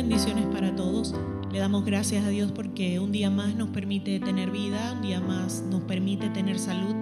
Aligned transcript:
Bendiciones 0.00 0.46
para 0.46 0.74
todos. 0.74 1.14
Le 1.52 1.58
damos 1.58 1.84
gracias 1.84 2.24
a 2.24 2.30
Dios 2.30 2.50
porque 2.52 2.98
un 2.98 3.12
día 3.12 3.28
más 3.28 3.54
nos 3.54 3.68
permite 3.68 4.18
tener 4.18 4.50
vida, 4.50 4.94
un 4.94 5.02
día 5.02 5.20
más 5.20 5.62
nos 5.70 5.82
permite 5.82 6.30
tener 6.30 6.58
salud, 6.58 6.94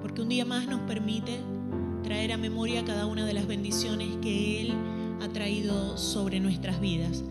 porque 0.00 0.22
un 0.22 0.30
día 0.30 0.46
más 0.46 0.66
nos 0.66 0.80
permite 0.80 1.38
traer 2.02 2.32
a 2.32 2.38
memoria 2.38 2.82
cada 2.82 3.04
una 3.04 3.26
de 3.26 3.34
las 3.34 3.46
bendiciones 3.46 4.08
que 4.22 4.62
Él 4.62 4.72
ha 5.20 5.28
traído 5.28 5.98
sobre 5.98 6.40
nuestras 6.40 6.80
vidas. 6.80 7.22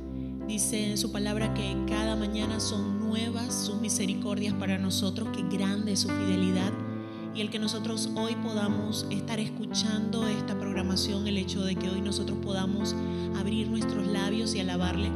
Dice 0.48 0.91
en 0.91 0.98
su 0.99 1.12
palabra 1.12 1.55
que 1.55 1.76
cada 1.88 2.16
mañana 2.16 2.60
son 2.60 2.99
nuevas 2.99 3.66
sus 3.66 3.82
misericordias 3.82 4.54
para 4.54 4.77
nosotros, 4.77 5.30
que 5.35 5.41
grande 5.57 5.94
es 5.94 6.02
su 6.02 6.10
fidelidad 6.10 6.71
y 7.36 7.42
el 7.42 7.50
que 7.50 7.60
nosotros 7.60 8.10
hoy 8.16 8.36
podamos 8.36 9.06
estar 9.10 9.40
escuchando 9.40 10.28
esta 10.28 10.58
programación, 10.58 11.28
el 11.28 11.38
hecho 11.38 11.64
de 11.64 11.76
que 11.76 11.90
hoy 11.90 12.02
nosotros 12.02 12.38
podamos 12.44 12.96
abrir 13.38 13.70
nuestros 13.70 14.08
labios 14.08 14.55
y 14.55 14.60
alabarle, 14.60 15.12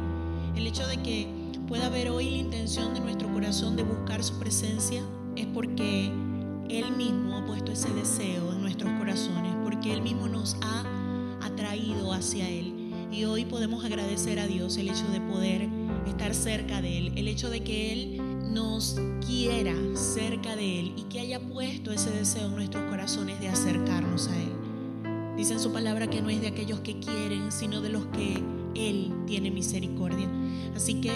el 0.56 0.66
hecho 0.66 0.86
de 0.86 1.02
que 1.02 1.28
pueda 1.66 1.86
haber 1.86 2.10
hoy 2.10 2.30
la 2.30 2.36
intención 2.36 2.94
de 2.94 3.00
nuestro 3.00 3.32
corazón 3.32 3.76
de 3.76 3.82
buscar 3.82 4.22
su 4.22 4.38
presencia, 4.38 5.02
es 5.36 5.46
porque 5.46 6.10
Él 6.68 6.96
mismo 6.96 7.38
ha 7.38 7.46
puesto 7.46 7.72
ese 7.72 7.92
deseo 7.92 8.52
en 8.52 8.62
nuestros 8.62 8.90
corazones, 8.98 9.54
porque 9.64 9.92
Él 9.92 10.02
mismo 10.02 10.28
nos 10.28 10.56
ha 10.62 10.84
atraído 11.44 12.12
hacia 12.12 12.48
Él. 12.48 12.72
Y 13.10 13.24
hoy 13.24 13.44
podemos 13.44 13.84
agradecer 13.84 14.38
a 14.38 14.46
Dios 14.46 14.76
el 14.76 14.88
hecho 14.88 15.06
de 15.08 15.20
poder 15.20 15.68
estar 16.06 16.34
cerca 16.34 16.80
de 16.80 16.98
Él, 16.98 17.12
el 17.16 17.28
hecho 17.28 17.50
de 17.50 17.62
que 17.62 17.92
Él 17.92 18.20
nos 18.54 18.96
quiera 19.26 19.74
cerca 19.94 20.54
de 20.54 20.78
Él 20.80 20.92
y 20.96 21.02
que 21.02 21.18
haya 21.18 21.40
puesto 21.40 21.90
ese 21.90 22.10
deseo 22.10 22.46
en 22.46 22.54
nuestros 22.54 22.84
corazones 22.88 23.40
de 23.40 23.48
acercarnos 23.48 24.28
a 24.28 24.40
Él. 24.40 24.52
Dice 25.36 25.54
en 25.54 25.60
su 25.60 25.72
palabra 25.72 26.06
que 26.06 26.22
no 26.22 26.30
es 26.30 26.40
de 26.40 26.46
aquellos 26.46 26.78
que 26.80 27.00
quieren, 27.00 27.50
sino 27.50 27.80
de 27.80 27.88
los 27.88 28.06
que 28.06 28.40
Él 28.76 29.12
tiene 29.26 29.50
misericordia. 29.50 30.28
Así 30.76 31.00
que 31.00 31.10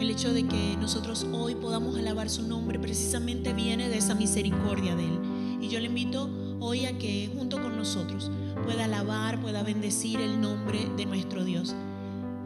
el 0.00 0.08
hecho 0.08 0.32
de 0.32 0.46
que 0.46 0.76
nosotros 0.80 1.26
hoy 1.32 1.56
podamos 1.56 1.98
alabar 1.98 2.30
su 2.30 2.44
nombre 2.44 2.78
precisamente 2.78 3.52
viene 3.52 3.88
de 3.88 3.98
esa 3.98 4.14
misericordia 4.14 4.94
de 4.94 5.04
Él. 5.04 5.18
Y 5.60 5.68
yo 5.68 5.80
le 5.80 5.86
invito 5.86 6.30
hoy 6.60 6.86
a 6.86 6.96
que 6.96 7.28
junto 7.36 7.60
con 7.60 7.76
nosotros 7.76 8.30
pueda 8.62 8.84
alabar, 8.84 9.40
pueda 9.40 9.64
bendecir 9.64 10.20
el 10.20 10.40
nombre 10.40 10.88
de 10.96 11.06
nuestro 11.06 11.44
Dios. 11.44 11.74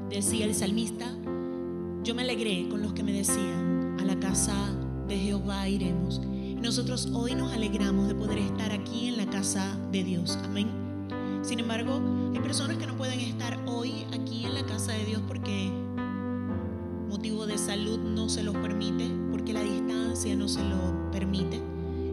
Decía 0.09 0.47
el 0.47 0.55
salmista, 0.55 1.07
yo 2.03 2.15
me 2.15 2.23
alegré 2.23 2.67
con 2.71 2.81
los 2.81 2.95
que 2.95 3.03
me 3.03 3.13
decían, 3.13 3.78
a 3.99 4.05
la 4.05 4.19
casa 4.19 4.55
de 5.07 5.19
Jehová 5.19 5.69
iremos. 5.69 6.21
Nosotros 6.61 7.09
hoy 7.13 7.35
nos 7.35 7.53
alegramos 7.53 8.09
de 8.09 8.15
poder 8.15 8.39
estar 8.39 8.73
aquí 8.73 9.09
en 9.09 9.17
la 9.17 9.27
casa 9.27 9.77
de 9.91 10.05
Dios. 10.05 10.39
Amén. 10.45 10.69
Sin 11.43 11.61
embargo, 11.61 12.01
hay 12.35 12.41
personas 12.41 12.77
que 12.77 12.87
no 12.87 12.97
pueden 12.97 13.21
estar 13.21 13.59
hoy 13.67 14.07
aquí 14.13 14.45
en 14.45 14.55
la 14.55 14.65
casa 14.67 14.93
de 14.93 15.05
Dios 15.05 15.23
porque 15.27 15.71
motivo 17.09 17.47
de 17.47 17.59
salud 17.59 17.99
no 17.99 18.29
se 18.29 18.43
los 18.43 18.55
permite, 18.57 19.09
porque 19.31 19.53
la 19.53 19.63
distancia 19.63 20.37
no 20.37 20.49
se 20.49 20.63
lo 20.63 21.11
permite. 21.11 21.61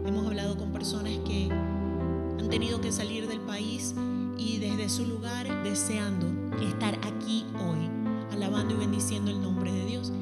Hemos 0.04 0.26
hablado 0.26 0.56
con 0.56 0.72
personas 0.72 1.12
que 1.24 1.48
han 1.50 2.48
tenido 2.48 2.80
que 2.80 2.92
salir 2.92 3.28
del 3.28 3.40
país 3.40 3.94
y 4.38 4.58
desde 4.58 4.88
su 4.88 5.06
lugar 5.06 5.46
deseando 5.64 6.26
estar 6.62 6.94
aquí 7.02 7.44
hoy, 7.54 7.90
alabando 8.32 8.74
y 8.74 8.78
bendiciendo 8.78 9.30
el 9.30 9.40
nombre 9.40 9.72
de 9.72 9.84
Dios 9.84 10.12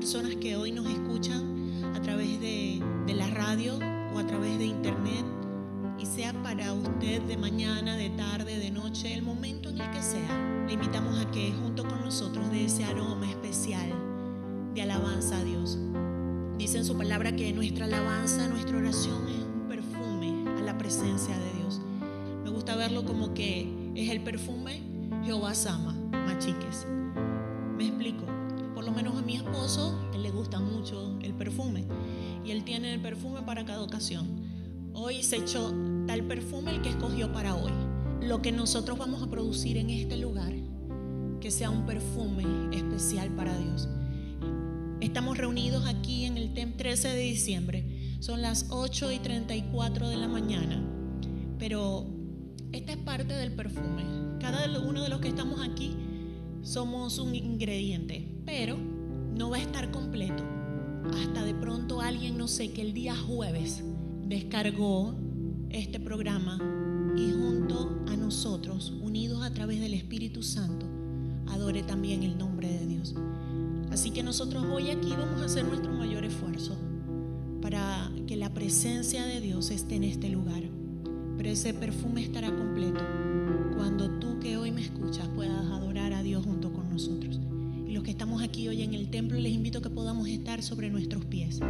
personas 0.00 0.34
que 0.36 0.56
hoy 0.56 0.72
nos 0.72 0.86
escuchan 0.86 1.84
a 1.94 2.00
través 2.00 2.40
de, 2.40 2.82
de 3.06 3.12
la 3.12 3.26
radio 3.26 3.78
o 4.14 4.18
a 4.18 4.26
través 4.26 4.58
de 4.58 4.64
internet 4.64 5.26
y 5.98 6.06
sea 6.06 6.32
para 6.42 6.72
usted 6.72 7.20
de 7.20 7.36
mañana, 7.36 7.98
de 7.98 8.08
tarde, 8.08 8.58
de 8.58 8.70
noche, 8.70 9.12
el 9.12 9.20
momento 9.20 9.68
en 9.68 9.78
el 9.78 9.90
que 9.90 10.00
sea, 10.02 10.64
le 10.66 10.72
invitamos 10.72 11.18
a 11.18 11.30
que 11.30 11.52
junto 11.52 11.86
con 11.86 12.00
nosotros 12.00 12.50
de 12.50 12.64
ese 12.64 12.82
aroma 12.84 13.28
especial 13.28 13.92
de 14.72 14.80
alabanza 14.80 15.36
a 15.36 15.44
Dios. 15.44 15.78
Dice 16.56 16.78
en 16.78 16.86
su 16.86 16.96
palabra 16.96 17.36
que 17.36 17.52
nuestra 17.52 17.84
alabanza, 17.84 18.48
nuestra 18.48 18.78
oración 18.78 19.28
es 19.28 19.44
un 19.44 19.68
perfume 19.68 20.48
a 20.58 20.62
la 20.62 20.78
presencia 20.78 21.36
de 21.36 21.58
Dios. 21.58 21.78
Me 22.42 22.48
gusta 22.48 22.74
verlo 22.74 23.04
como 23.04 23.34
que 23.34 23.70
es 23.94 24.08
el 24.08 24.22
perfume 24.22 24.80
Jehová 25.26 25.54
Sama, 25.54 25.92
machiques. 26.10 26.86
Me 27.76 27.88
explico 27.88 28.39
lo 28.90 28.96
menos 28.96 29.16
a 29.16 29.22
mi 29.22 29.36
esposo, 29.36 29.96
él 30.12 30.24
le 30.24 30.32
gusta 30.32 30.58
mucho 30.58 31.16
el 31.22 31.32
perfume 31.32 31.84
y 32.44 32.50
él 32.50 32.64
tiene 32.64 32.92
el 32.92 33.00
perfume 33.00 33.40
para 33.42 33.64
cada 33.64 33.82
ocasión. 33.82 34.26
Hoy 34.94 35.22
se 35.22 35.36
echó 35.36 35.72
tal 36.08 36.24
perfume 36.24 36.72
el 36.72 36.82
que 36.82 36.88
escogió 36.88 37.32
para 37.32 37.54
hoy. 37.54 37.70
Lo 38.20 38.42
que 38.42 38.50
nosotros 38.50 38.98
vamos 38.98 39.22
a 39.22 39.30
producir 39.30 39.76
en 39.76 39.90
este 39.90 40.16
lugar, 40.16 40.52
que 41.40 41.52
sea 41.52 41.70
un 41.70 41.86
perfume 41.86 42.44
especial 42.76 43.28
para 43.36 43.56
Dios. 43.56 43.88
Estamos 45.00 45.38
reunidos 45.38 45.86
aquí 45.86 46.24
en 46.24 46.36
el 46.36 46.52
TEM 46.52 46.76
13 46.76 47.10
de 47.10 47.22
diciembre. 47.22 48.16
Son 48.18 48.42
las 48.42 48.66
8 48.70 49.12
y 49.12 49.20
34 49.20 50.08
de 50.08 50.16
la 50.16 50.26
mañana. 50.26 50.84
Pero 51.60 52.06
esta 52.72 52.90
es 52.90 52.98
parte 52.98 53.34
del 53.34 53.52
perfume. 53.52 54.02
Cada 54.40 54.80
uno 54.80 55.00
de 55.04 55.10
los 55.10 55.20
que 55.20 55.28
estamos 55.28 55.60
aquí 55.60 55.94
somos 56.62 57.18
un 57.18 57.34
ingrediente, 57.34 58.29
pero 58.44 58.76
no 58.76 59.50
va 59.50 59.56
a 59.56 59.60
estar 59.60 59.90
completo 59.90 60.44
hasta 61.14 61.44
de 61.44 61.54
pronto 61.54 62.00
alguien, 62.00 62.36
no 62.36 62.48
sé, 62.48 62.72
que 62.72 62.82
el 62.82 62.92
día 62.92 63.16
jueves 63.16 63.82
descargó 64.26 65.14
este 65.70 66.00
programa 66.00 66.58
y 67.16 67.30
junto 67.32 68.04
a 68.08 68.16
nosotros, 68.16 68.92
unidos 69.02 69.42
a 69.42 69.52
través 69.52 69.80
del 69.80 69.94
Espíritu 69.94 70.42
Santo, 70.42 70.86
adore 71.48 71.82
también 71.82 72.22
el 72.22 72.38
nombre 72.38 72.68
de 72.68 72.86
Dios. 72.86 73.14
Así 73.90 74.10
que 74.10 74.22
nosotros 74.22 74.64
hoy 74.72 74.90
aquí 74.90 75.10
vamos 75.10 75.42
a 75.42 75.46
hacer 75.46 75.64
nuestro 75.64 75.92
mayor 75.92 76.24
esfuerzo 76.24 76.76
para 77.60 78.10
que 78.26 78.36
la 78.36 78.52
presencia 78.52 79.24
de 79.24 79.40
Dios 79.40 79.70
esté 79.70 79.96
en 79.96 80.04
este 80.04 80.28
lugar. 80.28 80.62
Pero 81.36 81.48
ese 81.48 81.74
perfume 81.74 82.22
estará 82.22 82.54
completo 82.54 83.00
cuando 83.76 84.10
tú 84.18 84.38
que 84.40 84.56
hoy 84.56 84.70
me 84.70 84.82
escuchas 84.82 85.28
puedas 85.34 85.64
adorar 85.70 86.12
a 86.12 86.22
Dios 86.22 86.44
junto 86.44 86.72
con 86.72 86.90
nosotros. 86.90 87.29
Hoy 88.68 88.82
en 88.82 88.94
el 88.94 89.10
templo, 89.10 89.38
les 89.38 89.52
invito 89.52 89.78
a 89.78 89.82
que 89.82 89.90
podamos 89.90 90.28
estar 90.28 90.62
sobre 90.62 90.90
nuestros 90.90 91.24
pies. 91.24 91.60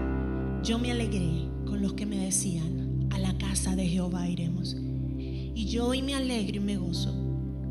Yo 0.63 0.79
me 0.79 0.91
alegré 0.91 1.49
con 1.67 1.83
los 1.83 1.95
que 1.95 2.07
me 2.07 2.19
decían, 2.19 3.09
a 3.11 3.19
la 3.19 3.37
casa 3.39 3.77
de 3.77 3.87
Jehová 3.87 4.29
iremos. 4.29 4.77
Y 5.19 5.67
yo 5.67 5.87
hoy 5.87 6.03
me 6.03 6.15
alegro 6.15 6.57
y 6.57 6.61
me 6.61 6.77
gozo 6.77 7.13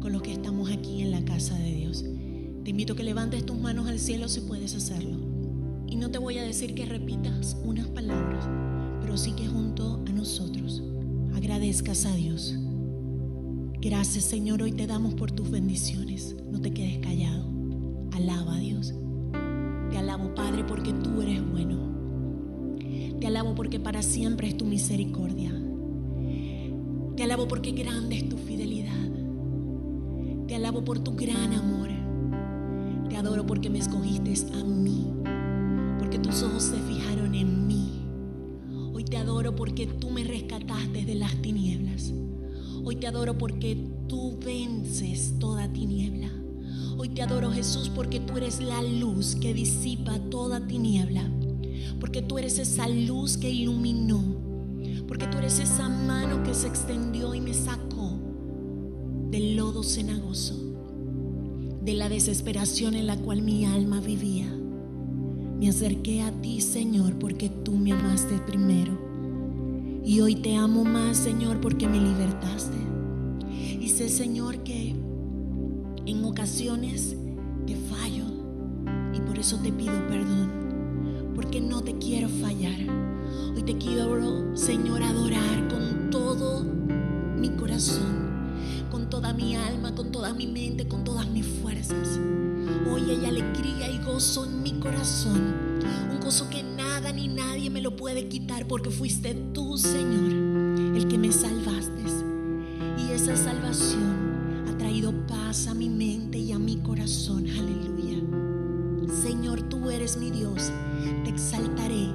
con 0.02 0.12
los 0.12 0.22
que 0.22 0.34
estamos 0.34 0.72
aquí 0.72 1.02
en 1.02 1.12
la 1.12 1.24
casa 1.24 1.58
de 1.58 1.74
Dios. 1.74 2.04
Te 2.64 2.72
invito 2.72 2.94
a 2.94 2.96
que 2.96 3.04
levantes 3.04 3.46
tus 3.46 3.58
manos 3.58 3.88
al 3.88 4.00
cielo 4.00 4.28
si 4.28 4.42
puedes 4.42 4.76
hacerlo. 4.76 5.18
Y 5.88 5.96
no 5.96 6.12
te 6.12 6.18
voy 6.18 6.38
a 6.38 6.44
decir 6.44 6.76
que 6.76 6.86
repitas 6.86 7.58
unas 7.64 7.88
palabras, 7.88 8.48
pero 9.02 9.18
sí 9.18 9.32
que 9.32 9.48
junto 9.48 10.04
a 10.08 10.12
nosotros 10.12 10.84
agradezcas 11.34 12.06
a 12.06 12.16
Dios 12.16 12.60
Gracias 13.82 14.26
Señor, 14.26 14.62
hoy 14.62 14.74
te 14.74 14.88
damos 14.88 15.14
por 15.14 15.32
tus 15.32 15.50
bendiciones. 15.50 16.36
No 16.52 16.60
te 16.60 16.74
quedes 16.74 16.98
callado. 17.00 17.50
Alaba 18.12 18.56
a 18.56 18.60
Dios. 18.60 18.94
Te 19.92 19.98
alabo 19.98 20.34
Padre 20.36 20.64
porque 20.64 20.94
tú 20.94 21.22
eres 21.22 21.42
bueno. 21.50 21.78
Te 23.20 23.28
alabo 23.28 23.56
porque 23.56 23.80
para 23.80 24.02
siempre 24.02 24.48
es 24.48 24.58
tu 24.58 24.66
misericordia. 24.66 25.52
Te 27.16 27.24
alabo 27.24 27.48
porque 27.48 27.72
grande 27.72 28.18
es 28.18 28.30
tu 28.30 28.38
fidelidad. 28.38 29.10
Te 30.48 30.56
alabo 30.56 30.84
por 30.84 31.00
tu 31.00 31.16
gran 31.16 31.54
amor. 31.54 31.90
Te 33.10 33.18
adoro 33.18 33.46
porque 33.46 33.70
me 33.70 33.80
escogiste 33.80 34.34
a 34.54 34.64
mí. 34.64 35.14
Porque 36.00 36.18
tus 36.18 36.44
ojos 36.44 36.64
se 36.64 36.78
fijaron 36.78 37.36
en 37.36 37.68
mí. 37.68 38.06
Hoy 38.94 39.04
te 39.04 39.18
adoro 39.18 39.56
porque 39.56 39.86
tú 39.86 40.10
me 40.12 40.24
rescataste 40.24 41.06
de 41.06 41.16
las 41.16 41.36
tinieblas. 41.42 42.14
Hoy 42.84 42.96
te 42.96 43.08
adoro 43.08 43.38
porque 43.38 43.76
tú 44.08 44.40
vences 44.40 45.38
toda 45.40 45.72
tiniebla. 45.72 46.39
Hoy 46.98 47.10
te 47.10 47.22
adoro 47.22 47.52
Jesús 47.52 47.90
porque 47.94 48.20
tú 48.20 48.38
eres 48.38 48.62
la 48.62 48.82
luz 48.82 49.36
que 49.36 49.54
disipa 49.54 50.20
toda 50.30 50.68
tiniebla. 50.68 51.24
Porque 52.00 52.22
tú 52.22 52.38
eres 52.38 52.60
esa 52.60 52.88
luz 52.88 53.38
que 53.38 53.50
iluminó. 53.50 54.22
Porque 55.08 55.28
tú 55.28 55.38
eres 55.38 55.60
esa 55.60 55.90
mano 55.90 56.44
que 56.44 56.54
se 56.54 56.68
extendió 56.68 57.34
y 57.34 57.42
me 57.42 57.54
sacó 57.54 58.20
del 59.30 59.56
lodo 59.56 59.84
cenagoso. 59.84 60.56
De 61.82 61.94
la 61.94 62.10
desesperación 62.10 62.96
en 62.96 63.08
la 63.08 63.18
cual 63.18 63.42
mi 63.42 63.66
alma 63.66 64.02
vivía. 64.02 64.48
Me 65.60 65.70
acerqué 65.70 66.22
a 66.22 66.32
ti, 66.42 66.62
Señor, 66.62 67.20
porque 67.20 67.50
tú 67.50 67.74
me 67.74 67.92
amaste 67.92 68.40
primero. 68.40 68.98
Y 70.06 70.22
hoy 70.22 70.36
te 70.36 70.56
amo 70.56 70.84
más, 70.84 71.18
Señor, 71.18 71.60
porque 71.60 71.88
me 71.88 72.00
libertaste. 72.00 72.78
Y 73.80 73.90
sé, 73.90 74.10
Señor, 74.10 74.64
que 74.64 74.96
en 76.10 76.26
ocasiones 76.26 77.16
te 77.68 77.76
fallo 77.76 78.26
y 79.14 79.20
por 79.22 79.38
eso 79.38 79.58
te 79.58 79.72
pido 79.72 79.94
perdón, 80.08 81.32
porque 81.36 81.62
no 81.62 81.84
te 81.84 81.98
quiero 82.00 82.28
fallar. 82.30 82.80
Hoy 83.56 83.62
te 83.62 83.78
quiero, 83.78 84.56
Señor, 84.58 85.04
adorar 85.04 85.68
con 85.68 86.10
todo 86.10 86.64
mi 87.38 87.50
corazón. 87.50 88.28
con 88.90 89.08
toda 89.08 89.34
mi 89.34 89.56
alma, 89.56 89.94
con 89.94 90.12
toda 90.12 90.34
mi 90.34 90.48
mente, 90.48 90.88
con 90.88 91.04
todas 91.04 91.28
mis 91.30 91.46
fuerzas. 91.46 92.20
Hoy 92.92 93.04
hay 93.12 93.26
alegría 93.26 93.90
y 93.90 94.00
gozo 94.04 94.46
en 94.46 94.64
mi 94.64 94.74
corazón, 94.80 95.54
un 96.12 96.20
gozo 96.20 96.50
que 96.50 96.64
nada 96.64 97.12
ni 97.12 97.28
nadie 97.28 97.70
me 97.70 97.82
lo 97.82 97.96
puede 97.96 98.28
quitar 98.28 98.68
porque 98.68 98.90
fuiste 98.90 99.36
tú, 99.54 99.78
Señor, 99.78 100.96
el 100.96 101.08
que 101.08 101.20
me 101.20 101.32
salvaste. 101.32 101.90
Y 102.98 103.12
esa 103.12 103.36
salvación 103.36 104.39
traído 105.00 105.28
paz 105.28 105.68
a 105.68 105.74
mi 105.74 105.90
mente 105.90 106.38
y 106.38 106.52
a 106.52 106.60
mi 106.60 106.78
corazón. 106.78 107.46
Aleluya. 107.48 108.20
Señor, 109.24 109.62
tú 109.70 109.90
eres 109.90 110.18
mi 110.18 110.30
Dios, 110.30 110.72
te 111.24 111.30
exaltaré 111.30 112.10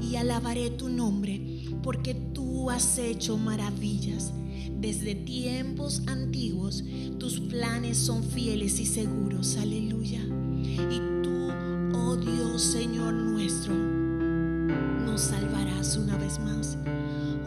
y 0.00 0.16
alabaré 0.16 0.70
tu 0.70 0.88
nombre 0.88 1.66
porque 1.82 2.14
tú 2.14 2.70
has 2.70 2.96
hecho 2.98 3.36
maravillas. 3.36 4.32
Desde 4.80 5.14
tiempos 5.14 6.02
antiguos 6.06 6.82
tus 7.18 7.38
planes 7.40 7.98
son 7.98 8.24
fieles 8.24 8.80
y 8.80 8.86
seguros. 8.86 9.58
Aleluya. 9.58 10.22
Y 10.22 11.22
tú, 11.22 11.50
oh 11.94 12.16
Dios, 12.16 12.62
Señor 12.62 13.12
nuestro, 13.12 13.74
nos 13.74 15.20
salvarás 15.20 15.96
una 15.96 16.16
vez 16.16 16.38
más. 16.38 16.78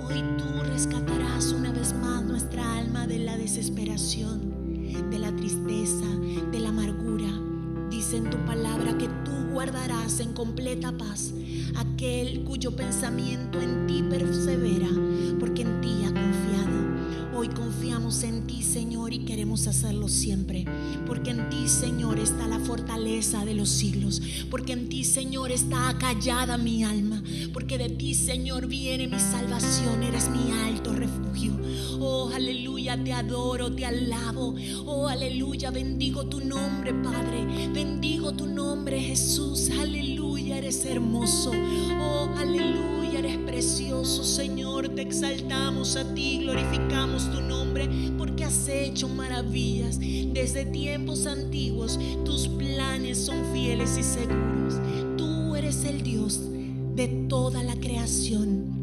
Hoy 0.07 0.21
tú 0.37 0.45
rescatarás 0.63 1.53
una 1.53 1.71
vez 1.71 1.95
más 1.95 2.23
nuestra 2.23 2.77
alma 2.77 3.07
de 3.07 3.19
la 3.19 3.37
desesperación, 3.37 4.54
de 5.09 5.19
la 5.19 5.35
tristeza, 5.35 6.05
de 6.51 6.59
la 6.59 6.69
amargura. 6.69 7.29
Dice 7.89 8.17
en 8.17 8.29
tu 8.29 8.37
palabra 8.45 8.97
que 8.97 9.07
tú 9.07 9.31
guardarás 9.51 10.19
en 10.19 10.33
completa 10.33 10.91
paz 10.91 11.33
aquel 11.75 12.43
cuyo 12.43 12.75
pensamiento 12.75 13.61
en 13.61 13.87
ti 13.87 14.03
persevera, 14.09 14.89
porque 15.39 15.63
en 15.63 15.81
ti 15.81 16.03
en 17.95 18.45
ti, 18.45 18.61
Señor, 18.61 19.13
y 19.13 19.19
queremos 19.19 19.67
hacerlo 19.67 20.09
siempre. 20.09 20.65
Porque 21.07 21.29
en 21.29 21.49
ti, 21.49 21.69
Señor, 21.69 22.19
está 22.19 22.45
la 22.45 22.59
fortaleza 22.59 23.45
de 23.45 23.53
los 23.53 23.69
siglos. 23.69 24.21
Porque 24.51 24.73
en 24.73 24.89
ti, 24.89 25.05
Señor, 25.05 25.49
está 25.51 25.87
acallada 25.87 26.57
mi 26.57 26.83
alma. 26.83 27.23
Porque 27.53 27.77
de 27.77 27.89
ti, 27.89 28.13
Señor, 28.13 28.67
viene 28.67 29.07
mi 29.07 29.17
salvación. 29.17 30.03
Eres 30.03 30.29
mi 30.29 30.51
alto 30.51 30.91
refugio. 30.91 31.57
Oh, 32.01 32.29
aleluya, 32.33 33.01
te 33.01 33.13
adoro, 33.13 33.73
te 33.73 33.85
alabo. 33.85 34.55
Oh, 34.85 35.07
aleluya, 35.07 35.71
bendigo 35.71 36.25
tu 36.25 36.41
nombre, 36.41 36.93
Padre. 36.93 37.69
Bendigo 37.73 38.33
tu 38.33 38.45
nombre, 38.45 38.99
Jesús. 38.99 39.69
Aleluya, 39.79 40.57
eres 40.57 40.83
hermoso. 40.83 41.51
Oh, 41.97 42.29
aleluya, 42.37 42.94
eres 43.17 43.37
precioso, 43.37 44.23
Señor. 44.23 44.89
Te 44.89 45.01
exaltamos 45.01 45.95
a 45.95 46.13
ti, 46.13 46.39
glorificamos 46.43 47.31
tu 47.31 47.41
nombre, 47.41 47.89
porque 48.17 48.45
has 48.45 48.67
hecho 48.67 49.07
maravillas. 49.07 49.99
Desde 49.99 50.65
tiempos 50.65 51.25
antiguos, 51.25 51.99
tus 52.23 52.47
planes 52.47 53.17
son 53.17 53.43
fieles 53.53 53.97
y 53.97 54.03
seguros. 54.03 54.75
Tú 55.17 55.55
eres 55.55 55.85
el 55.85 56.03
Dios 56.03 56.41
de 56.95 57.07
toda 57.29 57.63
la 57.63 57.75
creación. 57.75 58.73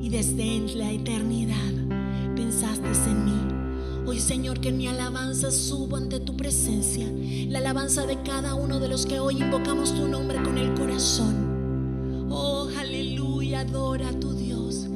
Y 0.00 0.08
desde 0.10 0.60
la 0.76 0.90
eternidad 0.90 2.34
pensaste 2.34 2.88
en 3.10 3.24
mí. 3.24 3.38
Hoy 4.06 4.18
Señor, 4.20 4.60
que 4.60 4.72
mi 4.72 4.86
alabanza 4.86 5.50
subo 5.50 5.96
ante 5.96 6.18
tu 6.18 6.34
presencia, 6.34 7.06
la 7.48 7.58
alabanza 7.58 8.06
de 8.06 8.22
cada 8.22 8.54
uno 8.54 8.80
de 8.80 8.88
los 8.88 9.04
que 9.04 9.20
hoy 9.20 9.42
invocamos 9.42 9.94
tu 9.94 10.08
nombre 10.08 10.42
con 10.42 10.56
el 10.56 10.72
corazón. 10.72 12.28
Oh, 12.30 12.67
adora 13.68 14.08
a 14.08 14.12
tu 14.18 14.32
Dios, 14.32 14.86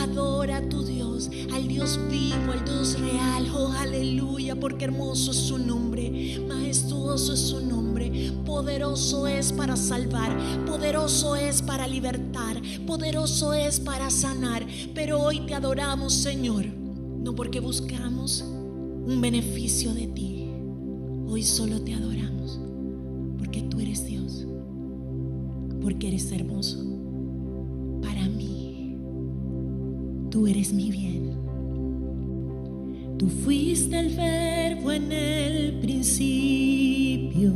adora 0.00 0.58
a 0.58 0.68
tu 0.68 0.84
Dios, 0.84 1.30
al 1.52 1.66
Dios 1.66 1.98
vivo, 2.08 2.52
al 2.52 2.64
Dios 2.64 2.98
real. 3.00 3.48
Oh, 3.54 3.72
aleluya, 3.72 4.54
porque 4.54 4.84
hermoso 4.84 5.32
es 5.32 5.36
su 5.36 5.58
nombre, 5.58 6.40
majestuoso 6.48 7.32
es 7.32 7.40
su 7.40 7.60
nombre, 7.66 8.32
poderoso 8.46 9.26
es 9.26 9.52
para 9.52 9.76
salvar, 9.76 10.36
poderoso 10.64 11.34
es 11.34 11.60
para 11.62 11.88
libertar, 11.88 12.60
poderoso 12.86 13.52
es 13.52 13.80
para 13.80 14.10
sanar. 14.10 14.64
Pero 14.94 15.20
hoy 15.20 15.40
te 15.46 15.54
adoramos, 15.54 16.12
Señor. 16.12 16.66
No 16.66 17.34
porque 17.34 17.58
buscamos 17.58 18.42
un 18.42 19.20
beneficio 19.20 19.92
de 19.92 20.06
ti. 20.08 20.50
Hoy 21.26 21.42
solo 21.42 21.80
te 21.80 21.94
adoramos. 21.94 22.60
Porque 23.38 23.62
tú 23.62 23.80
eres 23.80 24.06
Dios, 24.06 24.46
porque 25.80 26.08
eres 26.08 26.30
hermoso. 26.30 26.93
Tú 30.34 30.48
eres 30.48 30.72
mi 30.72 30.90
bien. 30.90 31.30
Tú 33.16 33.28
fuiste 33.28 33.96
el 33.96 34.16
verbo 34.16 34.90
en 34.90 35.12
el 35.12 35.78
principio. 35.78 37.52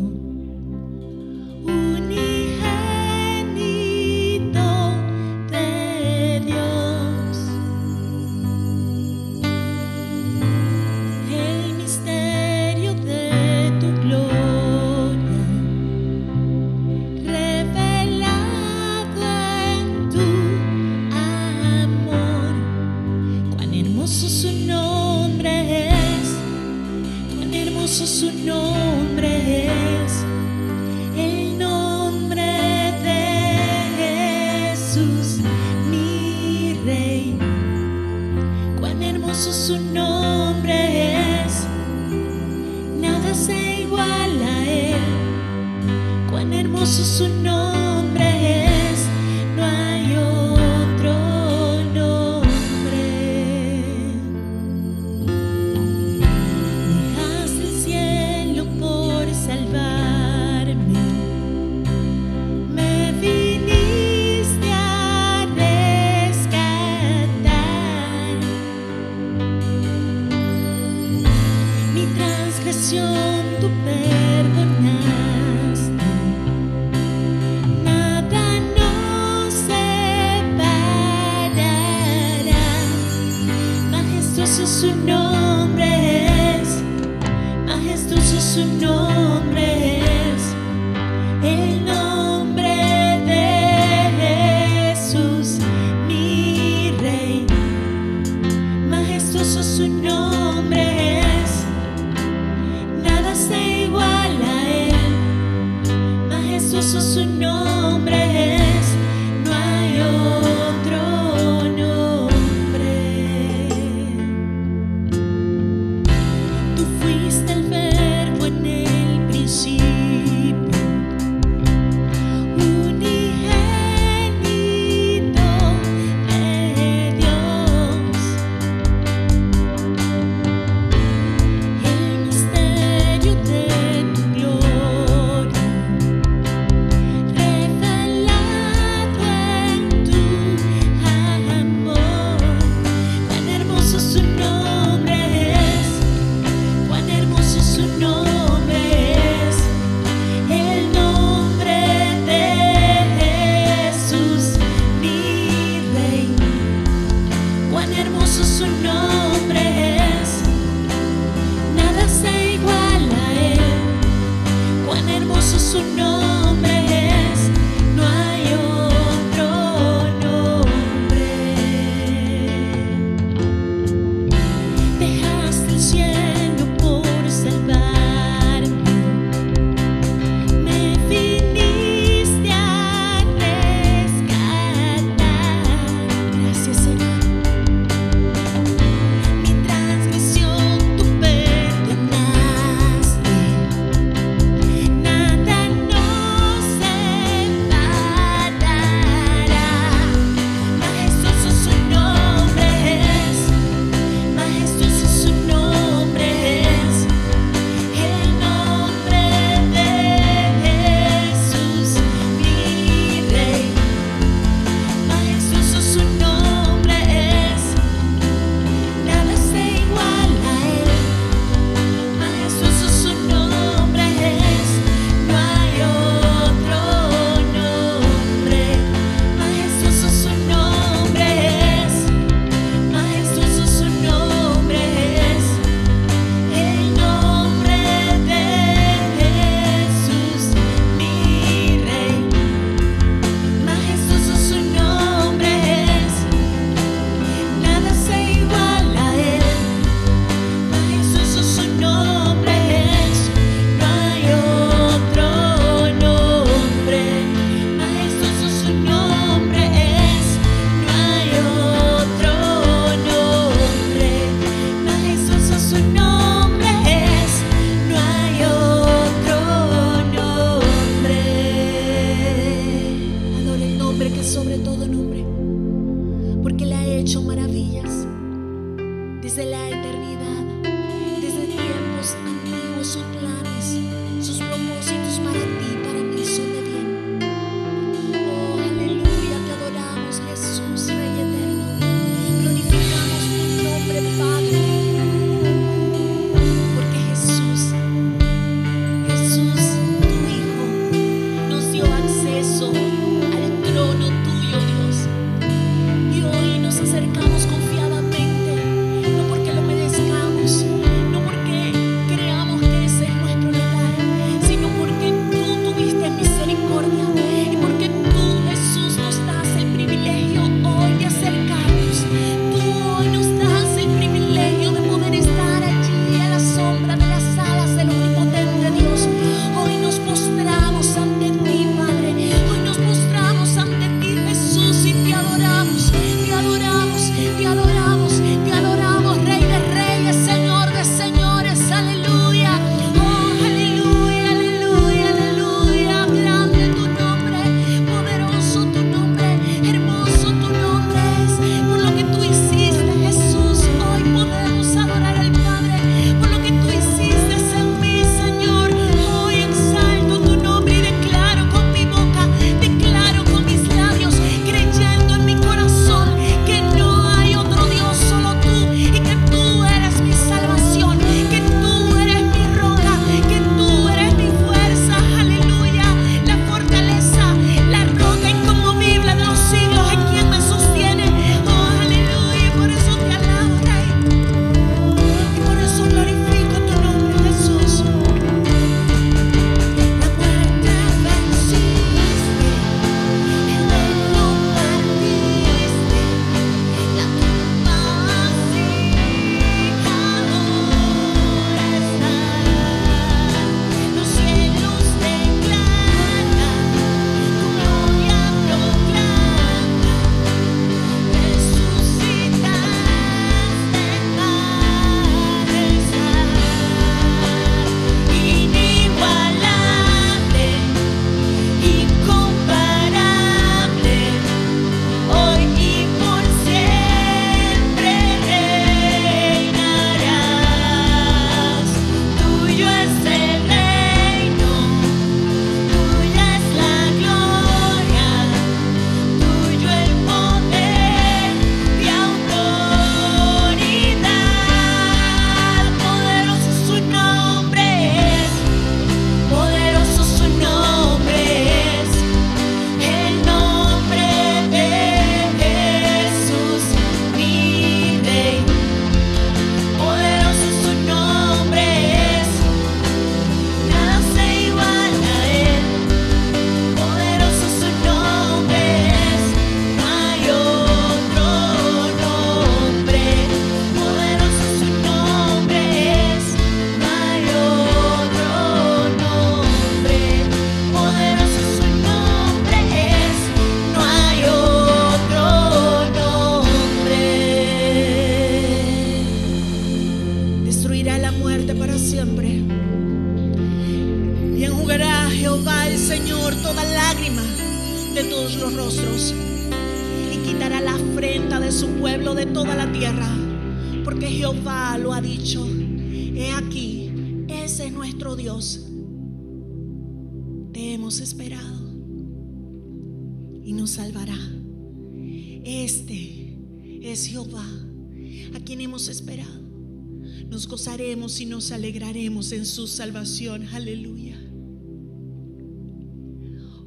su 522.59 522.67
salvación. 522.67 523.47
Aleluya. 523.55 524.19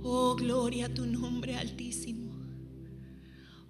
Oh, 0.01 0.37
gloria 0.37 0.85
a 0.85 0.93
tu 0.93 1.05
nombre 1.05 1.57
altísimo. 1.57 2.31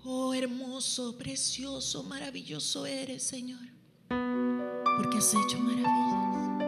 Oh, 0.03 0.31
hermoso, 0.31 1.17
precioso, 1.17 2.03
maravilloso 2.03 2.85
eres, 2.85 3.23
Señor. 3.23 3.65
Porque 4.07 5.17
has 5.17 5.33
hecho 5.33 5.57
maravillas. 5.57 6.61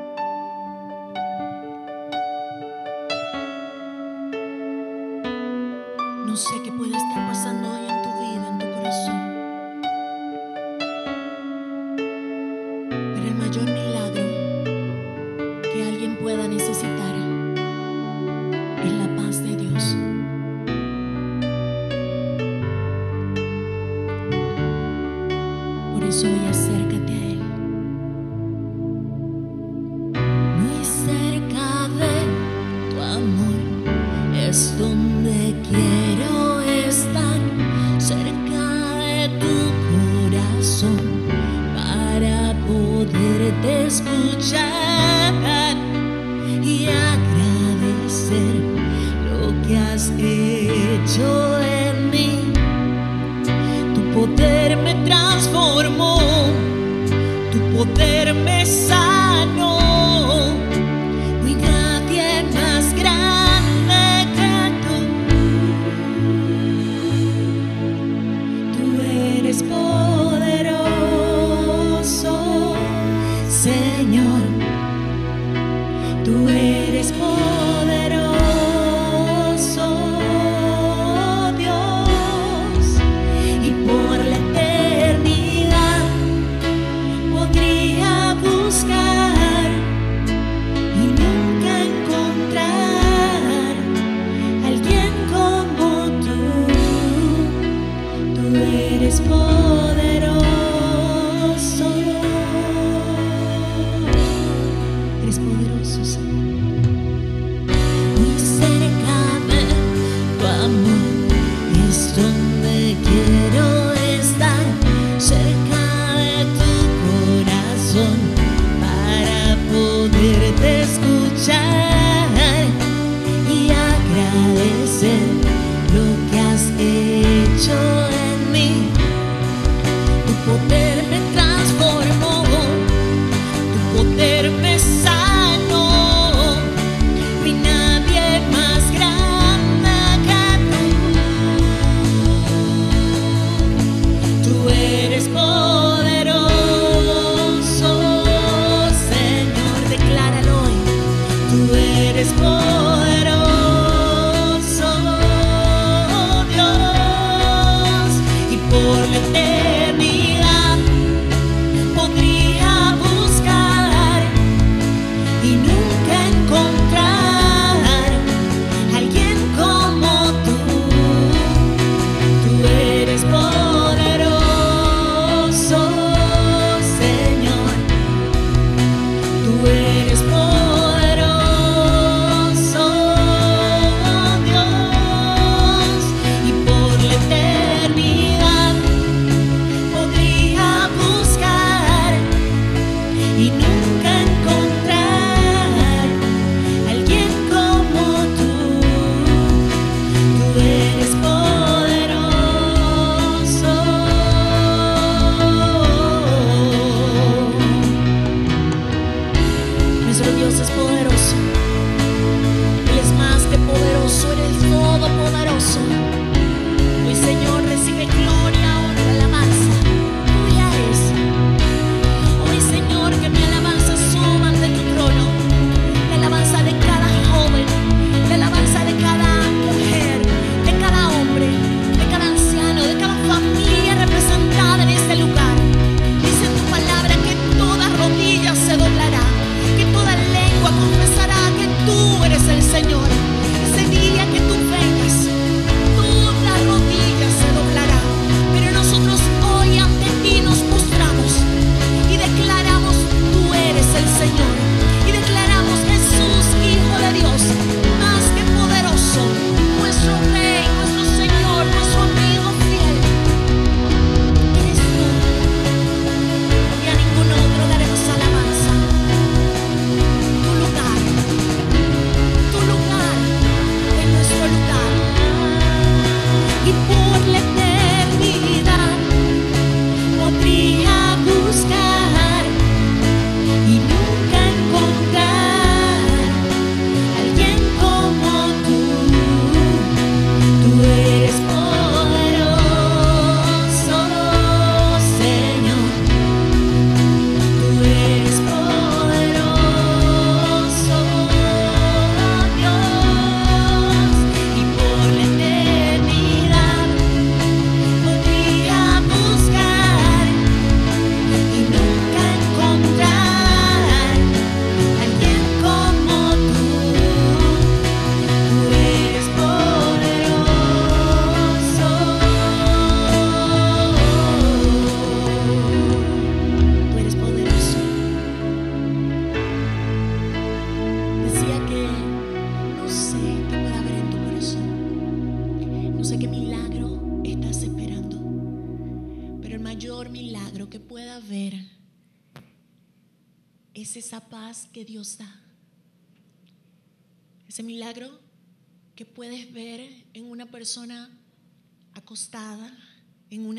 No 6.25 6.35
sé 6.35 6.53
qué 6.63 6.71
puede 6.71 6.97
estar 6.97 7.27
pasando 7.27 7.69
hoy. 7.69 7.82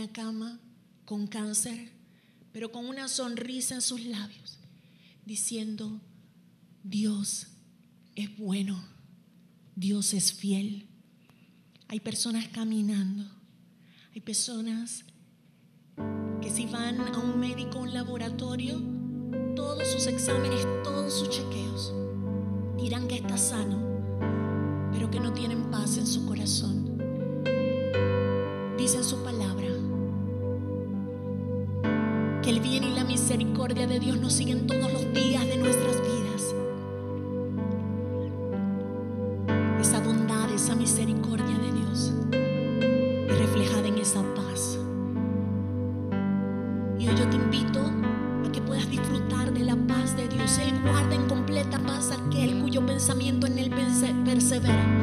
Cama 0.08 0.60
con 1.04 1.26
cáncer, 1.26 1.90
pero 2.52 2.70
con 2.72 2.86
una 2.86 3.08
sonrisa 3.08 3.76
en 3.76 3.82
sus 3.82 4.04
labios, 4.04 4.58
diciendo, 5.26 6.00
Dios 6.82 7.48
es 8.14 8.36
bueno, 8.38 8.82
Dios 9.76 10.14
es 10.14 10.32
fiel. 10.32 10.88
Hay 11.88 12.00
personas 12.00 12.48
caminando, 12.48 13.28
hay 14.14 14.20
personas 14.20 15.04
que 16.40 16.50
si 16.50 16.66
van 16.66 17.00
a 17.00 17.18
un 17.18 17.38
médico, 17.38 17.80
un 17.80 17.92
laboratorio, 17.92 18.80
todos 19.56 19.86
sus 19.88 20.06
exámenes, 20.06 20.66
todos 20.82 21.12
sus 21.12 21.30
chequeos, 21.30 21.92
dirán 22.76 23.08
que 23.08 23.16
está 23.16 23.36
sano, 23.36 23.78
pero 24.92 25.10
que 25.10 25.20
no 25.20 25.32
tienen 25.32 25.70
paz 25.70 25.96
en 25.98 26.06
su 26.06 26.26
corazón. 26.26 26.84
Dice 28.78 28.98
en 28.98 29.04
su 29.04 29.22
palabra 29.22 29.43
bien 32.64 32.82
y 32.84 32.94
la 32.94 33.04
misericordia 33.04 33.86
de 33.86 34.00
Dios 34.00 34.18
nos 34.18 34.32
siguen 34.32 34.66
todos 34.66 34.90
los 34.92 35.12
días 35.12 35.46
de 35.46 35.56
nuestras 35.58 35.96
vidas. 36.00 36.54
Esa 39.80 40.00
bondad, 40.00 40.50
esa 40.50 40.74
misericordia 40.74 41.58
de 41.58 41.72
Dios 41.72 42.12
es 43.28 43.38
reflejada 43.38 43.86
en 43.86 43.98
esa 43.98 44.22
paz. 44.34 44.78
Y 46.98 47.06
hoy 47.06 47.14
yo 47.16 47.28
te 47.28 47.36
invito 47.36 47.80
a 47.80 48.50
que 48.50 48.62
puedas 48.62 48.88
disfrutar 48.90 49.52
de 49.52 49.60
la 49.64 49.76
paz 49.76 50.16
de 50.16 50.26
Dios. 50.28 50.58
Él 50.58 50.80
guarda 50.82 51.14
en 51.14 51.28
completa 51.28 51.78
paz 51.80 52.10
aquel 52.12 52.60
cuyo 52.62 52.84
pensamiento 52.86 53.46
en 53.46 53.58
Él 53.58 53.70
perse- 53.70 54.24
persevera, 54.24 54.93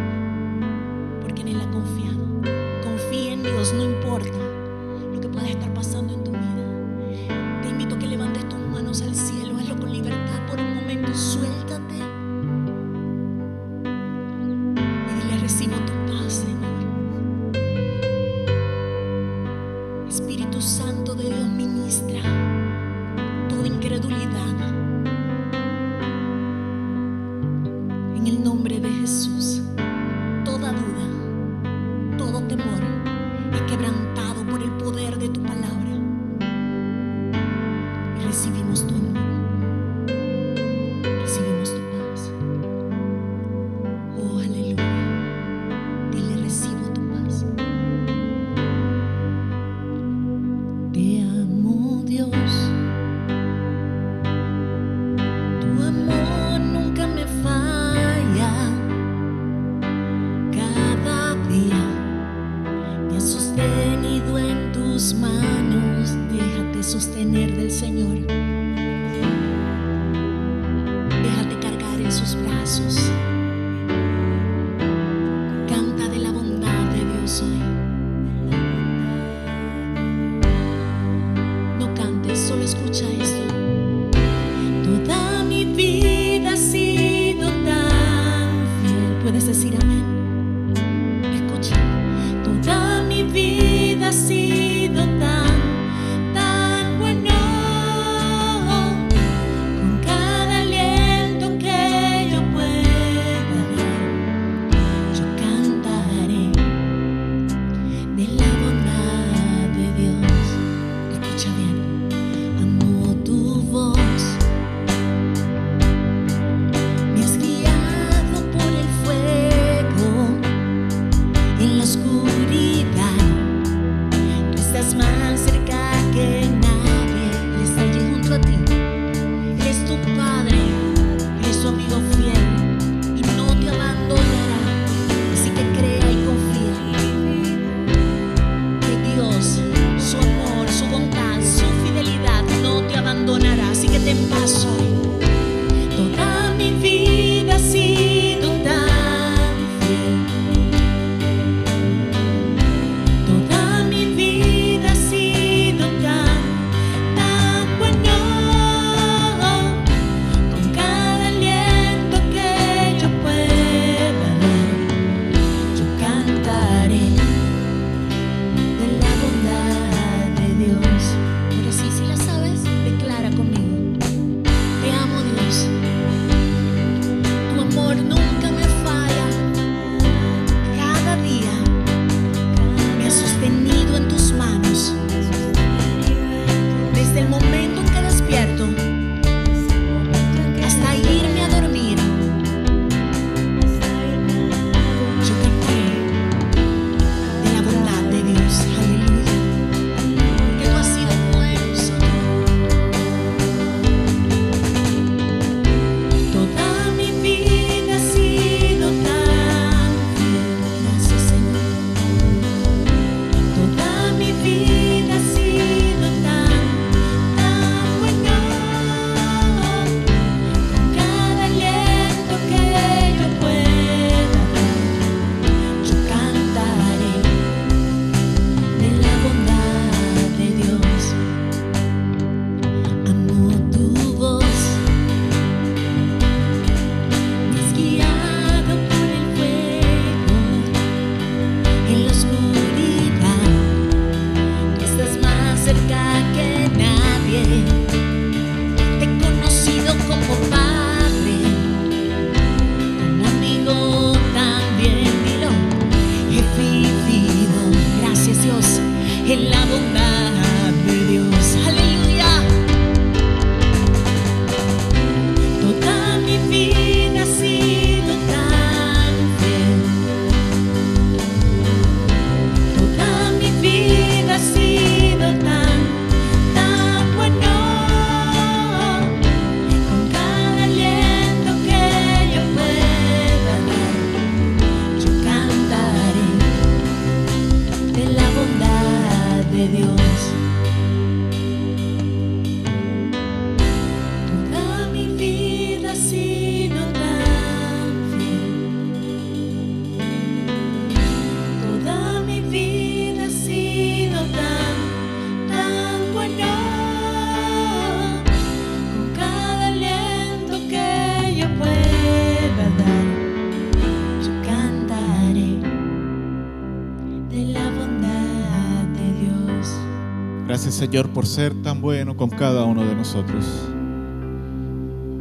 Señor, 320.81 321.09
por 321.09 321.27
ser 321.27 321.53
tan 321.61 321.79
bueno 321.79 322.17
con 322.17 322.31
cada 322.31 322.63
uno 322.63 322.83
de 322.83 322.95
nosotros. 322.95 323.45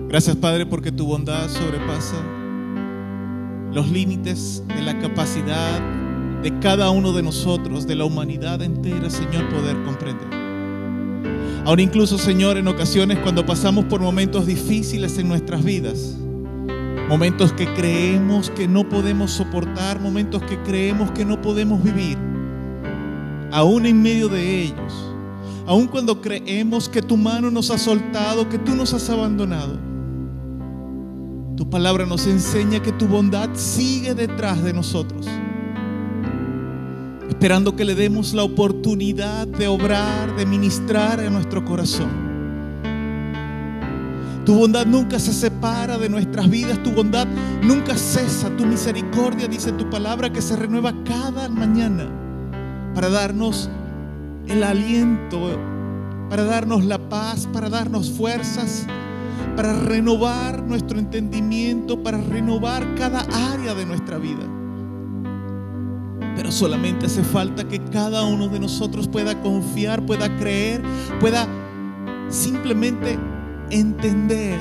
Gracias, 0.09 0.35
Padre, 0.37 0.65
porque 0.65 0.91
tu 0.91 1.05
bondad 1.05 1.51
sobrepasa 1.51 2.17
los 3.71 3.91
límites 3.91 4.65
de 4.67 4.81
la 4.81 4.99
capacidad 4.99 5.79
de 6.43 6.59
cada 6.61 6.89
uno 6.89 7.13
de 7.13 7.23
nosotros, 7.23 7.87
de 7.87 7.95
la 7.95 8.07
humanidad 8.07 8.63
entera, 8.63 9.11
Señor, 9.11 9.51
poder 9.51 9.77
comprender. 9.83 10.31
Ahora 11.67 11.83
incluso, 11.83 12.17
Señor, 12.17 12.57
en 12.57 12.67
ocasiones 12.67 13.19
cuando 13.19 13.45
pasamos 13.45 13.85
por 13.85 14.01
momentos 14.01 14.47
difíciles 14.47 15.19
en 15.19 15.29
nuestras 15.29 15.63
vidas, 15.63 16.17
momentos 17.07 17.53
que 17.53 17.67
creemos 17.75 18.49
que 18.49 18.67
no 18.67 18.89
podemos 18.89 19.31
soportar, 19.33 20.01
momentos 20.01 20.43
que 20.45 20.57
creemos 20.63 21.11
que 21.11 21.27
no 21.27 21.43
podemos 21.43 21.83
vivir, 21.83 22.17
aún 23.53 23.85
en 23.85 24.01
medio 24.01 24.31
de 24.31 24.63
ellos, 24.63 25.10
aún 25.67 25.87
cuando 25.87 26.21
creemos 26.21 26.89
que 26.89 27.03
tu 27.03 27.17
mano 27.17 27.51
nos 27.51 27.71
ha 27.71 27.79
soltado, 27.79 28.49
que 28.49 28.59
tú 28.59 28.75
nos 28.75 28.93
has 28.95 29.09
abandonado, 29.11 29.79
tu 31.57 31.69
palabra 31.69 32.07
nos 32.07 32.27
enseña 32.27 32.83
que 32.83 32.93
tu 32.93 33.07
bondad 33.07 33.51
sigue 33.55 34.15
detrás 34.15 34.63
de 34.63 34.73
nosotros 34.73 35.27
esperando 37.41 37.75
que 37.75 37.87
le 37.87 37.95
demos 37.95 38.35
la 38.35 38.43
oportunidad 38.43 39.47
de 39.47 39.67
obrar, 39.67 40.37
de 40.37 40.45
ministrar 40.45 41.21
en 41.21 41.33
nuestro 41.33 41.65
corazón. 41.65 42.11
Tu 44.45 44.55
bondad 44.55 44.85
nunca 44.85 45.19
se 45.19 45.33
separa 45.33 45.97
de 45.97 46.11
nuestras 46.11 46.51
vidas, 46.51 46.83
tu 46.83 46.91
bondad 46.91 47.27
nunca 47.63 47.97
cesa, 47.97 48.55
tu 48.59 48.67
misericordia, 48.67 49.49
dice 49.49 49.73
tu 49.73 49.89
palabra, 49.89 50.31
que 50.31 50.43
se 50.43 50.55
renueva 50.55 50.93
cada 51.03 51.49
mañana 51.49 52.11
para 52.95 53.09
darnos 53.09 53.71
el 54.49 54.63
aliento, 54.63 55.59
para 56.29 56.45
darnos 56.45 56.85
la 56.85 57.09
paz, 57.09 57.49
para 57.53 57.69
darnos 57.69 58.11
fuerzas, 58.11 58.87
para 59.57 59.73
renovar 59.73 60.63
nuestro 60.63 60.99
entendimiento, 60.99 62.03
para 62.03 62.19
renovar 62.19 62.95
cada 62.95 63.21
área 63.53 63.75
de 63.75 63.87
nuestra 63.87 64.19
vida. 64.19 64.47
Pero 66.37 66.53
solamente 66.53 67.07
hace 67.07 67.23
falta 67.23 67.67
que 67.67 67.81
cada 67.81 68.23
uno 68.23 68.49
de 68.49 68.61
nosotros 68.61 69.09
pueda 69.09 69.41
confiar, 69.43 70.07
pueda 70.07 70.35
creer, 70.39 70.81
pueda 71.19 71.47
simplemente 72.29 73.19
entender 73.71 74.59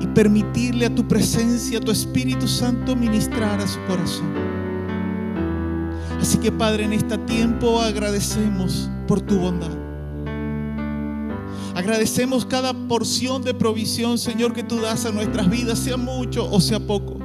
y 0.00 0.06
permitirle 0.08 0.86
a 0.86 0.94
tu 0.94 1.06
presencia, 1.06 1.78
a 1.78 1.80
tu 1.80 1.90
Espíritu 1.90 2.46
Santo 2.48 2.96
ministrar 2.96 3.60
a 3.60 3.66
su 3.66 3.78
corazón. 3.86 4.43
Así 6.20 6.38
que 6.38 6.50
Padre, 6.52 6.84
en 6.84 6.92
este 6.92 7.18
tiempo 7.18 7.80
agradecemos 7.80 8.90
por 9.06 9.20
tu 9.20 9.38
bondad. 9.38 9.70
Agradecemos 11.74 12.46
cada 12.46 12.72
porción 12.72 13.42
de 13.42 13.52
provisión, 13.52 14.16
Señor, 14.16 14.52
que 14.52 14.62
tú 14.62 14.80
das 14.80 15.06
a 15.06 15.10
nuestras 15.10 15.50
vidas, 15.50 15.78
sea 15.78 15.96
mucho 15.96 16.48
o 16.50 16.60
sea 16.60 16.78
poco. 16.78 17.18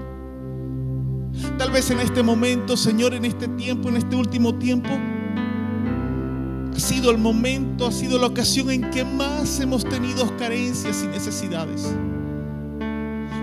Tal 1.58 1.72
vez 1.72 1.92
en 1.92 2.00
este 2.00 2.24
momento, 2.24 2.76
Señor, 2.76 3.14
en 3.14 3.26
este 3.26 3.48
tiempo, 3.50 3.90
en 3.90 3.98
este 3.98 4.16
último 4.16 4.56
tiempo, 4.56 4.90
ha 6.76 6.80
sido 6.80 7.12
el 7.12 7.18
momento, 7.18 7.86
ha 7.86 7.92
sido 7.92 8.18
la 8.18 8.28
ocasión 8.28 8.72
en 8.72 8.90
que 8.90 9.06
más 9.06 9.60
hemos 9.60 9.84
tenido 9.84 10.36
carencias 10.38 11.04
y 11.04 11.08
necesidades. 11.08 11.94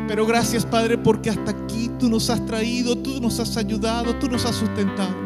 Pero 0.09 0.26
gracias, 0.26 0.64
Padre, 0.64 0.98
porque 0.98 1.30
hasta 1.30 1.52
aquí 1.52 1.90
tú 1.98 2.09
nos 2.09 2.30
has 2.30 2.44
traído, 2.46 2.96
tú 2.96 3.20
nos 3.20 3.38
has 3.38 3.56
ayudado, 3.56 4.14
tú 4.16 4.28
nos 4.28 4.44
has 4.44 4.56
sustentado. 4.56 5.26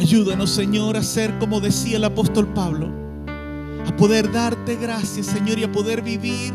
Ayúdanos, 0.00 0.48
Señor, 0.48 0.96
a 0.96 1.02
ser 1.02 1.38
como 1.38 1.60
decía 1.60 1.98
el 1.98 2.04
apóstol 2.04 2.48
Pablo, 2.54 2.88
a 3.86 3.94
poder 3.96 4.32
darte 4.32 4.76
gracias, 4.76 5.26
Señor, 5.26 5.58
y 5.58 5.64
a 5.64 5.70
poder 5.70 6.00
vivir 6.00 6.54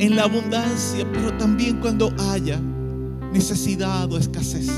en 0.00 0.16
la 0.16 0.24
abundancia, 0.24 1.06
pero 1.12 1.32
también 1.38 1.78
cuando 1.78 2.12
haya 2.32 2.58
necesidad 3.32 4.12
o 4.12 4.18
escasez. 4.18 4.68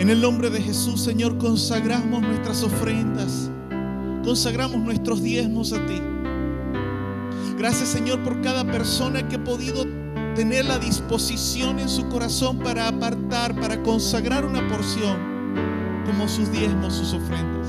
En 0.00 0.10
el 0.10 0.20
nombre 0.20 0.50
de 0.50 0.60
Jesús, 0.60 1.00
Señor, 1.00 1.38
consagramos 1.38 2.20
nuestras 2.20 2.64
ofrendas, 2.64 3.48
consagramos 4.24 4.78
nuestros 4.78 5.22
diezmos 5.22 5.72
a 5.72 5.86
ti. 5.86 6.02
Gracias, 7.58 7.90
Señor, 7.90 8.24
por 8.24 8.40
cada 8.40 8.64
persona 8.64 9.28
que 9.28 9.36
ha 9.36 9.44
podido 9.44 9.86
tener 10.34 10.64
la 10.64 10.80
disposición 10.80 11.78
en 11.78 11.88
su 11.88 12.08
corazón 12.08 12.58
para 12.58 12.88
apartar, 12.88 13.54
para 13.60 13.80
consagrar 13.84 14.44
una 14.44 14.66
porción 14.66 15.29
como 16.10 16.28
sus 16.28 16.50
diezmos, 16.50 16.94
sus 16.94 17.14
ofrendas. 17.14 17.68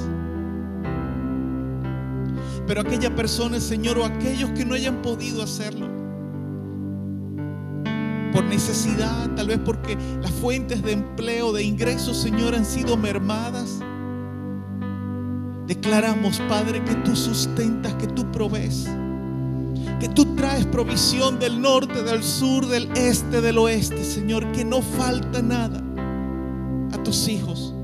Pero 2.65 2.82
aquella 2.82 3.15
persona, 3.15 3.60
Señor, 3.60 3.99
o 3.99 4.06
aquellos 4.06 4.49
que 4.51 4.65
no 4.65 4.73
hayan 4.73 5.01
podido 5.04 5.43
hacerlo, 5.43 5.88
por 8.34 8.43
necesidad, 8.45 9.30
tal 9.36 9.47
vez 9.47 9.60
porque 9.63 9.95
las 10.21 10.32
fuentes 10.32 10.82
de 10.82 10.93
empleo, 10.93 11.51
de 11.51 11.63
ingresos, 11.63 12.17
Señor, 12.17 12.56
han 12.56 12.65
sido 12.65 12.97
mermadas. 12.97 13.80
Declaramos, 15.67 16.39
Padre, 16.49 16.84
que 16.84 16.95
tú 16.95 17.15
sustentas, 17.15 17.93
que 17.95 18.08
tú 18.08 18.32
provees, 18.32 18.89
que 19.99 20.10
tú 20.10 20.34
traes 20.36 20.65
provisión 20.65 21.38
del 21.38 21.62
norte, 21.62 22.01
del 22.01 22.23
sur, 22.23 22.67
del 22.67 22.89
este, 22.95 23.41
del 23.41 23.60
oeste, 23.60 24.04
Señor, 24.04 24.51
que 24.51 24.65
no 24.65 24.82
falta 24.82 25.43
nada 25.43 25.84
a 26.91 27.04
tus 27.04 27.27
hijos 27.27 27.75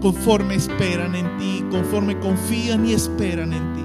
conforme 0.00 0.54
esperan 0.54 1.14
en 1.14 1.38
ti, 1.38 1.64
conforme 1.70 2.18
confían 2.18 2.86
y 2.86 2.92
esperan 2.92 3.52
en 3.52 3.74
ti. 3.74 3.84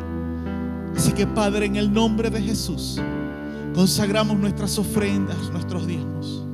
Así 0.96 1.12
que, 1.12 1.28
Padre, 1.28 1.66
en 1.66 1.76
el 1.76 1.94
nombre 1.94 2.30
de 2.30 2.42
Jesús, 2.42 3.00
consagramos 3.74 4.38
nuestras 4.38 4.78
ofrendas, 4.80 5.38
nuestros 5.52 5.86
diezmos. 5.86 6.46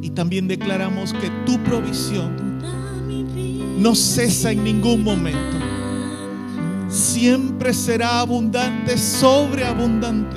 Y 0.00 0.10
también 0.10 0.46
declaramos 0.46 1.12
que 1.12 1.28
tu 1.44 1.58
provisión 1.64 2.60
no 3.78 3.94
cesa 3.94 4.52
en 4.52 4.64
ningún 4.64 5.02
momento. 5.02 5.58
Siempre 6.88 7.74
será 7.74 8.20
abundante, 8.20 8.96
sobreabundante. 8.96 10.36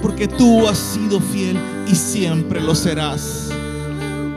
Porque 0.00 0.26
tú 0.26 0.66
has 0.66 0.78
sido 0.78 1.20
fiel 1.20 1.58
y 1.88 1.94
siempre 1.94 2.60
lo 2.60 2.74
serás. 2.74 3.51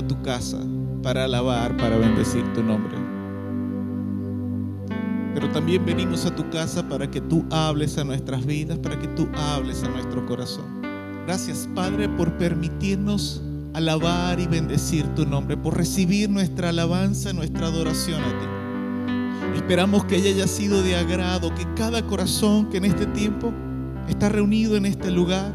A 0.00 0.06
tu 0.06 0.20
casa 0.22 0.58
para 1.02 1.24
alabar, 1.24 1.76
para 1.76 1.96
bendecir 1.96 2.44
tu 2.52 2.62
nombre. 2.62 2.96
Pero 5.34 5.48
también 5.50 5.84
venimos 5.84 6.26
a 6.26 6.34
tu 6.34 6.48
casa 6.50 6.86
para 6.88 7.10
que 7.10 7.20
tú 7.20 7.44
hables 7.50 7.96
a 7.98 8.04
nuestras 8.04 8.44
vidas, 8.44 8.78
para 8.78 8.98
que 8.98 9.08
tú 9.08 9.28
hables 9.34 9.82
a 9.84 9.88
nuestro 9.88 10.26
corazón. 10.26 10.82
Gracias 11.26 11.68
Padre 11.74 12.08
por 12.08 12.36
permitirnos 12.36 13.42
alabar 13.74 14.40
y 14.40 14.46
bendecir 14.46 15.06
tu 15.14 15.24
nombre, 15.24 15.56
por 15.56 15.76
recibir 15.76 16.28
nuestra 16.28 16.70
alabanza, 16.70 17.32
nuestra 17.32 17.68
adoración 17.68 18.20
a 18.22 18.38
ti. 18.38 19.56
Esperamos 19.56 20.04
que 20.04 20.16
ella 20.16 20.30
haya 20.30 20.46
sido 20.46 20.82
de 20.82 20.96
agrado, 20.96 21.54
que 21.54 21.66
cada 21.74 22.04
corazón 22.06 22.68
que 22.68 22.78
en 22.78 22.86
este 22.86 23.06
tiempo 23.06 23.52
está 24.08 24.28
reunido 24.28 24.76
en 24.76 24.86
este 24.86 25.10
lugar 25.10 25.52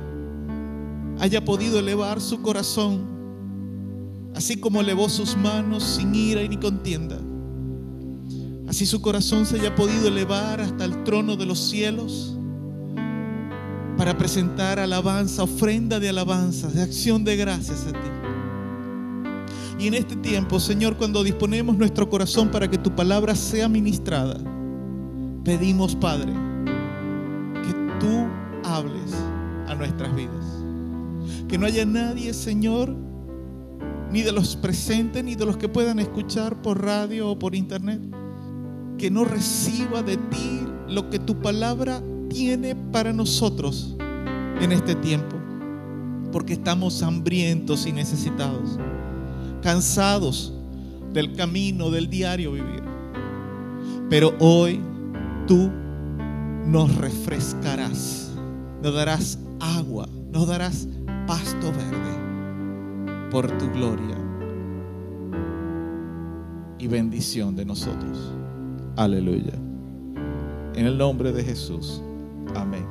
haya 1.20 1.44
podido 1.44 1.80
elevar 1.80 2.22
su 2.22 2.42
corazón, 2.42 3.15
así 4.36 4.58
como 4.58 4.82
elevó 4.82 5.10
sus 5.10 5.38
manos 5.38 5.84
sin 5.84 6.14
ira 6.14 6.44
y 6.44 6.50
ni 6.50 6.58
contienda. 6.58 7.18
Así 8.68 8.86
su 8.86 9.02
corazón 9.02 9.46
se 9.46 9.60
haya 9.60 9.74
podido 9.76 10.08
elevar 10.08 10.60
hasta 10.60 10.86
el 10.86 11.04
trono 11.04 11.36
de 11.36 11.46
los 11.46 11.60
cielos 11.60 12.38
para 13.98 14.18
presentar 14.18 14.80
alabanza, 14.80 15.44
ofrenda 15.44 16.00
de 16.00 16.10
alabanza, 16.10 16.68
de 16.68 16.82
acción 16.82 17.24
de 17.24 17.38
gracias 17.38 17.86
a 17.88 17.94
ti. 17.94 18.10
Y 19.80 19.88
en 19.88 19.94
este 19.94 20.16
tiempo, 20.16 20.60
Señor, 20.60 20.98
cuando 20.98 21.24
disponemos 21.24 21.78
nuestro 21.78 22.10
corazón 22.10 22.50
para 22.50 22.70
que 22.70 22.78
tu 22.78 22.94
palabra 22.96 23.36
sea 23.36 23.70
ministrada, 23.70 24.38
pedimos, 25.44 25.96
Padre, 25.96 26.34
que 27.64 27.74
tú 28.00 28.28
hables 28.64 29.14
a 29.68 29.76
nuestras 29.76 30.14
vidas. 30.16 30.46
Que 31.48 31.58
no 31.58 31.66
haya 31.66 31.86
nadie, 31.86 32.34
Señor, 32.34 33.05
ni 34.16 34.22
de 34.22 34.32
los 34.32 34.56
presentes, 34.56 35.22
ni 35.26 35.36
de 35.36 35.46
los 35.46 35.58
que 35.58 35.68
puedan 35.68 36.00
escuchar 36.00 36.62
por 36.62 36.82
radio 36.82 37.32
o 37.32 37.38
por 37.38 37.54
internet, 37.54 38.00
que 38.98 39.12
no 39.12 39.26
reciba 39.26 40.04
de 40.04 40.16
ti 40.16 40.62
lo 40.88 41.10
que 41.10 41.20
tu 41.20 41.42
palabra 41.42 42.02
tiene 42.30 42.78
para 42.94 43.12
nosotros 43.12 43.94
en 44.62 44.72
este 44.72 44.96
tiempo. 44.96 45.36
Porque 46.32 46.54
estamos 46.54 47.04
hambrientos 47.04 47.86
y 47.88 47.92
necesitados, 47.92 48.80
cansados 49.62 50.54
del 51.12 51.34
camino, 51.34 51.92
del 51.92 52.10
diario 52.10 52.54
vivir. 52.54 52.84
Pero 54.10 54.34
hoy 54.40 54.80
tú 55.46 55.70
nos 56.66 56.96
refrescarás, 56.96 58.32
nos 58.82 58.94
darás 58.94 59.40
agua, 59.60 60.08
nos 60.32 60.48
darás 60.48 60.88
pasto 61.28 61.70
verde 61.74 62.25
por 63.36 63.52
tu 63.58 63.70
gloria 63.70 64.16
y 66.80 66.88
bendición 66.88 67.54
de 67.54 67.66
nosotros. 67.66 68.18
Aleluya. 68.96 69.52
En 70.74 70.86
el 70.86 70.98
nombre 70.98 71.34
de 71.34 71.44
Jesús. 71.44 72.02
Amén. 72.56 72.88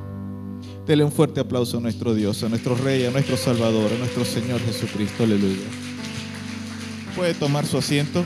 Dele 0.86 1.02
un 1.02 1.12
fuerte 1.12 1.40
aplauso 1.40 1.78
a 1.78 1.80
nuestro 1.80 2.12
Dios, 2.12 2.42
a 2.42 2.50
nuestro 2.50 2.74
Rey, 2.74 3.06
a 3.06 3.10
nuestro 3.10 3.38
Salvador, 3.38 3.90
a 3.90 3.96
nuestro 3.96 4.22
Señor 4.26 4.60
Jesucristo. 4.60 5.24
Aleluya. 5.24 5.64
Puede 7.16 7.32
tomar 7.32 7.64
su 7.64 7.78
asiento. 7.78 8.22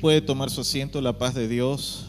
Puede 0.00 0.20
tomar 0.20 0.48
su 0.48 0.60
asiento 0.60 1.00
la 1.00 1.18
paz 1.18 1.34
de 1.34 1.48
Dios 1.48 2.06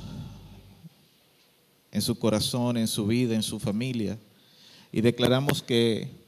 en 1.92 2.04
su 2.04 2.20
corazón, 2.20 2.78
en 2.78 2.88
su 2.88 3.08
vida, 3.08 3.34
en 3.34 3.42
su 3.42 3.60
familia. 3.60 4.20
Y 4.92 5.02
declaramos 5.02 5.64
que 5.64 6.19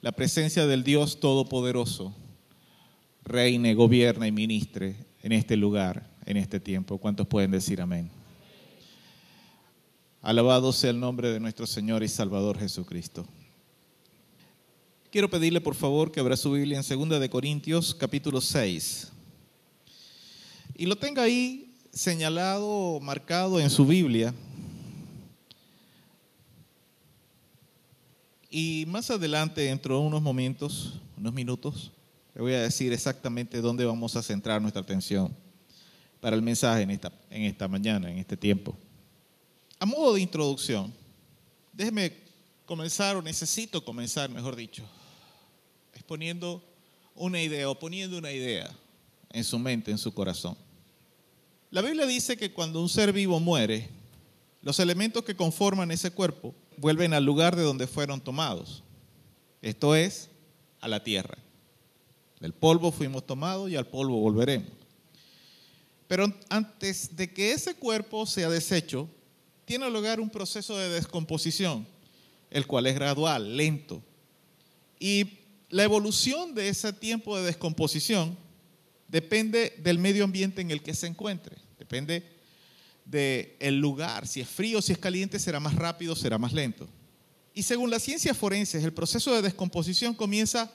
la 0.00 0.12
presencia 0.12 0.66
del 0.66 0.84
Dios 0.84 1.20
Todopoderoso 1.20 2.14
reine, 3.24 3.74
gobierna 3.74 4.26
y 4.26 4.32
ministre 4.32 4.96
en 5.22 5.32
este 5.32 5.56
lugar, 5.56 6.08
en 6.24 6.36
este 6.36 6.60
tiempo. 6.60 6.98
¿Cuántos 6.98 7.26
pueden 7.26 7.50
decir 7.50 7.80
amén? 7.80 8.10
Alabado 10.22 10.72
sea 10.72 10.90
el 10.90 11.00
nombre 11.00 11.30
de 11.30 11.38
nuestro 11.38 11.66
Señor 11.66 12.02
y 12.02 12.08
Salvador 12.08 12.58
Jesucristo. 12.58 13.26
Quiero 15.10 15.30
pedirle 15.30 15.60
por 15.60 15.74
favor 15.74 16.10
que 16.10 16.20
abra 16.20 16.36
su 16.36 16.52
Biblia 16.52 16.80
en 16.80 17.08
2 17.08 17.20
de 17.20 17.30
Corintios 17.30 17.94
capítulo 17.94 18.40
6. 18.40 19.12
Y 20.76 20.86
lo 20.86 20.96
tenga 20.96 21.22
ahí 21.22 21.74
señalado, 21.92 23.00
marcado 23.00 23.58
en 23.58 23.70
su 23.70 23.84
Biblia. 23.84 24.34
Y 28.50 28.84
más 28.86 29.10
adelante, 29.10 29.62
dentro 29.62 30.00
de 30.00 30.06
unos 30.06 30.22
momentos, 30.22 31.00
unos 31.16 31.34
minutos, 31.34 31.92
le 32.34 32.40
voy 32.40 32.54
a 32.54 32.62
decir 32.62 32.92
exactamente 32.92 33.60
dónde 33.60 33.84
vamos 33.84 34.16
a 34.16 34.22
centrar 34.22 34.62
nuestra 34.62 34.80
atención 34.80 35.34
para 36.20 36.34
el 36.34 36.42
mensaje 36.42 36.82
en 36.82 36.90
esta, 36.90 37.12
en 37.30 37.42
esta 37.42 37.68
mañana, 37.68 38.10
en 38.10 38.18
este 38.18 38.36
tiempo. 38.36 38.76
A 39.78 39.84
modo 39.84 40.14
de 40.14 40.22
introducción, 40.22 40.92
déjeme 41.72 42.12
comenzar, 42.64 43.16
o 43.16 43.22
necesito 43.22 43.84
comenzar, 43.84 44.30
mejor 44.30 44.56
dicho, 44.56 44.82
exponiendo 45.92 46.62
una 47.14 47.42
idea 47.42 47.68
o 47.68 47.78
poniendo 47.78 48.16
una 48.16 48.32
idea 48.32 48.70
en 49.30 49.44
su 49.44 49.58
mente, 49.58 49.90
en 49.90 49.98
su 49.98 50.12
corazón. 50.12 50.56
La 51.70 51.82
Biblia 51.82 52.06
dice 52.06 52.36
que 52.36 52.52
cuando 52.52 52.80
un 52.80 52.88
ser 52.88 53.12
vivo 53.12 53.40
muere, 53.40 53.90
los 54.62 54.80
elementos 54.80 55.22
que 55.22 55.36
conforman 55.36 55.90
ese 55.90 56.10
cuerpo 56.10 56.54
vuelven 56.78 57.12
al 57.14 57.24
lugar 57.24 57.56
de 57.56 57.62
donde 57.62 57.86
fueron 57.86 58.20
tomados. 58.20 58.82
Esto 59.62 59.94
es, 59.94 60.30
a 60.80 60.88
la 60.88 61.02
tierra. 61.02 61.38
Del 62.40 62.52
polvo 62.52 62.92
fuimos 62.92 63.26
tomados 63.26 63.70
y 63.70 63.76
al 63.76 63.86
polvo 63.86 64.20
volveremos. 64.20 64.70
Pero 66.06 66.32
antes 66.48 67.16
de 67.16 67.32
que 67.32 67.52
ese 67.52 67.74
cuerpo 67.74 68.24
sea 68.26 68.48
deshecho, 68.48 69.08
tiene 69.64 69.90
lugar 69.90 70.20
un 70.20 70.30
proceso 70.30 70.76
de 70.78 70.88
descomposición, 70.88 71.86
el 72.50 72.66
cual 72.66 72.86
es 72.86 72.94
gradual, 72.94 73.56
lento. 73.56 74.02
Y 74.98 75.38
la 75.68 75.84
evolución 75.84 76.54
de 76.54 76.68
ese 76.68 76.92
tiempo 76.92 77.36
de 77.36 77.44
descomposición 77.44 78.38
depende 79.08 79.74
del 79.78 79.98
medio 79.98 80.24
ambiente 80.24 80.62
en 80.62 80.70
el 80.70 80.82
que 80.82 80.94
se 80.94 81.06
encuentre, 81.06 81.56
depende 81.78 82.37
del 83.08 83.78
lugar, 83.78 84.26
si 84.26 84.40
es 84.40 84.48
frío, 84.48 84.82
si 84.82 84.92
es 84.92 84.98
caliente, 84.98 85.38
será 85.38 85.60
más 85.60 85.74
rápido, 85.74 86.14
será 86.14 86.36
más 86.36 86.52
lento. 86.52 86.86
Y 87.54 87.62
según 87.62 87.90
las 87.90 88.02
ciencias 88.02 88.36
forenses, 88.36 88.84
el 88.84 88.92
proceso 88.92 89.34
de 89.34 89.42
descomposición 89.42 90.14
comienza 90.14 90.70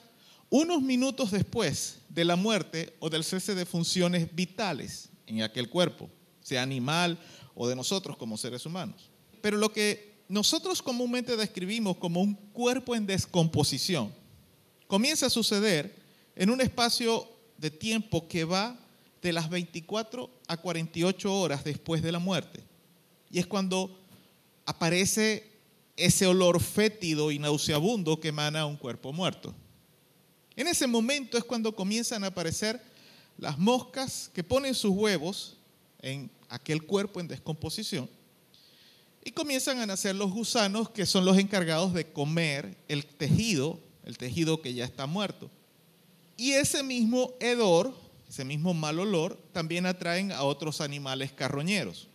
unos 0.50 0.82
minutos 0.82 1.30
después 1.30 2.00
de 2.08 2.24
la 2.24 2.36
muerte 2.36 2.94
o 2.98 3.08
del 3.08 3.24
cese 3.24 3.54
de 3.54 3.64
funciones 3.64 4.34
vitales 4.34 5.08
en 5.26 5.42
aquel 5.42 5.70
cuerpo, 5.70 6.10
sea 6.40 6.62
animal 6.62 7.18
o 7.54 7.68
de 7.68 7.76
nosotros 7.76 8.16
como 8.16 8.36
seres 8.36 8.66
humanos. 8.66 9.10
Pero 9.40 9.56
lo 9.56 9.72
que 9.72 10.24
nosotros 10.28 10.82
comúnmente 10.82 11.36
describimos 11.36 11.96
como 11.98 12.20
un 12.20 12.34
cuerpo 12.34 12.96
en 12.96 13.06
descomposición 13.06 14.12
comienza 14.86 15.26
a 15.26 15.30
suceder 15.30 15.94
en 16.34 16.50
un 16.50 16.60
espacio 16.60 17.28
de 17.56 17.70
tiempo 17.70 18.26
que 18.26 18.44
va 18.44 18.76
de 19.24 19.32
las 19.32 19.48
24 19.48 20.30
a 20.48 20.56
48 20.58 21.34
horas 21.34 21.64
después 21.64 22.02
de 22.02 22.12
la 22.12 22.18
muerte. 22.18 22.62
Y 23.30 23.38
es 23.38 23.46
cuando 23.46 23.98
aparece 24.66 25.50
ese 25.96 26.26
olor 26.26 26.60
fétido 26.60 27.30
y 27.30 27.38
nauseabundo 27.38 28.20
que 28.20 28.28
emana 28.28 28.66
un 28.66 28.76
cuerpo 28.76 29.14
muerto. 29.14 29.54
En 30.54 30.68
ese 30.68 30.86
momento 30.86 31.38
es 31.38 31.44
cuando 31.44 31.74
comienzan 31.74 32.22
a 32.22 32.26
aparecer 32.26 32.78
las 33.38 33.58
moscas 33.58 34.30
que 34.34 34.44
ponen 34.44 34.74
sus 34.74 34.90
huevos 34.90 35.56
en 36.02 36.30
aquel 36.50 36.82
cuerpo 36.82 37.18
en 37.18 37.26
descomposición 37.26 38.10
y 39.24 39.30
comienzan 39.30 39.78
a 39.78 39.86
nacer 39.86 40.14
los 40.14 40.32
gusanos 40.32 40.90
que 40.90 41.06
son 41.06 41.24
los 41.24 41.38
encargados 41.38 41.94
de 41.94 42.12
comer 42.12 42.76
el 42.88 43.06
tejido, 43.06 43.80
el 44.04 44.18
tejido 44.18 44.60
que 44.60 44.74
ya 44.74 44.84
está 44.84 45.06
muerto. 45.06 45.50
Y 46.36 46.52
ese 46.52 46.82
mismo 46.82 47.32
hedor, 47.40 48.03
ese 48.34 48.44
mismo 48.44 48.74
mal 48.74 48.98
olor, 48.98 49.38
también 49.52 49.86
atraen 49.86 50.32
a 50.32 50.42
otros 50.42 50.80
animales 50.80 51.30
carroñeros. 51.30 52.08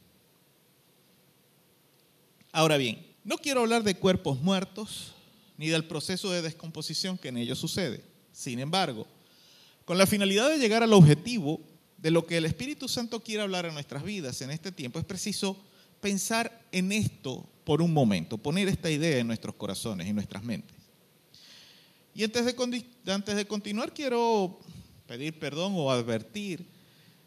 Ahora 2.51 2.75
bien, 2.75 3.07
no 3.23 3.37
quiero 3.37 3.61
hablar 3.61 3.83
de 3.83 3.95
cuerpos 3.95 4.41
muertos 4.41 5.13
ni 5.57 5.69
del 5.69 5.85
proceso 5.85 6.29
de 6.29 6.41
descomposición 6.41 7.17
que 7.17 7.29
en 7.29 7.37
ellos 7.37 7.57
sucede. 7.57 8.03
Sin 8.33 8.59
embargo, 8.59 9.07
con 9.85 9.97
la 9.97 10.05
finalidad 10.05 10.49
de 10.49 10.57
llegar 10.57 10.83
al 10.83 10.91
objetivo 10.91 11.61
de 11.97 12.11
lo 12.11 12.27
que 12.27 12.35
el 12.35 12.45
Espíritu 12.45 12.89
Santo 12.89 13.21
quiere 13.21 13.43
hablar 13.43 13.65
a 13.65 13.71
nuestras 13.71 14.03
vidas 14.03 14.41
en 14.41 14.51
este 14.51 14.73
tiempo, 14.73 14.99
es 14.99 15.05
preciso 15.05 15.57
pensar 16.01 16.65
en 16.73 16.91
esto 16.91 17.47
por 17.63 17.81
un 17.81 17.93
momento, 17.93 18.37
poner 18.37 18.67
esta 18.67 18.91
idea 18.91 19.19
en 19.19 19.27
nuestros 19.27 19.55
corazones 19.55 20.05
y 20.05 20.11
nuestras 20.11 20.43
mentes. 20.43 20.75
Y 22.13 22.25
antes 22.25 22.43
de, 22.43 22.85
antes 23.07 23.35
de 23.37 23.47
continuar 23.47 23.93
quiero 23.93 24.59
pedir 25.09 25.39
perdón 25.39 25.73
o 25.75 25.89
advertir 25.89 26.63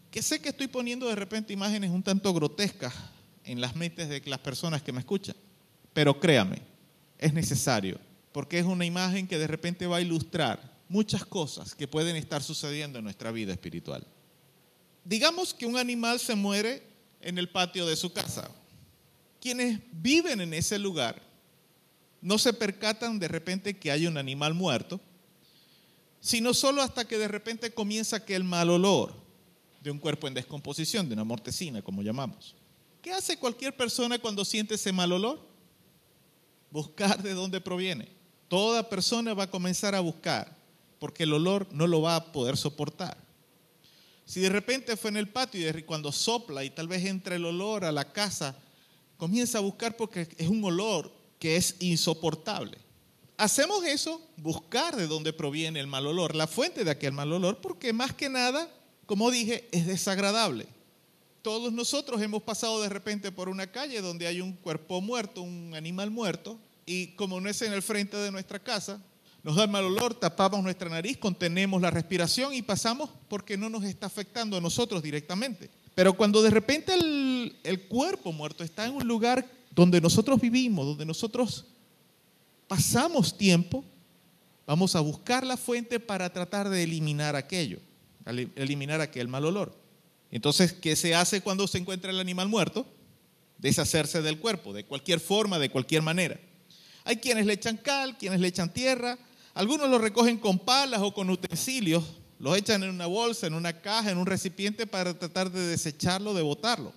que 0.09 0.23
sé 0.23 0.41
que 0.41 0.51
estoy 0.51 0.69
poniendo 0.69 1.09
de 1.09 1.17
repente 1.17 1.53
imágenes 1.53 1.91
un 1.91 2.05
tanto 2.05 2.33
grotescas 2.33 2.95
en 3.45 3.61
las 3.61 3.75
mentes 3.75 4.09
de 4.09 4.23
las 4.27 4.39
personas 4.39 4.83
que 4.83 4.93
me 4.93 5.01
escuchan, 5.01 5.35
pero 5.93 6.21
créame, 6.21 6.63
es 7.19 7.35
necesario, 7.35 7.99
porque 8.31 8.61
es 8.61 8.67
una 8.67 8.85
imagen 8.85 9.27
que 9.27 9.37
de 9.37 9.49
repente 9.49 9.89
va 9.89 9.97
a 9.97 10.01
ilustrar 10.01 10.63
muchas 10.89 11.25
cosas 11.25 11.75
que 11.75 11.89
pueden 11.89 12.15
estar 12.15 12.41
sucediendo 12.41 13.01
en 13.01 13.05
nuestra 13.05 13.33
vida 13.33 13.53
espiritual. 13.53 14.07
Digamos 15.05 15.53
que 15.53 15.67
un 15.67 15.77
animal 15.77 16.21
se 16.21 16.37
muere 16.37 16.85
en 17.21 17.37
el 17.37 17.49
patio 17.49 17.85
de 17.85 17.97
su 17.97 18.13
casa. 18.13 18.49
Quienes 19.41 19.81
viven 19.91 20.41
en 20.41 20.55
ese 20.55 20.79
lugar 20.79 21.21
no 22.21 22.39
se 22.39 22.53
percatan 22.53 23.19
de 23.19 23.27
repente 23.27 23.77
que 23.77 23.91
hay 23.91 24.07
un 24.07 24.19
animal 24.19 24.55
muerto, 24.55 25.01
sino 26.23 26.55
solo 26.55 26.81
hasta 26.83 27.05
que 27.05 27.19
de 27.19 27.27
repente 27.27 27.75
comienza 27.75 28.17
aquel 28.17 28.45
mal 28.45 28.71
olor 28.71 29.13
de 29.83 29.91
un 29.91 29.99
cuerpo 29.99 30.29
en 30.29 30.35
descomposición, 30.35 31.09
de 31.09 31.15
una 31.15 31.25
mortecina, 31.25 31.83
como 31.83 32.01
llamamos. 32.01 32.55
¿Qué 33.03 33.13
hace 33.13 33.37
cualquier 33.37 33.77
persona 33.77 34.21
cuando 34.21 34.45
siente 34.45 34.77
ese 34.77 34.93
mal 34.93 35.11
olor? 35.11 35.41
Buscar 36.71 37.21
de 37.21 37.35
dónde 37.35 37.61
proviene. 37.61 38.09
Toda 38.47 38.89
persona 38.89 39.35
va 39.35 39.45
a 39.45 39.51
comenzar 39.51 39.97
a 39.97 40.01
buscar, 40.01 40.57
porque 41.01 41.25
el 41.25 41.33
olor 41.33 41.67
no 41.73 41.89
lo 41.89 42.01
va 42.01 42.15
a 42.15 42.33
poder 42.33 42.57
soportar. 42.57 43.19
Si 44.25 44.39
de 44.39 44.49
repente 44.49 44.97
fue 44.97 45.11
en 45.11 45.17
el 45.17 45.29
patio 45.29 45.77
y 45.77 45.83
cuando 45.83 46.13
sopla 46.13 46.63
y 46.63 46.71
tal 46.71 46.87
vez 46.87 47.05
entra 47.05 47.35
el 47.35 47.45
olor 47.45 47.85
a 47.85 47.91
la 47.91 48.13
casa, 48.13 48.55
comienza 49.17 49.59
a 49.59 49.63
buscar 49.63 49.97
porque 49.97 50.29
es 50.39 50.49
un 50.49 50.63
olor 50.63 51.13
que 51.41 51.57
es 51.57 51.75
insoportable. 51.81 52.79
Hacemos 53.37 53.85
eso, 53.85 54.21
buscar 54.37 54.97
de 54.97 55.07
dónde 55.07 55.33
proviene 55.33 55.81
el 55.81 55.87
mal 55.87 56.07
olor, 56.07 56.35
la 56.35 56.47
fuente 56.47 56.85
de 56.85 56.91
aquel 56.91 57.13
mal 57.13 57.33
olor, 57.33 57.59
porque 57.61 57.93
más 57.93 58.13
que 58.13 58.29
nada, 58.29 58.69
como 59.07 59.31
dije, 59.31 59.69
es 59.73 59.87
desagradable. 59.87 60.67
Todos 61.43 61.73
nosotros 61.73 62.23
hemos 62.23 62.43
pasado 62.43 62.81
de 62.83 62.89
repente 62.89 63.33
por 63.33 63.49
una 63.49 63.67
calle 63.67 64.01
donde 64.01 64.27
hay 64.27 64.41
un 64.41 64.53
cuerpo 64.53 65.01
muerto, 65.01 65.43
un 65.43 65.75
animal 65.75 66.11
muerto, 66.11 66.59
y 66.87 67.09
como 67.09 67.41
no 67.41 67.49
es 67.49 67.63
en 67.63 67.73
el 67.73 67.83
frente 67.83 68.17
de 68.17 68.31
nuestra 68.31 68.59
casa, 68.59 69.03
nos 69.43 69.57
da 69.57 69.65
el 69.65 69.71
mal 69.71 69.85
olor, 69.85 70.15
tapamos 70.15 70.63
nuestra 70.63 70.89
nariz, 70.89 71.19
contenemos 71.19 71.83
la 71.83 71.91
respiración 71.91 72.55
y 72.55 72.63
pasamos 72.63 73.11
porque 73.29 73.57
no 73.57 73.69
nos 73.69 73.83
está 73.83 74.07
afectando 74.07 74.57
a 74.57 74.61
nosotros 74.61 75.03
directamente. 75.03 75.69
Pero 75.97 76.13
cuando 76.13 76.43
de 76.43 76.51
repente 76.51 76.95
el, 76.95 77.57
el 77.65 77.83
cuerpo 77.89 78.31
muerto 78.33 78.63
está 78.63 78.87
en 78.87 78.95
un 78.95 79.07
lugar 79.07 79.45
donde 79.75 80.01
nosotros 80.01 80.41
vivimos, 80.41 80.87
donde 80.87 81.05
nosotros 81.05 81.67
pasamos 82.73 83.37
tiempo, 83.37 83.85
vamos 84.67 84.97
a 84.97 85.01
buscar 85.01 85.45
la 85.45 85.59
fuente 85.59 86.01
para 86.01 86.33
tratar 86.33 86.71
de 86.71 86.85
eliminar 86.85 87.37
aquello, 87.37 87.81
eliminar 88.57 89.03
aquel 89.03 89.29
mal 89.29 89.45
olor. 89.45 89.79
Entonces, 90.31 90.73
¿qué 90.73 90.97
se 90.97 91.15
hace 91.15 91.43
cuando 91.43 91.69
se 91.69 91.77
encuentra 91.77 92.11
el 92.11 92.19
animal 92.19 92.49
muerto? 92.49 92.87
Deshacerse 93.59 94.23
del 94.23 94.39
cuerpo, 94.39 94.73
de 94.73 94.87
cualquier 94.87 95.21
forma, 95.21 95.59
de 95.59 95.69
cualquier 95.69 96.01
manera. 96.01 96.41
Hay 97.05 97.17
quienes 97.17 97.45
le 97.45 97.53
echan 97.53 97.77
cal, 97.77 98.17
quienes 98.17 98.41
le 98.41 98.49
echan 98.49 98.73
tierra, 98.73 99.19
algunos 99.53 99.91
lo 99.91 99.99
recogen 99.99 100.39
con 100.39 100.59
palas 100.59 101.03
o 101.03 101.13
con 101.13 101.29
utensilios, 101.29 102.03
los 102.39 102.57
echan 102.57 102.83
en 102.85 102.89
una 102.89 103.05
bolsa, 103.05 103.49
en 103.49 103.53
una 103.53 103.83
caja, 103.83 104.11
en 104.11 104.17
un 104.17 104.25
recipiente 104.25 104.87
para 104.87 105.13
tratar 105.13 105.51
de 105.51 105.61
desecharlo, 105.61 106.33
de 106.33 106.41
botarlo. 106.41 106.95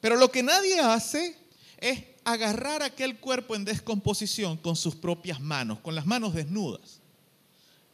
Pero 0.00 0.14
lo 0.14 0.30
que 0.30 0.44
nadie 0.44 0.78
hace 0.78 1.36
es 1.78 2.11
agarrar 2.24 2.82
aquel 2.82 3.18
cuerpo 3.18 3.54
en 3.56 3.64
descomposición 3.64 4.56
con 4.56 4.76
sus 4.76 4.94
propias 4.94 5.40
manos, 5.40 5.80
con 5.80 5.94
las 5.94 6.06
manos 6.06 6.34
desnudas. 6.34 7.00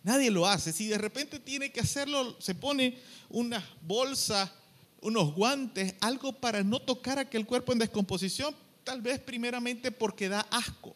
Nadie 0.03 0.31
lo 0.31 0.47
hace. 0.47 0.73
Si 0.73 0.87
de 0.87 0.99
repente 0.99 1.39
tiene 1.39 1.71
que 1.71 1.81
hacerlo, 1.81 2.37
se 2.41 2.55
pone 2.55 2.99
una 3.29 3.65
bolsa, 3.83 4.53
unos 5.01 5.35
guantes, 5.35 5.95
algo 6.01 6.33
para 6.33 6.63
no 6.63 6.81
tocar 6.81 7.19
aquel 7.19 7.47
cuerpo 7.47 7.73
en 7.73 7.79
descomposición, 7.79 8.55
tal 8.85 9.03
vez 9.03 9.19
primeramente 9.19 9.91
porque 9.93 10.29
da 10.29 10.41
asco. 10.51 10.95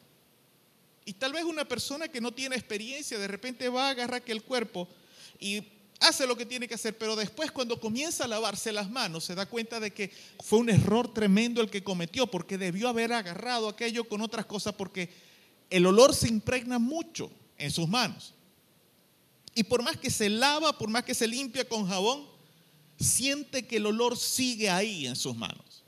Y 1.05 1.14
tal 1.14 1.33
vez 1.33 1.45
una 1.45 1.66
persona 1.66 2.09
que 2.09 2.20
no 2.20 2.33
tiene 2.33 2.57
experiencia 2.57 3.18
de 3.18 3.28
repente 3.28 3.68
va 3.68 3.89
a 3.89 3.91
agarrar 3.91 4.22
aquel 4.22 4.43
cuerpo 4.43 4.89
y 5.41 5.62
hace 6.03 6.27
lo 6.27 6.37
que 6.37 6.47
tiene 6.47 6.69
que 6.69 6.75
hacer, 6.75 6.97
pero 6.99 7.17
después 7.17 7.51
cuando 7.51 7.81
comienza 7.81 8.25
a 8.25 8.29
lavarse 8.29 8.73
las 8.73 8.91
manos 8.91 9.25
se 9.25 9.35
da 9.35 9.47
cuenta 9.47 9.81
de 9.81 9.93
que 9.93 10.11
fue 10.43 10.59
un 10.59 10.69
error 10.69 11.13
tremendo 11.13 11.61
el 11.61 11.71
que 11.71 11.83
cometió, 11.83 12.27
porque 12.27 12.59
debió 12.59 12.89
haber 12.89 13.13
agarrado 13.13 13.69
aquello 13.69 14.05
con 14.05 14.21
otras 14.21 14.47
cosas, 14.47 14.75
porque 14.75 15.11
el 15.71 15.87
olor 15.87 16.15
se 16.15 16.29
impregna 16.29 16.79
mucho 16.79 17.31
en 17.57 17.71
sus 17.71 17.89
manos. 17.89 18.35
Y 19.55 19.65
por 19.65 19.83
más 19.83 19.97
que 19.97 20.11
se 20.11 20.29
lava, 20.29 20.77
por 20.77 20.89
más 20.89 21.05
que 21.05 21.15
se 21.15 21.27
limpia 21.27 21.69
con 21.69 21.87
jabón, 21.87 22.27
siente 22.99 23.67
que 23.67 23.77
el 23.77 23.87
olor 23.87 24.17
sigue 24.17 24.71
ahí 24.71 25.07
en 25.07 25.17
sus 25.17 25.37
manos. 25.37 25.85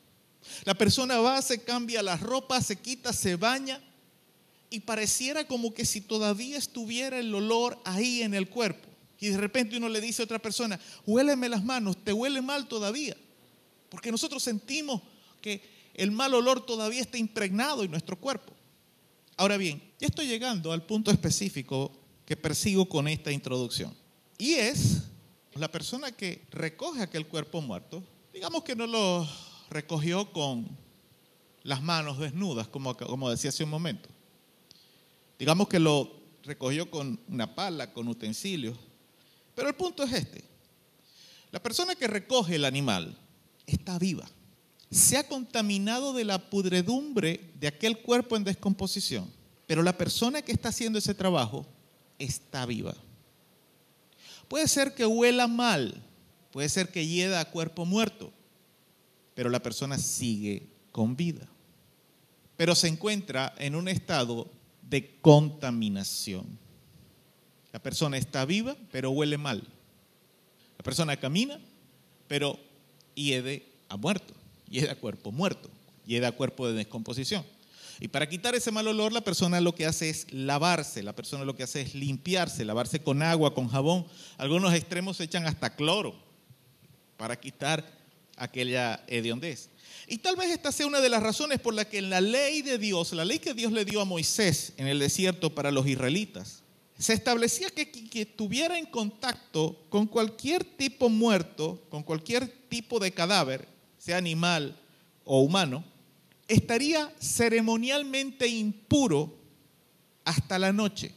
La 0.64 0.74
persona 0.74 1.18
va, 1.18 1.40
se 1.42 1.62
cambia 1.62 2.02
la 2.02 2.16
ropa, 2.16 2.60
se 2.60 2.76
quita, 2.76 3.12
se 3.12 3.36
baña 3.36 3.80
y 4.70 4.80
pareciera 4.80 5.46
como 5.46 5.72
que 5.72 5.84
si 5.84 6.00
todavía 6.00 6.58
estuviera 6.58 7.18
el 7.18 7.34
olor 7.34 7.78
ahí 7.84 8.22
en 8.22 8.34
el 8.34 8.48
cuerpo. 8.48 8.93
Y 9.24 9.30
de 9.30 9.38
repente 9.38 9.78
uno 9.78 9.88
le 9.88 10.02
dice 10.02 10.20
a 10.20 10.26
otra 10.26 10.38
persona, 10.38 10.78
huéleme 11.06 11.48
las 11.48 11.64
manos, 11.64 11.96
te 12.04 12.12
huele 12.12 12.42
mal 12.42 12.68
todavía. 12.68 13.16
Porque 13.88 14.10
nosotros 14.10 14.42
sentimos 14.42 15.00
que 15.40 15.62
el 15.94 16.10
mal 16.10 16.34
olor 16.34 16.66
todavía 16.66 17.00
está 17.00 17.16
impregnado 17.16 17.84
en 17.84 17.90
nuestro 17.90 18.20
cuerpo. 18.20 18.52
Ahora 19.38 19.56
bien, 19.56 19.82
ya 19.98 20.08
estoy 20.08 20.26
llegando 20.26 20.72
al 20.72 20.84
punto 20.84 21.10
específico 21.10 21.90
que 22.26 22.36
persigo 22.36 22.86
con 22.86 23.08
esta 23.08 23.32
introducción. 23.32 23.96
Y 24.36 24.54
es 24.54 25.04
la 25.54 25.72
persona 25.72 26.12
que 26.12 26.44
recoge 26.50 27.00
aquel 27.00 27.26
cuerpo 27.26 27.62
muerto, 27.62 28.04
digamos 28.30 28.62
que 28.62 28.76
no 28.76 28.86
lo 28.86 29.26
recogió 29.70 30.30
con 30.34 30.68
las 31.62 31.82
manos 31.82 32.18
desnudas, 32.18 32.68
como, 32.68 32.94
como 32.94 33.30
decía 33.30 33.48
hace 33.48 33.64
un 33.64 33.70
momento. 33.70 34.10
Digamos 35.38 35.66
que 35.66 35.78
lo 35.78 36.12
recogió 36.42 36.90
con 36.90 37.18
una 37.28 37.54
pala, 37.54 37.94
con 37.94 38.06
utensilios, 38.06 38.76
pero 39.54 39.68
el 39.68 39.74
punto 39.74 40.02
es 40.02 40.12
este. 40.12 40.44
La 41.50 41.62
persona 41.62 41.94
que 41.94 42.06
recoge 42.06 42.56
el 42.56 42.64
animal 42.64 43.16
está 43.66 43.98
viva. 43.98 44.28
Se 44.90 45.16
ha 45.16 45.28
contaminado 45.28 46.12
de 46.12 46.24
la 46.24 46.50
pudredumbre 46.50 47.52
de 47.60 47.68
aquel 47.68 47.98
cuerpo 47.98 48.36
en 48.36 48.44
descomposición. 48.44 49.30
Pero 49.66 49.82
la 49.82 49.96
persona 49.96 50.42
que 50.42 50.52
está 50.52 50.68
haciendo 50.68 50.98
ese 50.98 51.14
trabajo 51.14 51.66
está 52.18 52.66
viva. 52.66 52.94
Puede 54.48 54.68
ser 54.68 54.94
que 54.94 55.06
huela 55.06 55.46
mal, 55.46 56.02
puede 56.50 56.68
ser 56.68 56.90
que 56.90 57.06
hieda 57.06 57.40
a 57.40 57.50
cuerpo 57.50 57.86
muerto, 57.86 58.32
pero 59.34 59.48
la 59.48 59.62
persona 59.62 59.98
sigue 59.98 60.68
con 60.92 61.16
vida. 61.16 61.48
Pero 62.56 62.74
se 62.74 62.88
encuentra 62.88 63.54
en 63.58 63.74
un 63.74 63.88
estado 63.88 64.50
de 64.82 65.18
contaminación. 65.20 66.58
La 67.74 67.80
persona 67.80 68.16
está 68.16 68.44
viva, 68.44 68.76
pero 68.92 69.10
huele 69.10 69.36
mal. 69.36 69.60
La 70.78 70.84
persona 70.84 71.16
camina, 71.16 71.58
pero 72.28 72.56
hiede 73.16 73.66
a 73.88 73.96
muerto, 73.96 74.32
hiede 74.70 74.90
a 74.90 74.94
cuerpo 74.94 75.32
muerto, 75.32 75.68
hiede 76.06 76.24
a 76.24 76.30
cuerpo 76.30 76.68
de 76.68 76.74
descomposición. 76.74 77.44
Y 77.98 78.06
para 78.06 78.28
quitar 78.28 78.54
ese 78.54 78.70
mal 78.70 78.86
olor, 78.86 79.12
la 79.12 79.22
persona 79.22 79.60
lo 79.60 79.74
que 79.74 79.86
hace 79.86 80.08
es 80.08 80.32
lavarse, 80.32 81.02
la 81.02 81.16
persona 81.16 81.44
lo 81.44 81.56
que 81.56 81.64
hace 81.64 81.80
es 81.80 81.96
limpiarse, 81.96 82.64
lavarse 82.64 83.00
con 83.00 83.24
agua, 83.24 83.54
con 83.54 83.66
jabón. 83.66 84.06
Algunos 84.38 84.72
extremos 84.72 85.18
echan 85.18 85.44
hasta 85.44 85.74
cloro 85.74 86.14
para 87.16 87.40
quitar 87.40 87.84
aquella 88.36 89.02
hediondez. 89.08 89.68
Y 90.06 90.18
tal 90.18 90.36
vez 90.36 90.52
esta 90.52 90.70
sea 90.70 90.86
una 90.86 91.00
de 91.00 91.08
las 91.08 91.24
razones 91.24 91.58
por 91.58 91.74
la 91.74 91.86
que 91.86 91.98
en 91.98 92.10
la 92.10 92.20
ley 92.20 92.62
de 92.62 92.78
Dios, 92.78 93.12
la 93.14 93.24
ley 93.24 93.40
que 93.40 93.52
Dios 93.52 93.72
le 93.72 93.84
dio 93.84 94.00
a 94.00 94.04
Moisés 94.04 94.74
en 94.76 94.86
el 94.86 95.00
desierto 95.00 95.56
para 95.56 95.72
los 95.72 95.88
israelitas, 95.88 96.62
se 96.98 97.12
establecía 97.12 97.70
que 97.70 97.90
quien 97.90 98.08
estuviera 98.14 98.78
en 98.78 98.86
contacto 98.86 99.84
con 99.88 100.06
cualquier 100.06 100.64
tipo 100.64 101.08
muerto, 101.08 101.82
con 101.90 102.02
cualquier 102.02 102.48
tipo 102.68 103.00
de 103.00 103.12
cadáver, 103.12 103.68
sea 103.98 104.16
animal 104.16 104.78
o 105.24 105.40
humano, 105.40 105.84
estaría 106.46 107.12
ceremonialmente 107.18 108.46
impuro 108.46 109.36
hasta 110.24 110.58
la 110.58 110.72
noche. 110.72 111.12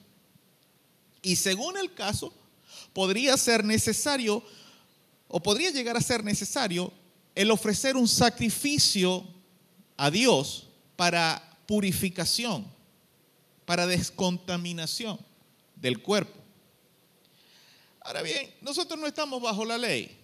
Y 1.21 1.35
según 1.35 1.77
el 1.77 1.93
caso, 1.93 2.33
podría 2.93 3.37
ser 3.37 3.63
necesario 3.63 4.41
o 5.27 5.41
podría 5.41 5.69
llegar 5.69 5.95
a 5.95 6.01
ser 6.01 6.23
necesario 6.23 6.91
el 7.35 7.51
ofrecer 7.51 7.97
un 7.97 8.07
sacrificio 8.07 9.23
a 9.95 10.09
Dios 10.09 10.69
para 10.95 11.59
purificación, 11.67 12.65
para 13.65 13.85
descontaminación 13.85 15.26
del 15.79 16.01
cuerpo. 16.01 16.39
Ahora 18.01 18.21
bien, 18.21 18.53
nosotros 18.61 18.99
no 18.99 19.07
estamos 19.07 19.41
bajo 19.41 19.65
la 19.65 19.77
ley, 19.77 20.17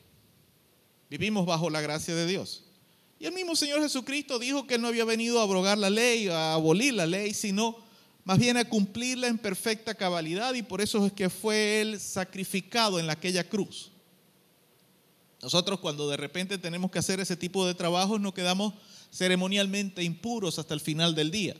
vivimos 1.09 1.45
bajo 1.45 1.69
la 1.69 1.81
gracia 1.81 2.15
de 2.15 2.25
Dios. 2.25 2.63
Y 3.19 3.25
el 3.25 3.33
mismo 3.33 3.55
Señor 3.55 3.81
Jesucristo 3.81 4.39
dijo 4.39 4.67
que 4.67 4.75
Él 4.75 4.81
no 4.81 4.87
había 4.87 5.05
venido 5.05 5.39
a 5.39 5.43
abrogar 5.43 5.77
la 5.77 5.89
ley, 5.89 6.27
a 6.27 6.53
abolir 6.53 6.93
la 6.93 7.05
ley, 7.05 7.33
sino 7.33 7.77
más 8.23 8.39
bien 8.39 8.57
a 8.57 8.67
cumplirla 8.67 9.27
en 9.27 9.37
perfecta 9.37 9.95
cabalidad 9.95 10.53
y 10.53 10.61
por 10.61 10.81
eso 10.81 11.05
es 11.05 11.11
que 11.11 11.29
fue 11.29 11.81
él 11.81 11.99
sacrificado 11.99 12.99
en 12.99 13.09
aquella 13.09 13.47
cruz. 13.47 13.91
Nosotros 15.41 15.79
cuando 15.81 16.09
de 16.09 16.15
repente 16.15 16.57
tenemos 16.57 16.89
que 16.89 16.99
hacer 16.99 17.19
ese 17.19 17.35
tipo 17.35 17.67
de 17.67 17.73
trabajos 17.73 18.21
no 18.21 18.33
quedamos 18.33 18.73
ceremonialmente 19.11 20.03
impuros 20.03 20.57
hasta 20.57 20.73
el 20.73 20.79
final 20.79 21.15
del 21.15 21.31
día. 21.31 21.55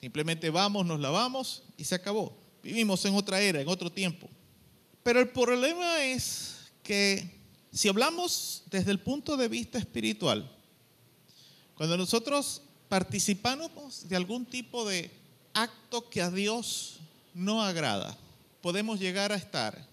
Simplemente 0.00 0.48
vamos, 0.50 0.86
nos 0.86 1.00
lavamos 1.00 1.62
y 1.76 1.84
se 1.84 1.94
acabó. 1.94 2.36
Vivimos 2.62 3.04
en 3.04 3.14
otra 3.14 3.40
era, 3.40 3.60
en 3.60 3.68
otro 3.68 3.90
tiempo. 3.90 4.28
Pero 5.02 5.20
el 5.20 5.28
problema 5.28 6.04
es 6.04 6.72
que 6.82 7.38
si 7.72 7.88
hablamos 7.88 8.64
desde 8.70 8.90
el 8.90 8.98
punto 9.00 9.36
de 9.36 9.48
vista 9.48 9.78
espiritual, 9.78 10.50
cuando 11.74 11.96
nosotros 11.96 12.62
participamos 12.88 14.08
de 14.08 14.16
algún 14.16 14.44
tipo 14.44 14.84
de 14.84 15.10
acto 15.54 16.08
que 16.10 16.20
a 16.20 16.30
Dios 16.30 17.00
no 17.34 17.62
agrada, 17.62 18.16
podemos 18.60 19.00
llegar 19.00 19.32
a 19.32 19.36
estar 19.36 19.88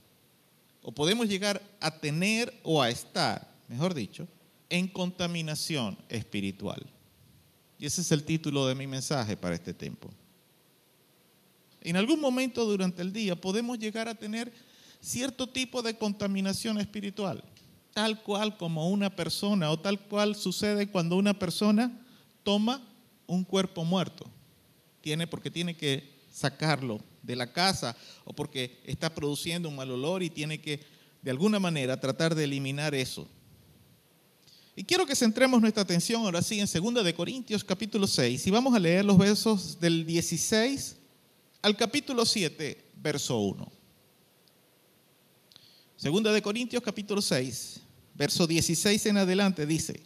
o 0.81 0.91
podemos 0.91 1.27
llegar 1.27 1.61
a 1.79 1.99
tener 1.99 2.53
o 2.63 2.81
a 2.81 2.89
estar, 2.89 3.53
mejor 3.67 3.93
dicho, 3.93 4.27
en 4.69 4.87
contaminación 4.87 5.97
espiritual. 6.09 6.85
Y 7.79 7.85
ese 7.85 8.01
es 8.01 8.11
el 8.11 8.23
título 8.23 8.67
de 8.67 8.75
mi 8.75 8.87
mensaje 8.87 9.37
para 9.37 9.55
este 9.55 9.73
tiempo. 9.73 10.09
En 11.81 11.95
algún 11.95 12.19
momento 12.19 12.65
durante 12.65 13.01
el 13.01 13.13
día 13.13 13.39
podemos 13.39 13.77
llegar 13.77 14.07
a 14.07 14.15
tener 14.15 14.51
cierto 14.99 15.47
tipo 15.47 15.81
de 15.81 15.97
contaminación 15.97 16.79
espiritual, 16.79 17.43
tal 17.93 18.21
cual 18.23 18.57
como 18.57 18.89
una 18.89 19.15
persona 19.15 19.69
o 19.69 19.79
tal 19.79 19.99
cual 19.99 20.35
sucede 20.35 20.89
cuando 20.89 21.15
una 21.15 21.37
persona 21.37 21.91
toma 22.43 22.81
un 23.27 23.43
cuerpo 23.43 23.83
muerto. 23.85 24.29
Tiene 25.01 25.27
porque 25.27 25.51
tiene 25.51 25.77
que 25.77 26.17
sacarlo 26.31 26.99
de 27.21 27.35
la 27.35 27.51
casa 27.53 27.95
o 28.25 28.33
porque 28.33 28.81
está 28.85 29.13
produciendo 29.13 29.69
un 29.69 29.75
mal 29.75 29.91
olor 29.91 30.23
y 30.23 30.29
tiene 30.29 30.59
que 30.59 30.83
de 31.21 31.31
alguna 31.31 31.59
manera 31.59 31.99
tratar 31.99 32.35
de 32.35 32.45
eliminar 32.45 32.95
eso. 32.95 33.27
Y 34.77 34.85
quiero 34.85 35.05
que 35.05 35.15
centremos 35.15 35.59
nuestra 35.59 35.83
atención 35.83 36.21
ahora 36.21 36.41
sí 36.41 36.61
en 36.61 36.67
2 36.67 37.03
de 37.03 37.13
Corintios 37.13 37.63
capítulo 37.65 38.07
6 38.07 38.47
y 38.47 38.51
vamos 38.51 38.73
a 38.73 38.79
leer 38.79 39.03
los 39.03 39.17
versos 39.17 39.77
del 39.79 40.05
16 40.05 40.95
al 41.61 41.75
capítulo 41.75 42.25
7, 42.25 42.85
verso 42.95 43.37
1. 43.39 43.69
Segunda 45.97 46.31
de 46.31 46.41
Corintios 46.41 46.81
capítulo 46.81 47.21
6, 47.21 47.81
verso 48.13 48.47
16 48.47 49.05
en 49.07 49.17
adelante 49.17 49.65
dice, 49.65 50.03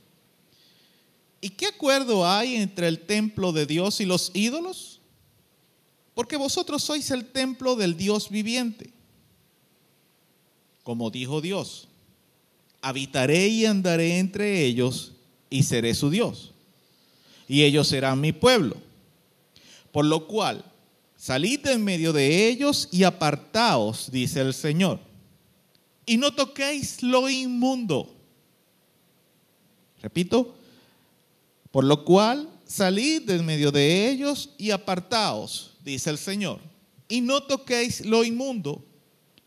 ¿y 1.42 1.50
qué 1.52 1.68
acuerdo 1.68 2.26
hay 2.26 2.56
entre 2.56 2.88
el 2.88 3.02
templo 3.02 3.52
de 3.52 3.68
Dios 3.68 4.02
y 4.02 4.06
los 4.06 4.32
ídolos? 4.34 5.02
porque 6.14 6.36
vosotros 6.38 6.84
sois 6.84 7.10
el 7.12 7.26
templo 7.32 7.76
del 7.76 7.96
Dios 7.96 8.30
viviente. 8.30 8.92
Como 10.84 11.10
dijo 11.10 11.42
Dios, 11.42 11.88
habitaré 12.82 13.48
y 13.48 13.66
andaré 13.66 14.20
entre 14.20 14.66
ellos 14.66 15.14
y 15.50 15.64
seré 15.64 15.94
su 15.94 16.10
Dios. 16.10 16.52
Y 17.48 17.64
ellos 17.64 17.88
serán 17.88 18.22
mi 18.22 18.32
pueblo. 18.32 18.78
Por 19.92 20.06
lo 20.06 20.28
cual, 20.28 20.64
salid 21.18 21.66
en 21.68 21.84
medio 21.84 22.14
de 22.14 22.48
ellos 22.48 22.88
y 22.92 23.04
apartaos, 23.04 24.10
dice 24.12 24.42
el 24.42 24.54
Señor. 24.54 25.00
Y 26.06 26.18
no 26.18 26.34
toquéis 26.34 27.04
lo 27.04 27.30
inmundo. 27.30 28.14
Repito, 30.02 30.56
por 31.72 31.84
lo 31.84 32.04
cual, 32.06 32.50
salid 32.66 33.30
en 33.30 33.46
medio 33.46 33.72
de 33.72 34.10
ellos 34.10 34.50
y 34.58 34.72
apartaos 34.72 35.72
dice 35.84 36.10
el 36.10 36.18
Señor, 36.18 36.60
y 37.08 37.22
no 37.22 37.44
toquéis 37.44 38.06
lo 38.06 38.24
inmundo, 38.24 38.84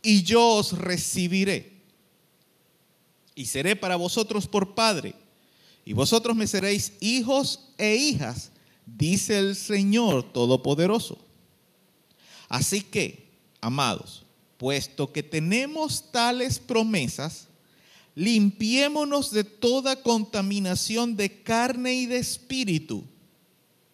y 0.03 0.23
yo 0.23 0.47
os 0.47 0.77
recibiré. 0.77 1.74
Y 3.35 3.47
seré 3.47 3.77
para 3.77 3.97
vosotros 3.97 4.47
por 4.47 4.75
Padre, 4.75 5.15
y 5.85 5.93
vosotros 5.93 6.37
me 6.37 6.47
seréis 6.47 6.93
hijos 7.01 7.69
e 7.77 7.97
hijas, 7.97 8.51
dice 8.87 9.39
el 9.39 9.57
Señor 9.57 10.33
Todopoderoso. 10.33 11.19
Así 12.49 12.81
que, 12.81 13.29
amados, 13.61 14.25
puesto 14.57 15.13
que 15.13 15.23
tenemos 15.23 16.11
tales 16.11 16.59
promesas, 16.59 17.49
limpiémonos 18.15 19.31
de 19.31 19.45
toda 19.45 20.03
contaminación 20.03 21.17
de 21.17 21.43
carne 21.43 21.95
y 21.95 22.07
de 22.07 22.19
espíritu, 22.19 23.05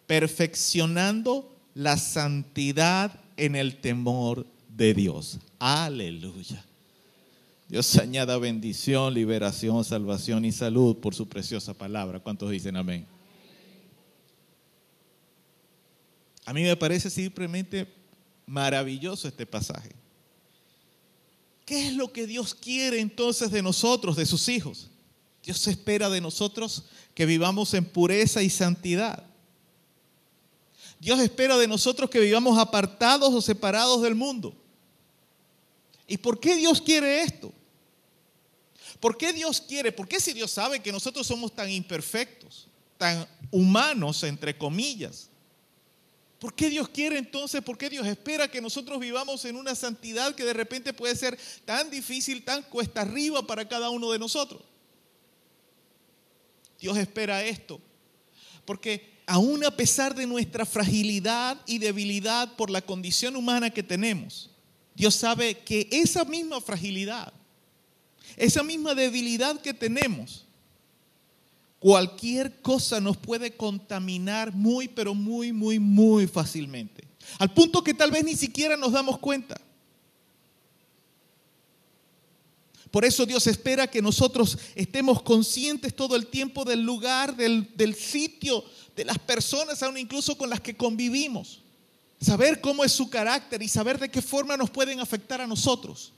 perfeccionando 0.05 1.51
la 1.73 1.97
santidad 1.97 3.19
en 3.37 3.55
el 3.55 3.81
temor 3.81 4.45
de 4.69 4.93
Dios. 4.93 5.39
Aleluya. 5.59 6.63
Dios 7.71 7.95
añada 7.95 8.37
bendición, 8.37 9.13
liberación, 9.13 9.85
salvación 9.85 10.43
y 10.43 10.51
salud 10.51 10.97
por 10.97 11.15
su 11.15 11.29
preciosa 11.29 11.73
palabra. 11.73 12.19
¿Cuántos 12.19 12.51
dicen 12.51 12.75
amén? 12.75 13.07
A 16.43 16.51
mí 16.51 16.63
me 16.63 16.75
parece 16.75 17.09
simplemente 17.09 17.87
maravilloso 18.45 19.25
este 19.25 19.45
pasaje. 19.45 19.95
¿Qué 21.63 21.87
es 21.87 21.93
lo 21.93 22.11
que 22.11 22.27
Dios 22.27 22.53
quiere 22.53 22.99
entonces 22.99 23.51
de 23.51 23.61
nosotros, 23.61 24.17
de 24.17 24.25
sus 24.25 24.49
hijos? 24.49 24.89
Dios 25.41 25.65
espera 25.65 26.09
de 26.09 26.19
nosotros 26.19 26.83
que 27.13 27.25
vivamos 27.25 27.73
en 27.73 27.85
pureza 27.85 28.43
y 28.43 28.49
santidad. 28.49 29.23
Dios 30.99 31.21
espera 31.21 31.57
de 31.57 31.69
nosotros 31.69 32.09
que 32.09 32.19
vivamos 32.19 32.59
apartados 32.59 33.33
o 33.33 33.39
separados 33.39 34.01
del 34.01 34.15
mundo. 34.15 34.53
¿Y 36.05 36.17
por 36.17 36.37
qué 36.37 36.57
Dios 36.57 36.81
quiere 36.81 37.21
esto? 37.21 37.53
¿Por 38.99 39.17
qué 39.17 39.33
Dios 39.33 39.61
quiere? 39.61 39.91
¿Por 39.91 40.07
qué 40.07 40.19
si 40.19 40.33
Dios 40.33 40.51
sabe 40.51 40.81
que 40.81 40.91
nosotros 40.91 41.25
somos 41.25 41.53
tan 41.53 41.69
imperfectos, 41.69 42.67
tan 42.97 43.27
humanos, 43.51 44.23
entre 44.23 44.57
comillas? 44.57 45.29
¿Por 46.39 46.55
qué 46.55 46.71
Dios 46.71 46.89
quiere 46.89 47.19
entonces? 47.19 47.61
¿Por 47.61 47.77
qué 47.77 47.87
Dios 47.87 48.07
espera 48.07 48.49
que 48.49 48.61
nosotros 48.61 48.99
vivamos 48.99 49.45
en 49.45 49.55
una 49.55 49.75
santidad 49.75 50.33
que 50.33 50.43
de 50.43 50.53
repente 50.53 50.91
puede 50.91 51.15
ser 51.15 51.37
tan 51.65 51.91
difícil, 51.91 52.43
tan 52.43 52.63
cuesta 52.63 53.01
arriba 53.01 53.45
para 53.45 53.69
cada 53.69 53.91
uno 53.91 54.11
de 54.11 54.17
nosotros? 54.17 54.63
Dios 56.79 56.97
espera 56.97 57.43
esto. 57.43 57.79
Porque 58.65 59.21
aún 59.27 59.63
a 59.63 59.77
pesar 59.77 60.15
de 60.15 60.25
nuestra 60.25 60.65
fragilidad 60.65 61.61
y 61.67 61.77
debilidad 61.77 62.55
por 62.55 62.71
la 62.71 62.81
condición 62.81 63.35
humana 63.35 63.69
que 63.69 63.83
tenemos, 63.83 64.49
Dios 64.95 65.13
sabe 65.13 65.59
que 65.59 65.87
esa 65.91 66.25
misma 66.25 66.59
fragilidad, 66.59 67.31
esa 68.37 68.63
misma 68.63 68.95
debilidad 68.95 69.59
que 69.61 69.73
tenemos, 69.73 70.45
cualquier 71.79 72.61
cosa 72.61 72.99
nos 72.99 73.17
puede 73.17 73.55
contaminar 73.55 74.53
muy, 74.53 74.87
pero 74.87 75.15
muy, 75.15 75.51
muy, 75.51 75.79
muy 75.79 76.27
fácilmente. 76.27 77.03
Al 77.39 77.53
punto 77.53 77.83
que 77.83 77.93
tal 77.93 78.11
vez 78.11 78.23
ni 78.23 78.35
siquiera 78.35 78.77
nos 78.77 78.91
damos 78.91 79.17
cuenta. 79.19 79.59
Por 82.91 83.05
eso 83.05 83.25
Dios 83.25 83.47
espera 83.47 83.87
que 83.87 84.01
nosotros 84.01 84.57
estemos 84.75 85.21
conscientes 85.21 85.95
todo 85.95 86.15
el 86.15 86.27
tiempo 86.27 86.65
del 86.65 86.81
lugar, 86.81 87.35
del, 87.35 87.71
del 87.75 87.95
sitio 87.95 88.63
de 88.95 89.05
las 89.05 89.17
personas, 89.17 89.81
aún 89.81 89.97
incluso 89.97 90.37
con 90.37 90.49
las 90.49 90.59
que 90.59 90.75
convivimos. 90.75 91.61
Saber 92.19 92.61
cómo 92.61 92.83
es 92.83 92.91
su 92.91 93.09
carácter 93.09 93.63
y 93.63 93.67
saber 93.67 93.97
de 93.97 94.11
qué 94.11 94.21
forma 94.21 94.57
nos 94.57 94.69
pueden 94.69 94.99
afectar 94.99 95.41
a 95.41 95.47
nosotros. 95.47 96.13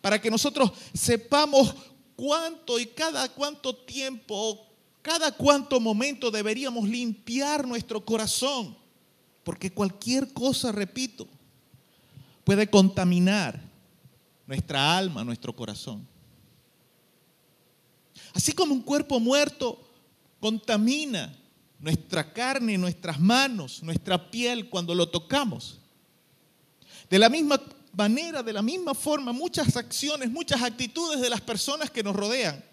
Para 0.00 0.20
que 0.20 0.30
nosotros 0.30 0.72
sepamos 0.92 1.74
cuánto 2.16 2.78
y 2.78 2.86
cada 2.86 3.28
cuánto 3.28 3.74
tiempo, 3.74 4.66
cada 5.02 5.32
cuánto 5.32 5.80
momento 5.80 6.30
deberíamos 6.30 6.88
limpiar 6.88 7.66
nuestro 7.66 8.04
corazón. 8.04 8.76
Porque 9.44 9.70
cualquier 9.70 10.32
cosa, 10.32 10.72
repito, 10.72 11.26
puede 12.44 12.68
contaminar 12.68 13.60
nuestra 14.46 14.96
alma, 14.96 15.24
nuestro 15.24 15.54
corazón. 15.54 16.06
Así 18.34 18.52
como 18.52 18.74
un 18.74 18.82
cuerpo 18.82 19.20
muerto 19.20 19.80
contamina 20.40 21.34
nuestra 21.78 22.32
carne, 22.32 22.76
nuestras 22.76 23.20
manos, 23.20 23.82
nuestra 23.82 24.30
piel 24.30 24.68
cuando 24.68 24.94
lo 24.94 25.08
tocamos. 25.08 25.78
De 27.08 27.18
la 27.18 27.28
misma 27.28 27.60
manera, 27.98 28.44
de 28.44 28.52
la 28.52 28.62
misma 28.62 28.94
forma, 28.94 29.32
muchas 29.32 29.76
acciones, 29.76 30.30
muchas 30.30 30.62
actitudes 30.62 31.20
de 31.20 31.28
las 31.28 31.40
personas 31.40 31.90
que 31.90 32.04
nos 32.04 32.14
rodean 32.14 32.64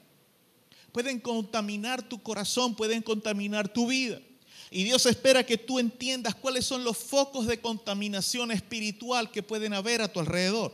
pueden 0.92 1.20
contaminar 1.20 2.04
tu 2.04 2.22
corazón, 2.22 2.76
pueden 2.76 3.02
contaminar 3.02 3.68
tu 3.68 3.88
vida. 3.88 4.22
Y 4.70 4.84
Dios 4.84 5.06
espera 5.08 5.44
que 5.44 5.58
tú 5.58 5.80
entiendas 5.80 6.36
cuáles 6.36 6.66
son 6.66 6.84
los 6.84 6.98
focos 6.98 7.48
de 7.48 7.60
contaminación 7.60 8.52
espiritual 8.52 9.32
que 9.32 9.42
pueden 9.42 9.74
haber 9.74 10.04
a 10.04 10.14
tu 10.14 10.20
alrededor. 10.20 10.74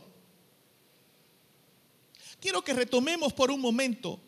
Quiero 2.38 2.62
que 2.62 2.74
retomemos 2.74 3.32
por 3.32 3.50
un 3.50 3.60
momento 3.60 4.20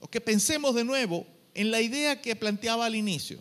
o 0.00 0.08
que 0.08 0.20
pensemos 0.20 0.74
de 0.74 0.82
nuevo 0.82 1.24
en 1.54 1.70
la 1.70 1.80
idea 1.80 2.20
que 2.20 2.34
planteaba 2.34 2.86
al 2.86 2.96
inicio. 2.96 3.38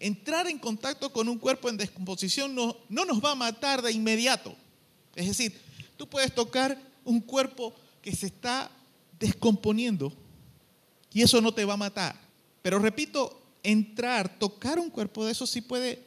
entrar 0.00 0.48
en 0.48 0.58
contacto 0.58 1.12
con 1.12 1.28
un 1.28 1.38
cuerpo 1.38 1.68
en 1.68 1.76
descomposición 1.76 2.56
no, 2.56 2.76
no 2.88 3.04
nos 3.04 3.24
va 3.24 3.30
a 3.30 3.36
matar 3.36 3.82
de 3.82 3.92
inmediato. 3.92 4.56
Es 5.14 5.26
decir, 5.26 5.60
tú 5.96 6.08
puedes 6.08 6.34
tocar 6.34 6.80
un 7.04 7.20
cuerpo 7.20 7.74
que 8.00 8.14
se 8.14 8.26
está 8.26 8.70
descomponiendo 9.18 10.12
y 11.12 11.22
eso 11.22 11.40
no 11.40 11.52
te 11.52 11.64
va 11.64 11.74
a 11.74 11.78
matar. 11.78 12.16
Pero 12.62 12.78
repito, 12.78 13.40
entrar, 13.62 14.38
tocar 14.38 14.78
un 14.78 14.90
cuerpo 14.90 15.24
de 15.24 15.32
eso 15.32 15.46
sí 15.46 15.60
puede 15.60 16.02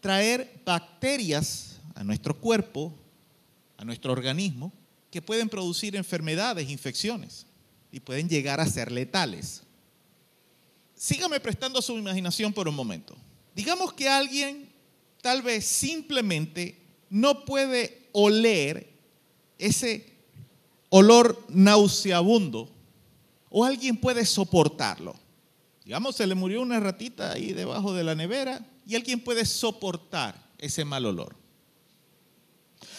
traer 0.00 0.60
bacterias 0.64 1.76
a 1.94 2.04
nuestro 2.04 2.36
cuerpo, 2.36 2.92
a 3.76 3.84
nuestro 3.84 4.12
organismo, 4.12 4.72
que 5.10 5.22
pueden 5.22 5.48
producir 5.48 5.96
enfermedades, 5.96 6.68
infecciones 6.68 7.46
y 7.90 8.00
pueden 8.00 8.28
llegar 8.28 8.60
a 8.60 8.66
ser 8.66 8.92
letales. 8.92 9.62
Sígame 10.94 11.40
prestando 11.40 11.80
su 11.82 11.96
imaginación 11.96 12.52
por 12.52 12.68
un 12.68 12.74
momento. 12.74 13.16
Digamos 13.54 13.92
que 13.92 14.08
alguien 14.08 14.68
tal 15.22 15.42
vez 15.42 15.66
simplemente 15.66 16.85
no 17.10 17.44
puede 17.44 18.08
oler 18.12 18.92
ese 19.58 20.12
olor 20.90 21.44
nauseabundo 21.48 22.70
o 23.50 23.64
alguien 23.64 23.96
puede 23.96 24.24
soportarlo. 24.24 25.14
Digamos, 25.84 26.16
se 26.16 26.26
le 26.26 26.34
murió 26.34 26.62
una 26.62 26.80
ratita 26.80 27.32
ahí 27.32 27.52
debajo 27.52 27.92
de 27.94 28.04
la 28.04 28.14
nevera 28.14 28.66
y 28.86 28.96
alguien 28.96 29.22
puede 29.22 29.44
soportar 29.46 30.50
ese 30.58 30.84
mal 30.84 31.06
olor. 31.06 31.36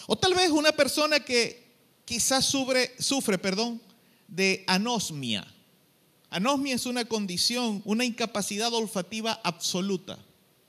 O 0.07 0.17
tal 0.17 0.33
vez 0.33 0.51
una 0.51 0.71
persona 0.71 1.19
que 1.19 1.67
quizás 2.05 2.45
sufre, 2.45 2.95
sufre 2.97 3.37
perdón, 3.37 3.81
de 4.27 4.63
anosmia. 4.67 5.45
Anosmia 6.29 6.75
es 6.75 6.85
una 6.85 7.05
condición, 7.05 7.81
una 7.85 8.05
incapacidad 8.05 8.73
olfativa 8.73 9.39
absoluta. 9.43 10.17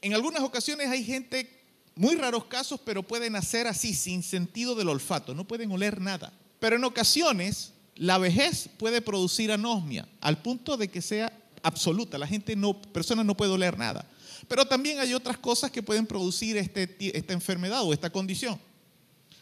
En 0.02 0.14
algunas 0.14 0.42
ocasiones 0.42 0.88
hay 0.88 1.04
gente, 1.04 1.57
muy 1.98 2.14
raros 2.14 2.44
casos, 2.44 2.80
pero 2.84 3.02
pueden 3.02 3.34
hacer 3.34 3.66
así, 3.66 3.92
sin 3.92 4.22
sentido 4.22 4.76
del 4.76 4.88
olfato, 4.88 5.34
no 5.34 5.46
pueden 5.46 5.72
oler 5.72 6.00
nada. 6.00 6.32
Pero 6.60 6.76
en 6.76 6.84
ocasiones 6.84 7.72
la 7.96 8.18
vejez 8.18 8.70
puede 8.78 9.02
producir 9.02 9.50
anosmia, 9.50 10.08
al 10.20 10.40
punto 10.40 10.76
de 10.76 10.86
que 10.86 11.02
sea 11.02 11.32
absoluta. 11.64 12.16
La 12.16 12.28
gente 12.28 12.54
no, 12.54 12.80
persona 12.80 13.24
no 13.24 13.36
puede 13.36 13.50
oler 13.50 13.76
nada. 13.76 14.08
Pero 14.46 14.64
también 14.64 15.00
hay 15.00 15.12
otras 15.12 15.38
cosas 15.38 15.72
que 15.72 15.82
pueden 15.82 16.06
producir 16.06 16.56
este, 16.56 16.96
esta 17.16 17.32
enfermedad 17.32 17.82
o 17.82 17.92
esta 17.92 18.10
condición. 18.10 18.60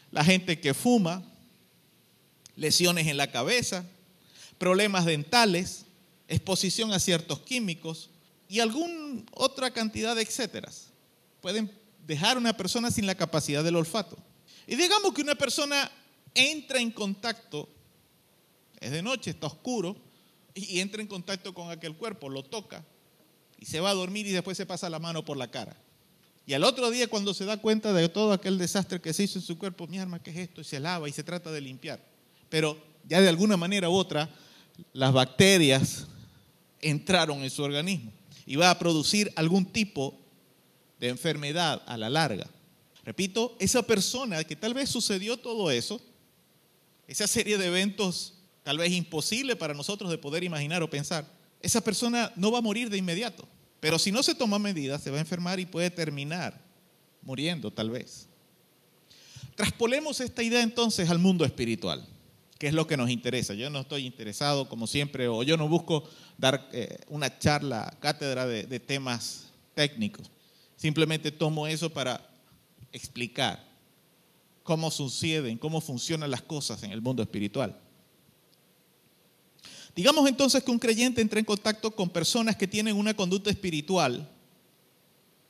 La 0.09 0.23
gente 0.23 0.59
que 0.59 0.73
fuma, 0.73 1.23
lesiones 2.55 3.05
en 3.05 3.17
la 3.17 3.31
cabeza, 3.31 3.85
problemas 4.57 5.05
dentales, 5.05 5.85
exposición 6.27 6.91
a 6.91 6.99
ciertos 6.99 7.39
químicos 7.41 8.09
y 8.49 8.61
alguna 8.61 9.23
otra 9.31 9.69
cantidad 9.69 10.15
de 10.15 10.23
etcéteras. 10.23 10.87
Pueden 11.39 11.71
dejar 12.07 12.37
a 12.37 12.39
una 12.39 12.55
persona 12.55 12.89
sin 12.89 13.05
la 13.05 13.15
capacidad 13.15 13.63
del 13.63 13.75
olfato. 13.75 14.17
Y 14.65 14.75
digamos 14.75 15.13
que 15.13 15.21
una 15.21 15.35
persona 15.35 15.91
entra 16.33 16.79
en 16.79 16.91
contacto, 16.91 17.69
es 18.79 18.91
de 18.91 19.01
noche, 19.01 19.31
está 19.31 19.47
oscuro, 19.47 19.95
y 20.55 20.79
entra 20.79 21.01
en 21.01 21.07
contacto 21.07 21.53
con 21.53 21.69
aquel 21.69 21.95
cuerpo, 21.95 22.29
lo 22.29 22.43
toca, 22.43 22.83
y 23.59 23.65
se 23.65 23.79
va 23.79 23.91
a 23.91 23.93
dormir 23.93 24.25
y 24.25 24.31
después 24.31 24.57
se 24.57 24.65
pasa 24.65 24.89
la 24.89 24.99
mano 24.99 25.23
por 25.23 25.37
la 25.37 25.51
cara. 25.51 25.75
Y 26.45 26.53
al 26.53 26.63
otro 26.63 26.89
día 26.89 27.07
cuando 27.07 27.33
se 27.33 27.43
da 27.43 27.57
cuenta 27.57 27.91
de 27.91 28.07
todo 28.07 28.31
aquel 28.31 28.57
desastre 28.57 29.01
que 29.01 29.13
se 29.13 29.23
hizo 29.23 29.39
en 29.39 29.45
su 29.45 29.57
cuerpo, 29.57 29.85
mi 29.87 29.99
arma, 29.99 30.23
¿qué 30.23 30.31
es 30.31 30.37
esto? 30.37 30.61
Y 30.61 30.63
se 30.63 30.79
lava 30.79 31.09
y 31.09 31.11
se 31.11 31.23
trata 31.23 31.51
de 31.51 31.59
limpiar. 31.59 32.01
Pero 32.49 32.81
ya 33.07 33.19
de 33.19 33.27
alguna 33.27 33.57
manera 33.57 33.89
u 33.89 33.93
otra, 33.93 34.29
las 34.93 35.11
bacterias 35.11 36.07
entraron 36.79 37.43
en 37.43 37.49
su 37.49 37.63
organismo 37.63 38.13
y 38.45 38.55
va 38.55 38.69
a 38.69 38.79
producir 38.79 39.31
algún 39.35 39.65
tipo 39.65 40.17
de 40.99 41.09
enfermedad 41.09 41.81
a 41.85 41.97
la 41.97 42.09
larga. 42.09 42.47
Repito, 43.03 43.55
esa 43.59 43.83
persona 43.83 44.43
que 44.43 44.55
tal 44.55 44.73
vez 44.73 44.89
sucedió 44.89 45.37
todo 45.37 45.71
eso, 45.71 46.01
esa 47.07 47.27
serie 47.27 47.57
de 47.57 47.67
eventos 47.67 48.33
tal 48.63 48.77
vez 48.77 48.91
imposible 48.91 49.55
para 49.55 49.73
nosotros 49.73 50.11
de 50.11 50.17
poder 50.17 50.43
imaginar 50.43 50.83
o 50.83 50.89
pensar, 50.89 51.25
esa 51.61 51.79
persona 51.79 52.33
no 52.35 52.51
va 52.51 52.59
a 52.59 52.61
morir 52.61 52.89
de 52.89 52.97
inmediato, 52.97 53.47
pero 53.79 53.97
si 53.97 54.11
no 54.11 54.23
se 54.23 54.35
toma 54.35 54.59
medidas 54.59 55.01
se 55.01 55.09
va 55.09 55.17
a 55.17 55.21
enfermar 55.21 55.59
y 55.59 55.65
puede 55.65 55.89
terminar 55.89 56.59
muriendo 57.21 57.71
tal 57.71 57.89
vez. 57.89 58.27
Traspolemos 59.55 60.19
esta 60.19 60.43
idea 60.43 60.61
entonces 60.61 61.09
al 61.09 61.17
mundo 61.17 61.45
espiritual, 61.45 62.05
que 62.59 62.67
es 62.67 62.73
lo 62.73 62.87
que 62.87 62.97
nos 62.97 63.09
interesa. 63.09 63.53
Yo 63.53 63.69
no 63.69 63.79
estoy 63.79 64.05
interesado, 64.05 64.67
como 64.67 64.85
siempre, 64.85 65.29
o 65.29 65.43
yo 65.43 65.55
no 65.55 65.69
busco 65.69 66.03
dar 66.37 66.67
eh, 66.73 66.97
una 67.07 67.39
charla, 67.39 67.95
cátedra 68.01 68.45
de 68.45 68.79
temas 68.81 69.47
técnicos. 69.73 70.29
Simplemente 70.77 71.31
tomo 71.31 71.67
eso 71.67 71.89
para 71.89 72.25
explicar 72.93 73.67
cómo 74.63 74.89
suceden, 74.91 75.57
cómo 75.57 75.81
funcionan 75.81 76.31
las 76.31 76.41
cosas 76.41 76.83
en 76.83 76.91
el 76.91 77.01
mundo 77.01 77.21
espiritual. 77.21 77.77
Digamos 79.95 80.29
entonces 80.29 80.63
que 80.63 80.69
un 80.69 80.77
creyente 80.77 81.21
entra 81.21 81.39
en 81.39 81.45
contacto 81.45 81.89
con 81.89 82.09
personas 82.09 82.55
que 82.55 82.67
tienen 82.67 82.95
una 82.95 83.15
conducta 83.15 83.49
espiritual, 83.49 84.29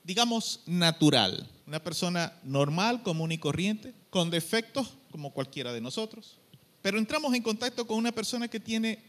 digamos, 0.03 0.61
natural. 0.65 1.49
Una 1.67 1.83
persona 1.83 2.33
normal, 2.43 3.03
común 3.03 3.33
y 3.33 3.37
corriente, 3.37 3.93
con 4.09 4.29
defectos 4.29 4.93
como 5.11 5.33
cualquiera 5.33 5.73
de 5.73 5.81
nosotros. 5.81 6.37
Pero 6.81 6.97
entramos 6.97 7.33
en 7.33 7.43
contacto 7.43 7.85
con 7.85 7.97
una 7.97 8.13
persona 8.13 8.47
que 8.47 8.61
tiene 8.61 9.03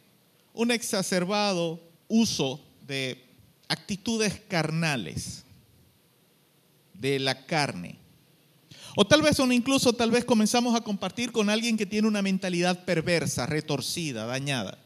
un 0.53 0.73
exacerbado 0.73 1.81
uso 2.09 2.61
de 2.85 3.25
actitudes 3.69 4.41
carnales, 4.49 5.45
de 6.99 7.19
la 7.19 7.47
carne. 7.47 7.99
O 8.97 9.07
tal 9.07 9.23
vez, 9.23 9.39
o 9.39 9.51
incluso 9.53 9.93
tal 9.93 10.11
vez 10.11 10.25
comenzamos 10.25 10.75
a 10.75 10.81
compartir 10.81 11.31
con 11.31 11.49
alguien 11.49 11.77
que 11.77 11.87
tiene 11.87 12.09
una 12.09 12.23
mentalidad 12.23 12.85
perversa, 12.85 13.47
retorcida, 13.47 14.27
dañada. 14.27 14.77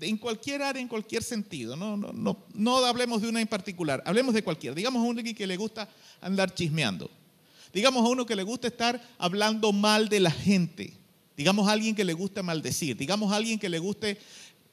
En 0.00 0.16
cualquier 0.16 0.62
área, 0.62 0.80
en 0.80 0.88
cualquier 0.88 1.22
sentido. 1.22 1.76
No, 1.76 1.96
no, 1.96 2.12
no, 2.12 2.38
no 2.54 2.76
hablemos 2.86 3.20
de 3.20 3.28
una 3.28 3.40
en 3.40 3.46
particular, 3.46 4.02
hablemos 4.06 4.32
de 4.32 4.42
cualquier. 4.42 4.74
Digamos 4.74 5.02
a 5.02 5.06
uno 5.06 5.22
que 5.22 5.46
le 5.46 5.56
gusta 5.58 5.88
andar 6.22 6.54
chismeando. 6.54 7.10
Digamos 7.72 8.04
a 8.04 8.08
uno 8.08 8.24
que 8.24 8.34
le 8.34 8.42
gusta 8.42 8.68
estar 8.68 9.00
hablando 9.18 9.72
mal 9.72 10.08
de 10.08 10.20
la 10.20 10.30
gente. 10.30 10.94
Digamos 11.36 11.68
a 11.68 11.72
alguien 11.72 11.94
que 11.94 12.04
le 12.04 12.14
gusta 12.14 12.42
maldecir. 12.42 12.96
Digamos 12.96 13.30
a 13.30 13.36
alguien 13.36 13.58
que 13.58 13.68
le 13.68 13.78
guste 13.78 14.18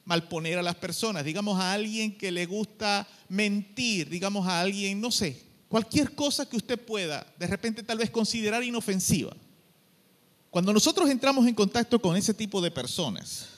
malponer 0.06 0.58
a 0.58 0.62
las 0.62 0.76
personas. 0.76 1.24
Digamos 1.24 1.60
a 1.60 1.74
alguien 1.74 2.16
que 2.16 2.32
le 2.32 2.46
gusta 2.46 3.06
mentir. 3.28 4.08
Digamos 4.08 4.46
a 4.46 4.60
alguien, 4.60 5.00
no 5.00 5.10
sé, 5.10 5.47
cualquier 5.68 6.14
cosa 6.14 6.48
que 6.48 6.56
usted 6.56 6.78
pueda 6.78 7.26
de 7.38 7.46
repente 7.46 7.82
tal 7.82 7.98
vez 7.98 8.10
considerar 8.10 8.62
inofensiva. 8.62 9.36
Cuando 10.50 10.72
nosotros 10.72 11.10
entramos 11.10 11.46
en 11.46 11.54
contacto 11.54 12.00
con 12.00 12.16
ese 12.16 12.32
tipo 12.32 12.60
de 12.60 12.70
personas, 12.70 13.48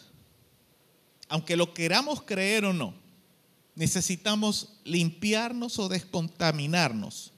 aunque 1.28 1.56
lo 1.56 1.72
queramos 1.72 2.22
creer 2.22 2.64
o 2.64 2.72
no, 2.72 2.92
necesitamos 3.76 4.80
limpiarnos 4.84 5.78
o 5.78 5.88
descontaminarnos 5.88 7.32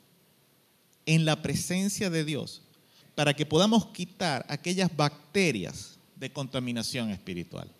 en 1.04 1.24
la 1.24 1.42
presencia 1.42 2.08
de 2.08 2.24
Dios 2.24 2.62
para 3.14 3.34
que 3.34 3.44
podamos 3.44 3.86
quitar 3.88 4.46
aquellas 4.48 4.94
bacterias 4.96 5.98
de 6.16 6.32
contaminación 6.32 7.10
espiritual. 7.10 7.70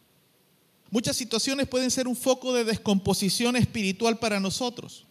Muchas 0.91 1.17
situaciones 1.17 1.67
pueden 1.67 1.91
ser 1.91 2.07
un 2.07 2.15
foco 2.15 2.53
de 2.53 2.65
descomposición 2.65 3.57
espiritual 3.57 4.19
para 4.19 4.39
nosotros 4.39 5.07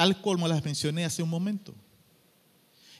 tal 0.00 0.18
como 0.22 0.48
las 0.48 0.64
mencioné 0.64 1.04
hace 1.04 1.22
un 1.22 1.28
momento. 1.28 1.74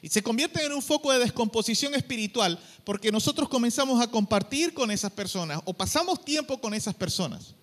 Y 0.03 0.09
se 0.09 0.21
convierten 0.21 0.67
en 0.67 0.73
un 0.73 0.83
foco 0.83 1.11
de 1.11 1.17
descomposición 1.17 1.95
espiritual 1.95 2.59
porque 2.83 3.11
nosotros 3.11 3.49
comenzamos 3.49 3.99
a 3.99 4.05
compartir 4.05 4.71
con 4.75 4.91
esas 4.91 5.11
personas 5.11 5.63
o 5.65 5.73
pasamos 5.73 6.23
tiempo 6.23 6.61
con 6.61 6.75
esas 6.75 6.93
personas. 6.93 7.55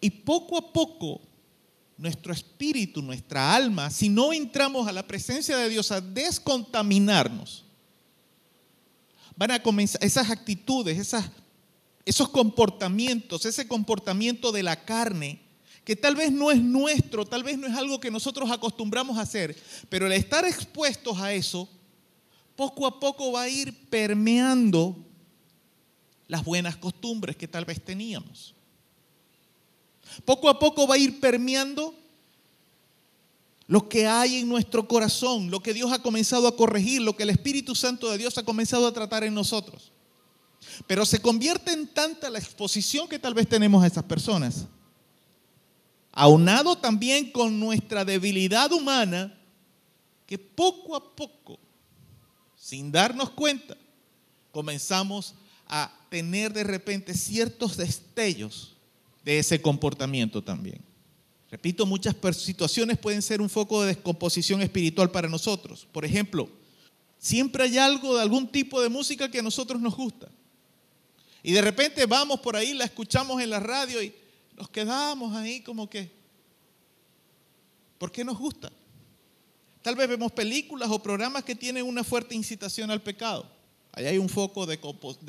Y 0.00 0.08
poco 0.08 0.56
a 0.56 0.72
poco 0.72 1.20
nuestro 1.96 2.32
espíritu, 2.32 3.02
nuestra 3.02 3.56
alma, 3.56 3.90
si 3.90 4.08
no 4.08 4.32
entramos 4.32 4.86
a 4.86 4.92
la 4.92 5.04
presencia 5.04 5.56
de 5.56 5.68
Dios 5.68 5.90
a 5.90 6.00
descontaminarnos, 6.00 7.64
van 9.34 9.50
a 9.50 9.60
comenzar 9.60 10.04
esas 10.04 10.30
actitudes, 10.30 10.96
esas, 10.96 11.28
esos 12.04 12.28
comportamientos, 12.28 13.46
ese 13.46 13.66
comportamiento 13.66 14.52
de 14.52 14.62
la 14.62 14.84
carne 14.84 15.49
que 15.84 15.96
tal 15.96 16.14
vez 16.14 16.30
no 16.30 16.50
es 16.50 16.60
nuestro, 16.60 17.26
tal 17.26 17.42
vez 17.42 17.58
no 17.58 17.66
es 17.66 17.74
algo 17.74 18.00
que 18.00 18.10
nosotros 18.10 18.50
acostumbramos 18.50 19.18
a 19.18 19.22
hacer, 19.22 19.56
pero 19.88 20.06
el 20.06 20.12
estar 20.12 20.44
expuestos 20.44 21.18
a 21.18 21.32
eso, 21.32 21.68
poco 22.54 22.86
a 22.86 23.00
poco 23.00 23.32
va 23.32 23.42
a 23.42 23.48
ir 23.48 23.88
permeando 23.88 24.96
las 26.28 26.44
buenas 26.44 26.76
costumbres 26.76 27.36
que 27.36 27.48
tal 27.48 27.64
vez 27.64 27.82
teníamos. 27.82 28.54
Poco 30.24 30.48
a 30.48 30.58
poco 30.58 30.86
va 30.86 30.96
a 30.96 30.98
ir 30.98 31.20
permeando 31.20 31.94
lo 33.66 33.88
que 33.88 34.06
hay 34.06 34.40
en 34.40 34.48
nuestro 34.48 34.86
corazón, 34.86 35.50
lo 35.50 35.60
que 35.60 35.72
Dios 35.72 35.92
ha 35.92 36.02
comenzado 36.02 36.48
a 36.48 36.56
corregir, 36.56 37.00
lo 37.00 37.16
que 37.16 37.22
el 37.22 37.30
Espíritu 37.30 37.74
Santo 37.74 38.10
de 38.10 38.18
Dios 38.18 38.36
ha 38.36 38.44
comenzado 38.44 38.86
a 38.86 38.92
tratar 38.92 39.24
en 39.24 39.32
nosotros. 39.32 39.92
Pero 40.86 41.06
se 41.06 41.20
convierte 41.20 41.72
en 41.72 41.86
tanta 41.86 42.28
la 42.30 42.38
exposición 42.38 43.08
que 43.08 43.18
tal 43.18 43.32
vez 43.32 43.48
tenemos 43.48 43.82
a 43.82 43.86
esas 43.86 44.04
personas 44.04 44.66
aunado 46.12 46.76
también 46.76 47.30
con 47.30 47.58
nuestra 47.58 48.04
debilidad 48.04 48.72
humana, 48.72 49.36
que 50.26 50.38
poco 50.38 50.96
a 50.96 51.16
poco, 51.16 51.58
sin 52.56 52.92
darnos 52.92 53.30
cuenta, 53.30 53.76
comenzamos 54.52 55.34
a 55.66 55.92
tener 56.08 56.52
de 56.52 56.64
repente 56.64 57.14
ciertos 57.14 57.76
destellos 57.76 58.76
de 59.24 59.38
ese 59.38 59.60
comportamiento 59.60 60.42
también. 60.42 60.80
Repito, 61.50 61.84
muchas 61.84 62.14
situaciones 62.36 62.96
pueden 62.98 63.22
ser 63.22 63.40
un 63.40 63.50
foco 63.50 63.82
de 63.82 63.88
descomposición 63.88 64.62
espiritual 64.62 65.10
para 65.10 65.28
nosotros. 65.28 65.86
Por 65.90 66.04
ejemplo, 66.04 66.48
siempre 67.18 67.64
hay 67.64 67.76
algo 67.78 68.14
de 68.14 68.22
algún 68.22 68.46
tipo 68.46 68.80
de 68.80 68.88
música 68.88 69.30
que 69.30 69.40
a 69.40 69.42
nosotros 69.42 69.80
nos 69.80 69.96
gusta. 69.96 70.28
Y 71.42 71.52
de 71.52 71.62
repente 71.62 72.06
vamos 72.06 72.40
por 72.40 72.54
ahí, 72.54 72.74
la 72.74 72.84
escuchamos 72.84 73.42
en 73.42 73.50
la 73.50 73.58
radio 73.58 74.02
y 74.02 74.14
nos 74.60 74.68
quedamos 74.68 75.34
ahí 75.34 75.62
como 75.62 75.88
que, 75.88 76.12
¿por 77.96 78.12
qué 78.12 78.22
nos 78.22 78.38
gusta? 78.38 78.70
Tal 79.80 79.96
vez 79.96 80.06
vemos 80.06 80.30
películas 80.32 80.90
o 80.90 81.02
programas 81.02 81.44
que 81.44 81.54
tienen 81.54 81.86
una 81.86 82.04
fuerte 82.04 82.34
incitación 82.34 82.90
al 82.90 83.00
pecado. 83.00 83.50
Ahí 83.90 84.04
hay 84.04 84.18
un 84.18 84.28
foco 84.28 84.66
de, 84.66 84.78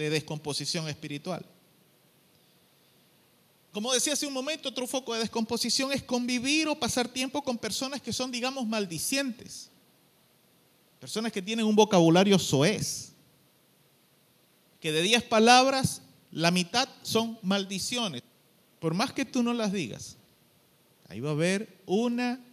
descomposición 0.10 0.90
espiritual. 0.90 1.46
Como 3.72 3.94
decía 3.94 4.12
hace 4.12 4.28
un 4.28 4.34
momento, 4.34 4.68
otro 4.68 4.86
foco 4.86 5.14
de 5.14 5.22
descomposición 5.22 5.94
es 5.94 6.04
convivir 6.04 6.68
o 6.68 6.78
pasar 6.78 7.08
tiempo 7.08 7.42
con 7.42 7.58
personas 7.58 8.02
que 8.02 8.12
son, 8.12 8.34
digamos, 8.34 8.68
maldicientes. 8.68 9.70
Personas 11.00 11.32
que 11.32 11.42
tienen 11.42 11.66
un 11.66 11.76
vocabulario 11.78 12.38
soez. 12.38 13.14
Que 14.82 14.92
de 14.92 15.02
diez 15.02 15.24
palabras, 15.24 16.02
la 16.32 16.52
mitad 16.52 16.90
son 17.02 17.40
maldiciones. 17.42 18.24
Por 18.82 18.96
más 18.96 19.14
que 19.14 19.26
tú 19.26 19.44
no 19.44 19.54
las 19.54 19.72
digas, 19.72 20.18
ahí 21.08 21.20
va 21.20 21.30
a 21.30 21.34
haber 21.34 21.84
una 21.86 22.44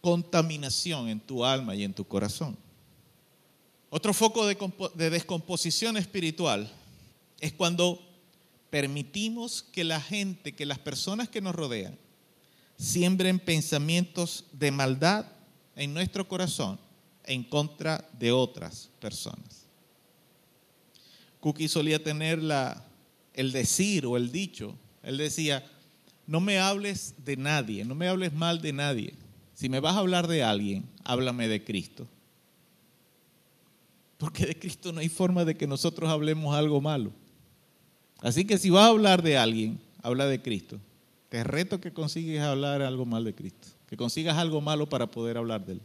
contaminación 0.00 1.10
en 1.10 1.20
tu 1.20 1.44
alma 1.44 1.76
y 1.76 1.84
en 1.84 1.92
tu 1.92 2.06
corazón. 2.06 2.56
Otro 3.90 4.14
foco 4.14 4.46
de, 4.46 4.56
de 4.94 5.10
descomposición 5.10 5.98
espiritual 5.98 6.72
es 7.40 7.52
cuando 7.52 8.00
permitimos 8.70 9.62
que 9.62 9.84
la 9.84 10.00
gente, 10.00 10.54
que 10.54 10.64
las 10.64 10.78
personas 10.78 11.28
que 11.28 11.42
nos 11.42 11.54
rodean, 11.54 11.98
siembren 12.78 13.38
pensamientos 13.38 14.46
de 14.50 14.70
maldad 14.70 15.26
en 15.76 15.92
nuestro 15.92 16.26
corazón 16.26 16.80
en 17.24 17.44
contra 17.44 18.08
de 18.18 18.32
otras 18.32 18.88
personas. 18.98 19.66
Cookie 21.40 21.68
solía 21.68 22.02
tener 22.02 22.42
la, 22.42 22.82
el 23.34 23.52
decir 23.52 24.06
o 24.06 24.16
el 24.16 24.32
dicho, 24.32 24.78
él 25.04 25.18
decía, 25.18 25.64
no 26.26 26.40
me 26.40 26.58
hables 26.58 27.14
de 27.24 27.36
nadie, 27.36 27.84
no 27.84 27.94
me 27.94 28.08
hables 28.08 28.32
mal 28.32 28.60
de 28.60 28.72
nadie. 28.72 29.14
Si 29.54 29.68
me 29.68 29.80
vas 29.80 29.94
a 29.94 30.00
hablar 30.00 30.26
de 30.26 30.42
alguien, 30.42 30.84
háblame 31.04 31.48
de 31.48 31.62
Cristo. 31.62 32.08
Porque 34.18 34.46
de 34.46 34.58
Cristo 34.58 34.92
no 34.92 35.00
hay 35.00 35.08
forma 35.08 35.44
de 35.44 35.56
que 35.56 35.66
nosotros 35.66 36.10
hablemos 36.10 36.54
algo 36.54 36.80
malo. 36.80 37.12
Así 38.20 38.46
que 38.46 38.58
si 38.58 38.70
vas 38.70 38.84
a 38.84 38.88
hablar 38.88 39.22
de 39.22 39.36
alguien, 39.36 39.80
habla 40.02 40.26
de 40.26 40.40
Cristo. 40.40 40.80
Te 41.28 41.44
reto 41.44 41.80
que 41.80 41.92
consigues 41.92 42.40
hablar 42.40 42.80
algo 42.80 43.04
mal 43.04 43.24
de 43.24 43.34
Cristo, 43.34 43.68
que 43.86 43.96
consigas 43.96 44.38
algo 44.38 44.60
malo 44.60 44.88
para 44.88 45.10
poder 45.10 45.36
hablar 45.36 45.66
de 45.66 45.74
Él. 45.74 45.82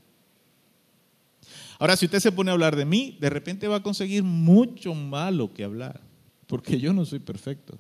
Ahora, 1.79 1.95
si 1.95 2.05
usted 2.05 2.19
se 2.19 2.31
pone 2.31 2.51
a 2.51 2.53
hablar 2.53 2.75
de 2.75 2.85
mí, 2.85 3.17
de 3.19 3.29
repente 3.29 3.67
va 3.67 3.77
a 3.77 3.83
conseguir 3.83 4.23
mucho 4.23 4.93
malo 4.93 5.53
que 5.53 5.63
hablar, 5.63 6.01
porque 6.45 6.79
yo 6.79 6.93
no 6.93 7.05
soy 7.05 7.19
perfecto. 7.19 7.77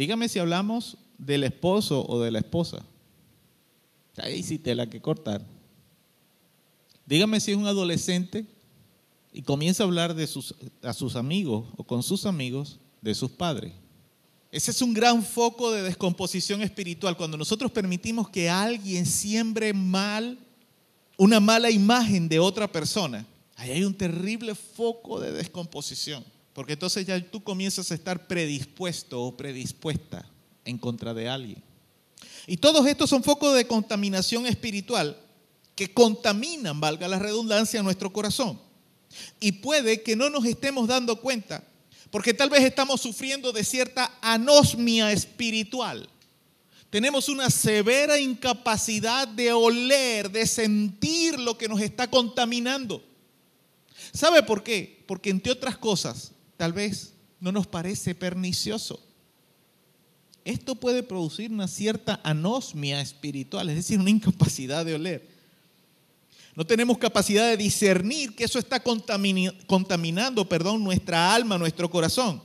Dígame 0.00 0.30
si 0.30 0.38
hablamos 0.38 0.96
del 1.18 1.44
esposo 1.44 2.06
o 2.08 2.22
de 2.22 2.30
la 2.30 2.38
esposa. 2.38 2.82
Ahí 4.16 4.42
sí 4.42 4.58
te 4.58 4.74
la 4.74 4.88
que 4.88 5.02
cortar. 5.02 5.44
Dígame 7.04 7.38
si 7.38 7.50
es 7.50 7.58
un 7.58 7.66
adolescente 7.66 8.46
y 9.30 9.42
comienza 9.42 9.82
a 9.82 9.86
hablar 9.86 10.14
de 10.14 10.26
sus, 10.26 10.54
a 10.80 10.94
sus 10.94 11.16
amigos 11.16 11.66
o 11.76 11.84
con 11.84 12.02
sus 12.02 12.24
amigos 12.24 12.78
de 13.02 13.14
sus 13.14 13.30
padres. 13.30 13.74
Ese 14.50 14.70
es 14.70 14.80
un 14.80 14.94
gran 14.94 15.22
foco 15.22 15.70
de 15.70 15.82
descomposición 15.82 16.62
espiritual, 16.62 17.14
cuando 17.14 17.36
nosotros 17.36 17.70
permitimos 17.70 18.30
que 18.30 18.48
alguien 18.48 19.04
siembre 19.04 19.74
mal, 19.74 20.38
una 21.18 21.40
mala 21.40 21.70
imagen 21.70 22.26
de 22.26 22.38
otra 22.38 22.72
persona. 22.72 23.26
Ahí 23.54 23.72
hay 23.72 23.84
un 23.84 23.92
terrible 23.92 24.54
foco 24.54 25.20
de 25.20 25.30
descomposición, 25.30 26.24
porque 26.52 26.74
entonces 26.74 27.06
ya 27.06 27.20
tú 27.30 27.42
comienzas 27.42 27.90
a 27.90 27.94
estar 27.94 28.26
predispuesto 28.26 29.22
o 29.22 29.36
predispuesta 29.36 30.26
en 30.64 30.78
contra 30.78 31.14
de 31.14 31.28
alguien. 31.28 31.62
Y 32.46 32.56
todos 32.56 32.86
estos 32.86 33.10
son 33.10 33.22
focos 33.22 33.54
de 33.54 33.66
contaminación 33.66 34.46
espiritual 34.46 35.16
que 35.74 35.92
contaminan, 35.92 36.80
valga 36.80 37.08
la 37.08 37.18
redundancia, 37.18 37.82
nuestro 37.82 38.12
corazón. 38.12 38.60
Y 39.40 39.52
puede 39.52 40.02
que 40.02 40.16
no 40.16 40.30
nos 40.30 40.44
estemos 40.44 40.88
dando 40.88 41.20
cuenta, 41.20 41.64
porque 42.10 42.34
tal 42.34 42.50
vez 42.50 42.62
estamos 42.62 43.00
sufriendo 43.00 43.52
de 43.52 43.64
cierta 43.64 44.12
anosmia 44.20 45.12
espiritual. 45.12 46.08
Tenemos 46.90 47.28
una 47.28 47.50
severa 47.50 48.18
incapacidad 48.18 49.28
de 49.28 49.52
oler, 49.52 50.30
de 50.30 50.46
sentir 50.46 51.38
lo 51.38 51.56
que 51.56 51.68
nos 51.68 51.80
está 51.80 52.10
contaminando. 52.10 53.02
¿Sabe 54.12 54.42
por 54.42 54.64
qué? 54.64 55.04
Porque 55.06 55.30
entre 55.30 55.52
otras 55.52 55.78
cosas, 55.78 56.32
tal 56.60 56.74
vez 56.74 57.14
no 57.40 57.52
nos 57.52 57.66
parece 57.66 58.14
pernicioso. 58.14 59.02
Esto 60.44 60.74
puede 60.74 61.02
producir 61.02 61.50
una 61.50 61.66
cierta 61.66 62.20
anosmia 62.22 63.00
espiritual, 63.00 63.70
es 63.70 63.76
decir, 63.76 63.98
una 63.98 64.10
incapacidad 64.10 64.84
de 64.84 64.94
oler. 64.94 65.26
No 66.54 66.66
tenemos 66.66 66.98
capacidad 66.98 67.48
de 67.48 67.56
discernir 67.56 68.36
que 68.36 68.44
eso 68.44 68.58
está 68.58 68.78
contaminando 68.82 70.46
perdón, 70.50 70.84
nuestra 70.84 71.34
alma, 71.34 71.56
nuestro 71.56 71.90
corazón. 71.90 72.42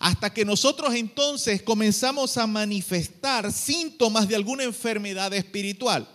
Hasta 0.00 0.34
que 0.34 0.44
nosotros 0.44 0.92
entonces 0.96 1.62
comenzamos 1.62 2.36
a 2.38 2.48
manifestar 2.48 3.52
síntomas 3.52 4.26
de 4.26 4.34
alguna 4.34 4.64
enfermedad 4.64 5.32
espiritual. 5.34 6.08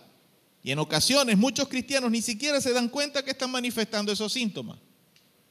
Y 0.62 0.70
en 0.70 0.80
ocasiones 0.80 1.38
muchos 1.38 1.66
cristianos 1.66 2.10
ni 2.10 2.20
siquiera 2.20 2.60
se 2.60 2.74
dan 2.74 2.90
cuenta 2.90 3.24
que 3.24 3.30
están 3.30 3.50
manifestando 3.50 4.12
esos 4.12 4.34
síntomas. 4.34 4.78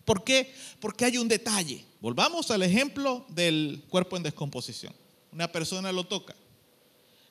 ¿Por 0.05 0.23
qué? 0.23 0.53
Porque 0.79 1.05
hay 1.05 1.17
un 1.17 1.27
detalle. 1.27 1.86
Volvamos 1.99 2.51
al 2.51 2.63
ejemplo 2.63 3.25
del 3.29 3.83
cuerpo 3.89 4.17
en 4.17 4.23
descomposición. 4.23 4.93
Una 5.31 5.51
persona 5.51 5.91
lo 5.91 6.03
toca 6.05 6.35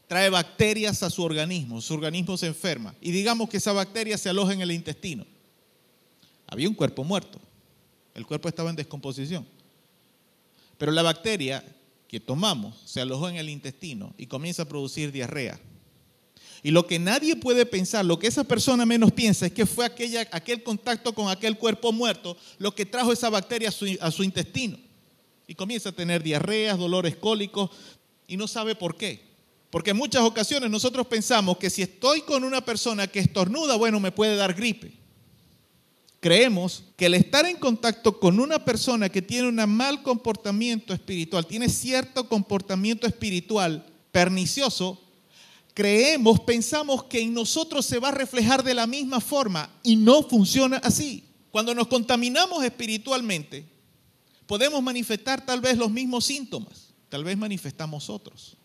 trae 0.06 0.30
bacterias 0.30 1.02
a 1.02 1.10
su 1.10 1.22
organismo, 1.22 1.80
su 1.80 1.94
organismo 1.94 2.36
se 2.36 2.46
enferma 2.46 2.94
y 3.00 3.10
digamos 3.10 3.48
que 3.48 3.56
esa 3.56 3.72
bacteria 3.72 4.16
se 4.16 4.28
aloja 4.28 4.52
en 4.52 4.60
el 4.60 4.70
intestino. 4.70 5.26
Había 6.46 6.68
un 6.68 6.74
cuerpo 6.74 7.02
muerto, 7.02 7.40
el 8.14 8.26
cuerpo 8.26 8.48
estaba 8.48 8.70
en 8.70 8.76
descomposición, 8.76 9.46
pero 10.78 10.92
la 10.92 11.02
bacteria 11.02 11.64
que 12.06 12.20
tomamos 12.20 12.76
se 12.84 13.00
alojó 13.00 13.28
en 13.28 13.36
el 13.36 13.48
intestino 13.48 14.14
y 14.16 14.26
comienza 14.26 14.62
a 14.62 14.68
producir 14.68 15.10
diarrea. 15.10 15.58
Y 16.66 16.72
lo 16.72 16.84
que 16.84 16.98
nadie 16.98 17.36
puede 17.36 17.64
pensar, 17.64 18.04
lo 18.04 18.18
que 18.18 18.26
esa 18.26 18.42
persona 18.42 18.84
menos 18.84 19.12
piensa 19.12 19.46
es 19.46 19.52
que 19.52 19.66
fue 19.66 19.86
aquella, 19.86 20.26
aquel 20.32 20.64
contacto 20.64 21.14
con 21.14 21.28
aquel 21.28 21.56
cuerpo 21.56 21.92
muerto 21.92 22.36
lo 22.58 22.74
que 22.74 22.84
trajo 22.84 23.12
esa 23.12 23.30
bacteria 23.30 23.68
a 23.68 23.70
su, 23.70 23.86
a 24.00 24.10
su 24.10 24.24
intestino. 24.24 24.76
Y 25.46 25.54
comienza 25.54 25.90
a 25.90 25.92
tener 25.92 26.24
diarreas, 26.24 26.76
dolores 26.76 27.14
cólicos 27.14 27.70
y 28.26 28.36
no 28.36 28.48
sabe 28.48 28.74
por 28.74 28.96
qué. 28.96 29.22
Porque 29.70 29.92
en 29.92 29.96
muchas 29.96 30.22
ocasiones 30.22 30.68
nosotros 30.68 31.06
pensamos 31.06 31.56
que 31.56 31.70
si 31.70 31.82
estoy 31.82 32.22
con 32.22 32.42
una 32.42 32.64
persona 32.64 33.06
que 33.06 33.20
estornuda, 33.20 33.76
bueno, 33.76 34.00
me 34.00 34.10
puede 34.10 34.34
dar 34.34 34.52
gripe. 34.52 34.92
Creemos 36.18 36.82
que 36.96 37.06
el 37.06 37.14
estar 37.14 37.46
en 37.46 37.58
contacto 37.58 38.18
con 38.18 38.40
una 38.40 38.64
persona 38.64 39.08
que 39.08 39.22
tiene 39.22 39.46
un 39.46 39.70
mal 39.70 40.02
comportamiento 40.02 40.92
espiritual, 40.92 41.46
tiene 41.46 41.68
cierto 41.68 42.28
comportamiento 42.28 43.06
espiritual 43.06 43.86
pernicioso, 44.10 45.05
creemos, 45.76 46.40
pensamos 46.40 47.04
que 47.04 47.20
en 47.20 47.34
nosotros 47.34 47.84
se 47.84 47.98
va 47.98 48.08
a 48.08 48.12
reflejar 48.12 48.64
de 48.64 48.72
la 48.72 48.86
misma 48.86 49.20
forma 49.20 49.68
y 49.82 49.94
no 49.94 50.22
funciona 50.22 50.78
así. 50.78 51.22
Cuando 51.50 51.74
nos 51.74 51.86
contaminamos 51.88 52.64
espiritualmente, 52.64 53.66
podemos 54.46 54.82
manifestar 54.82 55.44
tal 55.44 55.60
vez 55.60 55.76
los 55.76 55.90
mismos 55.90 56.24
síntomas, 56.24 56.94
tal 57.10 57.24
vez 57.24 57.36
manifestamos 57.36 58.08
otros. 58.08 58.56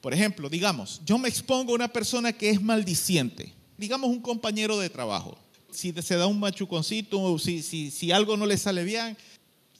Por 0.00 0.14
ejemplo, 0.14 0.48
digamos, 0.48 1.00
yo 1.04 1.18
me 1.18 1.28
expongo 1.28 1.72
a 1.72 1.74
una 1.74 1.88
persona 1.88 2.32
que 2.32 2.50
es 2.50 2.62
maldiciente, 2.62 3.52
digamos 3.76 4.08
un 4.10 4.20
compañero 4.20 4.78
de 4.78 4.88
trabajo. 4.88 5.36
Si 5.72 5.92
se 5.92 6.14
da 6.14 6.28
un 6.28 6.38
machuconcito, 6.38 7.40
si, 7.40 7.60
si, 7.64 7.90
si 7.90 8.12
algo 8.12 8.36
no 8.36 8.46
le 8.46 8.56
sale 8.56 8.84
bien, 8.84 9.16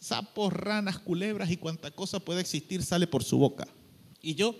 sapos, 0.01 0.53
ranas, 0.53 0.99
culebras 0.99 1.49
y 1.49 1.57
cuanta 1.57 1.93
cosa 1.93 2.19
puede 2.19 2.41
existir 2.41 2.83
sale 2.83 3.07
por 3.07 3.23
su 3.23 3.39
boca. 3.39 3.69
Y 4.21 4.35
yo, 4.35 4.57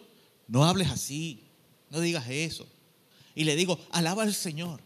no 0.47 0.65
hables 0.65 0.89
así, 0.89 1.49
no 1.93 2.01
digas 2.01 2.25
eso. 2.29 2.67
Y 3.35 3.45
le 3.45 3.55
digo, 3.55 3.79
alaba 3.91 4.23
al 4.23 4.33
Señor. 4.33 4.81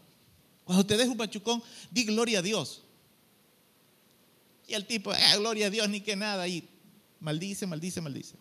Cuando 0.65 0.85
te 0.85 0.97
des 0.97 1.07
un 1.07 1.15
machucón, 1.15 1.63
di 1.89 2.03
gloria 2.03 2.39
a 2.39 2.41
Dios. 2.41 2.81
Y 4.67 4.73
el 4.73 4.85
tipo, 4.85 5.13
eh, 5.13 5.37
gloria 5.37 5.67
a 5.67 5.69
Dios, 5.69 5.87
ni 5.87 6.01
que 6.01 6.17
nada. 6.17 6.45
Y 6.49 6.67
maldice, 7.21 7.65
maldice, 7.65 8.01
maldice. 8.01 8.35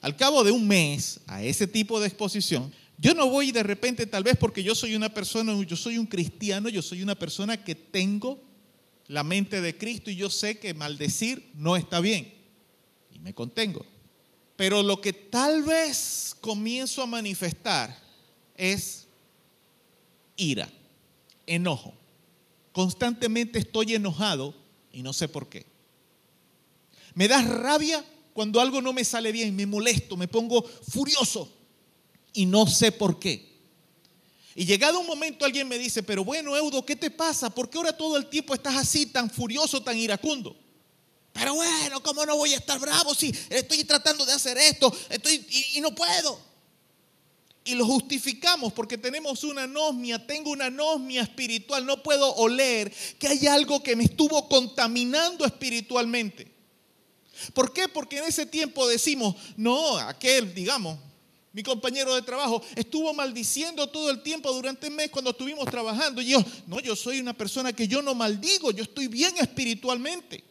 Al 0.00 0.16
cabo 0.16 0.42
de 0.42 0.50
un 0.50 0.66
mes 0.66 1.20
a 1.28 1.44
ese 1.44 1.68
tipo 1.68 2.00
de 2.00 2.08
exposición, 2.08 2.72
yo 2.98 3.14
no 3.14 3.30
voy 3.30 3.52
de 3.52 3.62
repente, 3.62 4.06
tal 4.06 4.24
vez 4.24 4.36
porque 4.36 4.64
yo 4.64 4.74
soy 4.74 4.96
una 4.96 5.14
persona, 5.14 5.56
yo 5.64 5.76
soy 5.76 5.98
un 5.98 6.06
cristiano, 6.06 6.68
yo 6.68 6.82
soy 6.82 7.00
una 7.00 7.14
persona 7.14 7.62
que 7.62 7.76
tengo 7.76 8.42
la 9.06 9.22
mente 9.22 9.60
de 9.60 9.78
Cristo 9.78 10.10
y 10.10 10.16
yo 10.16 10.30
sé 10.30 10.58
que 10.58 10.74
maldecir 10.74 11.52
no 11.54 11.76
está 11.76 12.00
bien. 12.00 12.34
Y 13.14 13.20
me 13.20 13.34
contengo. 13.34 13.86
Pero 14.58 14.82
lo 14.82 15.00
que 15.00 15.12
tal 15.12 15.62
vez 15.62 16.34
comienzo 16.40 17.00
a 17.00 17.06
manifestar 17.06 17.96
es 18.56 19.06
ira, 20.36 20.68
enojo. 21.46 21.94
Constantemente 22.72 23.60
estoy 23.60 23.94
enojado 23.94 24.52
y 24.92 25.04
no 25.04 25.12
sé 25.12 25.28
por 25.28 25.48
qué. 25.48 25.64
Me 27.14 27.28
da 27.28 27.40
rabia 27.40 28.04
cuando 28.32 28.60
algo 28.60 28.82
no 28.82 28.92
me 28.92 29.04
sale 29.04 29.30
bien, 29.30 29.54
me 29.54 29.64
molesto, 29.64 30.16
me 30.16 30.26
pongo 30.26 30.64
furioso 30.64 31.52
y 32.32 32.44
no 32.44 32.66
sé 32.66 32.90
por 32.90 33.20
qué. 33.20 33.60
Y 34.56 34.64
llegado 34.64 34.98
un 34.98 35.06
momento 35.06 35.44
alguien 35.44 35.68
me 35.68 35.78
dice, 35.78 36.02
pero 36.02 36.24
bueno, 36.24 36.56
Eudo, 36.56 36.84
¿qué 36.84 36.96
te 36.96 37.12
pasa? 37.12 37.48
¿Por 37.48 37.70
qué 37.70 37.78
ahora 37.78 37.96
todo 37.96 38.16
el 38.16 38.26
tiempo 38.26 38.54
estás 38.54 38.74
así, 38.74 39.06
tan 39.06 39.30
furioso, 39.30 39.80
tan 39.80 39.96
iracundo? 39.96 40.56
Pero 41.32 41.54
bueno, 41.54 42.02
¿cómo 42.02 42.26
no 42.26 42.36
voy 42.36 42.54
a 42.54 42.56
estar 42.56 42.78
bravo 42.78 43.14
si 43.14 43.32
estoy 43.48 43.84
tratando 43.84 44.26
de 44.26 44.32
hacer 44.32 44.58
esto 44.58 44.92
estoy, 45.08 45.46
y, 45.74 45.80
no 45.80 45.94
puedo? 45.94 46.40
Y 47.64 47.74
lo 47.74 47.84
justificamos 47.84 48.72
porque 48.72 48.98
tenemos 48.98 49.44
una 49.44 49.64
anosmia, 49.64 50.26
tengo 50.26 50.50
una 50.50 50.66
anosmia 50.66 51.22
espiritual, 51.22 51.84
no 51.84 52.02
puedo 52.02 52.34
oler 52.36 52.92
que 53.18 53.28
hay 53.28 53.46
algo 53.46 53.82
que 53.82 53.94
me 53.94 54.04
estuvo 54.04 54.48
contaminando 54.48 55.44
espiritualmente. 55.44 56.50
¿Por 57.54 57.72
qué? 57.72 57.88
Porque 57.88 58.18
en 58.18 58.24
ese 58.24 58.46
tiempo 58.46 58.88
decimos, 58.88 59.36
no, 59.56 59.96
aquel, 59.98 60.52
digamos, 60.54 60.98
mi 61.52 61.62
compañero 61.62 62.14
de 62.14 62.22
trabajo, 62.22 62.62
estuvo 62.76 63.12
maldiciendo 63.14 63.86
todo 63.88 64.10
el 64.10 64.22
tiempo 64.22 64.52
durante 64.52 64.86
el 64.86 64.94
mes 64.94 65.10
cuando 65.10 65.30
estuvimos 65.30 65.66
trabajando. 65.66 66.20
Y 66.20 66.28
yo, 66.28 66.44
no, 66.66 66.80
yo 66.80 66.94
soy 66.94 67.20
una 67.20 67.32
persona 67.32 67.72
que 67.72 67.88
yo 67.88 68.02
no 68.02 68.14
maldigo, 68.14 68.70
yo 68.70 68.82
estoy 68.82 69.08
bien 69.08 69.36
espiritualmente. 69.38 70.44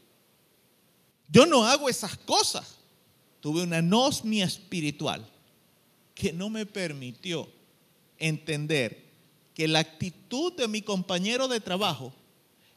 Yo 1.28 1.46
no 1.46 1.66
hago 1.66 1.90
esas 1.90 2.18
cosas. 2.18 2.78
Tuve 3.40 3.64
una 3.64 3.78
anosmia 3.78 4.46
espiritual 4.46 5.26
que 6.16 6.34
no 6.34 6.50
me 6.50 6.66
permitió 6.66 7.48
entender 8.18 9.06
que 9.54 9.68
la 9.68 9.80
actitud 9.80 10.54
de 10.54 10.68
mi 10.68 10.82
compañero 10.82 11.48
de 11.48 11.60
trabajo 11.60 12.14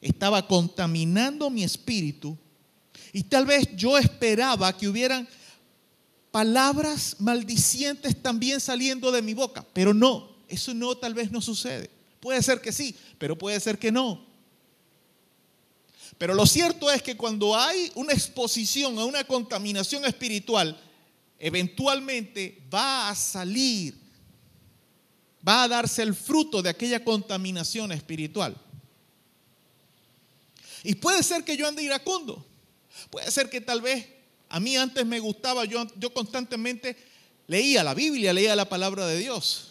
estaba 0.01 0.47
contaminando 0.47 1.51
mi 1.51 1.63
espíritu 1.63 2.37
y 3.13 3.23
tal 3.23 3.47
vez 3.47 3.69
yo 3.77 3.99
esperaba 3.99 4.77
que 4.77 4.89
hubieran 4.89 5.29
palabras 6.31 7.17
maldicientes 7.19 8.23
también 8.23 8.61
saliendo 8.61 9.11
de 9.11 9.23
mi 9.23 9.35
boca, 9.35 9.67
pero 9.73 9.93
no, 9.93 10.31
eso 10.49 10.75
no 10.75 10.95
tal 10.97 11.15
vez 11.15 11.31
no 11.31 11.41
sucede. 11.41 11.91
Puede 12.21 12.43
ser 12.43 12.61
que 12.61 12.73
sí, 12.73 12.95
pero 13.19 13.37
puede 13.37 13.59
ser 13.61 13.79
que 13.79 13.91
no. 13.91 14.30
Pero 16.21 16.35
lo 16.35 16.45
cierto 16.45 16.91
es 16.91 17.01
que 17.01 17.17
cuando 17.17 17.57
hay 17.57 17.91
una 17.95 18.13
exposición 18.13 18.99
a 18.99 19.07
una 19.07 19.25
contaminación 19.25 20.05
espiritual, 20.05 20.79
eventualmente 21.39 22.63
va 22.71 23.09
a 23.09 23.15
salir, 23.15 23.99
va 25.49 25.63
a 25.63 25.69
darse 25.69 26.03
el 26.03 26.15
fruto 26.15 26.61
de 26.61 26.69
aquella 26.69 27.03
contaminación 27.03 27.91
espiritual. 27.93 28.55
Y 30.85 30.95
puede 30.97 31.23
ser 31.23 31.43
que 31.43 31.57
yo 31.57 31.67
ande 31.67 31.85
iracundo, 31.85 32.47
puede 33.09 33.31
ser 33.31 33.49
que 33.49 33.63
tal 33.63 33.81
vez 33.81 34.07
a 34.51 34.61
mí 34.61 34.77
antes 34.77 35.07
me 35.07 35.21
gustaba, 35.21 35.65
yo, 35.65 35.87
yo 35.97 36.13
constantemente 36.13 36.99
leía 37.47 37.83
la 37.83 37.95
Biblia, 37.95 38.35
leía 38.35 38.55
la 38.55 38.69
palabra 38.69 39.07
de 39.07 39.17
Dios. 39.17 39.70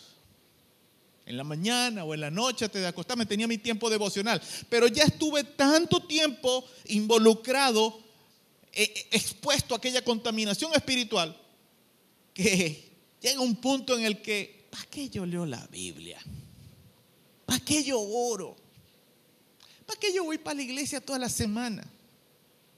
En 1.30 1.38
la 1.38 1.43
mañana 1.43 2.05
o 2.05 2.15
en 2.15 2.21
la 2.21 2.32
noche 2.32 2.65
antes 2.65 2.82
de 2.82 2.88
acostarme 2.88 3.23
tenía 3.23 3.47
mi 3.47 3.59
tiempo 3.59 3.88
devocional. 3.88 4.41
Pero 4.67 4.88
ya 4.88 5.03
estuve 5.03 5.43
tanto 5.43 5.99
tiempo 5.99 6.65
involucrado, 6.88 7.99
eh, 8.73 8.91
eh, 8.95 9.07
expuesto 9.11 9.75
a 9.75 9.77
aquella 9.77 10.03
contaminación 10.03 10.73
espiritual, 10.73 11.39
que 12.34 12.93
llega 13.21 13.41
un 13.41 13.57
punto 13.57 13.95
en 13.95 14.05
el 14.05 14.23
que, 14.23 14.65
¿para 14.71 14.84
qué 14.86 15.07
yo 15.07 15.23
leo 15.23 15.45
la 15.45 15.67
Biblia? 15.67 16.19
¿Para 17.45 17.59
qué 17.59 17.84
yo 17.84 18.01
oro? 18.01 18.55
¿Para 19.86 19.99
qué 19.99 20.11
yo 20.11 20.23
voy 20.23 20.39
para 20.39 20.55
la 20.55 20.63
iglesia 20.63 20.99
toda 20.99 21.19
la 21.19 21.30
semana? 21.30 21.88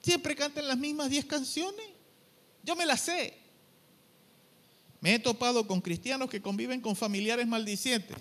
Siempre 0.04 0.36
cantan 0.36 0.68
las 0.68 0.78
mismas 0.78 1.10
10 1.10 1.24
canciones. 1.24 1.86
Yo 2.64 2.76
me 2.76 2.86
las 2.86 3.00
sé. 3.00 3.34
Me 5.00 5.16
he 5.16 5.20
topado 5.20 5.66
con 5.66 5.80
cristianos 5.80 6.30
que 6.30 6.42
conviven 6.42 6.82
con 6.82 6.98
familiares 6.98 7.48
maldicientes 7.48 8.18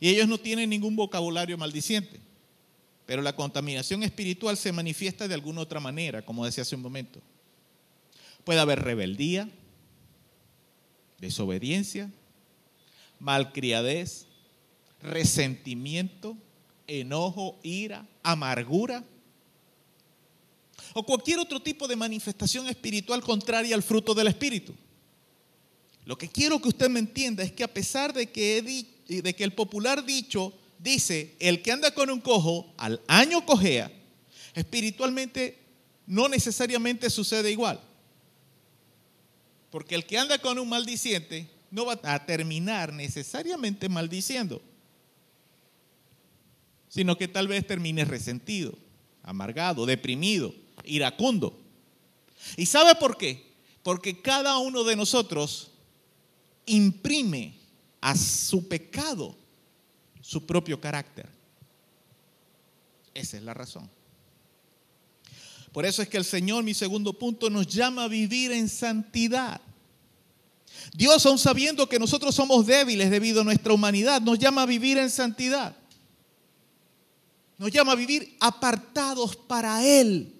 y 0.00 0.08
ellos 0.08 0.26
no 0.26 0.38
tienen 0.38 0.70
ningún 0.70 0.96
vocabulario 0.96 1.56
maldiciente. 1.58 2.18
Pero 3.06 3.22
la 3.22 3.36
contaminación 3.36 4.02
espiritual 4.02 4.56
se 4.56 4.72
manifiesta 4.72 5.28
de 5.28 5.34
alguna 5.34 5.60
otra 5.60 5.78
manera, 5.78 6.24
como 6.24 6.44
decía 6.44 6.62
hace 6.62 6.76
un 6.76 6.82
momento. 6.82 7.20
Puede 8.44 8.60
haber 8.60 8.80
rebeldía, 8.80 9.48
desobediencia, 11.18 12.10
malcriadez, 13.18 14.26
resentimiento, 15.02 16.36
enojo, 16.86 17.58
ira, 17.62 18.06
amargura 18.22 19.04
o 20.94 21.04
cualquier 21.04 21.38
otro 21.38 21.60
tipo 21.60 21.86
de 21.86 21.96
manifestación 21.96 22.66
espiritual 22.68 23.22
contraria 23.22 23.74
al 23.74 23.82
fruto 23.82 24.14
del 24.14 24.28
Espíritu. 24.28 24.74
Lo 26.04 26.16
que 26.16 26.28
quiero 26.28 26.60
que 26.60 26.68
usted 26.68 26.88
me 26.88 26.98
entienda 26.98 27.42
es 27.42 27.52
que 27.52 27.62
a 27.62 27.72
pesar 27.72 28.12
de 28.12 28.26
que, 28.30 28.62
de 29.18 29.34
que 29.34 29.44
el 29.44 29.52
popular 29.52 30.04
dicho 30.04 30.52
dice, 30.78 31.34
el 31.40 31.62
que 31.62 31.72
anda 31.72 31.92
con 31.92 32.10
un 32.10 32.20
cojo 32.20 32.72
al 32.78 33.00
año 33.08 33.44
cojea, 33.44 33.90
espiritualmente 34.54 35.58
no 36.06 36.28
necesariamente 36.28 37.10
sucede 37.10 37.50
igual. 37.50 37.80
Porque 39.70 39.94
el 39.94 40.06
que 40.06 40.18
anda 40.18 40.38
con 40.38 40.58
un 40.58 40.68
maldiciente 40.68 41.48
no 41.70 41.86
va 41.86 41.98
a 42.02 42.26
terminar 42.26 42.92
necesariamente 42.92 43.88
maldiciendo, 43.88 44.60
sino 46.88 47.16
que 47.16 47.28
tal 47.28 47.46
vez 47.46 47.66
termine 47.66 48.04
resentido, 48.04 48.76
amargado, 49.22 49.86
deprimido, 49.86 50.54
iracundo. 50.84 51.56
¿Y 52.56 52.66
sabe 52.66 52.94
por 52.96 53.16
qué? 53.16 53.52
Porque 53.82 54.20
cada 54.20 54.58
uno 54.58 54.82
de 54.82 54.96
nosotros 54.96 55.70
imprime 56.66 57.59
a 58.00 58.16
su 58.16 58.66
pecado 58.68 59.36
su 60.30 60.46
propio 60.46 60.80
carácter. 60.80 61.28
Esa 63.14 63.36
es 63.36 63.42
la 63.42 63.52
razón. 63.52 63.90
Por 65.72 65.84
eso 65.84 66.02
es 66.02 66.08
que 66.08 66.18
el 66.18 66.24
Señor, 66.24 66.62
mi 66.62 66.72
segundo 66.72 67.12
punto, 67.12 67.50
nos 67.50 67.66
llama 67.66 68.04
a 68.04 68.08
vivir 68.08 68.52
en 68.52 68.68
santidad. 68.68 69.60
Dios, 70.94 71.26
aun 71.26 71.38
sabiendo 71.38 71.88
que 71.88 71.98
nosotros 71.98 72.34
somos 72.34 72.66
débiles 72.66 73.10
debido 73.10 73.40
a 73.40 73.44
nuestra 73.44 73.72
humanidad, 73.72 74.20
nos 74.20 74.38
llama 74.38 74.62
a 74.62 74.66
vivir 74.66 74.98
en 74.98 75.10
santidad. 75.10 75.76
Nos 77.58 77.70
llama 77.70 77.92
a 77.92 77.96
vivir 77.96 78.36
apartados 78.40 79.34
para 79.34 79.84
Él. 79.84 80.32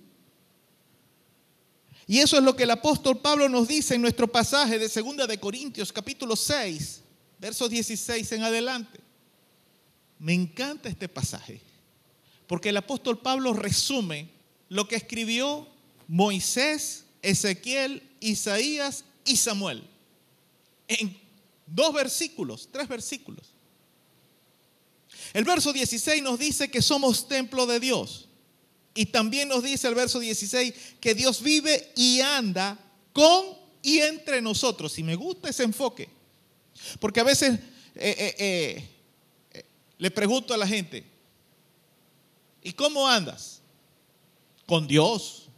Y 2.07 2.19
eso 2.19 2.37
es 2.37 2.43
lo 2.43 2.57
que 2.57 2.63
el 2.63 2.71
apóstol 2.71 3.19
Pablo 3.19 3.49
nos 3.49 3.69
dice 3.69 3.95
en 3.95 4.03
nuestro 4.03 4.27
pasaje 4.27 4.79
de 4.79 4.89
2 4.89 5.29
de 5.29 5.39
Corintios 5.39 5.93
capítulo 5.93 6.35
6, 6.35 7.03
versos 7.41 7.70
16 7.70 8.30
en 8.32 8.43
adelante. 8.43 9.01
Me 10.18 10.34
encanta 10.34 10.88
este 10.88 11.09
pasaje, 11.09 11.61
porque 12.47 12.68
el 12.68 12.76
apóstol 12.76 13.18
Pablo 13.18 13.55
resume 13.55 14.28
lo 14.68 14.86
que 14.86 14.97
escribió 14.97 15.66
Moisés, 16.07 17.05
Ezequiel, 17.22 18.03
Isaías 18.20 19.05
y 19.24 19.36
Samuel 19.36 19.91
en 20.91 21.16
dos 21.66 21.95
versículos, 21.95 22.68
tres 22.70 22.88
versículos. 22.88 23.55
El 25.32 25.45
verso 25.45 25.72
16 25.72 26.22
nos 26.22 26.38
dice 26.38 26.68
que 26.68 26.82
somos 26.82 27.28
templo 27.28 27.64
de 27.66 27.78
Dios. 27.78 28.28
Y 28.93 29.07
también 29.07 29.49
nos 29.49 29.62
dice 29.62 29.86
el 29.86 29.95
verso 29.95 30.18
16 30.18 30.74
que 31.01 31.14
Dios 31.14 31.43
vive 31.43 31.93
y 31.95 32.20
anda 32.20 32.76
con 33.12 33.57
y 33.82 34.01
entre 34.01 34.43
nosotros. 34.43 34.99
Y 34.99 35.05
me 35.05 35.14
gusta 35.14 35.49
ese 35.49 35.62
enfoque. 35.62 36.09
Porque 36.99 37.20
a 37.20 37.24
veces 37.24 37.59
eh, 37.95 38.35
eh, 38.39 38.89
eh, 39.53 39.64
le 39.99 40.11
pregunto 40.11 40.55
a 40.55 40.57
la 40.57 40.66
gente, 40.66 41.05
¿y 42.62 42.72
cómo 42.72 43.07
andas? 43.07 43.61
Con 44.66 44.87
Dios. 44.87 45.49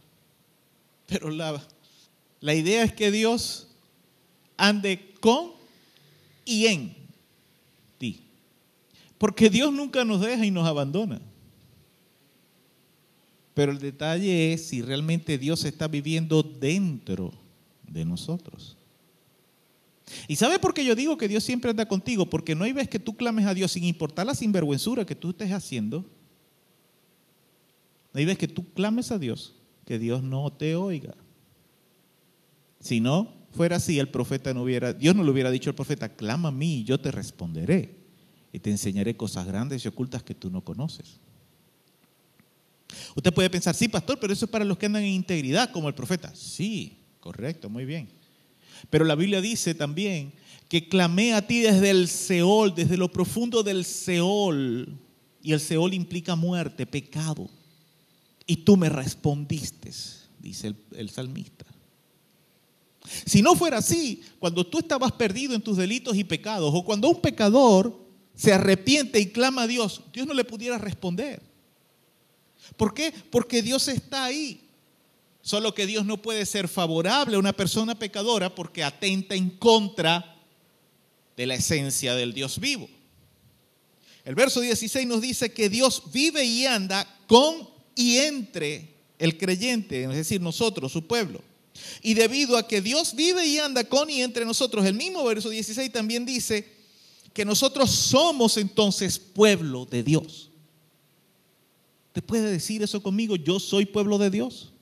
Pero 1.05 1.29
la, 1.29 1.61
la 2.39 2.53
idea 2.53 2.83
es 2.83 2.93
que 2.93 3.11
Dios 3.11 3.67
ande 4.57 5.13
con 5.19 5.51
y 6.45 6.67
en 6.67 6.95
ti. 7.97 8.23
Porque 9.17 9.49
Dios 9.49 9.71
nunca 9.71 10.03
nos 10.03 10.21
deja 10.21 10.45
y 10.45 10.51
nos 10.51 10.67
abandona. 10.67 11.21
Pero 13.53 13.71
el 13.71 13.79
detalle 13.79 14.53
es 14.53 14.67
si 14.67 14.81
realmente 14.81 15.37
Dios 15.37 15.63
está 15.63 15.87
viviendo 15.87 16.41
dentro 16.41 17.31
de 17.87 18.03
nosotros. 18.03 18.72
¿Y 20.27 20.35
sabe 20.35 20.59
por 20.59 20.73
qué 20.73 20.85
yo 20.85 20.95
digo 20.95 21.17
que 21.17 21.27
Dios 21.27 21.43
siempre 21.43 21.71
anda 21.71 21.87
contigo? 21.87 22.29
Porque 22.29 22.55
no 22.55 22.63
hay 22.63 22.73
vez 22.73 22.87
que 22.87 22.99
tú 22.99 23.15
clames 23.15 23.45
a 23.45 23.53
Dios 23.53 23.71
sin 23.71 23.83
importar 23.83 24.25
la 24.25 24.35
sinvergüenzura 24.35 25.05
que 25.05 25.15
tú 25.15 25.31
estés 25.31 25.51
haciendo. 25.51 26.05
No 28.13 28.19
hay 28.19 28.25
vez 28.25 28.37
que 28.37 28.47
tú 28.47 28.71
clames 28.73 29.11
a 29.11 29.19
Dios 29.19 29.55
que 29.85 29.99
Dios 29.99 30.23
no 30.23 30.51
te 30.51 30.75
oiga. 30.75 31.15
Si 32.79 32.99
no 32.99 33.33
fuera 33.51 33.77
así, 33.77 33.99
el 33.99 34.09
profeta 34.09 34.53
no 34.53 34.63
hubiera, 34.63 34.93
Dios 34.93 35.15
no 35.15 35.23
le 35.23 35.31
hubiera 35.31 35.51
dicho 35.51 35.69
al 35.69 35.75
profeta, 35.75 36.09
clama 36.15 36.49
a 36.49 36.51
mí 36.51 36.79
y 36.79 36.83
yo 36.83 36.99
te 36.99 37.11
responderé 37.11 37.95
y 38.51 38.59
te 38.59 38.69
enseñaré 38.69 39.15
cosas 39.15 39.45
grandes 39.45 39.83
y 39.83 39.87
ocultas 39.87 40.23
que 40.23 40.35
tú 40.35 40.49
no 40.49 40.63
conoces. 40.63 41.19
Usted 43.15 43.33
puede 43.33 43.49
pensar, 43.49 43.73
sí, 43.73 43.87
pastor, 43.87 44.19
pero 44.19 44.33
eso 44.33 44.45
es 44.45 44.51
para 44.51 44.65
los 44.65 44.77
que 44.77 44.85
andan 44.85 45.03
en 45.03 45.09
integridad, 45.09 45.71
como 45.71 45.87
el 45.87 45.95
profeta. 45.95 46.33
Sí, 46.35 46.99
correcto, 47.19 47.69
muy 47.69 47.85
bien. 47.85 48.09
Pero 48.89 49.05
la 49.05 49.15
Biblia 49.15 49.41
dice 49.41 49.75
también 49.75 50.33
que 50.69 50.87
clamé 50.87 51.33
a 51.33 51.45
ti 51.45 51.61
desde 51.61 51.89
el 51.89 52.07
Seol, 52.07 52.73
desde 52.73 52.97
lo 52.97 53.11
profundo 53.11 53.63
del 53.63 53.85
Seol. 53.85 54.97
Y 55.41 55.51
el 55.51 55.59
Seol 55.59 55.93
implica 55.93 56.35
muerte, 56.35 56.85
pecado. 56.85 57.49
Y 58.45 58.57
tú 58.57 58.77
me 58.77 58.89
respondiste, 58.89 59.91
dice 60.39 60.67
el, 60.67 60.75
el 60.95 61.09
salmista. 61.09 61.65
Si 63.25 63.41
no 63.41 63.55
fuera 63.55 63.77
así, 63.77 64.21
cuando 64.39 64.65
tú 64.65 64.79
estabas 64.79 65.11
perdido 65.11 65.53
en 65.53 65.61
tus 65.61 65.77
delitos 65.77 66.15
y 66.15 66.23
pecados, 66.23 66.71
o 66.73 66.83
cuando 66.83 67.09
un 67.09 67.21
pecador 67.21 68.01
se 68.35 68.53
arrepiente 68.53 69.19
y 69.19 69.27
clama 69.27 69.63
a 69.63 69.67
Dios, 69.67 70.01
Dios 70.13 70.25
no 70.25 70.33
le 70.33 70.45
pudiera 70.45 70.77
responder. 70.77 71.41
¿Por 72.77 72.93
qué? 72.93 73.13
Porque 73.29 73.61
Dios 73.61 73.87
está 73.87 74.25
ahí. 74.25 74.61
Solo 75.43 75.75
que 75.75 75.85
Dios 75.85 76.05
no 76.05 76.21
puede 76.21 76.45
ser 76.45 76.69
favorable 76.69 77.35
a 77.35 77.39
una 77.39 77.51
persona 77.51 77.99
pecadora 77.99 78.55
porque 78.55 78.81
atenta 78.81 79.35
en 79.35 79.49
contra 79.49 80.37
de 81.35 81.45
la 81.45 81.55
esencia 81.55 82.15
del 82.15 82.33
Dios 82.33 82.59
vivo. 82.59 82.89
El 84.23 84.35
verso 84.35 84.61
16 84.61 85.05
nos 85.05 85.19
dice 85.21 85.51
que 85.51 85.67
Dios 85.67 86.03
vive 86.13 86.45
y 86.45 86.65
anda 86.65 87.05
con 87.27 87.69
y 87.93 88.19
entre 88.19 88.95
el 89.19 89.37
creyente, 89.37 90.03
es 90.03 90.15
decir, 90.15 90.39
nosotros, 90.39 90.93
su 90.93 91.05
pueblo. 91.07 91.41
Y 92.01 92.13
debido 92.13 92.57
a 92.57 92.65
que 92.65 92.81
Dios 92.81 93.13
vive 93.13 93.45
y 93.45 93.57
anda 93.57 93.83
con 93.83 94.09
y 94.09 94.21
entre 94.21 94.45
nosotros, 94.45 94.85
el 94.85 94.93
mismo 94.93 95.25
verso 95.25 95.49
16 95.49 95.91
también 95.91 96.25
dice 96.25 96.71
que 97.33 97.43
nosotros 97.43 97.91
somos 97.91 98.55
entonces 98.55 99.19
pueblo 99.19 99.85
de 99.85 100.03
Dios. 100.03 100.49
¿Te 102.13 102.21
puede 102.21 102.49
decir 102.49 102.81
eso 102.81 103.03
conmigo? 103.03 103.35
Yo 103.35 103.59
soy 103.59 103.85
pueblo 103.85 104.17
de 104.17 104.29
Dios. 104.29 104.72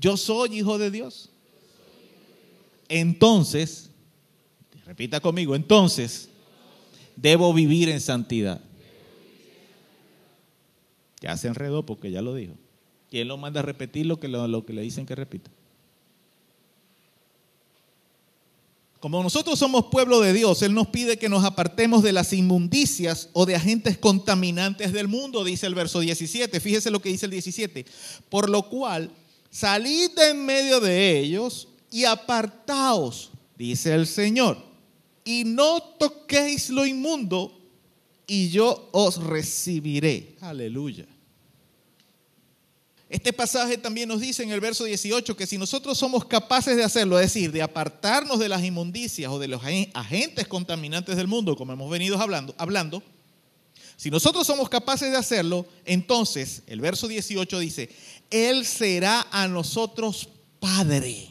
Yo 0.00 0.16
soy 0.16 0.58
hijo 0.58 0.78
de 0.78 0.90
Dios. 0.90 1.28
Entonces, 2.88 3.90
repita 4.86 5.20
conmigo, 5.20 5.54
entonces 5.54 6.30
debo 7.14 7.52
vivir 7.52 7.90
en 7.90 8.00
santidad. 8.00 8.60
Ya 11.20 11.36
se 11.36 11.48
enredó 11.48 11.84
porque 11.84 12.10
ya 12.10 12.22
lo 12.22 12.34
dijo. 12.34 12.54
¿Quién 13.10 13.28
lo 13.28 13.36
manda 13.36 13.60
a 13.60 13.62
repetir 13.62 14.06
lo 14.06 14.18
que, 14.18 14.28
lo, 14.28 14.48
lo 14.48 14.64
que 14.64 14.72
le 14.72 14.82
dicen 14.82 15.04
que 15.04 15.14
repita? 15.14 15.50
Como 19.00 19.22
nosotros 19.22 19.58
somos 19.58 19.86
pueblo 19.86 20.20
de 20.20 20.32
Dios, 20.32 20.62
Él 20.62 20.74
nos 20.74 20.88
pide 20.88 21.18
que 21.18 21.28
nos 21.28 21.44
apartemos 21.44 22.02
de 22.02 22.12
las 22.12 22.32
inmundicias 22.32 23.30
o 23.32 23.46
de 23.46 23.54
agentes 23.54 23.98
contaminantes 23.98 24.92
del 24.92 25.08
mundo, 25.08 25.42
dice 25.42 25.66
el 25.66 25.74
verso 25.74 26.00
17. 26.00 26.60
Fíjese 26.60 26.90
lo 26.90 27.00
que 27.00 27.08
dice 27.08 27.26
el 27.26 27.32
17. 27.32 27.86
Por 28.28 28.50
lo 28.50 28.68
cual, 28.68 29.10
salid 29.50 30.10
de 30.12 30.30
en 30.30 30.44
medio 30.44 30.80
de 30.80 31.18
ellos 31.18 31.68
y 31.90 32.04
apartaos, 32.04 33.30
dice 33.56 33.94
el 33.94 34.06
Señor, 34.06 34.56
y 35.24 35.44
no 35.44 35.82
toquéis 35.98 36.70
lo 36.70 36.86
inmundo, 36.86 37.56
y 38.26 38.48
yo 38.48 38.88
os 38.92 39.22
recibiré. 39.22 40.36
Aleluya. 40.40 41.04
Este 43.08 43.32
pasaje 43.32 43.76
también 43.76 44.08
nos 44.08 44.20
dice 44.20 44.44
en 44.44 44.52
el 44.52 44.60
verso 44.60 44.84
18 44.84 45.36
que 45.36 45.48
si 45.48 45.58
nosotros 45.58 45.98
somos 45.98 46.24
capaces 46.24 46.76
de 46.76 46.84
hacerlo, 46.84 47.18
es 47.18 47.34
decir, 47.34 47.50
de 47.50 47.60
apartarnos 47.60 48.38
de 48.38 48.48
las 48.48 48.62
inmundicias 48.62 49.32
o 49.32 49.40
de 49.40 49.48
los 49.48 49.60
agentes 49.94 50.46
contaminantes 50.46 51.16
del 51.16 51.26
mundo, 51.26 51.56
como 51.56 51.72
hemos 51.72 51.90
venido 51.90 52.16
hablando, 52.20 52.54
hablando 52.56 53.02
si 54.00 54.10
nosotros 54.10 54.46
somos 54.46 54.70
capaces 54.70 55.10
de 55.10 55.18
hacerlo, 55.18 55.66
entonces 55.84 56.62
el 56.66 56.80
verso 56.80 57.06
18 57.06 57.58
dice, 57.58 57.90
Él 58.30 58.64
será 58.64 59.26
a 59.30 59.48
nosotros 59.48 60.28
Padre. 60.58 61.28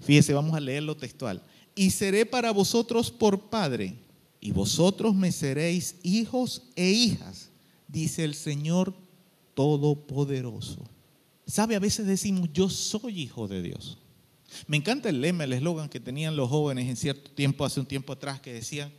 Fíjese, 0.00 0.34
vamos 0.34 0.54
a 0.54 0.60
leer 0.60 0.82
lo 0.82 0.96
textual. 0.96 1.42
Y 1.74 1.90
seré 1.90 2.26
para 2.26 2.50
vosotros 2.50 3.10
por 3.10 3.48
Padre, 3.48 3.94
y 4.40 4.50
vosotros 4.50 5.14
me 5.14 5.32
seréis 5.32 5.96
hijos 6.02 6.62
e 6.76 6.90
hijas, 6.90 7.50
dice 7.88 8.24
el 8.24 8.34
Señor 8.34 8.94
Todopoderoso. 9.54 10.84
¿Sabe? 11.46 11.76
A 11.76 11.80
veces 11.80 12.06
decimos, 12.06 12.50
yo 12.52 12.68
soy 12.68 13.22
hijo 13.22 13.48
de 13.48 13.62
Dios. 13.62 13.98
Me 14.66 14.76
encanta 14.76 15.08
el 15.08 15.20
lema, 15.20 15.44
el 15.44 15.52
eslogan 15.52 15.88
que 15.88 16.00
tenían 16.00 16.36
los 16.36 16.50
jóvenes 16.50 16.88
en 16.88 16.96
cierto 16.96 17.30
tiempo, 17.30 17.64
hace 17.64 17.80
un 17.80 17.86
tiempo 17.86 18.12
atrás, 18.12 18.40
que 18.40 18.52
decían, 18.52 18.92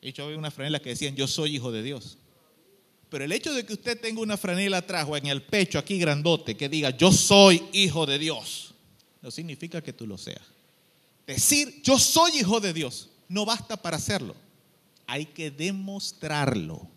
de 0.00 0.08
hecho 0.08 0.24
había 0.24 0.38
una 0.38 0.50
franela 0.50 0.80
que 0.80 0.90
decían, 0.90 1.14
yo 1.14 1.26
soy 1.26 1.56
hijo 1.56 1.70
de 1.70 1.82
Dios. 1.82 2.18
Pero 3.08 3.24
el 3.24 3.32
hecho 3.32 3.52
de 3.54 3.64
que 3.64 3.74
usted 3.74 4.00
tenga 4.00 4.20
una 4.20 4.36
franela 4.36 4.78
atrás 4.78 5.06
o 5.08 5.16
en 5.16 5.26
el 5.26 5.42
pecho 5.42 5.78
aquí 5.78 5.98
grandote 5.98 6.56
que 6.56 6.68
diga, 6.68 6.90
yo 6.90 7.12
soy 7.12 7.62
hijo 7.72 8.04
de 8.06 8.18
Dios, 8.18 8.74
no 9.22 9.30
significa 9.30 9.82
que 9.82 9.92
tú 9.92 10.06
lo 10.06 10.18
seas. 10.18 10.42
Decir, 11.26 11.80
yo 11.82 11.98
soy 11.98 12.38
hijo 12.38 12.60
de 12.60 12.72
Dios, 12.72 13.10
no 13.28 13.44
basta 13.44 13.76
para 13.76 13.96
hacerlo. 13.96 14.34
Hay 15.06 15.26
que 15.26 15.50
demostrarlo. 15.50 16.88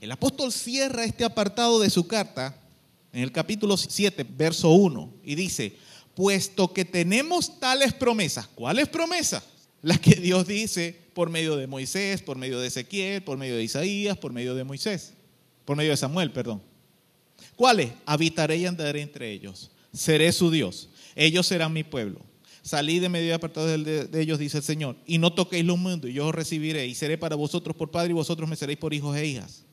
El 0.00 0.10
apóstol 0.12 0.52
cierra 0.52 1.04
este 1.04 1.24
apartado 1.24 1.80
de 1.80 1.90
su 1.90 2.06
carta 2.06 2.56
en 3.12 3.22
el 3.22 3.32
capítulo 3.32 3.76
7, 3.76 4.24
verso 4.36 4.70
1, 4.70 5.12
y 5.24 5.34
dice, 5.34 5.76
puesto 6.14 6.72
que 6.72 6.84
tenemos 6.84 7.60
tales 7.60 7.92
promesas, 7.92 8.46
¿cuáles 8.46 8.88
promesas? 8.88 9.42
Las 9.82 10.00
que 10.00 10.14
Dios 10.14 10.46
dice 10.46 10.98
por 11.20 11.28
medio 11.28 11.58
de 11.58 11.66
Moisés, 11.66 12.22
por 12.22 12.38
medio 12.38 12.58
de 12.60 12.68
Ezequiel, 12.68 13.22
por 13.22 13.36
medio 13.36 13.54
de 13.54 13.62
Isaías, 13.62 14.16
por 14.16 14.32
medio 14.32 14.54
de 14.54 14.64
Moisés, 14.64 15.12
por 15.66 15.76
medio 15.76 15.90
de 15.90 15.98
Samuel, 15.98 16.32
perdón. 16.32 16.62
¿Cuáles? 17.56 17.90
Habitaré 18.06 18.56
y 18.56 18.64
andaré 18.64 19.02
entre 19.02 19.30
ellos. 19.30 19.70
Seré 19.92 20.32
su 20.32 20.50
Dios. 20.50 20.88
Ellos 21.14 21.46
serán 21.46 21.74
mi 21.74 21.84
pueblo. 21.84 22.22
Salí 22.62 23.00
de 23.00 23.10
medio 23.10 23.34
apartado 23.34 23.66
de, 23.66 24.06
de 24.06 24.20
ellos, 24.22 24.38
dice 24.38 24.56
el 24.56 24.64
Señor, 24.64 24.96
y 25.04 25.18
no 25.18 25.34
toquéis 25.34 25.66
lo 25.66 25.76
mundo, 25.76 26.08
y 26.08 26.14
yo 26.14 26.26
os 26.26 26.34
recibiré, 26.34 26.86
y 26.86 26.94
seré 26.94 27.18
para 27.18 27.36
vosotros 27.36 27.76
por 27.76 27.90
padre, 27.90 28.12
y 28.12 28.14
vosotros 28.14 28.48
me 28.48 28.56
seréis 28.56 28.78
por 28.78 28.94
hijos 28.94 29.14
e 29.14 29.26
hijas 29.26 29.66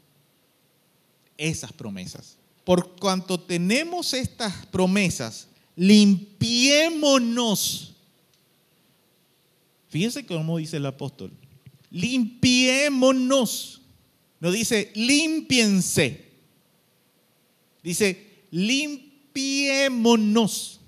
esas 1.38 1.72
promesas. 1.72 2.36
Por 2.66 2.98
cuanto 2.98 3.40
tenemos 3.40 4.14
estas 4.14 4.66
promesas, 4.66 5.48
limpiémonos. 5.78 7.94
Fíjense 9.90 10.26
cómo 10.26 10.58
dice 10.58 10.78
el 10.78 10.86
apóstol. 10.86 11.32
Limpiémonos. 11.92 13.82
No 14.40 14.52
dice 14.52 14.92
limpiense. 14.96 16.26
Dice 17.82 18.46
limpiémonos. 18.52 20.80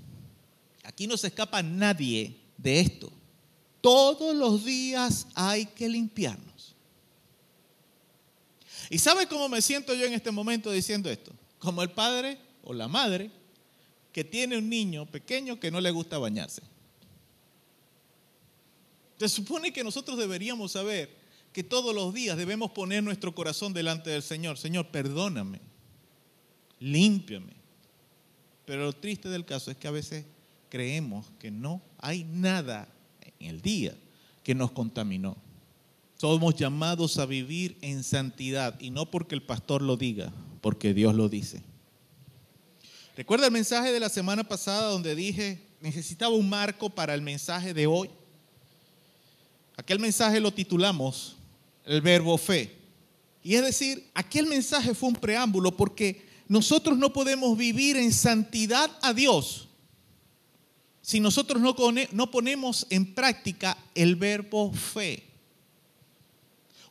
Aquí 0.83 1.07
no 1.07 1.17
se 1.17 1.27
escapa 1.27 1.63
nadie 1.63 2.35
de 2.57 2.81
esto. 2.81 3.11
Todos 3.81 4.35
los 4.35 4.65
días 4.65 5.27
hay 5.33 5.65
que 5.65 5.87
limpiarnos. 5.87 6.75
¿Y 8.89 8.97
sabe 8.97 9.27
cómo 9.27 9.47
me 9.47 9.61
siento 9.61 9.93
yo 9.93 10.05
en 10.05 10.13
este 10.13 10.31
momento 10.31 10.71
diciendo 10.71 11.09
esto? 11.09 11.31
Como 11.59 11.83
el 11.83 11.91
padre 11.91 12.37
o 12.63 12.73
la 12.73 12.87
madre 12.87 13.29
que 14.11 14.23
tiene 14.23 14.57
un 14.57 14.67
niño 14.67 15.05
pequeño 15.05 15.59
que 15.59 15.71
no 15.71 15.79
le 15.79 15.91
gusta 15.91 16.17
bañarse. 16.17 16.63
Se 19.19 19.27
supone 19.27 19.73
que 19.73 19.83
nosotros 19.83 20.17
deberíamos 20.17 20.71
saber 20.71 21.13
que 21.51 21.61
todos 21.61 21.93
los 21.93 22.13
días 22.13 22.37
debemos 22.37 22.71
poner 22.71 23.03
nuestro 23.03 23.35
corazón 23.35 23.73
delante 23.73 24.09
del 24.09 24.23
Señor. 24.23 24.57
Señor, 24.57 24.87
perdóname, 24.87 25.59
límpiame. 26.79 27.53
Pero 28.63 28.85
lo 28.85 28.93
triste 28.93 29.27
del 29.27 29.43
caso 29.43 29.71
es 29.71 29.77
que 29.77 29.89
a 29.89 29.91
veces 29.91 30.25
creemos 30.69 31.25
que 31.37 31.51
no 31.51 31.81
hay 31.97 32.23
nada 32.23 32.87
en 33.39 33.49
el 33.49 33.61
día 33.61 33.93
que 34.41 34.55
nos 34.55 34.71
contaminó. 34.71 35.35
Somos 36.17 36.55
llamados 36.55 37.17
a 37.17 37.25
vivir 37.25 37.77
en 37.81 38.03
santidad 38.03 38.79
y 38.79 38.89
no 38.89 39.11
porque 39.11 39.35
el 39.35 39.41
pastor 39.41 39.81
lo 39.81 39.97
diga, 39.97 40.31
porque 40.61 40.93
Dios 40.93 41.13
lo 41.13 41.27
dice. 41.27 41.61
¿Recuerda 43.17 43.47
el 43.47 43.51
mensaje 43.51 43.91
de 43.91 43.99
la 43.99 44.07
semana 44.07 44.45
pasada 44.45 44.87
donde 44.87 45.13
dije 45.13 45.61
necesitaba 45.81 46.33
un 46.33 46.47
marco 46.47 46.89
para 46.89 47.13
el 47.13 47.21
mensaje 47.21 47.73
de 47.73 47.87
hoy? 47.87 48.09
Aquel 49.79 49.99
mensaje 49.99 50.41
lo 50.41 50.51
titulamos 50.51 51.37
el 51.85 52.01
verbo 52.01 52.37
fe. 52.37 52.75
Y 53.41 53.55
es 53.55 53.61
decir, 53.61 54.09
aquel 54.13 54.45
mensaje 54.45 54.93
fue 54.93 55.07
un 55.07 55.15
preámbulo 55.15 55.77
porque 55.77 56.27
nosotros 56.49 56.97
no 56.97 57.13
podemos 57.13 57.57
vivir 57.57 57.95
en 57.95 58.11
santidad 58.11 58.91
a 59.01 59.13
Dios 59.13 59.69
si 61.01 61.21
nosotros 61.21 61.61
no, 61.61 61.73
no 62.11 62.29
ponemos 62.29 62.87
en 62.89 63.15
práctica 63.15 63.77
el 63.95 64.17
verbo 64.17 64.73
fe. 64.73 65.23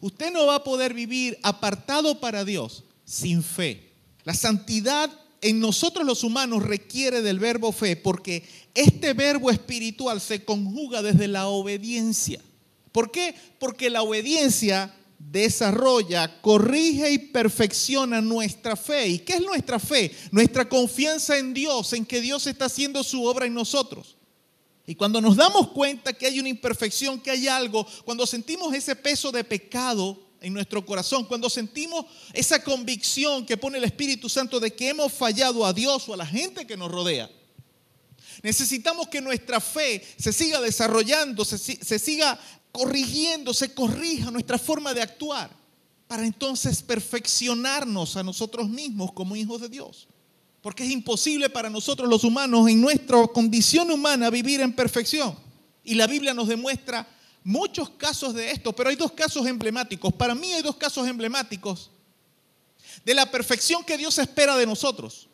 Usted 0.01 0.33
no 0.33 0.47
va 0.47 0.55
a 0.55 0.65
poder 0.65 0.95
vivir 0.95 1.39
apartado 1.43 2.19
para 2.21 2.43
Dios 2.43 2.85
sin 3.05 3.43
fe. 3.43 3.93
La 4.25 4.33
santidad 4.33 5.11
en 5.43 5.61
nosotros 5.61 6.07
los 6.07 6.25
humanos 6.25 6.63
requiere 6.63 7.21
del 7.21 7.39
verbo 7.39 7.71
fe 7.71 7.97
porque 7.97 8.49
este 8.75 9.13
verbo 9.13 9.51
espiritual 9.51 10.23
se 10.23 10.43
conjuga 10.43 11.03
desde 11.03 11.29
la 11.29 11.49
obediencia. 11.49 12.41
¿Por 12.99 13.13
qué? 13.13 13.33
Porque 13.61 13.91
la 13.91 14.03
obediencia 14.03 14.93
desarrolla, 15.21 16.41
corrige 16.41 17.13
y 17.13 17.19
perfecciona 17.19 18.21
nuestra 18.21 18.75
fe. 18.75 19.07
¿Y 19.07 19.19
qué 19.21 19.35
es 19.35 19.41
nuestra 19.41 19.79
fe? 19.79 20.11
Nuestra 20.33 20.69
confianza 20.69 21.39
en 21.39 21.55
Dios, 21.55 21.93
en 21.93 22.05
que 22.05 22.21
Dios 22.21 22.49
está 22.49 22.65
haciendo 22.65 23.05
su 23.05 23.25
obra 23.25 23.47
en 23.47 23.55
nosotros. 23.55 24.17
Y 24.85 24.97
cuando 24.97 25.21
nos 25.21 25.37
damos 25.37 25.69
cuenta 25.69 26.13
que 26.13 26.27
hay 26.27 26.41
una 26.41 26.49
imperfección, 26.49 27.21
que 27.21 27.31
hay 27.31 27.47
algo, 27.47 27.87
cuando 28.05 28.27
sentimos 28.27 28.75
ese 28.75 28.97
peso 28.97 29.31
de 29.31 29.45
pecado 29.45 30.21
en 30.41 30.53
nuestro 30.53 30.85
corazón, 30.85 31.25
cuando 31.25 31.49
sentimos 31.49 32.05
esa 32.33 32.65
convicción 32.65 33.47
que 33.47 33.57
pone 33.57 33.79
el 33.79 33.85
Espíritu 33.85 34.29
Santo 34.29 34.59
de 34.59 34.75
que 34.75 34.89
hemos 34.89 35.13
fallado 35.13 35.65
a 35.65 35.73
Dios 35.73 36.09
o 36.09 36.15
a 36.15 36.17
la 36.17 36.27
gente 36.27 36.67
que 36.67 36.77
nos 36.77 36.91
rodea, 36.91 37.31
necesitamos 38.43 39.09
que 39.09 39.21
nuestra 39.21 39.61
fe 39.61 40.05
se 40.19 40.33
siga 40.33 40.61
desarrollando, 40.61 41.45
se, 41.45 41.59
se 41.59 41.99
siga 41.99 42.39
corrigiendo, 42.73 43.55
se 43.55 43.75
corrija 43.75 44.31
nuestra 44.31 44.59
forma 44.59 44.95
de 44.95 45.03
actuar 45.03 45.51
para 46.07 46.25
entonces 46.25 46.83
perfeccionarnos 46.83 48.17
a 48.17 48.23
nosotros 48.23 48.69
mismos 48.69 49.13
como 49.13 49.37
hijos 49.37 49.61
de 49.61 49.69
Dios. 49.69 50.09
Porque 50.63 50.85
es 50.85 50.91
imposible 50.91 51.51
para 51.51 51.71
nosotros 51.71 52.09
los 52.09 52.25
humanos 52.25 52.69
en 52.69 52.81
nuestra 52.81 53.27
condición 53.29 53.91
humana 53.91 54.31
vivir 54.31 54.61
en 54.61 54.75
perfección. 54.75 55.37
Y 55.85 55.95
la 55.95 56.07
Biblia 56.07 56.35
nos 56.35 56.49
demuestra 56.49 57.07
muchos 57.45 57.91
casos 57.91 58.35
de 58.35 58.51
esto, 58.51 58.75
pero 58.75 58.91
hay 58.91 58.97
dos 58.97 59.13
casos 59.13 59.47
emblemáticos. 59.47 60.13
Para 60.13 60.35
mí 60.35 60.53
hay 60.53 60.63
dos 60.63 60.77
casos 60.77 61.07
emblemáticos 61.07 61.91
de 63.05 63.15
la 63.15 63.31
perfección 63.31 63.85
que 63.85 63.97
Dios 63.97 64.19
espera 64.19 64.57
de 64.57 64.67
nosotros, 64.67 65.29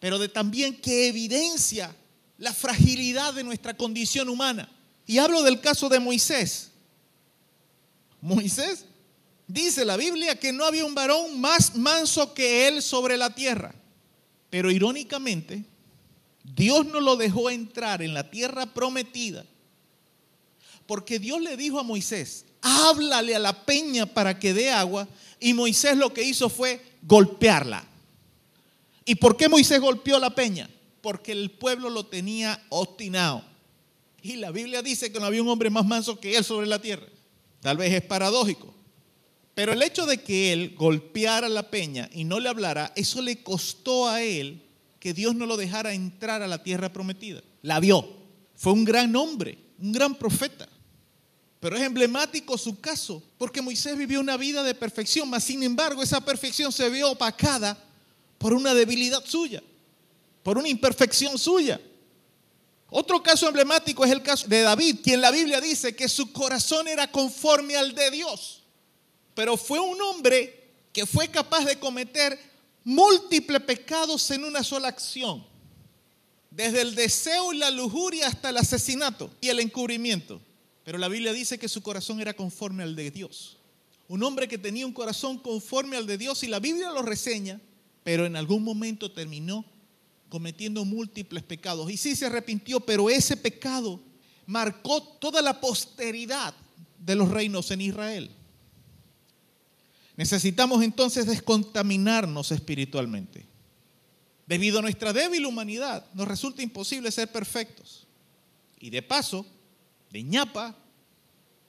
pero 0.00 0.18
de 0.18 0.28
también 0.28 0.80
que 0.80 1.08
evidencia 1.08 1.94
la 2.38 2.52
fragilidad 2.52 3.34
de 3.34 3.44
nuestra 3.44 3.76
condición 3.76 4.28
humana. 4.28 4.68
Y 5.06 5.18
hablo 5.18 5.42
del 5.42 5.60
caso 5.60 5.88
de 5.88 6.00
Moisés. 6.00 6.70
Moisés 8.20 8.84
dice 9.46 9.84
la 9.84 9.96
Biblia 9.96 10.38
que 10.38 10.52
no 10.52 10.64
había 10.64 10.84
un 10.84 10.94
varón 10.94 11.40
más 11.40 11.76
manso 11.76 12.34
que 12.34 12.66
él 12.66 12.82
sobre 12.82 13.16
la 13.16 13.34
tierra. 13.34 13.74
Pero 14.50 14.70
irónicamente, 14.70 15.64
Dios 16.42 16.86
no 16.86 17.00
lo 17.00 17.16
dejó 17.16 17.50
entrar 17.50 18.02
en 18.02 18.14
la 18.14 18.30
tierra 18.30 18.66
prometida. 18.66 19.44
Porque 20.86 21.18
Dios 21.18 21.40
le 21.40 21.56
dijo 21.56 21.78
a 21.78 21.82
Moisés, 21.82 22.44
háblale 22.62 23.34
a 23.34 23.40
la 23.40 23.64
peña 23.64 24.06
para 24.06 24.38
que 24.38 24.54
dé 24.54 24.70
agua. 24.70 25.08
Y 25.40 25.54
Moisés 25.54 25.96
lo 25.96 26.12
que 26.12 26.22
hizo 26.22 26.48
fue 26.48 26.80
golpearla. 27.02 27.84
¿Y 29.04 29.16
por 29.16 29.36
qué 29.36 29.48
Moisés 29.48 29.80
golpeó 29.80 30.18
la 30.18 30.34
peña? 30.34 30.68
Porque 31.00 31.32
el 31.32 31.50
pueblo 31.50 31.90
lo 31.90 32.06
tenía 32.06 32.64
obstinado. 32.70 33.44
Y 34.26 34.34
la 34.34 34.50
Biblia 34.50 34.82
dice 34.82 35.12
que 35.12 35.20
no 35.20 35.26
había 35.26 35.40
un 35.40 35.48
hombre 35.48 35.70
más 35.70 35.86
manso 35.86 36.18
que 36.18 36.36
él 36.36 36.42
sobre 36.42 36.66
la 36.66 36.80
tierra. 36.80 37.06
Tal 37.60 37.76
vez 37.76 37.92
es 37.92 38.02
paradójico. 38.02 38.74
Pero 39.54 39.72
el 39.72 39.80
hecho 39.80 40.04
de 40.04 40.20
que 40.20 40.52
él 40.52 40.74
golpeara 40.76 41.48
la 41.48 41.70
peña 41.70 42.10
y 42.12 42.24
no 42.24 42.40
le 42.40 42.48
hablara, 42.48 42.92
eso 42.96 43.22
le 43.22 43.44
costó 43.44 44.08
a 44.08 44.24
él 44.24 44.64
que 44.98 45.14
Dios 45.14 45.36
no 45.36 45.46
lo 45.46 45.56
dejara 45.56 45.94
entrar 45.94 46.42
a 46.42 46.48
la 46.48 46.64
tierra 46.64 46.92
prometida. 46.92 47.40
La 47.62 47.78
vio. 47.78 48.04
Fue 48.56 48.72
un 48.72 48.84
gran 48.84 49.14
hombre, 49.14 49.58
un 49.78 49.92
gran 49.92 50.16
profeta. 50.16 50.68
Pero 51.60 51.76
es 51.76 51.82
emblemático 51.82 52.58
su 52.58 52.80
caso, 52.80 53.22
porque 53.38 53.62
Moisés 53.62 53.96
vivió 53.96 54.18
una 54.18 54.36
vida 54.36 54.64
de 54.64 54.74
perfección, 54.74 55.30
mas 55.30 55.44
sin 55.44 55.62
embargo 55.62 56.02
esa 56.02 56.20
perfección 56.20 56.72
se 56.72 56.90
vio 56.90 57.12
opacada 57.12 57.78
por 58.38 58.52
una 58.52 58.74
debilidad 58.74 59.24
suya, 59.24 59.62
por 60.42 60.58
una 60.58 60.68
imperfección 60.68 61.38
suya. 61.38 61.80
Otro 62.88 63.22
caso 63.22 63.48
emblemático 63.48 64.04
es 64.04 64.12
el 64.12 64.22
caso 64.22 64.46
de 64.46 64.62
David, 64.62 65.00
quien 65.02 65.20
la 65.20 65.30
Biblia 65.30 65.60
dice 65.60 65.96
que 65.96 66.08
su 66.08 66.32
corazón 66.32 66.86
era 66.86 67.10
conforme 67.10 67.76
al 67.76 67.94
de 67.94 68.10
Dios. 68.10 68.62
Pero 69.34 69.56
fue 69.56 69.80
un 69.80 70.00
hombre 70.00 70.70
que 70.92 71.04
fue 71.04 71.28
capaz 71.28 71.64
de 71.64 71.78
cometer 71.78 72.38
múltiples 72.84 73.60
pecados 73.62 74.30
en 74.30 74.44
una 74.44 74.62
sola 74.62 74.88
acción. 74.88 75.44
Desde 76.50 76.80
el 76.80 76.94
deseo 76.94 77.52
y 77.52 77.58
la 77.58 77.70
lujuria 77.70 78.28
hasta 78.28 78.50
el 78.50 78.56
asesinato 78.56 79.30
y 79.40 79.48
el 79.48 79.60
encubrimiento. 79.60 80.40
Pero 80.84 80.96
la 80.96 81.08
Biblia 81.08 81.32
dice 81.32 81.58
que 81.58 81.68
su 81.68 81.82
corazón 81.82 82.20
era 82.20 82.34
conforme 82.34 82.84
al 82.84 82.94
de 82.94 83.10
Dios. 83.10 83.58
Un 84.08 84.22
hombre 84.22 84.46
que 84.46 84.56
tenía 84.56 84.86
un 84.86 84.92
corazón 84.92 85.38
conforme 85.38 85.96
al 85.96 86.06
de 86.06 86.16
Dios 86.16 86.44
y 86.44 86.46
la 86.46 86.60
Biblia 86.60 86.90
lo 86.90 87.02
reseña, 87.02 87.60
pero 88.04 88.24
en 88.24 88.36
algún 88.36 88.62
momento 88.62 89.10
terminó 89.10 89.64
cometiendo 90.28 90.84
múltiples 90.84 91.42
pecados. 91.42 91.90
Y 91.90 91.96
sí 91.96 92.16
se 92.16 92.26
arrepintió, 92.26 92.80
pero 92.80 93.10
ese 93.10 93.36
pecado 93.36 94.00
marcó 94.46 95.02
toda 95.02 95.42
la 95.42 95.60
posteridad 95.60 96.54
de 96.98 97.14
los 97.14 97.30
reinos 97.30 97.70
en 97.70 97.80
Israel. 97.80 98.30
Necesitamos 100.16 100.82
entonces 100.82 101.26
descontaminarnos 101.26 102.50
espiritualmente. 102.50 103.46
Debido 104.46 104.78
a 104.78 104.82
nuestra 104.82 105.12
débil 105.12 105.44
humanidad, 105.44 106.06
nos 106.14 106.26
resulta 106.28 106.62
imposible 106.62 107.10
ser 107.10 107.30
perfectos. 107.30 108.06
Y 108.78 108.90
de 108.90 109.02
paso, 109.02 109.44
de 110.10 110.22
ñapa, 110.22 110.76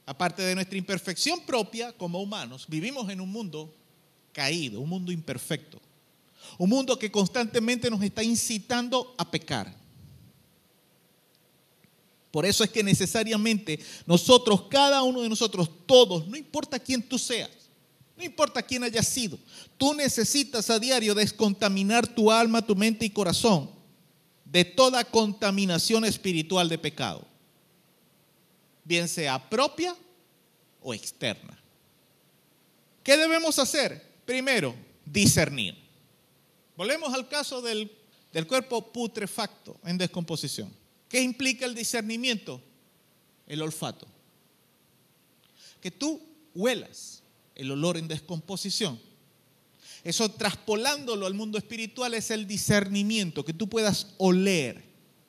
aparte 0.05 0.43
de 0.43 0.55
nuestra 0.55 0.77
imperfección 0.77 1.41
propia 1.41 1.91
como 1.91 2.21
humanos, 2.21 2.65
vivimos 2.67 3.09
en 3.09 3.19
un 3.19 3.31
mundo 3.31 3.75
caído, 4.31 4.79
un 4.79 4.89
mundo 4.89 5.11
imperfecto. 5.11 5.81
Un 6.57 6.69
mundo 6.69 6.97
que 6.97 7.11
constantemente 7.11 7.89
nos 7.89 8.01
está 8.01 8.23
incitando 8.23 9.15
a 9.17 9.29
pecar. 9.29 9.75
Por 12.31 12.45
eso 12.45 12.63
es 12.63 12.69
que 12.69 12.83
necesariamente 12.83 13.79
nosotros, 14.05 14.63
cada 14.69 15.01
uno 15.01 15.21
de 15.21 15.29
nosotros, 15.29 15.69
todos, 15.85 16.27
no 16.27 16.37
importa 16.37 16.77
quién 16.77 17.01
tú 17.01 17.17
seas, 17.17 17.49
no 18.15 18.23
importa 18.23 18.61
quién 18.61 18.83
hayas 18.83 19.07
sido, 19.07 19.39
tú 19.77 19.93
necesitas 19.93 20.69
a 20.69 20.79
diario 20.79 21.15
descontaminar 21.15 22.07
tu 22.07 22.31
alma, 22.31 22.65
tu 22.65 22.75
mente 22.75 23.05
y 23.05 23.09
corazón 23.09 23.71
de 24.43 24.65
toda 24.65 25.03
contaminación 25.03 26.05
espiritual 26.05 26.69
de 26.69 26.77
pecado, 26.77 27.25
bien 28.83 29.07
sea 29.07 29.49
propia 29.49 29.95
o 30.81 30.93
externa. 30.93 31.57
¿Qué 33.03 33.17
debemos 33.17 33.57
hacer? 33.57 34.05
Primero, 34.25 34.75
discernir. 35.05 35.86
Volvemos 36.77 37.11
al 37.13 37.27
caso 37.27 37.61
del, 37.61 37.91
cuerpo 38.47 38.93
putrefacto 38.93 39.79
en 39.83 39.97
descomposición. 39.97 40.71
¿Qué 41.09 41.21
implica 41.21 41.65
el 41.65 41.73
discernimiento? 41.73 42.61
El 43.47 43.63
olfato. 43.63 44.07
Que 45.81 45.89
tú 45.89 46.21
huelas 46.53 47.23
el 47.55 47.71
olor 47.71 47.97
en 47.97 48.07
descomposición. 48.07 48.99
Eso 50.03 50.29
traspolándolo 50.29 51.25
al 51.25 51.33
mundo 51.33 51.57
espiritual 51.57 52.13
es 52.13 52.29
el 52.29 52.45
discernimiento, 52.45 53.43
que 53.43 53.53
tú 53.53 53.67
puedas 53.67 54.13
oler, 54.19 54.83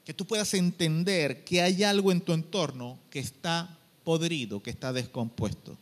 que 0.04 0.12
tú 0.12 0.26
puedas 0.26 0.52
entender 0.52 1.44
que 1.44 1.62
hay 1.62 1.82
algo 1.82 2.12
en 2.12 2.20
tu 2.20 2.34
entorno 2.34 2.98
que 3.08 3.18
está 3.20 3.78
podrido, 4.04 4.62
que 4.62 4.70
está 4.70 4.92
descompuesto. 4.92 5.78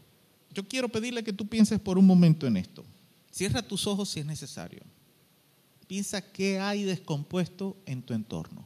Yo 0.55 0.67
quiero 0.67 0.89
pedirle 0.89 1.25
que 1.25 1.33
tú 1.33 1.49
pienses 1.49 1.81
por 1.81 1.99
un 1.99 2.07
momento 2.07 2.47
en 2.47 2.57
esto. 2.57 2.85
Cierra 3.33 3.61
tus 3.61 3.87
ojos 3.89 4.09
si 4.09 4.21
es 4.21 4.27
necesario. 4.27 4.81
Piensa 5.87 6.21
qué 6.21 6.59
hay 6.59 6.85
descompuesto 6.85 7.77
en 7.87 8.03
tu 8.03 8.13
entorno. 8.15 8.65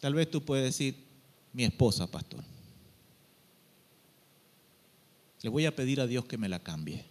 Tal 0.00 0.14
vez 0.14 0.30
tú 0.30 0.42
puedes 0.42 0.64
decir, 0.64 0.96
mi 1.52 1.64
esposa, 1.64 2.10
pastor. 2.10 2.42
Le 5.42 5.50
voy 5.50 5.66
a 5.66 5.74
pedir 5.74 6.00
a 6.00 6.06
Dios 6.06 6.24
que 6.24 6.38
me 6.38 6.48
la 6.48 6.62
cambie. 6.62 7.04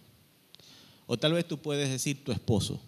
O 1.06 1.18
tal 1.18 1.32
vez 1.32 1.46
tú 1.46 1.58
puedes 1.58 1.90
decir 1.90 2.24
tu 2.24 2.32
esposo. 2.32 2.80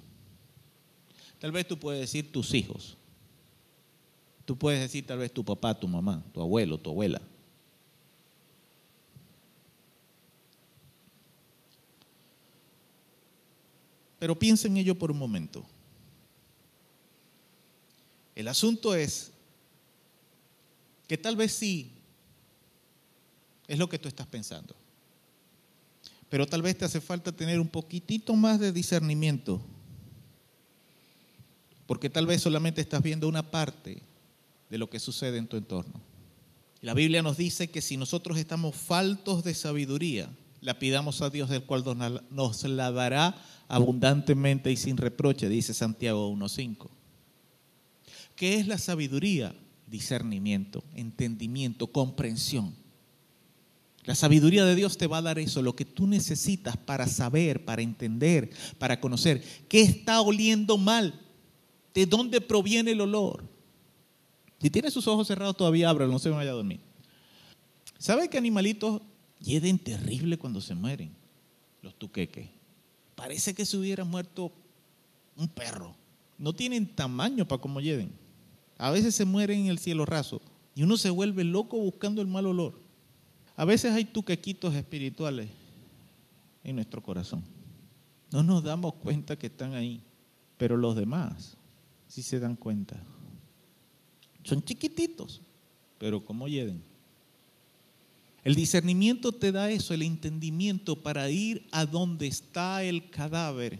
Tal 1.38 1.50
vez 1.50 1.66
tú 1.66 1.78
puedes 1.78 2.00
decir 2.00 2.30
tus 2.30 2.54
hijos. 2.54 2.96
Tú 4.44 4.56
puedes 4.56 4.80
decir 4.80 5.06
tal 5.06 5.18
vez 5.18 5.32
tu 5.32 5.44
papá, 5.44 5.78
tu 5.78 5.88
mamá, 5.88 6.22
tu 6.32 6.40
abuelo, 6.40 6.78
tu 6.78 6.90
abuela. 6.90 7.20
Pero 14.22 14.38
piensa 14.38 14.68
en 14.68 14.76
ello 14.76 14.96
por 14.96 15.10
un 15.10 15.18
momento. 15.18 15.66
El 18.36 18.46
asunto 18.46 18.94
es 18.94 19.32
que 21.08 21.18
tal 21.18 21.34
vez 21.34 21.50
sí 21.50 21.90
es 23.66 23.80
lo 23.80 23.88
que 23.88 23.98
tú 23.98 24.06
estás 24.06 24.28
pensando. 24.28 24.76
Pero 26.28 26.46
tal 26.46 26.62
vez 26.62 26.78
te 26.78 26.84
hace 26.84 27.00
falta 27.00 27.32
tener 27.32 27.58
un 27.58 27.66
poquitito 27.66 28.36
más 28.36 28.60
de 28.60 28.70
discernimiento. 28.70 29.60
Porque 31.88 32.08
tal 32.08 32.28
vez 32.28 32.42
solamente 32.42 32.80
estás 32.80 33.02
viendo 33.02 33.26
una 33.26 33.50
parte 33.50 34.02
de 34.70 34.78
lo 34.78 34.88
que 34.88 35.00
sucede 35.00 35.38
en 35.38 35.48
tu 35.48 35.56
entorno. 35.56 36.00
La 36.80 36.94
Biblia 36.94 37.22
nos 37.22 37.38
dice 37.38 37.72
que 37.72 37.82
si 37.82 37.96
nosotros 37.96 38.38
estamos 38.38 38.76
faltos 38.76 39.42
de 39.42 39.54
sabiduría, 39.54 40.30
la 40.60 40.78
pidamos 40.78 41.22
a 41.22 41.30
Dios 41.30 41.50
del 41.50 41.64
cual 41.64 41.82
nos 42.30 42.62
la 42.62 42.92
dará 42.92 43.36
abundantemente 43.72 44.70
y 44.70 44.76
sin 44.76 44.98
reproche, 44.98 45.48
dice 45.48 45.72
Santiago 45.72 46.30
1.5. 46.30 46.90
¿Qué 48.36 48.56
es 48.56 48.66
la 48.66 48.76
sabiduría? 48.76 49.54
Discernimiento, 49.86 50.84
entendimiento, 50.94 51.86
comprensión. 51.86 52.74
La 54.04 54.14
sabiduría 54.14 54.66
de 54.66 54.74
Dios 54.74 54.98
te 54.98 55.06
va 55.06 55.18
a 55.18 55.22
dar 55.22 55.38
eso, 55.38 55.62
lo 55.62 55.74
que 55.74 55.86
tú 55.86 56.06
necesitas 56.06 56.76
para 56.76 57.06
saber, 57.06 57.64
para 57.64 57.80
entender, 57.80 58.50
para 58.78 59.00
conocer 59.00 59.42
qué 59.68 59.80
está 59.80 60.20
oliendo 60.20 60.76
mal, 60.76 61.18
de 61.94 62.04
dónde 62.04 62.42
proviene 62.42 62.90
el 62.90 63.00
olor. 63.00 63.48
Si 64.60 64.68
tiene 64.68 64.90
sus 64.90 65.06
ojos 65.06 65.28
cerrados 65.28 65.56
todavía 65.56 65.88
ábrelo, 65.88 66.12
no 66.12 66.18
se 66.18 66.28
vaya 66.28 66.50
a 66.50 66.54
dormir. 66.54 66.80
¿Sabe 67.96 68.28
que 68.28 68.36
animalitos 68.36 69.00
hieden 69.40 69.78
terrible 69.78 70.36
cuando 70.36 70.60
se 70.60 70.74
mueren? 70.74 71.16
Los 71.80 71.94
tuqueques. 71.98 72.61
Parece 73.22 73.54
que 73.54 73.64
se 73.64 73.76
hubiera 73.76 74.02
muerto 74.02 74.50
un 75.36 75.46
perro. 75.46 75.94
No 76.38 76.52
tienen 76.52 76.92
tamaño 76.92 77.46
para 77.46 77.62
cómo 77.62 77.80
hieden. 77.80 78.10
A 78.78 78.90
veces 78.90 79.14
se 79.14 79.24
mueren 79.24 79.60
en 79.60 79.66
el 79.68 79.78
cielo 79.78 80.04
raso 80.04 80.42
y 80.74 80.82
uno 80.82 80.96
se 80.96 81.08
vuelve 81.08 81.44
loco 81.44 81.78
buscando 81.78 82.20
el 82.20 82.26
mal 82.26 82.46
olor. 82.46 82.80
A 83.54 83.64
veces 83.64 83.92
hay 83.92 84.06
tuquequitos 84.06 84.74
espirituales 84.74 85.48
en 86.64 86.74
nuestro 86.74 87.00
corazón. 87.00 87.44
No 88.32 88.42
nos 88.42 88.64
damos 88.64 88.94
cuenta 88.94 89.38
que 89.38 89.46
están 89.46 89.74
ahí, 89.74 90.02
pero 90.56 90.76
los 90.76 90.96
demás 90.96 91.56
sí 92.08 92.24
se 92.24 92.40
dan 92.40 92.56
cuenta. 92.56 93.00
Son 94.42 94.64
chiquititos, 94.64 95.42
pero 95.96 96.24
como 96.24 96.48
hieden. 96.48 96.82
El 98.44 98.56
discernimiento 98.56 99.30
te 99.32 99.52
da 99.52 99.70
eso, 99.70 99.94
el 99.94 100.02
entendimiento 100.02 101.00
para 101.00 101.30
ir 101.30 101.66
a 101.70 101.86
donde 101.86 102.26
está 102.26 102.82
el 102.82 103.08
cadáver, 103.08 103.78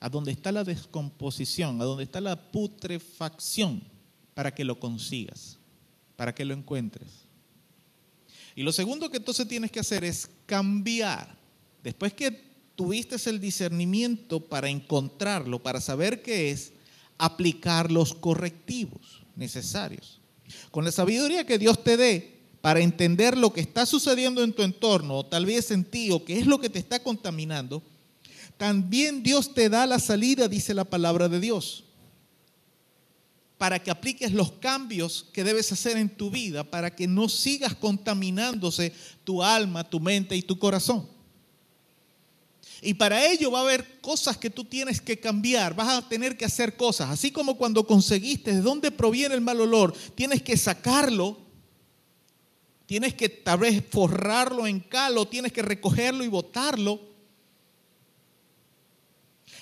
a 0.00 0.10
donde 0.10 0.32
está 0.32 0.52
la 0.52 0.64
descomposición, 0.64 1.80
a 1.80 1.84
donde 1.84 2.04
está 2.04 2.20
la 2.20 2.50
putrefacción, 2.50 3.82
para 4.34 4.54
que 4.54 4.64
lo 4.64 4.78
consigas, 4.78 5.58
para 6.14 6.34
que 6.34 6.44
lo 6.44 6.52
encuentres. 6.52 7.08
Y 8.54 8.62
lo 8.62 8.72
segundo 8.72 9.10
que 9.10 9.16
entonces 9.16 9.48
tienes 9.48 9.70
que 9.70 9.80
hacer 9.80 10.04
es 10.04 10.28
cambiar. 10.44 11.38
Después 11.82 12.12
que 12.12 12.48
tuviste 12.76 13.16
el 13.30 13.40
discernimiento 13.40 14.40
para 14.40 14.68
encontrarlo, 14.68 15.62
para 15.62 15.80
saber 15.80 16.22
qué 16.22 16.50
es, 16.50 16.72
aplicar 17.16 17.90
los 17.90 18.14
correctivos 18.14 19.22
necesarios. 19.36 20.20
Con 20.70 20.84
la 20.84 20.92
sabiduría 20.92 21.46
que 21.46 21.58
Dios 21.58 21.82
te 21.82 21.96
dé 21.96 22.37
para 22.60 22.80
entender 22.80 23.36
lo 23.36 23.52
que 23.52 23.60
está 23.60 23.86
sucediendo 23.86 24.42
en 24.42 24.52
tu 24.52 24.62
entorno, 24.62 25.18
o 25.18 25.26
tal 25.26 25.46
vez 25.46 25.70
en 25.70 25.84
ti, 25.84 26.10
o 26.10 26.24
qué 26.24 26.38
es 26.38 26.46
lo 26.46 26.60
que 26.60 26.70
te 26.70 26.78
está 26.78 27.02
contaminando, 27.02 27.82
también 28.56 29.22
Dios 29.22 29.54
te 29.54 29.68
da 29.68 29.86
la 29.86 29.98
salida, 29.98 30.48
dice 30.48 30.74
la 30.74 30.84
palabra 30.84 31.28
de 31.28 31.40
Dios 31.40 31.84
para 33.58 33.82
que 33.82 33.90
apliques 33.90 34.32
los 34.32 34.52
cambios 34.52 35.26
que 35.32 35.42
debes 35.42 35.70
hacer 35.72 35.96
en 35.96 36.08
tu 36.08 36.30
vida, 36.30 36.62
para 36.62 36.94
que 36.94 37.08
no 37.08 37.28
sigas 37.28 37.74
contaminándose 37.74 38.92
tu 39.24 39.42
alma, 39.42 39.82
tu 39.82 39.98
mente 39.98 40.36
y 40.36 40.42
tu 40.42 40.58
corazón. 40.58 41.08
Y 42.80 42.94
para 42.94 43.26
ello 43.26 43.50
va 43.50 43.58
a 43.58 43.62
haber 43.62 44.00
cosas 44.00 44.36
que 44.36 44.48
tú 44.48 44.64
tienes 44.64 45.00
que 45.00 45.18
cambiar, 45.18 45.74
vas 45.74 45.88
a 45.88 46.08
tener 46.08 46.36
que 46.36 46.44
hacer 46.44 46.76
cosas, 46.76 47.10
así 47.10 47.32
como 47.32 47.56
cuando 47.56 47.84
conseguiste 47.84 48.54
de 48.54 48.60
dónde 48.60 48.92
proviene 48.92 49.34
el 49.34 49.40
mal 49.40 49.60
olor, 49.60 49.92
tienes 50.14 50.40
que 50.40 50.56
sacarlo, 50.56 51.36
tienes 52.88 53.12
que 53.12 53.28
tal 53.28 53.58
vez 53.58 53.84
forrarlo 53.90 54.66
en 54.66 54.80
calo, 54.80 55.26
tienes 55.28 55.52
que 55.52 55.60
recogerlo 55.60 56.24
y 56.24 56.28
botarlo. 56.28 56.98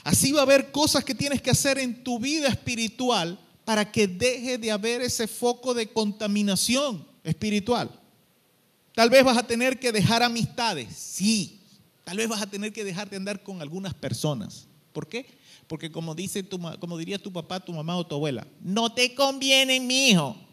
Así 0.04 0.30
va 0.30 0.38
a 0.38 0.42
haber 0.44 0.70
cosas 0.70 1.04
que 1.04 1.12
tienes 1.12 1.42
que 1.42 1.50
hacer 1.50 1.76
en 1.80 2.04
tu 2.04 2.20
vida 2.20 2.46
espiritual 2.46 3.36
para 3.64 3.90
que 3.90 4.06
deje 4.06 4.58
de 4.58 4.70
haber 4.70 5.02
ese 5.02 5.26
foco 5.26 5.74
de 5.74 5.88
contaminación 5.88 7.04
espiritual. 7.24 7.90
Tal 8.94 9.10
vez 9.10 9.24
vas 9.24 9.36
a 9.36 9.44
tener 9.44 9.80
que 9.80 9.90
dejar 9.90 10.22
amistades, 10.22 10.94
sí. 10.96 11.58
Tal 12.04 12.18
vez 12.18 12.28
vas 12.28 12.40
a 12.40 12.48
tener 12.48 12.72
que 12.72 12.84
dejar 12.84 13.10
de 13.10 13.16
andar 13.16 13.42
con 13.42 13.60
algunas 13.60 13.92
personas. 13.92 14.68
¿Por 14.92 15.08
qué? 15.08 15.26
Porque 15.66 15.90
como, 15.90 16.14
dice 16.14 16.44
tu, 16.44 16.60
como 16.78 16.96
diría 16.96 17.18
tu 17.18 17.32
papá, 17.32 17.58
tu 17.58 17.72
mamá 17.72 17.96
o 17.96 18.06
tu 18.06 18.14
abuela, 18.14 18.46
no 18.60 18.94
te 18.94 19.16
conviene, 19.16 19.80
mi 19.80 20.10
hijo. 20.10 20.45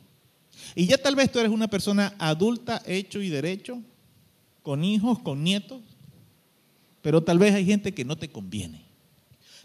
Y 0.76 0.88
ya 0.88 0.98
tal 0.98 1.16
vez 1.16 1.32
tú 1.32 1.40
eres 1.40 1.52
una 1.52 1.68
persona 1.68 2.16
adulta, 2.18 2.82
hecho 2.86 3.22
y 3.22 3.30
derecho, 3.30 3.82
con 4.62 4.84
hijos, 4.84 5.20
con 5.20 5.44
nietos, 5.44 5.82
pero 7.02 7.22
tal 7.24 7.38
vez 7.38 7.54
hay 7.54 7.66
gente 7.66 7.94
que 7.94 8.06
no 8.06 8.16
te 8.16 8.30
conviene. 8.30 8.86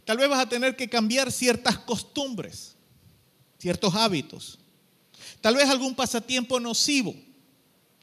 Tal 0.04 0.16
vez 0.18 0.28
vas 0.28 0.40
a 0.40 0.48
tener 0.48 0.76
que 0.76 0.88
cambiar 0.88 1.30
ciertas 1.30 1.78
costumbres 1.78 2.76
ciertos 3.58 3.94
hábitos. 3.94 4.58
Tal 5.40 5.56
vez 5.56 5.68
algún 5.68 5.94
pasatiempo 5.94 6.58
nocivo. 6.60 7.14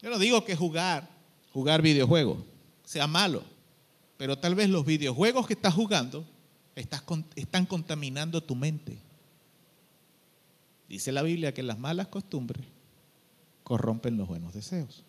Yo 0.01 0.09
no 0.09 0.19
digo 0.19 0.43
que 0.45 0.55
jugar, 0.55 1.09
jugar 1.51 1.81
videojuegos, 1.81 2.43
sea 2.83 3.07
malo, 3.07 3.43
pero 4.17 4.37
tal 4.37 4.53
vez 4.53 4.69
los 4.69 4.85
videojuegos 4.85 5.47
que 5.47 5.53
estás 5.53 5.73
jugando 5.73 6.25
están 6.75 7.65
contaminando 7.65 8.43
tu 8.43 8.55
mente. 8.55 8.99
Dice 10.87 11.11
la 11.11 11.23
Biblia 11.23 11.53
que 11.53 11.63
las 11.63 11.79
malas 11.79 12.09
costumbres 12.09 12.63
corrompen 13.65 14.15
los 14.15 14.27
buenos 14.27 14.53
deseos, 14.53 15.03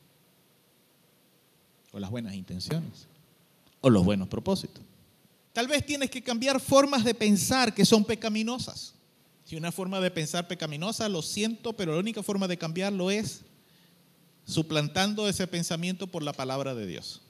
o 1.93 2.01
las 2.01 2.11
buenas 2.11 2.35
intenciones, 2.35 3.07
o 3.83 3.91
los 3.91 4.05
buenos 4.05 4.29
propósitos. 4.29 4.83
Tal 5.53 5.69
vez 5.69 5.85
tienes 5.87 6.11
que 6.11 6.23
cambiar 6.23 6.59
formas 6.59 7.05
de 7.05 7.15
pensar 7.15 7.73
que 7.75 7.85
son 7.85 8.05
pecaminosas. 8.05 8.95
Si 9.45 9.57
una 9.57 9.71
forma 9.71 10.01
de 10.01 10.11
pensar 10.11 10.49
pecaminosa, 10.49 11.09
lo 11.09 11.23
siento, 11.23 11.75
pero 11.75 11.93
la 11.93 12.01
única 12.01 12.23
forma 12.23 12.49
de 12.49 12.57
cambiarlo 12.57 13.11
es 13.11 13.43
suplantando 14.47 15.29
ese 15.29 15.47
pensamiento 15.47 16.07
por 16.07 16.23
la 16.23 16.33
palabra 16.33 16.75
de 16.75 16.87
Dios. 16.87 17.23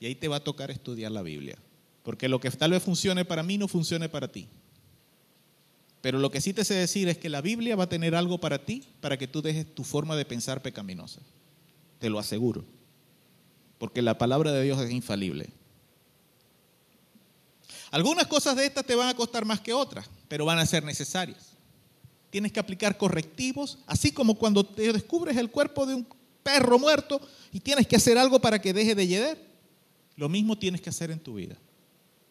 Y 0.00 0.06
ahí 0.06 0.14
te 0.14 0.28
va 0.28 0.36
a 0.36 0.44
tocar 0.44 0.70
estudiar 0.70 1.12
la 1.12 1.22
Biblia. 1.22 1.56
Porque 2.02 2.28
lo 2.28 2.40
que 2.40 2.50
tal 2.50 2.72
vez 2.72 2.82
funcione 2.82 3.24
para 3.24 3.42
mí 3.42 3.56
no 3.56 3.68
funcione 3.68 4.10
para 4.10 4.30
ti. 4.30 4.48
Pero 6.04 6.18
lo 6.18 6.30
que 6.30 6.42
sí 6.42 6.52
te 6.52 6.66
sé 6.66 6.74
decir 6.74 7.08
es 7.08 7.16
que 7.16 7.30
la 7.30 7.40
Biblia 7.40 7.76
va 7.76 7.84
a 7.84 7.88
tener 7.88 8.14
algo 8.14 8.36
para 8.36 8.62
ti 8.62 8.84
para 9.00 9.16
que 9.16 9.26
tú 9.26 9.40
dejes 9.40 9.74
tu 9.74 9.84
forma 9.84 10.16
de 10.16 10.26
pensar 10.26 10.60
pecaminosa. 10.60 11.22
Te 11.98 12.10
lo 12.10 12.18
aseguro. 12.18 12.66
Porque 13.78 14.02
la 14.02 14.18
palabra 14.18 14.52
de 14.52 14.62
Dios 14.62 14.78
es 14.82 14.90
infalible. 14.90 15.48
Algunas 17.90 18.26
cosas 18.26 18.54
de 18.54 18.66
estas 18.66 18.84
te 18.84 18.94
van 18.94 19.08
a 19.08 19.14
costar 19.14 19.46
más 19.46 19.60
que 19.60 19.72
otras, 19.72 20.10
pero 20.28 20.44
van 20.44 20.58
a 20.58 20.66
ser 20.66 20.84
necesarias 20.84 21.54
tienes 22.34 22.50
que 22.50 22.58
aplicar 22.58 22.98
correctivos, 22.98 23.78
así 23.86 24.10
como 24.10 24.34
cuando 24.34 24.66
te 24.66 24.92
descubres 24.92 25.36
el 25.36 25.52
cuerpo 25.52 25.86
de 25.86 25.94
un 25.94 26.04
perro 26.42 26.80
muerto 26.80 27.20
y 27.52 27.60
tienes 27.60 27.86
que 27.86 27.94
hacer 27.94 28.18
algo 28.18 28.40
para 28.40 28.60
que 28.60 28.72
deje 28.72 28.96
de 28.96 29.06
yeder. 29.06 29.40
Lo 30.16 30.28
mismo 30.28 30.58
tienes 30.58 30.80
que 30.80 30.90
hacer 30.90 31.12
en 31.12 31.20
tu 31.20 31.34
vida. 31.34 31.56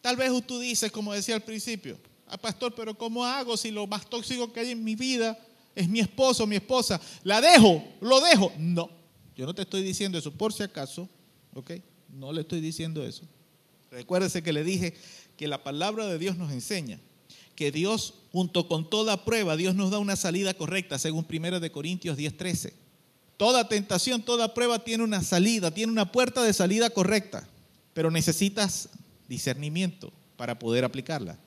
Tal 0.02 0.16
vez 0.16 0.30
tú 0.46 0.60
dices, 0.60 0.92
como 0.92 1.14
decía 1.14 1.34
al 1.34 1.40
principio, 1.40 1.96
ah, 2.34 2.38
pastor, 2.38 2.74
pero 2.74 2.96
¿cómo 2.96 3.24
hago 3.24 3.56
si 3.56 3.70
lo 3.70 3.86
más 3.86 4.08
tóxico 4.08 4.52
que 4.52 4.60
hay 4.60 4.70
en 4.70 4.82
mi 4.82 4.94
vida 4.94 5.38
es 5.74 5.88
mi 5.88 6.00
esposo, 6.00 6.46
mi 6.46 6.56
esposa? 6.56 7.00
¿La 7.22 7.40
dejo? 7.40 7.82
¿Lo 8.00 8.20
dejo? 8.20 8.52
No, 8.58 8.90
yo 9.36 9.46
no 9.46 9.54
te 9.54 9.62
estoy 9.62 9.82
diciendo 9.82 10.18
eso, 10.18 10.32
por 10.32 10.52
si 10.52 10.62
acaso, 10.62 11.08
¿ok? 11.54 11.72
No 12.08 12.32
le 12.32 12.42
estoy 12.42 12.60
diciendo 12.60 13.04
eso. 13.04 13.22
Recuérdese 13.90 14.42
que 14.42 14.52
le 14.52 14.64
dije 14.64 14.94
que 15.36 15.48
la 15.48 15.62
palabra 15.62 16.06
de 16.06 16.18
Dios 16.18 16.36
nos 16.36 16.52
enseña 16.52 17.00
que 17.54 17.70
Dios, 17.70 18.14
junto 18.32 18.68
con 18.68 18.90
toda 18.90 19.24
prueba, 19.24 19.56
Dios 19.56 19.74
nos 19.74 19.90
da 19.90 19.98
una 19.98 20.16
salida 20.16 20.54
correcta, 20.54 20.98
según 20.98 21.26
1 21.28 21.60
de 21.60 21.70
Corintios 21.70 22.16
10:13. 22.16 22.72
Toda 23.36 23.68
tentación, 23.68 24.22
toda 24.22 24.54
prueba 24.54 24.84
tiene 24.84 25.04
una 25.04 25.22
salida, 25.22 25.72
tiene 25.72 25.92
una 25.92 26.10
puerta 26.10 26.42
de 26.42 26.52
salida 26.52 26.90
correcta, 26.90 27.48
pero 27.92 28.10
necesitas 28.10 28.88
discernimiento 29.28 30.12
para 30.36 30.58
poder 30.58 30.84
aplicarla. 30.84 31.38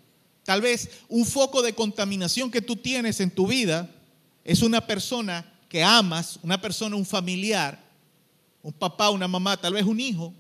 Tal 0.48 0.62
vez 0.62 0.90
un 1.10 1.26
foco 1.26 1.62
de 1.62 1.76
contaminación 1.76 2.50
que 2.50 2.62
tú 2.62 2.78
tienes 2.78 3.20
en 3.20 3.30
tu 3.30 3.48
vida 3.48 3.94
es 4.46 4.62
una 4.62 4.88
persona 4.88 5.46
que 5.68 5.84
amas, 5.84 6.40
una 6.42 6.62
persona, 6.62 6.96
un 6.96 7.06
familiar, 7.06 7.78
un 8.62 8.72
papá, 8.72 9.10
una 9.10 9.28
mamá, 9.28 9.58
tal 9.58 9.74
vez 9.74 9.84
un 9.84 10.00
hijo, 10.00 10.34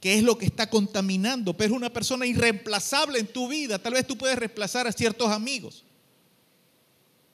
qué 0.00 0.14
es 0.14 0.22
lo 0.22 0.38
que 0.38 0.46
está 0.46 0.70
contaminando, 0.70 1.54
pero 1.54 1.74
es 1.74 1.76
una 1.76 1.92
persona 1.92 2.24
irreemplazable 2.24 3.18
en 3.18 3.26
tu 3.26 3.46
vida. 3.46 3.78
Tal 3.78 3.92
vez 3.92 4.06
tú 4.06 4.16
puedes 4.16 4.38
reemplazar 4.38 4.86
a 4.86 4.92
ciertos 4.92 5.30
amigos, 5.30 5.84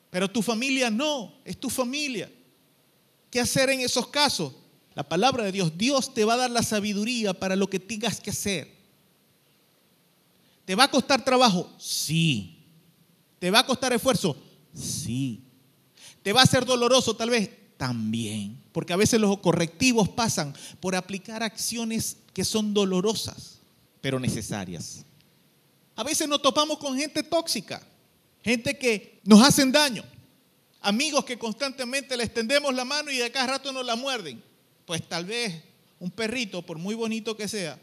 pero 0.09 0.29
tu 0.29 0.41
familia 0.41 0.89
no, 0.89 1.35
es 1.45 1.57
tu 1.57 1.69
familia. 1.69 2.29
¿Qué 3.31 3.39
hacer 3.39 3.69
en 3.69 3.79
esos 3.79 4.09
casos? 4.09 4.51
La 4.93 5.07
palabra 5.07 5.45
de 5.45 5.53
Dios, 5.53 5.77
Dios 5.77 6.13
te 6.13 6.25
va 6.25 6.33
a 6.33 6.37
dar 6.37 6.51
la 6.51 6.63
sabiduría 6.63 7.33
para 7.33 7.55
lo 7.55 7.69
que 7.69 7.79
tengas 7.79 8.19
que 8.19 8.31
hacer. 8.31 8.76
¿Te 10.67 10.75
va 10.75 10.83
a 10.83 10.91
costar 10.91 11.23
trabajo? 11.23 11.71
Sí. 11.79 12.57
¿Te 13.39 13.49
va 13.49 13.59
a 13.59 13.65
costar 13.65 13.93
esfuerzo? 13.93 14.35
Sí. 14.75 15.45
¿Te 16.21 16.33
va 16.33 16.41
a 16.41 16.45
ser 16.45 16.65
doloroso 16.65 17.15
tal 17.15 17.29
vez? 17.29 17.49
También. 17.77 18.61
Porque 18.73 18.91
a 18.91 18.97
veces 18.97 19.17
los 19.21 19.37
correctivos 19.37 20.09
pasan 20.09 20.53
por 20.81 20.93
aplicar 20.93 21.41
acciones 21.41 22.17
que 22.33 22.43
son 22.43 22.73
dolorosas, 22.73 23.59
pero 24.01 24.19
necesarias. 24.19 25.05
A 25.95 26.03
veces 26.03 26.27
nos 26.27 26.41
topamos 26.41 26.79
con 26.79 26.97
gente 26.97 27.23
tóxica, 27.23 27.81
gente 28.43 28.77
que 28.77 29.21
nos 29.23 29.41
hacen 29.41 29.71
daño, 29.71 30.03
amigos 30.81 31.23
que 31.23 31.39
constantemente 31.39 32.17
les 32.17 32.33
tendemos 32.33 32.75
la 32.75 32.83
mano 32.83 33.09
y 33.09 33.15
de 33.15 33.31
cada 33.31 33.47
rato 33.47 33.71
nos 33.71 33.85
la 33.85 33.95
muerden. 33.95 34.43
Pues 34.85 35.07
tal 35.07 35.23
vez 35.23 35.63
un 35.97 36.11
perrito, 36.11 36.61
por 36.61 36.77
muy 36.77 36.93
bonito 36.93 37.37
que 37.37 37.47
sea, 37.47 37.79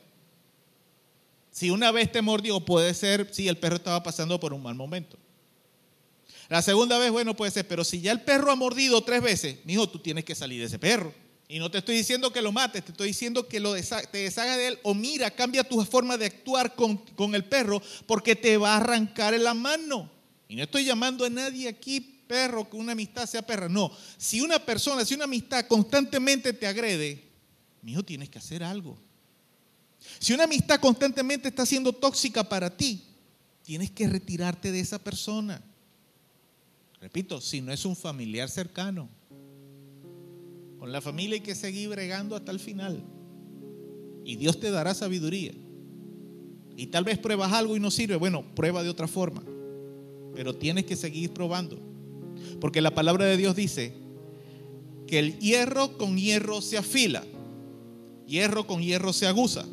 si 1.54 1.70
una 1.70 1.92
vez 1.92 2.10
te 2.10 2.20
mordió, 2.20 2.58
puede 2.58 2.92
ser 2.94 3.32
si 3.32 3.46
el 3.46 3.56
perro 3.56 3.76
estaba 3.76 4.02
pasando 4.02 4.40
por 4.40 4.52
un 4.52 4.60
mal 4.60 4.74
momento. 4.74 5.16
La 6.48 6.62
segunda 6.62 6.98
vez, 6.98 7.12
bueno, 7.12 7.36
puede 7.36 7.52
ser, 7.52 7.68
pero 7.68 7.84
si 7.84 8.00
ya 8.00 8.10
el 8.10 8.22
perro 8.22 8.50
ha 8.50 8.56
mordido 8.56 9.04
tres 9.04 9.22
veces, 9.22 9.58
hijo, 9.64 9.88
tú 9.88 10.00
tienes 10.00 10.24
que 10.24 10.34
salir 10.34 10.58
de 10.58 10.66
ese 10.66 10.80
perro. 10.80 11.14
Y 11.46 11.60
no 11.60 11.70
te 11.70 11.78
estoy 11.78 11.94
diciendo 11.94 12.32
que 12.32 12.42
lo 12.42 12.50
mates, 12.50 12.84
te 12.84 12.90
estoy 12.90 13.06
diciendo 13.06 13.46
que 13.46 13.60
lo 13.60 13.72
te 13.72 14.18
deshagas 14.18 14.56
de 14.56 14.66
él 14.66 14.80
o 14.82 14.94
mira, 14.94 15.30
cambia 15.30 15.62
tu 15.62 15.80
forma 15.84 16.16
de 16.18 16.26
actuar 16.26 16.74
con, 16.74 16.96
con 16.96 17.36
el 17.36 17.44
perro 17.44 17.80
porque 18.08 18.34
te 18.34 18.56
va 18.56 18.72
a 18.72 18.78
arrancar 18.78 19.32
en 19.32 19.44
la 19.44 19.54
mano. 19.54 20.10
Y 20.48 20.56
no 20.56 20.64
estoy 20.64 20.84
llamando 20.84 21.24
a 21.24 21.30
nadie 21.30 21.68
aquí 21.68 22.00
perro 22.26 22.68
que 22.68 22.76
una 22.76 22.92
amistad 22.92 23.26
sea 23.26 23.42
perra. 23.42 23.68
No, 23.68 23.92
si 24.18 24.40
una 24.40 24.58
persona, 24.58 25.04
si 25.04 25.14
una 25.14 25.24
amistad 25.24 25.68
constantemente 25.68 26.52
te 26.52 26.66
agrede, 26.66 27.22
mi 27.80 27.92
hijo, 27.92 28.02
tienes 28.02 28.28
que 28.28 28.38
hacer 28.38 28.64
algo. 28.64 28.98
Si 30.18 30.32
una 30.32 30.44
amistad 30.44 30.80
constantemente 30.80 31.48
está 31.48 31.66
siendo 31.66 31.92
tóxica 31.92 32.44
para 32.48 32.76
ti, 32.76 33.02
tienes 33.62 33.90
que 33.90 34.08
retirarte 34.08 34.72
de 34.72 34.80
esa 34.80 34.98
persona. 34.98 35.62
Repito, 37.00 37.40
si 37.40 37.60
no 37.60 37.72
es 37.72 37.84
un 37.84 37.96
familiar 37.96 38.48
cercano. 38.48 39.08
Con 40.78 40.92
la 40.92 41.00
familia 41.00 41.36
hay 41.36 41.40
que 41.40 41.54
seguir 41.54 41.88
bregando 41.88 42.36
hasta 42.36 42.52
el 42.52 42.60
final. 42.60 43.02
Y 44.24 44.36
Dios 44.36 44.58
te 44.58 44.70
dará 44.70 44.94
sabiduría. 44.94 45.52
Y 46.76 46.86
tal 46.86 47.04
vez 47.04 47.18
pruebas 47.18 47.52
algo 47.52 47.76
y 47.76 47.80
no 47.80 47.90
sirve. 47.90 48.16
Bueno, 48.16 48.44
prueba 48.54 48.82
de 48.82 48.88
otra 48.88 49.06
forma. 49.06 49.44
Pero 50.34 50.54
tienes 50.54 50.84
que 50.84 50.96
seguir 50.96 51.32
probando. 51.32 51.78
Porque 52.60 52.80
la 52.80 52.94
palabra 52.94 53.26
de 53.26 53.36
Dios 53.36 53.54
dice 53.54 53.94
que 55.06 55.18
el 55.18 55.38
hierro 55.38 55.96
con 55.98 56.16
hierro 56.16 56.60
se 56.60 56.78
afila. 56.78 57.22
Hierro 58.26 58.66
con 58.66 58.82
hierro 58.82 59.12
se 59.12 59.26
aguza. 59.26 59.66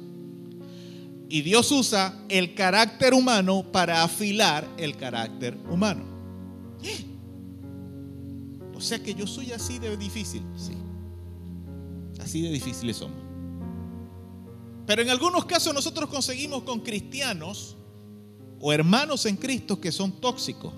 Y 1.31 1.43
Dios 1.43 1.71
usa 1.71 2.13
el 2.27 2.53
carácter 2.55 3.13
humano 3.13 3.63
para 3.71 4.03
afilar 4.03 4.67
el 4.77 4.97
carácter 4.97 5.57
humano. 5.69 6.03
O 8.73 8.83
sea 8.83 8.97
que 8.97 9.13
yo 9.13 9.27
soy 9.27 9.51
así 9.51 9.77
de 9.77 9.95
difícil. 9.95 10.41
Sí. 10.57 10.73
Así 12.19 12.41
de 12.41 12.49
difíciles 12.49 12.97
somos. 12.97 13.15
Pero 14.87 15.03
en 15.03 15.09
algunos 15.11 15.45
casos 15.45 15.71
nosotros 15.71 16.09
conseguimos 16.09 16.63
con 16.63 16.79
cristianos 16.79 17.77
o 18.59 18.73
hermanos 18.73 19.27
en 19.27 19.37
Cristo 19.37 19.79
que 19.79 19.91
son 19.91 20.19
tóxicos. 20.19 20.73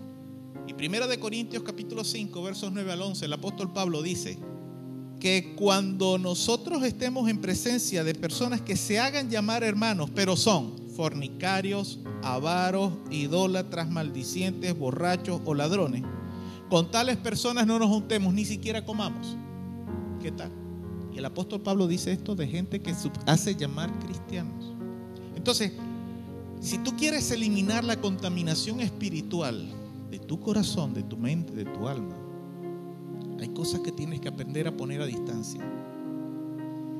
Y 0.67 0.73
Primera 0.73 1.07
de 1.07 1.17
Corintios 1.17 1.63
capítulo 1.63 2.03
5, 2.03 2.43
versos 2.43 2.73
9 2.73 2.91
al 2.91 3.01
11, 3.03 3.23
el 3.23 3.31
apóstol 3.31 3.71
Pablo 3.71 4.01
dice 4.01 4.37
que 5.23 5.53
cuando 5.55 6.17
nosotros 6.17 6.83
estemos 6.83 7.29
en 7.29 7.39
presencia 7.39 8.03
de 8.03 8.13
personas 8.13 8.59
que 8.59 8.75
se 8.75 8.99
hagan 8.99 9.29
llamar 9.29 9.63
hermanos, 9.63 10.09
pero 10.13 10.35
son 10.35 10.73
fornicarios, 10.97 11.99
avaros, 12.21 12.91
idólatras, 13.09 13.89
maldicientes, 13.89 14.77
borrachos 14.77 15.39
o 15.45 15.53
ladrones, 15.53 16.03
con 16.69 16.91
tales 16.91 17.15
personas 17.15 17.65
no 17.65 17.79
nos 17.79 17.87
juntemos, 17.87 18.33
ni 18.33 18.43
siquiera 18.43 18.83
comamos. 18.83 19.37
¿Qué 20.21 20.33
tal? 20.33 20.51
Y 21.13 21.19
el 21.19 21.25
apóstol 21.25 21.61
Pablo 21.61 21.87
dice 21.87 22.11
esto 22.11 22.35
de 22.35 22.45
gente 22.45 22.81
que 22.81 22.93
hace 23.25 23.55
llamar 23.55 23.97
cristianos. 23.99 24.73
Entonces, 25.37 25.71
si 26.59 26.79
tú 26.79 26.97
quieres 26.97 27.31
eliminar 27.31 27.85
la 27.85 27.95
contaminación 27.95 28.81
espiritual 28.81 29.69
de 30.11 30.19
tu 30.19 30.41
corazón, 30.41 30.93
de 30.93 31.03
tu 31.03 31.15
mente, 31.15 31.53
de 31.53 31.63
tu 31.63 31.87
alma, 31.87 32.22
hay 33.41 33.49
cosas 33.49 33.81
que 33.81 33.91
tienes 33.91 34.19
que 34.19 34.29
aprender 34.29 34.67
a 34.67 34.75
poner 34.75 35.01
a 35.01 35.05
distancia. 35.05 35.61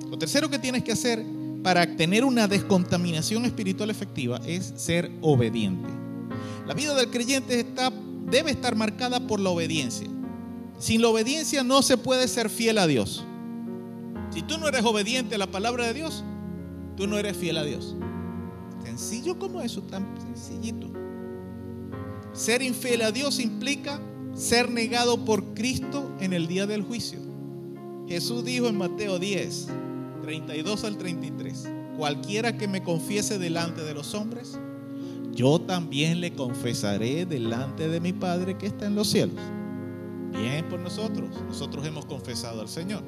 Lo 0.09 0.17
tercero 0.17 0.49
que 0.49 0.59
tienes 0.59 0.83
que 0.83 0.91
hacer 0.91 1.25
para 1.63 1.95
tener 1.95 2.25
una 2.25 2.47
descontaminación 2.47 3.45
espiritual 3.45 3.89
efectiva 3.89 4.39
es 4.45 4.73
ser 4.75 5.09
obediente. 5.21 5.89
La 6.67 6.73
vida 6.73 6.93
del 6.95 7.09
creyente 7.09 7.65
debe 8.29 8.51
estar 8.51 8.75
marcada 8.75 9.25
por 9.25 9.39
la 9.39 9.49
obediencia. 9.49 10.07
Sin 10.77 11.01
la 11.01 11.09
obediencia 11.09 11.63
no 11.63 11.81
se 11.81 11.97
puede 11.97 12.27
ser 12.27 12.49
fiel 12.49 12.77
a 12.77 12.87
Dios. 12.87 13.23
Si 14.31 14.41
tú 14.41 14.57
no 14.57 14.67
eres 14.67 14.83
obediente 14.83 15.35
a 15.35 15.37
la 15.37 15.47
palabra 15.47 15.87
de 15.87 15.93
Dios, 15.93 16.23
tú 16.97 17.07
no 17.07 17.17
eres 17.17 17.37
fiel 17.37 17.57
a 17.57 17.63
Dios. 17.63 17.95
Sencillo 18.83 19.39
como 19.39 19.61
eso, 19.61 19.81
tan 19.83 20.05
sencillito. 20.19 20.91
Ser 22.33 22.61
infiel 22.61 23.03
a 23.03 23.11
Dios 23.11 23.39
implica 23.39 23.99
ser 24.33 24.71
negado 24.71 25.23
por 25.25 25.53
Cristo 25.53 26.11
en 26.19 26.33
el 26.33 26.47
día 26.47 26.65
del 26.65 26.81
juicio. 26.81 27.19
Jesús 28.07 28.43
dijo 28.43 28.67
en 28.67 28.77
Mateo 28.77 29.19
10, 29.19 29.67
32 30.23 30.83
al 30.83 30.97
33, 30.97 31.69
cualquiera 31.97 32.57
que 32.57 32.67
me 32.67 32.83
confiese 32.83 33.37
delante 33.37 33.83
de 33.83 33.93
los 33.93 34.13
hombres, 34.13 34.59
yo 35.33 35.59
también 35.59 36.19
le 36.19 36.33
confesaré 36.33 37.25
delante 37.25 37.87
de 37.87 37.99
mi 37.99 38.13
Padre 38.13 38.57
que 38.57 38.67
está 38.67 38.85
en 38.85 38.95
los 38.95 39.09
cielos. 39.09 39.39
Bien 40.31 40.67
por 40.67 40.79
nosotros, 40.79 41.29
nosotros 41.47 41.85
hemos 41.85 42.05
confesado 42.05 42.61
al 42.61 42.69
Señor. 42.69 43.03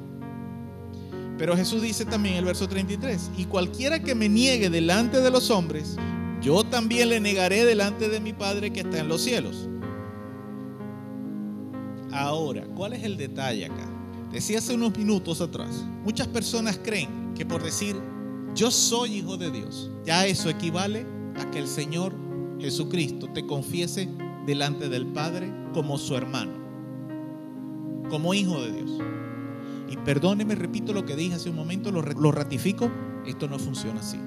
Pero 1.38 1.56
Jesús 1.56 1.82
dice 1.82 2.04
también 2.04 2.34
en 2.34 2.38
el 2.40 2.44
verso 2.46 2.68
33, 2.68 3.32
y 3.36 3.44
cualquiera 3.44 4.02
que 4.02 4.14
me 4.14 4.28
niegue 4.28 4.70
delante 4.70 5.20
de 5.20 5.30
los 5.30 5.50
hombres, 5.50 5.96
yo 6.40 6.64
también 6.64 7.10
le 7.10 7.20
negaré 7.20 7.64
delante 7.64 8.08
de 8.08 8.20
mi 8.20 8.32
Padre 8.32 8.72
que 8.72 8.80
está 8.80 9.00
en 9.00 9.08
los 9.08 9.22
cielos. 9.22 9.68
Ahora, 12.16 12.64
¿cuál 12.74 12.94
es 12.94 13.04
el 13.04 13.18
detalle 13.18 13.66
acá? 13.66 13.86
Decía 14.32 14.56
hace 14.56 14.74
unos 14.74 14.96
minutos 14.96 15.42
atrás, 15.42 15.84
muchas 16.02 16.26
personas 16.26 16.80
creen 16.82 17.34
que 17.34 17.44
por 17.44 17.62
decir 17.62 17.94
yo 18.54 18.70
soy 18.70 19.16
hijo 19.16 19.36
de 19.36 19.50
Dios, 19.50 19.90
ya 20.02 20.24
eso 20.26 20.48
equivale 20.48 21.06
a 21.36 21.50
que 21.50 21.58
el 21.58 21.68
Señor 21.68 22.14
Jesucristo 22.58 23.28
te 23.34 23.44
confiese 23.44 24.08
delante 24.46 24.88
del 24.88 25.06
Padre 25.08 25.52
como 25.74 25.98
su 25.98 26.16
hermano, 26.16 26.52
como 28.08 28.32
hijo 28.32 28.62
de 28.62 28.72
Dios. 28.72 28.90
Y 29.90 29.98
perdóneme, 29.98 30.54
repito 30.54 30.94
lo 30.94 31.04
que 31.04 31.16
dije 31.16 31.34
hace 31.34 31.50
un 31.50 31.56
momento, 31.56 31.92
lo, 31.92 32.00
lo 32.00 32.32
ratifico, 32.32 32.90
esto 33.26 33.46
no 33.46 33.58
funciona 33.58 34.00
así. 34.00 34.18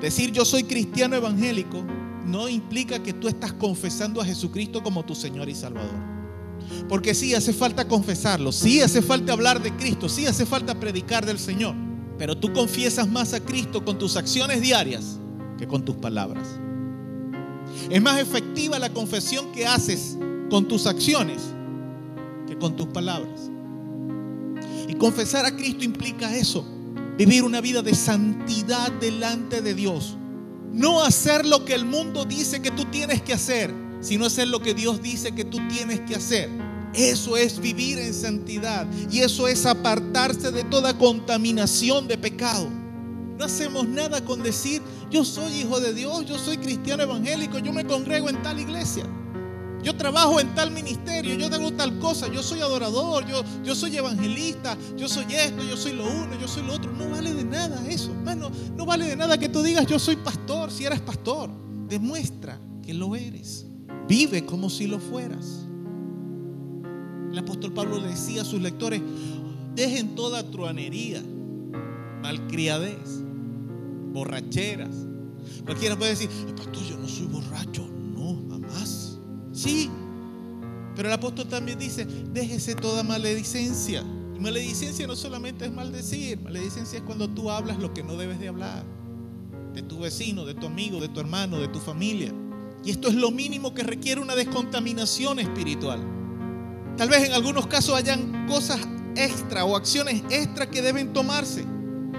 Decir 0.00 0.32
yo 0.32 0.44
soy 0.44 0.64
cristiano 0.64 1.14
evangélico 1.14 1.84
no 2.26 2.48
implica 2.48 3.00
que 3.00 3.12
tú 3.12 3.28
estás 3.28 3.52
confesando 3.52 4.20
a 4.20 4.24
Jesucristo 4.24 4.82
como 4.82 5.04
tu 5.04 5.14
Señor 5.14 5.48
y 5.48 5.54
Salvador. 5.54 6.17
Porque 6.88 7.14
sí 7.14 7.34
hace 7.34 7.52
falta 7.52 7.86
confesarlo, 7.86 8.52
sí 8.52 8.80
hace 8.80 9.02
falta 9.02 9.32
hablar 9.32 9.62
de 9.62 9.74
Cristo, 9.76 10.08
sí 10.08 10.26
hace 10.26 10.46
falta 10.46 10.78
predicar 10.78 11.26
del 11.26 11.38
Señor. 11.38 11.74
Pero 12.18 12.36
tú 12.36 12.52
confiesas 12.52 13.08
más 13.08 13.32
a 13.32 13.40
Cristo 13.40 13.84
con 13.84 13.98
tus 13.98 14.16
acciones 14.16 14.60
diarias 14.60 15.18
que 15.56 15.66
con 15.66 15.84
tus 15.84 15.96
palabras. 15.96 16.46
Es 17.90 18.02
más 18.02 18.20
efectiva 18.20 18.78
la 18.78 18.92
confesión 18.92 19.52
que 19.52 19.66
haces 19.66 20.16
con 20.50 20.66
tus 20.66 20.86
acciones 20.86 21.42
que 22.46 22.58
con 22.58 22.76
tus 22.76 22.86
palabras. 22.86 23.50
Y 24.88 24.94
confesar 24.94 25.44
a 25.46 25.54
Cristo 25.54 25.84
implica 25.84 26.34
eso, 26.34 26.64
vivir 27.16 27.44
una 27.44 27.60
vida 27.60 27.82
de 27.82 27.94
santidad 27.94 28.90
delante 28.92 29.60
de 29.60 29.74
Dios. 29.74 30.16
No 30.72 31.02
hacer 31.02 31.46
lo 31.46 31.64
que 31.64 31.74
el 31.74 31.84
mundo 31.84 32.24
dice 32.24 32.60
que 32.60 32.70
tú 32.70 32.84
tienes 32.86 33.22
que 33.22 33.34
hacer, 33.34 33.72
sino 34.00 34.26
hacer 34.26 34.48
lo 34.48 34.60
que 34.60 34.74
Dios 34.74 35.02
dice 35.02 35.32
que 35.32 35.44
tú 35.44 35.58
tienes 35.68 36.00
que 36.00 36.16
hacer. 36.16 36.50
Eso 36.94 37.36
es 37.36 37.60
vivir 37.60 37.98
en 37.98 38.14
santidad 38.14 38.86
y 39.10 39.20
eso 39.20 39.46
es 39.46 39.66
apartarse 39.66 40.50
de 40.50 40.64
toda 40.64 40.96
contaminación 40.96 42.08
de 42.08 42.16
pecado. 42.16 42.68
No 43.38 43.44
hacemos 43.44 43.86
nada 43.86 44.24
con 44.24 44.42
decir, 44.42 44.82
yo 45.10 45.24
soy 45.24 45.52
hijo 45.60 45.78
de 45.80 45.94
Dios, 45.94 46.26
yo 46.26 46.38
soy 46.38 46.58
cristiano 46.58 47.02
evangélico, 47.02 47.58
yo 47.58 47.72
me 47.72 47.84
congrego 47.84 48.28
en 48.28 48.42
tal 48.42 48.58
iglesia. 48.58 49.04
Yo 49.80 49.94
trabajo 49.94 50.40
en 50.40 50.52
tal 50.56 50.72
ministerio, 50.72 51.36
yo 51.36 51.48
tengo 51.48 51.72
tal 51.72 52.00
cosa, 52.00 52.26
yo 52.26 52.42
soy 52.42 52.60
adorador, 52.60 53.24
yo, 53.28 53.44
yo 53.62 53.76
soy 53.76 53.96
evangelista, 53.96 54.76
yo 54.96 55.08
soy 55.08 55.26
esto, 55.30 55.62
yo 55.62 55.76
soy 55.76 55.92
lo 55.92 56.04
uno, 56.04 56.38
yo 56.40 56.48
soy 56.48 56.64
lo 56.64 56.74
otro. 56.74 56.90
No 56.92 57.08
vale 57.10 57.32
de 57.32 57.44
nada 57.44 57.86
eso, 57.88 58.10
hermano. 58.10 58.50
No 58.76 58.84
vale 58.84 59.06
de 59.06 59.14
nada 59.14 59.38
que 59.38 59.48
tú 59.48 59.62
digas 59.62 59.86
yo 59.86 60.00
soy 60.00 60.16
pastor 60.16 60.72
si 60.72 60.84
eres 60.84 61.00
pastor. 61.00 61.50
Demuestra 61.88 62.60
que 62.82 62.92
lo 62.92 63.14
eres. 63.14 63.67
Vive 64.08 64.46
como 64.46 64.70
si 64.70 64.86
lo 64.86 64.98
fueras. 64.98 65.66
El 67.30 67.38
apóstol 67.38 67.74
Pablo 67.74 68.00
decía 68.00 68.42
a 68.42 68.44
sus 68.44 68.60
lectores, 68.60 69.02
dejen 69.74 70.14
toda 70.14 70.50
truanería, 70.50 71.22
malcriadez, 72.22 73.22
borracheras. 74.12 75.06
Cualquiera 75.64 75.96
puede 75.96 76.12
decir, 76.12 76.30
pastor, 76.56 76.82
yo 76.84 76.96
no 76.96 77.06
soy 77.06 77.26
borracho. 77.26 77.86
No, 77.86 78.42
jamás. 78.50 79.18
Sí, 79.52 79.90
Pero 80.96 81.08
el 81.08 81.14
apóstol 81.14 81.46
también 81.46 81.78
dice, 81.78 82.06
déjese 82.32 82.74
toda 82.74 83.02
maledicencia. 83.02 84.02
Y 84.34 84.40
maledicencia 84.40 85.06
no 85.06 85.14
solamente 85.16 85.66
es 85.66 85.72
maldecir, 85.72 86.40
maledicencia 86.40 86.98
es 86.98 87.04
cuando 87.04 87.28
tú 87.28 87.50
hablas 87.50 87.78
lo 87.78 87.92
que 87.92 88.02
no 88.02 88.16
debes 88.16 88.40
de 88.40 88.48
hablar. 88.48 88.84
De 89.74 89.82
tu 89.82 89.98
vecino, 90.00 90.44
de 90.44 90.54
tu 90.54 90.66
amigo, 90.66 90.98
de 90.98 91.08
tu 91.08 91.20
hermano, 91.20 91.58
de 91.58 91.68
tu 91.68 91.78
familia. 91.78 92.32
Y 92.84 92.90
esto 92.90 93.08
es 93.08 93.14
lo 93.14 93.30
mínimo 93.30 93.74
que 93.74 93.82
requiere 93.82 94.20
una 94.20 94.34
descontaminación 94.34 95.38
espiritual. 95.40 96.00
Tal 96.96 97.08
vez 97.08 97.24
en 97.24 97.32
algunos 97.32 97.66
casos 97.66 97.94
hayan 97.94 98.46
cosas 98.46 98.80
extra 99.14 99.64
o 99.64 99.76
acciones 99.76 100.22
extra 100.30 100.68
que 100.68 100.82
deben 100.82 101.12
tomarse. 101.12 101.64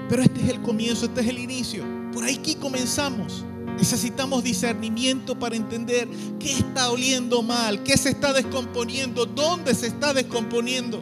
Pero 0.10 0.24
este 0.24 0.42
es 0.42 0.50
el 0.50 0.62
comienzo, 0.62 1.06
este 1.06 1.22
es 1.22 1.28
el 1.28 1.40
inicio. 1.40 1.84
Por 2.14 2.24
aquí 2.24 2.56
comenzamos. 2.56 3.46
Necesitamos 3.78 4.44
discernimiento 4.44 5.40
para 5.40 5.56
entender 5.56 6.08
qué 6.40 6.54
está 6.54 6.92
oliendo 6.92 7.42
mal, 7.42 7.84
qué 7.84 7.98
se 7.98 8.10
está 8.10 8.34
descomponiendo, 8.34 9.26
dónde 9.26 9.74
se 9.74 9.88
está 9.88 10.14
descomponiendo. 10.14 11.02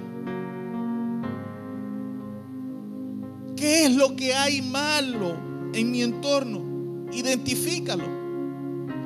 ¿Qué 3.55 3.85
es 3.85 3.95
lo 3.95 4.15
que 4.15 4.35
hay 4.35 4.61
malo 4.61 5.35
en 5.73 5.91
mi 5.91 6.03
entorno? 6.03 7.07
Identifícalo. 7.11 8.16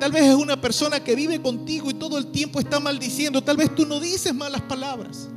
Tal 0.02 0.10
vez 0.10 0.24
es 0.24 0.34
una 0.34 0.60
persona 0.60 0.98
que 0.98 1.14
vive 1.14 1.40
contigo 1.40 1.88
y 1.88 1.94
todo 1.94 2.18
el 2.18 2.32
tiempo 2.32 2.58
está 2.58 2.80
maldiciendo. 2.80 3.40
Tal 3.40 3.56
vez 3.56 3.72
tú 3.72 3.86
no 3.86 4.00
dices 4.00 4.34
malas 4.34 4.62
palabras. 4.62 5.28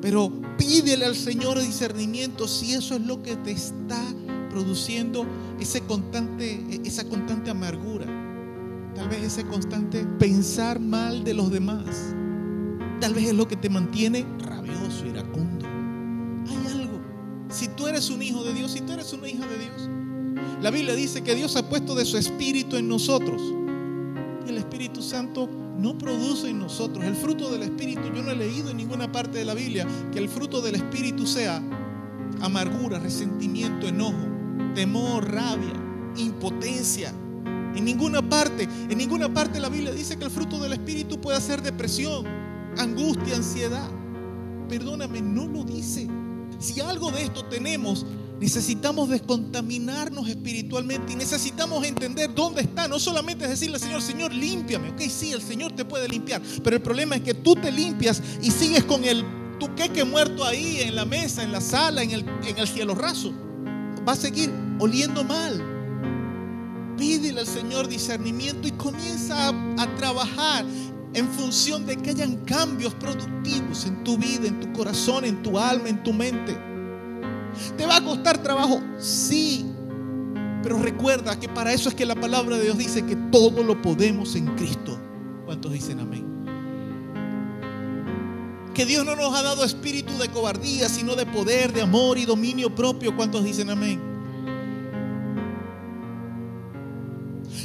Pero 0.00 0.30
pídele 0.56 1.04
al 1.04 1.16
Señor 1.16 1.58
discernimiento 1.58 2.46
si 2.46 2.74
eso 2.74 2.94
es 2.94 3.00
lo 3.00 3.24
que 3.24 3.34
te 3.34 3.50
está 3.50 4.00
produciendo 4.50 5.26
ese 5.58 5.80
constante, 5.80 6.64
esa 6.84 7.08
constante 7.08 7.50
amargura. 7.50 8.06
Tal 8.94 9.08
vez 9.08 9.20
ese 9.24 9.44
constante 9.44 10.06
pensar 10.20 10.78
mal 10.78 11.24
de 11.24 11.34
los 11.34 11.50
demás. 11.50 12.14
Tal 13.00 13.14
vez 13.14 13.30
es 13.30 13.34
lo 13.34 13.48
que 13.48 13.56
te 13.56 13.68
mantiene 13.68 14.24
rabioso, 14.38 15.06
iracundo. 15.06 15.66
Hay 16.46 16.72
algo. 16.72 17.00
Si 17.48 17.66
tú 17.66 17.88
eres 17.88 18.10
un 18.10 18.22
hijo 18.22 18.44
de 18.44 18.54
Dios, 18.54 18.70
si 18.70 18.80
tú 18.80 18.92
eres 18.92 19.12
una 19.12 19.28
hija 19.28 19.44
de 19.44 19.58
Dios, 19.58 19.90
la 20.62 20.70
Biblia 20.70 20.94
dice 20.94 21.24
que 21.24 21.34
Dios 21.34 21.56
ha 21.56 21.68
puesto 21.68 21.96
de 21.96 22.04
su 22.04 22.16
espíritu 22.16 22.76
en 22.76 22.86
nosotros. 22.86 23.57
El 24.50 24.58
Espíritu 24.58 25.02
Santo 25.02 25.48
no 25.78 25.96
produce 25.98 26.48
en 26.48 26.58
nosotros. 26.58 27.04
El 27.04 27.14
fruto 27.14 27.50
del 27.50 27.62
Espíritu, 27.62 28.02
yo 28.14 28.22
no 28.22 28.30
he 28.30 28.36
leído 28.36 28.70
en 28.70 28.76
ninguna 28.76 29.10
parte 29.10 29.38
de 29.38 29.44
la 29.44 29.54
Biblia 29.54 29.86
que 30.12 30.18
el 30.18 30.28
fruto 30.28 30.60
del 30.60 30.76
Espíritu 30.76 31.26
sea 31.26 31.62
amargura, 32.40 32.98
resentimiento, 32.98 33.86
enojo, 33.86 34.26
temor, 34.74 35.30
rabia, 35.30 35.72
impotencia. 36.16 37.12
En 37.74 37.84
ninguna 37.84 38.26
parte, 38.28 38.68
en 38.88 38.98
ninguna 38.98 39.32
parte 39.32 39.60
la 39.60 39.68
Biblia 39.68 39.92
dice 39.92 40.16
que 40.16 40.24
el 40.24 40.30
fruto 40.30 40.58
del 40.58 40.72
Espíritu 40.72 41.20
puede 41.20 41.40
ser 41.40 41.62
depresión, 41.62 42.26
angustia, 42.76 43.36
ansiedad. 43.36 43.88
Perdóname, 44.68 45.20
no 45.20 45.46
lo 45.46 45.64
dice. 45.64 46.08
Si 46.58 46.80
algo 46.80 47.10
de 47.10 47.24
esto 47.24 47.44
tenemos, 47.44 48.04
necesitamos 48.40 49.08
descontaminarnos 49.08 50.28
espiritualmente 50.28 51.12
y 51.12 51.16
necesitamos 51.16 51.84
entender 51.84 52.34
dónde 52.34 52.62
está. 52.62 52.88
No 52.88 52.98
solamente 52.98 53.44
es 53.44 53.50
decirle 53.50 53.76
al 53.76 53.80
Señor, 53.80 54.02
Señor, 54.02 54.32
límpiame. 54.32 54.90
Ok, 54.90 55.00
sí, 55.08 55.32
el 55.32 55.42
Señor 55.42 55.72
te 55.72 55.84
puede 55.84 56.08
limpiar. 56.08 56.40
Pero 56.62 56.76
el 56.76 56.82
problema 56.82 57.16
es 57.16 57.22
que 57.22 57.34
tú 57.34 57.54
te 57.54 57.72
limpias 57.72 58.22
y 58.42 58.50
sigues 58.50 58.84
con 58.84 59.04
el 59.04 59.24
tu 59.58 59.74
queque 59.74 60.04
muerto 60.04 60.44
ahí 60.44 60.80
en 60.80 60.94
la 60.94 61.04
mesa, 61.04 61.42
en 61.42 61.50
la 61.50 61.60
sala, 61.60 62.02
en 62.02 62.12
el, 62.12 62.24
en 62.46 62.58
el 62.58 62.68
cielo 62.68 62.94
raso. 62.94 63.32
Va 64.06 64.12
a 64.12 64.16
seguir 64.16 64.50
oliendo 64.78 65.24
mal. 65.24 65.74
Pídele 66.96 67.40
al 67.40 67.46
Señor 67.46 67.88
discernimiento 67.88 68.66
y 68.68 68.72
comienza 68.72 69.48
a, 69.48 69.82
a 69.82 69.94
trabajar 69.96 70.64
en 71.14 71.28
función 71.28 71.86
de 71.86 71.96
que 71.96 72.10
hayan 72.10 72.36
cambios 72.44 72.94
productivos 72.94 73.86
en 73.86 74.04
tu 74.04 74.16
vida, 74.16 74.46
en 74.46 74.60
tu 74.60 74.72
corazón, 74.72 75.24
en 75.24 75.42
tu 75.42 75.58
alma, 75.58 75.88
en 75.88 76.02
tu 76.02 76.12
mente. 76.12 76.67
¿Te 77.76 77.86
va 77.86 77.96
a 77.96 78.04
costar 78.04 78.42
trabajo? 78.42 78.80
Sí. 78.98 79.66
Pero 80.62 80.78
recuerda 80.78 81.38
que 81.38 81.48
para 81.48 81.72
eso 81.72 81.88
es 81.88 81.94
que 81.94 82.04
la 82.04 82.14
palabra 82.14 82.56
de 82.56 82.64
Dios 82.64 82.78
dice 82.78 83.04
que 83.04 83.16
todo 83.16 83.62
lo 83.62 83.80
podemos 83.80 84.34
en 84.34 84.46
Cristo. 84.56 84.98
¿Cuántos 85.44 85.72
dicen 85.72 86.00
amén? 86.00 86.26
Que 88.74 88.84
Dios 88.84 89.04
no 89.04 89.16
nos 89.16 89.34
ha 89.34 89.42
dado 89.42 89.64
espíritu 89.64 90.16
de 90.18 90.28
cobardía, 90.28 90.88
sino 90.88 91.16
de 91.16 91.26
poder, 91.26 91.72
de 91.72 91.82
amor 91.82 92.18
y 92.18 92.24
dominio 92.24 92.74
propio. 92.74 93.16
¿Cuántos 93.16 93.44
dicen 93.44 93.70
amén? 93.70 94.00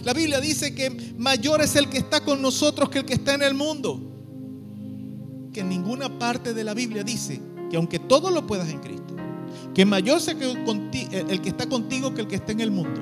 La 0.04 0.14
Biblia 0.14 0.40
dice 0.40 0.74
que 0.76 1.14
mayor 1.18 1.62
es 1.62 1.76
el 1.76 1.90
que 1.90 1.98
está 1.98 2.24
con 2.24 2.42
nosotros 2.42 2.90
que 2.90 3.00
el 3.00 3.06
que 3.06 3.14
está 3.14 3.34
en 3.36 3.42
el 3.42 3.54
mundo. 3.54 4.00
Que 5.54 5.62
en 5.62 5.70
ninguna 5.70 6.20
parte 6.20 6.54
de 6.54 6.64
la 6.64 6.74
Biblia 6.74 7.04
dice 7.04 7.42
que 7.70 7.78
aunque 7.78 8.00
todo 8.00 8.32
lo 8.32 8.46
puedas 8.46 8.70
en 8.70 8.80
Cristo, 8.80 9.13
que 9.74 9.86
mayor 9.86 10.22
sea 10.22 10.36
el 10.36 11.42
que 11.42 11.50
está 11.50 11.68
contigo 11.68 12.14
que 12.14 12.22
el 12.22 12.28
que 12.28 12.36
está 12.36 12.52
en 12.52 12.60
el 12.60 12.72
mundo. 12.72 13.02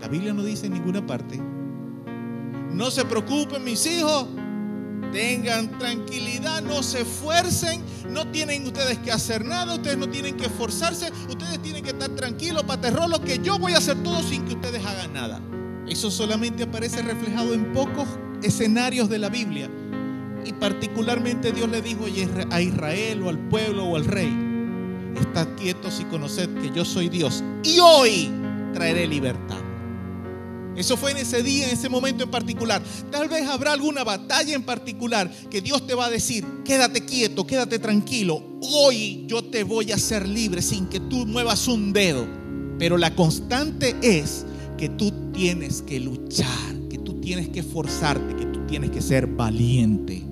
La 0.00 0.08
Biblia 0.08 0.32
no 0.32 0.42
dice 0.42 0.66
en 0.66 0.74
ninguna 0.74 1.06
parte. 1.06 1.40
No 2.72 2.90
se 2.90 3.04
preocupen 3.04 3.64
mis 3.64 3.84
hijos, 3.86 4.26
tengan 5.12 5.78
tranquilidad, 5.78 6.62
no 6.62 6.82
se 6.82 7.02
esfuercen, 7.02 7.82
no 8.08 8.28
tienen 8.28 8.66
ustedes 8.66 8.98
que 8.98 9.12
hacer 9.12 9.44
nada, 9.44 9.74
ustedes 9.74 9.98
no 9.98 10.08
tienen 10.08 10.36
que 10.36 10.46
esforzarse, 10.46 11.10
ustedes 11.28 11.60
tienen 11.62 11.82
que 11.82 11.90
estar 11.90 12.10
tranquilos, 12.10 12.62
paterrolos, 12.62 13.20
que 13.20 13.38
yo 13.38 13.58
voy 13.58 13.72
a 13.72 13.78
hacer 13.78 14.02
todo 14.02 14.22
sin 14.22 14.44
que 14.44 14.54
ustedes 14.54 14.84
hagan 14.84 15.12
nada. 15.12 15.40
Eso 15.88 16.10
solamente 16.10 16.62
aparece 16.62 17.02
reflejado 17.02 17.52
en 17.54 17.72
pocos 17.72 18.06
escenarios 18.42 19.08
de 19.08 19.18
la 19.18 19.28
Biblia. 19.28 19.68
Y 20.44 20.52
particularmente 20.54 21.52
Dios 21.52 21.68
le 21.68 21.82
dijo 21.82 22.06
a 22.50 22.60
Israel 22.60 23.22
o 23.22 23.28
al 23.28 23.38
pueblo 23.48 23.84
o 23.84 23.96
al 23.96 24.04
rey, 24.04 24.49
estad 25.18 25.48
quietos 25.56 25.98
y 26.00 26.04
conoced 26.04 26.48
que 26.60 26.70
yo 26.74 26.84
soy 26.84 27.08
Dios 27.08 27.42
y 27.64 27.78
hoy 27.80 28.30
traeré 28.72 29.06
libertad. 29.06 29.58
Eso 30.76 30.96
fue 30.96 31.10
en 31.10 31.18
ese 31.18 31.42
día, 31.42 31.66
en 31.66 31.74
ese 31.74 31.88
momento 31.88 32.24
en 32.24 32.30
particular. 32.30 32.82
Tal 33.10 33.28
vez 33.28 33.46
habrá 33.46 33.72
alguna 33.72 34.04
batalla 34.04 34.54
en 34.54 34.62
particular 34.62 35.30
que 35.50 35.60
Dios 35.60 35.86
te 35.86 35.94
va 35.94 36.06
a 36.06 36.10
decir, 36.10 36.46
quédate 36.64 37.04
quieto, 37.04 37.46
quédate 37.46 37.78
tranquilo. 37.78 38.42
Hoy 38.62 39.24
yo 39.26 39.44
te 39.44 39.64
voy 39.64 39.92
a 39.92 39.96
hacer 39.96 40.28
libre 40.28 40.62
sin 40.62 40.86
que 40.86 41.00
tú 41.00 41.26
muevas 41.26 41.66
un 41.68 41.92
dedo. 41.92 42.26
Pero 42.78 42.96
la 42.96 43.14
constante 43.14 43.94
es 44.00 44.46
que 44.78 44.88
tú 44.88 45.12
tienes 45.32 45.82
que 45.82 46.00
luchar, 46.00 46.74
que 46.88 46.98
tú 46.98 47.20
tienes 47.20 47.48
que 47.48 47.60
esforzarte, 47.60 48.36
que 48.36 48.46
tú 48.46 48.60
tienes 48.66 48.90
que 48.90 49.02
ser 49.02 49.26
valiente. 49.26 50.22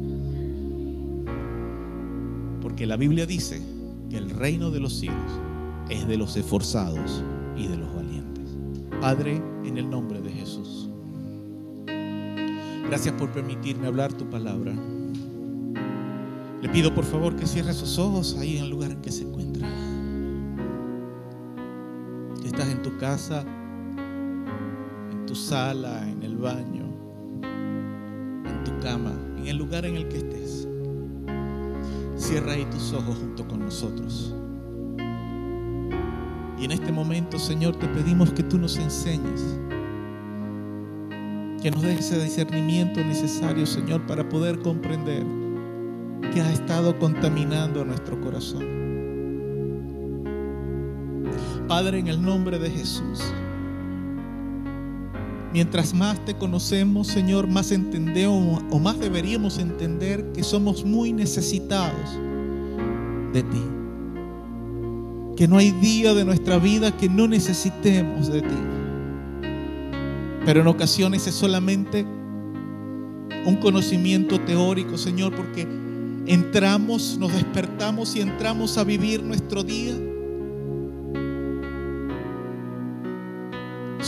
Porque 2.63 2.87
la 2.87 2.97
Biblia 2.97 3.27
dice 3.27 3.61
que 4.09 4.17
el 4.17 4.31
reino 4.31 4.71
de 4.71 4.81
los 4.81 4.95
cielos 4.95 5.33
es 5.89 6.07
de 6.07 6.17
los 6.17 6.37
esforzados 6.37 7.23
y 7.57 7.67
de 7.67 7.77
los 7.77 7.95
valientes. 7.95 8.57
Padre, 9.01 9.43
en 9.65 9.79
el 9.79 9.89
nombre 9.89 10.21
de 10.21 10.31
Jesús. 10.31 10.89
Gracias 12.87 13.15
por 13.15 13.31
permitirme 13.31 13.87
hablar 13.87 14.13
tu 14.13 14.29
palabra. 14.29 14.75
Le 16.63 16.69
pido 16.71 16.95
por 16.95 17.05
favor 17.05 17.37
que 17.37 17.47
cierre 17.47 17.73
sus 17.73 17.99
ojos 17.99 18.37
ahí 18.39 18.57
en 18.57 18.65
el 18.65 18.71
lugar 18.71 18.91
en 18.91 19.01
que 19.01 19.13
se 19.13 19.25
encuentra. 19.25 19.69
Estás 22.45 22.69
en 22.69 22.83
tu 22.83 22.97
casa, 22.97 23.45
en 25.13 25.27
tu 25.27 25.35
sala, 25.35 26.09
en 26.09 26.23
el 26.23 26.37
baño, 26.37 26.87
en 27.43 28.65
tu 28.65 28.79
cama, 28.81 29.13
en 29.37 29.47
el 29.47 29.57
lugar 29.57 29.85
en 29.85 29.97
el 29.97 30.09
que 30.09 30.17
estés. 30.19 30.68
Cierra 32.19 32.53
ahí 32.53 32.67
tus 32.67 32.93
ojos 32.93 33.17
junto 33.17 33.47
con 33.47 33.61
nosotros. 33.61 34.35
Y 36.59 36.65
en 36.65 36.73
este 36.73 36.91
momento, 36.91 37.39
Señor, 37.39 37.77
te 37.77 37.87
pedimos 37.87 38.33
que 38.33 38.43
tú 38.43 38.59
nos 38.59 38.77
enseñes, 38.77 39.59
que 41.63 41.71
nos 41.71 41.83
des 41.83 42.01
ese 42.01 42.21
discernimiento 42.23 43.03
necesario, 43.05 43.65
Señor, 43.65 44.05
para 44.07 44.29
poder 44.29 44.59
comprender 44.59 45.25
que 46.35 46.41
ha 46.41 46.53
estado 46.53 46.99
contaminando 46.99 47.85
nuestro 47.85 48.21
corazón. 48.21 48.67
Padre, 51.69 52.01
en 52.01 52.09
el 52.09 52.21
nombre 52.21 52.59
de 52.59 52.71
Jesús, 52.71 53.33
mientras 55.53 55.95
más 55.95 56.25
te 56.25 56.35
conocemos, 56.35 57.07
Señor, 57.07 57.47
más 57.47 57.73
entendemos 57.73 58.63
o 58.71 58.79
más 58.79 58.99
deberíamos 58.99 59.59
entender 59.59 60.33
que 60.33 60.43
somos 60.43 60.85
muy 60.85 61.13
necesitados 61.13 62.19
de 63.33 63.43
ti 63.43 63.79
que 65.39 65.47
no 65.47 65.57
hay 65.57 65.71
día 65.71 66.15
de 66.15 66.25
nuestra 66.25 66.59
vida 66.59 66.91
que 66.97 67.09
no 67.09 67.29
necesitemos 67.29 68.27
de 68.27 68.43
ti. 68.43 68.57
Pero 70.45 70.63
en 70.63 70.67
ocasiones 70.67 71.29
es 71.29 71.35
solamente 71.37 72.05
un 73.47 73.55
conocimiento 73.63 74.41
teórico, 74.41 74.99
Señor, 74.99 75.37
porque 75.37 75.65
entramos, 76.27 77.19
nos 77.21 77.33
despertamos 77.33 78.17
y 78.17 78.21
entramos 78.21 78.79
a 78.79 78.83
vivir 78.83 79.23
nuestro 79.23 79.63
día 79.63 79.95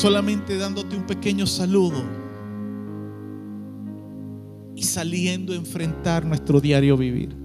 solamente 0.01 0.57
dándote 0.57 0.97
un 0.97 1.07
pequeño 1.07 1.47
saludo. 1.47 2.03
y 4.75 4.83
saliendo 4.85 5.53
a 5.53 5.57
enfrentar 5.57 6.25
nuestro 6.25 6.59
diario 6.59 6.97
vivir. 6.97 7.37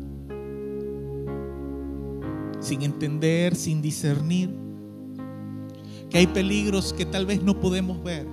Sin 2.61 2.81
entender, 2.81 3.57
sin 3.57 3.81
discernir, 3.81 4.49
que 6.09 6.19
hay 6.19 6.27
peligros 6.27 6.93
que 6.93 7.05
tal 7.05 7.25
vez 7.25 7.43
no 7.43 7.59
podemos 7.59 8.01
ver, 8.01 8.25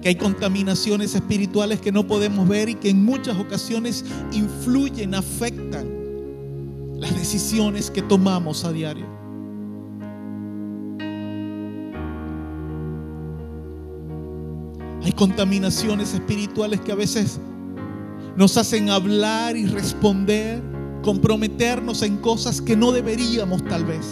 que 0.00 0.10
hay 0.10 0.14
contaminaciones 0.14 1.16
espirituales 1.16 1.80
que 1.80 1.90
no 1.90 2.06
podemos 2.06 2.48
ver 2.48 2.68
y 2.68 2.76
que 2.76 2.90
en 2.90 3.04
muchas 3.04 3.36
ocasiones 3.38 4.04
influyen, 4.30 5.16
afectan 5.16 5.88
las 7.00 7.12
decisiones 7.16 7.90
que 7.90 8.02
tomamos 8.02 8.64
a 8.64 8.70
diario. 8.70 9.17
Hay 15.08 15.14
contaminaciones 15.14 16.12
espirituales 16.12 16.82
que 16.82 16.92
a 16.92 16.94
veces 16.94 17.40
nos 18.36 18.58
hacen 18.58 18.90
hablar 18.90 19.56
y 19.56 19.64
responder, 19.64 20.62
comprometernos 21.02 22.02
en 22.02 22.18
cosas 22.18 22.60
que 22.60 22.76
no 22.76 22.92
deberíamos 22.92 23.64
tal 23.64 23.86
vez. 23.86 24.04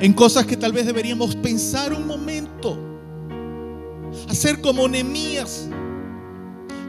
En 0.00 0.12
cosas 0.12 0.46
que 0.46 0.56
tal 0.56 0.72
vez 0.72 0.86
deberíamos 0.86 1.34
pensar 1.34 1.92
un 1.92 2.06
momento. 2.06 2.78
Hacer 4.28 4.60
como 4.60 4.86
Nemías, 4.86 5.68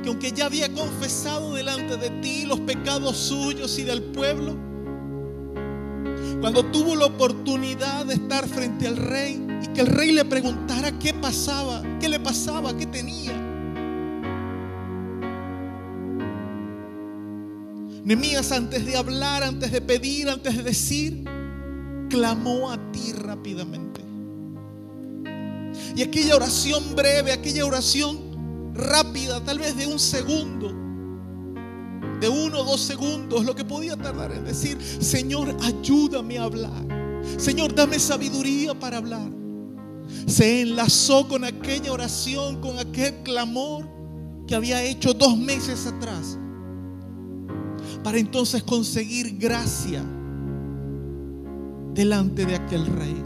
que 0.04 0.10
aunque 0.10 0.32
ya 0.32 0.46
había 0.46 0.72
confesado 0.72 1.56
delante 1.56 1.98
de 1.98 2.12
ti 2.22 2.46
los 2.46 2.60
pecados 2.60 3.18
suyos 3.18 3.80
y 3.80 3.84
del 3.84 4.04
pueblo, 4.04 4.56
cuando 6.40 6.64
tuvo 6.66 6.96
la 6.96 7.08
oportunidad 7.08 8.06
de 8.06 8.14
estar 8.14 8.48
frente 8.48 8.88
al 8.88 8.98
rey 8.98 9.44
y 9.64 9.68
que 9.68 9.82
el 9.82 9.88
rey 9.88 10.12
le 10.12 10.26
preguntara 10.26 10.92
qué 11.00 11.14
pasaba, 11.14 11.82
qué 12.00 12.10
le 12.10 12.20
pasaba, 12.20 12.76
qué 12.78 12.86
tenía. 12.86 13.32
Nemías 18.04 18.52
antes 18.52 18.86
de 18.86 18.98
hablar, 18.98 19.44
antes 19.44 19.72
de 19.72 19.80
pedir, 19.80 20.28
antes 20.28 20.58
de 20.58 20.64
decir, 20.64 21.24
clamó 22.10 22.70
a 22.70 22.92
ti 22.92 23.14
rápidamente. 23.14 24.02
Y 25.96 26.02
aquella 26.02 26.36
oración 26.36 26.96
breve, 26.96 27.32
aquella 27.32 27.66
oración 27.66 28.74
rápida, 28.74 29.42
tal 29.44 29.60
vez 29.60 29.78
de 29.78 29.88
un 29.88 30.00
segundo, 30.00 30.68
de 32.20 32.28
uno 32.28 32.60
o 32.60 32.64
dos 32.66 32.82
segundos, 32.82 33.46
lo 33.46 33.56
que 33.56 33.64
podía 33.64 33.96
tardar 33.96 34.34
en 34.34 34.44
decir, 34.44 34.78
Señor, 34.82 35.56
ayúdame 35.62 36.38
a 36.38 36.44
hablar. 36.44 37.22
Señor, 37.38 37.74
dame 37.74 38.00
sabiduría 38.00 38.78
para 38.78 38.98
hablar. 38.98 39.43
Se 40.26 40.62
enlazó 40.62 41.28
con 41.28 41.44
aquella 41.44 41.92
oración, 41.92 42.62
con 42.62 42.80
aquel 42.80 43.16
clamor 43.24 43.88
que 44.48 44.56
había 44.56 44.84
hecho 44.84 45.14
dos 45.14 45.38
meses 45.38 45.86
atrás, 45.88 46.38
para 48.04 48.18
entonces 48.18 48.64
conseguir 48.64 49.38
gracia 49.38 50.04
delante 51.94 52.46
de 52.46 52.56
aquel 52.56 52.86
rey. 52.86 53.24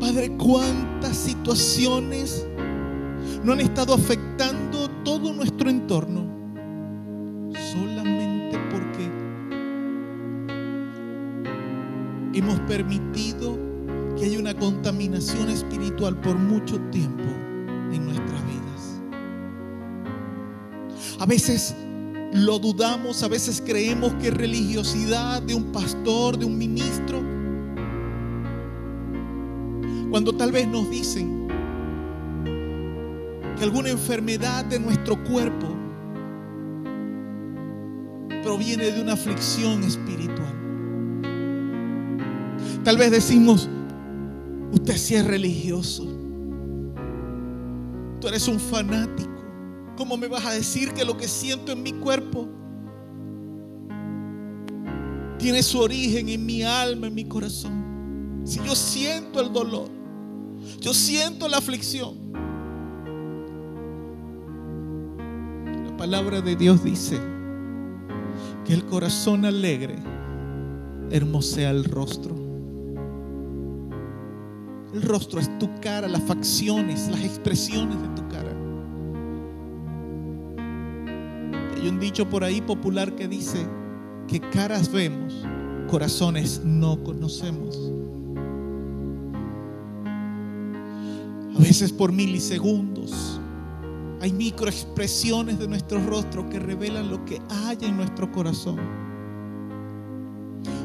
Padre, 0.00 0.36
cuántas 0.36 1.16
situaciones 1.16 2.46
no 3.44 3.52
han 3.52 3.60
estado 3.60 3.94
afectando 3.94 4.88
todo 5.04 5.32
nuestro 5.32 5.68
entorno 5.70 6.26
solamente 7.72 8.07
hemos 12.38 12.58
permitido 12.60 13.58
que 14.16 14.24
haya 14.24 14.38
una 14.38 14.54
contaminación 14.54 15.48
espiritual 15.50 16.20
por 16.20 16.36
mucho 16.36 16.80
tiempo 16.90 17.24
en 17.92 18.04
nuestras 18.04 18.42
vidas. 18.46 19.00
A 21.18 21.26
veces 21.26 21.74
lo 22.32 22.58
dudamos, 22.58 23.22
a 23.22 23.28
veces 23.28 23.62
creemos 23.64 24.14
que 24.14 24.30
religiosidad 24.30 25.42
de 25.42 25.54
un 25.54 25.72
pastor, 25.72 26.38
de 26.38 26.44
un 26.44 26.56
ministro, 26.58 27.22
cuando 30.10 30.34
tal 30.34 30.52
vez 30.52 30.66
nos 30.66 30.88
dicen 30.90 31.48
que 33.56 33.64
alguna 33.64 33.90
enfermedad 33.90 34.64
de 34.64 34.78
nuestro 34.78 35.22
cuerpo 35.24 35.66
proviene 38.42 38.92
de 38.92 39.02
una 39.02 39.14
aflicción 39.14 39.82
espiritual. 39.82 40.57
Tal 42.84 42.96
vez 42.96 43.10
decimos, 43.10 43.68
usted 44.72 44.96
sí 44.96 45.14
es 45.14 45.26
religioso, 45.26 46.04
tú 48.20 48.28
eres 48.28 48.48
un 48.48 48.58
fanático. 48.58 49.28
¿Cómo 49.96 50.16
me 50.16 50.28
vas 50.28 50.46
a 50.46 50.52
decir 50.52 50.92
que 50.92 51.04
lo 51.04 51.16
que 51.16 51.26
siento 51.26 51.72
en 51.72 51.82
mi 51.82 51.92
cuerpo 51.92 52.48
tiene 55.38 55.62
su 55.62 55.80
origen 55.80 56.28
en 56.28 56.46
mi 56.46 56.62
alma, 56.62 57.08
en 57.08 57.14
mi 57.14 57.24
corazón? 57.24 58.42
Si 58.44 58.60
yo 58.64 58.76
siento 58.76 59.40
el 59.40 59.52
dolor, 59.52 59.88
yo 60.80 60.94
siento 60.94 61.48
la 61.48 61.58
aflicción. 61.58 62.14
La 65.84 65.96
palabra 65.96 66.40
de 66.40 66.54
Dios 66.54 66.84
dice 66.84 67.18
que 68.64 68.74
el 68.74 68.86
corazón 68.86 69.44
alegre 69.44 69.96
hermosea 71.10 71.70
el 71.70 71.84
rostro. 71.84 72.37
El 74.94 75.02
rostro 75.02 75.38
es 75.38 75.58
tu 75.58 75.68
cara, 75.80 76.08
las 76.08 76.22
facciones, 76.22 77.08
las 77.08 77.22
expresiones 77.22 78.00
de 78.00 78.08
tu 78.08 78.28
cara. 78.28 78.50
Hay 81.76 81.88
un 81.88 82.00
dicho 82.00 82.28
por 82.28 82.42
ahí 82.42 82.62
popular 82.62 83.14
que 83.14 83.28
dice 83.28 83.66
que 84.26 84.40
caras 84.40 84.90
vemos, 84.90 85.46
corazones 85.90 86.62
no 86.64 87.02
conocemos. 87.04 87.92
A 91.54 91.60
veces 91.60 91.92
por 91.92 92.10
milisegundos 92.10 93.40
hay 94.20 94.32
microexpresiones 94.32 95.58
de 95.58 95.68
nuestro 95.68 96.02
rostro 96.06 96.48
que 96.48 96.58
revelan 96.58 97.10
lo 97.10 97.24
que 97.26 97.42
hay 97.66 97.76
en 97.82 97.96
nuestro 97.96 98.32
corazón. 98.32 98.78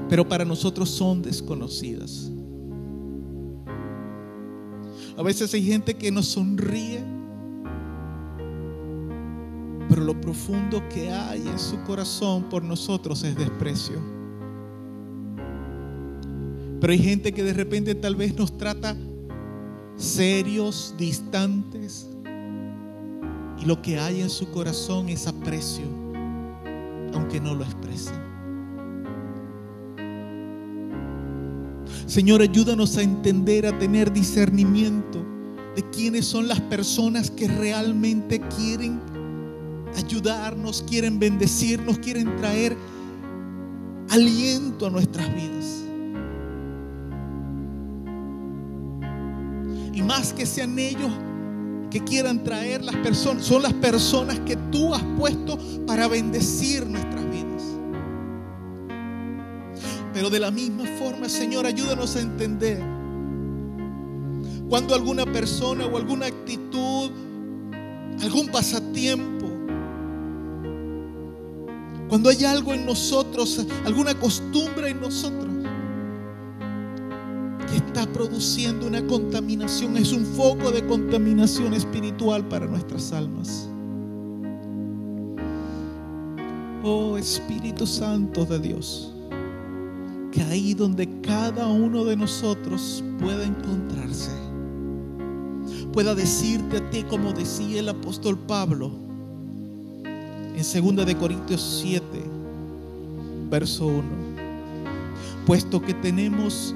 Pero 0.09 0.27
para 0.27 0.43
nosotros 0.43 0.89
son 0.89 1.21
desconocidas. 1.21 2.29
A 5.17 5.23
veces 5.23 5.53
hay 5.53 5.63
gente 5.63 5.93
que 5.95 6.11
nos 6.11 6.27
sonríe 6.27 7.03
pero 9.93 10.05
lo 10.05 10.19
profundo 10.19 10.81
que 10.89 11.11
hay 11.11 11.47
en 11.47 11.59
su 11.59 11.79
corazón 11.83 12.49
por 12.49 12.63
nosotros 12.63 13.23
es 13.23 13.35
desprecio. 13.35 14.01
Pero 16.81 16.91
hay 16.91 16.97
gente 16.97 17.31
que 17.31 17.43
de 17.43 17.53
repente 17.53 17.93
tal 17.93 18.15
vez 18.15 18.35
nos 18.35 18.57
trata 18.57 18.97
serios, 19.95 20.95
distantes, 20.97 22.09
y 23.61 23.65
lo 23.65 23.83
que 23.83 23.99
hay 23.99 24.21
en 24.21 24.31
su 24.31 24.49
corazón 24.49 25.09
es 25.09 25.27
aprecio, 25.27 25.85
aunque 27.13 27.39
no 27.39 27.53
lo 27.53 27.63
expresen. 27.63 28.22
Señor, 32.13 32.43
ayúdanos 32.43 32.95
a 32.97 33.01
entender, 33.01 33.65
a 33.65 33.75
tener 33.79 34.13
discernimiento 34.13 35.25
de 35.75 35.81
quiénes 35.89 36.27
son 36.27 36.47
las 36.47 36.61
personas 36.61 37.31
que 37.31 37.47
realmente 37.47 38.39
quieren 38.55 39.01
ayudarnos, 39.97 40.85
quieren 40.87 41.17
bendecirnos, 41.17 41.97
quieren 41.97 42.35
traer 42.35 42.77
aliento 44.11 44.85
a 44.85 44.89
nuestras 44.91 45.27
vidas. 45.33 45.83
Y 49.91 50.03
más 50.03 50.33
que 50.33 50.45
sean 50.45 50.77
ellos 50.77 51.11
que 51.89 51.99
quieran 51.99 52.43
traer 52.43 52.83
las 52.83 52.95
personas, 52.97 53.43
son 53.43 53.63
las 53.63 53.73
personas 53.73 54.39
que 54.41 54.55
tú 54.71 54.93
has 54.93 55.03
puesto 55.17 55.57
para 55.87 56.07
bendecir 56.07 56.85
nuestras 56.85 57.27
vidas. 57.31 57.52
Pero 60.23 60.31
de 60.31 60.39
la 60.39 60.51
misma 60.51 60.85
forma, 60.97 61.27
Señor, 61.27 61.65
ayúdanos 61.65 62.15
a 62.15 62.21
entender 62.21 62.81
cuando 64.69 64.95
alguna 64.95 65.25
persona 65.25 65.85
o 65.85 65.97
alguna 65.97 66.27
actitud, 66.27 67.11
algún 68.21 68.47
pasatiempo, 68.47 69.47
cuando 72.07 72.29
hay 72.29 72.45
algo 72.45 72.73
en 72.73 72.85
nosotros, 72.85 73.67
alguna 73.83 74.17
costumbre 74.17 74.91
en 74.91 75.01
nosotros 75.01 75.51
que 77.69 77.75
está 77.75 78.07
produciendo 78.07 78.87
una 78.87 79.05
contaminación, 79.05 79.97
es 79.97 80.13
un 80.13 80.25
foco 80.25 80.71
de 80.71 80.87
contaminación 80.87 81.73
espiritual 81.73 82.47
para 82.47 82.65
nuestras 82.65 83.11
almas. 83.11 83.67
Oh 86.81 87.17
Espíritu 87.17 87.85
Santo 87.85 88.45
de 88.45 88.59
Dios, 88.59 89.12
que 90.33 90.41
ahí 90.41 90.73
donde 90.73 91.21
cada 91.21 91.67
uno 91.67 92.03
de 92.05 92.17
nosotros 92.17 93.03
pueda 93.19 93.45
encontrarse, 93.45 94.31
pueda 95.91 96.15
decirte 96.15 96.77
a 96.77 96.89
ti 96.89 97.03
como 97.03 97.33
decía 97.33 97.81
el 97.81 97.89
apóstol 97.89 98.39
Pablo 98.39 98.91
en 100.55 100.95
2 100.95 101.05
de 101.05 101.15
Corintios 101.17 101.81
7, 101.83 102.03
verso 103.51 103.85
1. 103.85 104.03
Puesto 105.45 105.79
que 105.79 105.93
tenemos 105.93 106.73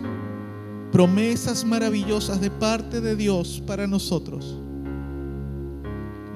promesas 0.91 1.65
maravillosas 1.65 2.39
de 2.39 2.51
parte 2.51 3.01
de 3.01 3.15
Dios 3.15 3.63
para 3.65 3.87
nosotros, 3.87 4.55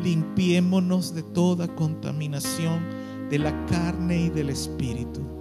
limpiémonos 0.04 1.14
de 1.14 1.22
toda 1.22 1.68
contaminación 1.68 2.80
de 3.30 3.38
la 3.38 3.66
carne 3.68 4.24
y 4.26 4.30
del 4.30 4.50
espíritu. 4.50 5.41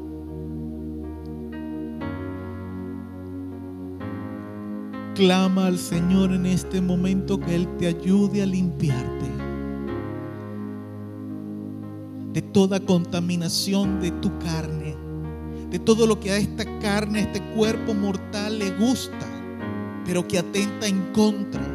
Clama 5.21 5.67
al 5.67 5.79
Señor 5.79 6.33
en 6.33 6.47
este 6.47 6.81
momento 6.81 7.39
que 7.39 7.55
Él 7.55 7.69
te 7.77 7.89
ayude 7.89 8.41
a 8.41 8.47
limpiarte 8.47 9.27
de 12.33 12.41
toda 12.41 12.81
contaminación 12.81 14.01
de 14.01 14.13
tu 14.13 14.39
carne, 14.39 14.97
de 15.69 15.79
todo 15.79 16.07
lo 16.07 16.19
que 16.19 16.31
a 16.31 16.39
esta 16.39 16.65
carne, 16.79 17.19
a 17.19 17.23
este 17.25 17.43
cuerpo 17.55 17.93
mortal 17.93 18.59
le 18.59 18.71
gusta, 18.79 19.27
pero 20.07 20.27
que 20.27 20.39
atenta 20.39 20.87
en 20.87 21.13
contra 21.13 21.69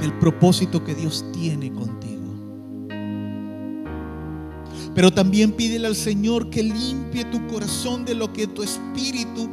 del 0.00 0.12
propósito 0.14 0.82
que 0.82 0.96
Dios 0.96 1.24
tiene 1.32 1.72
contigo. 1.72 2.21
Pero 4.94 5.10
también 5.10 5.52
pídele 5.52 5.86
al 5.86 5.96
Señor 5.96 6.50
que 6.50 6.62
limpie 6.62 7.24
tu 7.26 7.46
corazón 7.46 8.04
de 8.04 8.14
lo 8.14 8.32
que 8.32 8.46
tu 8.46 8.62
espíritu 8.62 9.48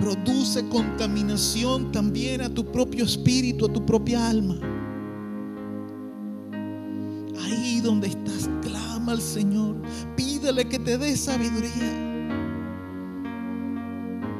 produce 0.00 0.66
contaminación 0.68 1.92
también 1.92 2.40
a 2.40 2.48
tu 2.48 2.64
propio 2.64 3.04
espíritu, 3.04 3.66
a 3.66 3.72
tu 3.72 3.84
propia 3.84 4.28
alma. 4.28 4.58
Ahí 7.40 7.80
donde 7.80 8.08
estás, 8.08 8.48
clama 8.62 9.12
al 9.12 9.20
Señor. 9.20 9.76
Pídele 10.16 10.68
que 10.68 10.78
te 10.78 10.98
dé 10.98 11.16
sabiduría 11.16 12.10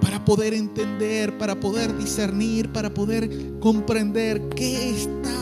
para 0.01 0.25
poder 0.25 0.55
entender, 0.55 1.39
para 1.39 1.61
poder 1.61 1.97
discernir, 1.97 2.73
para 2.73 2.93
poder 2.93 3.59
comprender 3.61 4.49
qué 4.49 4.91
está 4.91 5.40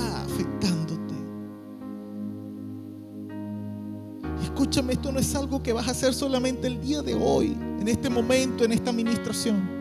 esto 4.88 5.10
no 5.12 5.18
es 5.18 5.34
algo 5.34 5.62
que 5.62 5.72
vas 5.72 5.88
a 5.88 5.90
hacer 5.90 6.14
solamente 6.14 6.68
el 6.68 6.80
día 6.80 7.02
de 7.02 7.14
hoy, 7.14 7.56
en 7.80 7.88
este 7.88 8.08
momento, 8.08 8.64
en 8.64 8.72
esta 8.72 8.90
administración. 8.90 9.78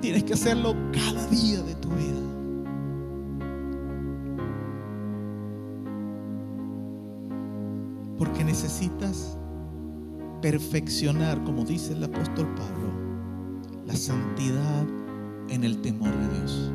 Tienes 0.00 0.24
que 0.24 0.32
hacerlo 0.32 0.74
cada 0.92 1.26
día 1.26 1.60
de 1.60 1.74
tu 1.74 1.88
vida. 1.90 2.20
Porque 8.18 8.42
necesitas 8.42 9.36
perfeccionar, 10.40 11.42
como 11.44 11.64
dice 11.64 11.92
el 11.92 12.02
apóstol 12.04 12.48
Pablo, 12.54 12.90
la 13.86 13.94
santidad 13.94 14.86
en 15.50 15.64
el 15.64 15.80
temor 15.82 16.10
de 16.10 16.38
Dios. 16.38 16.72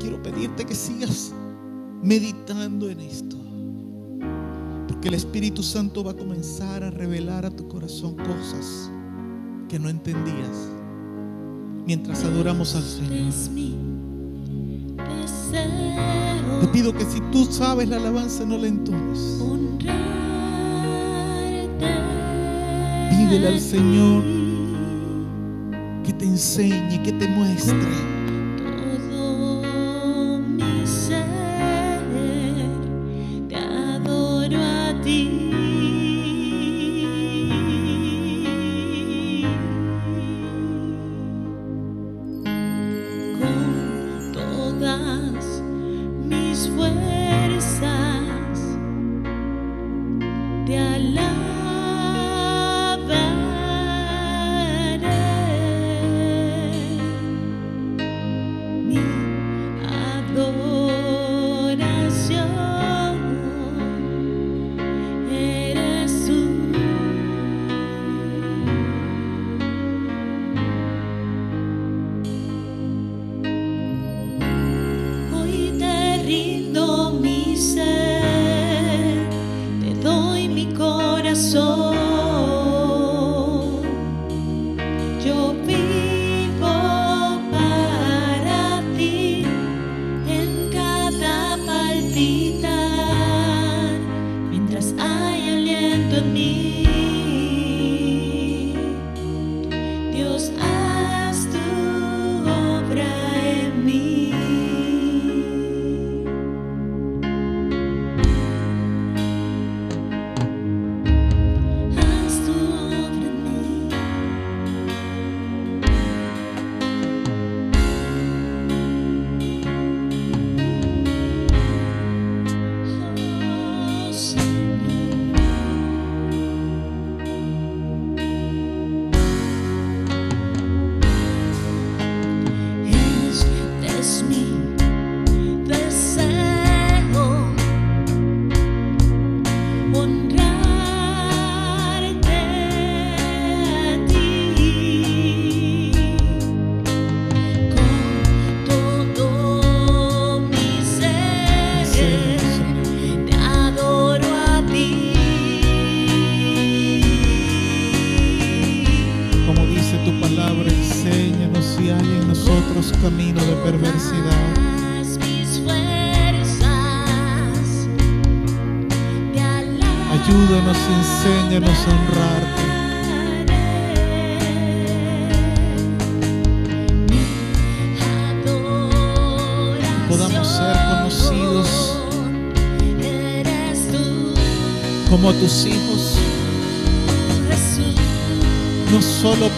Quiero 0.00 0.20
pedirte 0.22 0.64
que 0.64 0.74
sigas 0.74 1.32
meditando 2.02 2.90
en 2.90 3.00
esto. 3.00 3.43
Porque 5.04 5.16
el 5.16 5.22
Espíritu 5.22 5.62
Santo 5.62 6.02
va 6.02 6.12
a 6.12 6.16
comenzar 6.16 6.82
a 6.82 6.90
revelar 6.90 7.44
a 7.44 7.50
tu 7.50 7.68
corazón 7.68 8.16
cosas 8.16 8.90
que 9.68 9.78
no 9.78 9.90
entendías 9.90 10.70
mientras 11.84 12.24
adoramos 12.24 12.74
al 12.74 12.84
Señor. 12.84 13.28
Es 13.28 13.50
mi 13.50 13.76
deseo 14.96 16.60
Te 16.62 16.68
pido 16.68 16.94
que 16.94 17.04
si 17.04 17.20
tú 17.30 17.44
sabes 17.44 17.86
la 17.86 17.98
alabanza 17.98 18.46
no 18.46 18.56
la 18.56 18.66
entones. 18.66 19.42
Pídele 23.10 23.48
al 23.48 23.60
Señor 23.60 24.22
que 26.02 26.14
te 26.14 26.24
enseñe, 26.24 27.02
que 27.02 27.12
te 27.12 27.28
muestre. 27.28 28.13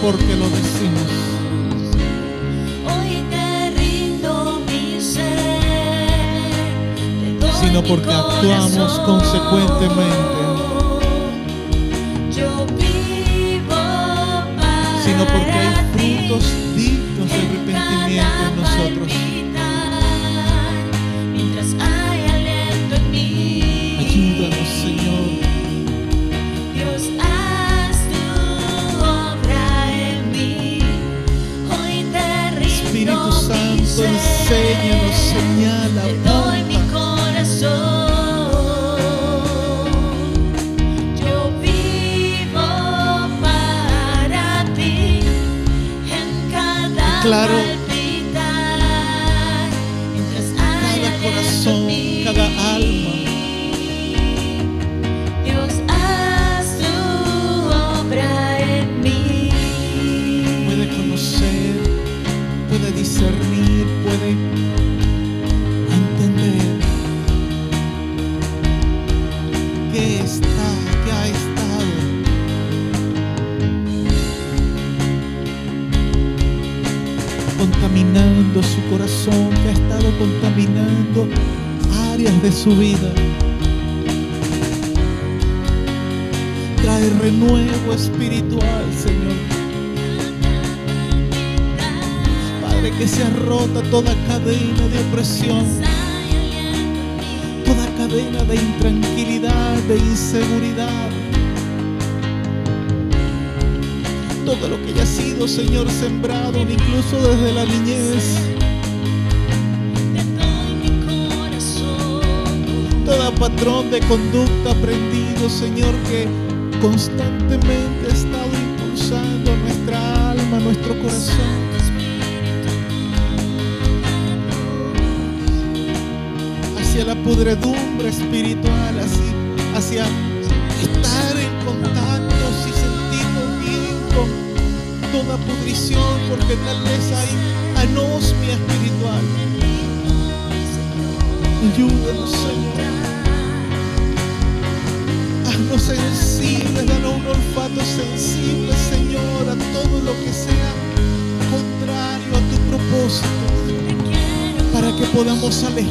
Porque 0.06 0.36
lo 0.36 0.48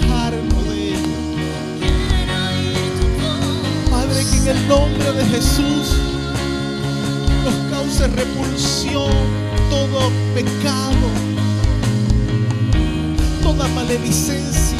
de 0.09 0.89
ello. 0.89 0.99
Padre, 3.89 4.25
que 4.29 4.37
en 4.37 4.57
el 4.57 4.67
nombre 4.67 5.11
de 5.13 5.25
Jesús 5.25 5.97
nos 7.43 7.55
cause 7.71 8.07
repulsión 8.07 9.11
todo 9.69 10.11
pecado, 10.33 11.07
toda 13.41 13.67
maledicencia, 13.69 14.77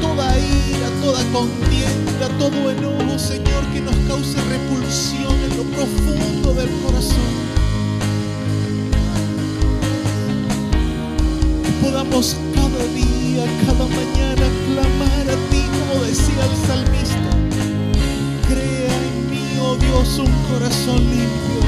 toda 0.00 0.38
ira, 0.38 0.88
toda 1.02 1.22
contienda, 1.32 2.28
todo 2.38 2.70
enojo, 2.70 3.18
Señor, 3.18 3.64
que 3.72 3.80
nos 3.80 3.96
cause 4.08 4.36
repulsión 4.48 5.34
en 5.50 5.56
lo 5.56 5.64
profundo 5.64 6.54
del 6.54 6.70
corazón. 6.82 7.34
Que 11.64 11.70
podamos 11.86 12.36
día, 12.86 13.44
cada 13.66 13.86
mañana 13.86 14.46
clamar 14.66 15.26
a 15.30 15.50
ti, 15.50 15.62
como 15.72 16.04
decía 16.04 16.44
el 16.44 16.56
salmista. 16.66 17.30
Crea 18.48 18.94
en 19.08 19.30
mí, 19.30 19.58
oh 19.60 19.76
Dios, 19.76 20.18
un 20.18 20.32
corazón 20.50 20.98
limpio. 20.98 21.60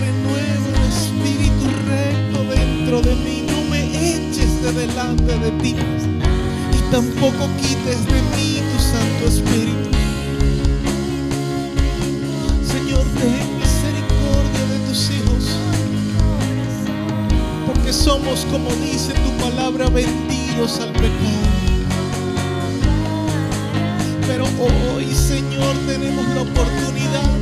Renueva 0.00 0.68
el 0.76 0.88
espíritu 0.88 1.66
recto 1.88 2.44
dentro 2.44 3.02
de 3.02 3.14
mí. 3.16 3.46
No 3.50 3.70
me 3.70 3.84
eches 4.14 4.62
de 4.62 4.72
delante 4.72 5.38
de 5.38 5.50
ti. 5.62 5.74
Y 6.72 6.90
tampoco 6.90 7.48
quites 7.60 8.06
de 8.06 8.22
mí 8.36 8.62
tu 8.72 8.82
Santo 8.82 9.26
Espíritu. 9.28 9.89
Somos, 18.10 18.44
como 18.50 18.70
dice 18.82 19.12
tu 19.12 19.30
palabra, 19.44 19.88
vendidos 19.88 20.80
al 20.80 20.90
pecado. 20.90 21.46
Pero 24.26 24.46
hoy, 24.58 25.14
Señor, 25.14 25.76
tenemos 25.86 26.26
la 26.34 26.42
oportunidad 26.42 27.36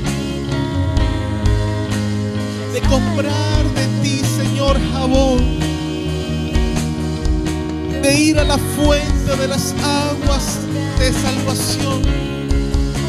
de 2.74 2.80
comprar 2.82 3.64
de 3.78 3.86
ti, 4.02 4.20
Señor, 4.36 4.78
jabón. 4.92 5.58
De 8.02 8.20
ir 8.20 8.38
a 8.38 8.44
la 8.44 8.58
fuente 8.58 9.36
de 9.40 9.48
las 9.48 9.74
aguas 9.82 10.58
de 10.98 11.12
salvación 11.14 12.02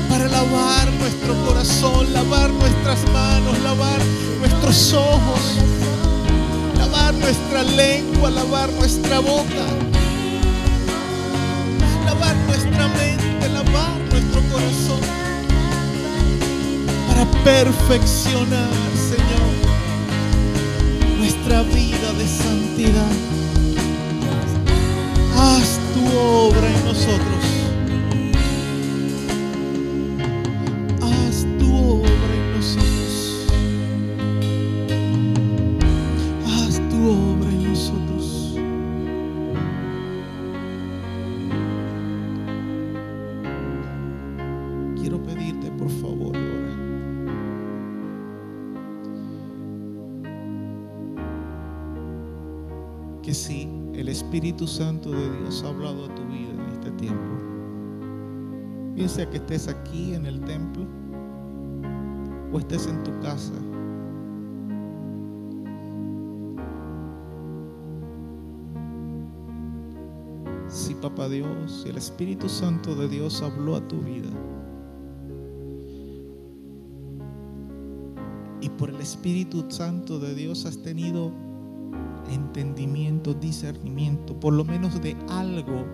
para 0.08 0.30
lavar 0.30 0.88
nuestro 1.02 1.34
corazón, 1.46 2.14
lavar 2.14 2.52
nuestras 2.52 3.00
manos, 3.12 3.60
lavar 3.64 4.00
nuestros 4.40 4.94
ojos, 4.94 5.58
lavar 6.90 7.14
nuestra 7.14 7.64
lengua, 7.64 8.30
lavar 8.32 8.72
nuestra 8.74 9.20
boca, 9.20 9.66
lavar 12.06 12.36
nuestra 12.48 12.88
mente, 12.88 13.50
lavar 13.50 14.00
nuestro 14.12 14.42
corazón, 14.52 15.02
para 17.08 17.26
perfeccionar, 17.44 18.70
Señor, 19.12 19.54
nuestra 21.20 21.62
vida 21.64 22.14
de 22.18 22.28
santidad. 22.28 23.12
Haz 25.38 25.80
tu 25.94 26.18
obra 26.18 26.68
en 26.68 26.86
nosotros. 26.86 27.49
Santo 54.68 55.12
de 55.12 55.38
Dios 55.38 55.64
ha 55.64 55.70
hablado 55.70 56.06
a 56.06 56.16
tu 56.16 56.24
vida 56.26 56.52
en 56.52 56.74
este 56.74 56.92
tiempo. 56.92 57.30
Bien 58.94 59.10
sea 59.10 59.30
que 59.30 59.38
estés 59.38 59.68
aquí 59.68 60.14
en 60.14 60.26
el 60.26 60.42
templo 60.42 60.86
o 62.52 62.60
estés 62.60 62.88
en 62.88 63.04
tu 63.04 63.12
casa. 63.20 63.54
Si 70.68 70.94
papá 70.96 71.30
Dios, 71.30 71.82
si 71.82 71.90
el 71.90 71.98
Espíritu 71.98 72.48
Santo 72.50 72.96
de 72.96 73.08
Dios 73.08 73.42
habló 73.42 73.76
a 73.76 73.88
tu 73.88 74.00
vida 74.02 74.30
y 78.62 78.70
por 78.70 78.90
el 78.90 78.98
Espíritu 78.98 79.66
Santo 79.70 80.20
de 80.20 80.36
Dios 80.36 80.66
has 80.66 80.82
tenido 80.82 81.32
entendimiento, 82.30 83.34
discernimiento, 83.34 84.40
por 84.40 84.54
lo 84.54 84.64
menos 84.64 85.02
de 85.02 85.16
algo 85.28 85.86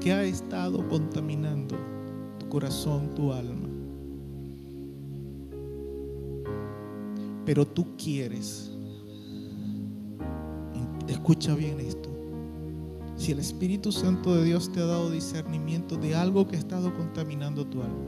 que 0.00 0.12
ha 0.12 0.22
estado 0.22 0.86
contaminando 0.88 1.76
tu 2.38 2.48
corazón, 2.48 3.14
tu 3.14 3.32
alma. 3.32 3.68
Pero 7.44 7.66
tú 7.66 7.86
quieres, 7.96 8.70
escucha 11.08 11.54
bien 11.54 11.80
esto, 11.80 12.10
si 13.16 13.32
el 13.32 13.38
Espíritu 13.38 13.90
Santo 13.90 14.34
de 14.36 14.44
Dios 14.44 14.70
te 14.70 14.80
ha 14.80 14.86
dado 14.86 15.10
discernimiento 15.10 15.96
de 15.96 16.14
algo 16.14 16.46
que 16.46 16.56
ha 16.56 16.58
estado 16.58 16.94
contaminando 16.94 17.66
tu 17.66 17.82
alma, 17.82 18.04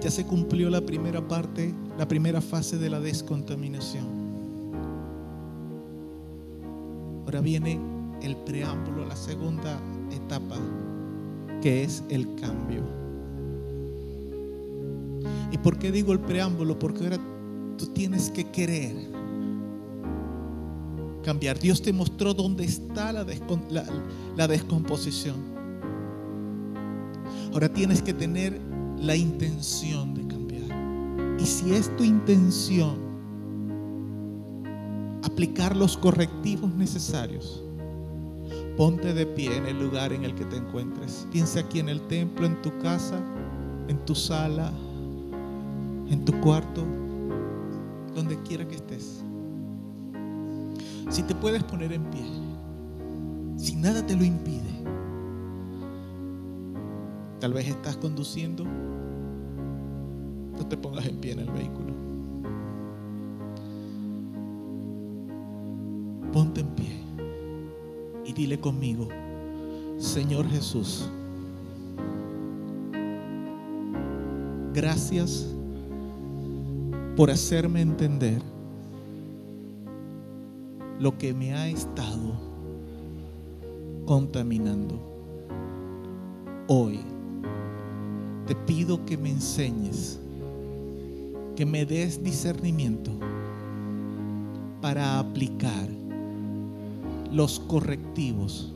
ya 0.00 0.10
se 0.10 0.26
cumplió 0.26 0.68
la 0.68 0.80
primera 0.80 1.26
parte, 1.28 1.74
la 1.96 2.08
primera 2.08 2.40
fase 2.40 2.78
de 2.78 2.90
la 2.90 3.00
descontaminación. 3.00 4.21
Ahora 7.24 7.40
viene 7.40 7.80
el 8.22 8.36
preámbulo, 8.36 9.06
la 9.06 9.16
segunda 9.16 9.80
etapa, 10.10 10.56
que 11.60 11.84
es 11.84 12.02
el 12.08 12.34
cambio. 12.36 12.82
¿Y 15.50 15.58
por 15.58 15.78
qué 15.78 15.92
digo 15.92 16.12
el 16.12 16.20
preámbulo? 16.20 16.78
Porque 16.78 17.04
ahora 17.04 17.18
tú 17.76 17.86
tienes 17.86 18.30
que 18.30 18.50
querer 18.50 18.94
cambiar. 21.22 21.58
Dios 21.58 21.82
te 21.82 21.92
mostró 21.92 22.34
dónde 22.34 22.64
está 22.64 23.12
la, 23.12 23.24
la, 23.70 23.84
la 24.36 24.48
descomposición. 24.48 25.36
Ahora 27.52 27.72
tienes 27.72 28.02
que 28.02 28.14
tener 28.14 28.60
la 28.98 29.14
intención 29.14 30.14
de 30.14 30.26
cambiar. 30.26 31.38
Y 31.38 31.44
si 31.44 31.74
es 31.74 31.94
tu 31.96 32.04
intención 32.04 33.11
aplicar 35.32 35.74
los 35.74 35.96
correctivos 35.96 36.70
necesarios, 36.74 37.62
ponte 38.76 39.14
de 39.14 39.24
pie 39.24 39.56
en 39.56 39.66
el 39.66 39.78
lugar 39.78 40.12
en 40.12 40.24
el 40.24 40.34
que 40.34 40.44
te 40.44 40.56
encuentres. 40.56 41.26
Piensa 41.32 41.60
aquí 41.60 41.78
en 41.78 41.88
el 41.88 42.02
templo, 42.02 42.44
en 42.44 42.60
tu 42.60 42.76
casa, 42.78 43.18
en 43.88 43.96
tu 44.04 44.14
sala, 44.14 44.70
en 46.10 46.22
tu 46.26 46.38
cuarto, 46.40 46.84
donde 48.14 48.38
quiera 48.42 48.68
que 48.68 48.74
estés. 48.74 49.24
Si 51.08 51.22
te 51.22 51.34
puedes 51.34 51.62
poner 51.64 51.92
en 51.92 52.04
pie, 52.10 52.26
si 53.56 53.74
nada 53.76 54.06
te 54.06 54.14
lo 54.14 54.24
impide, 54.24 54.62
tal 57.40 57.54
vez 57.54 57.68
estás 57.68 57.96
conduciendo, 57.96 58.64
no 60.58 60.66
te 60.68 60.76
pongas 60.76 61.06
en 61.06 61.16
pie 61.16 61.32
en 61.32 61.38
el 61.40 61.50
vehículo. 61.50 61.91
Ponte 66.32 66.62
en 66.62 66.68
pie 66.68 66.98
y 68.24 68.32
dile 68.32 68.58
conmigo, 68.58 69.06
Señor 69.98 70.48
Jesús, 70.48 71.10
gracias 74.72 75.46
por 77.16 77.30
hacerme 77.30 77.82
entender 77.82 78.40
lo 80.98 81.18
que 81.18 81.34
me 81.34 81.52
ha 81.52 81.68
estado 81.68 82.32
contaminando. 84.06 84.98
Hoy 86.66 87.00
te 88.46 88.54
pido 88.54 89.04
que 89.04 89.18
me 89.18 89.28
enseñes, 89.28 90.18
que 91.56 91.66
me 91.66 91.84
des 91.84 92.24
discernimiento 92.24 93.10
para 94.80 95.18
aplicar 95.18 96.01
los 97.32 97.60
correctivos 97.60 98.72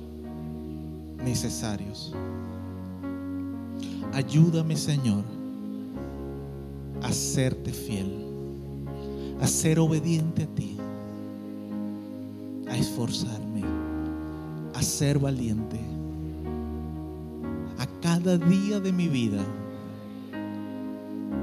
necesarios. 1.22 2.14
Ayúdame, 4.12 4.76
Señor, 4.76 5.24
a 7.02 7.12
serte 7.12 7.72
fiel, 7.72 8.10
a 9.40 9.46
ser 9.46 9.78
obediente 9.78 10.44
a 10.44 10.46
ti, 10.46 10.76
a 12.68 12.76
esforzarme, 12.76 13.62
a 14.74 14.82
ser 14.82 15.18
valiente. 15.18 15.78
A 17.78 17.86
cada 18.00 18.38
día 18.38 18.80
de 18.80 18.90
mi 18.90 19.08
vida, 19.08 19.44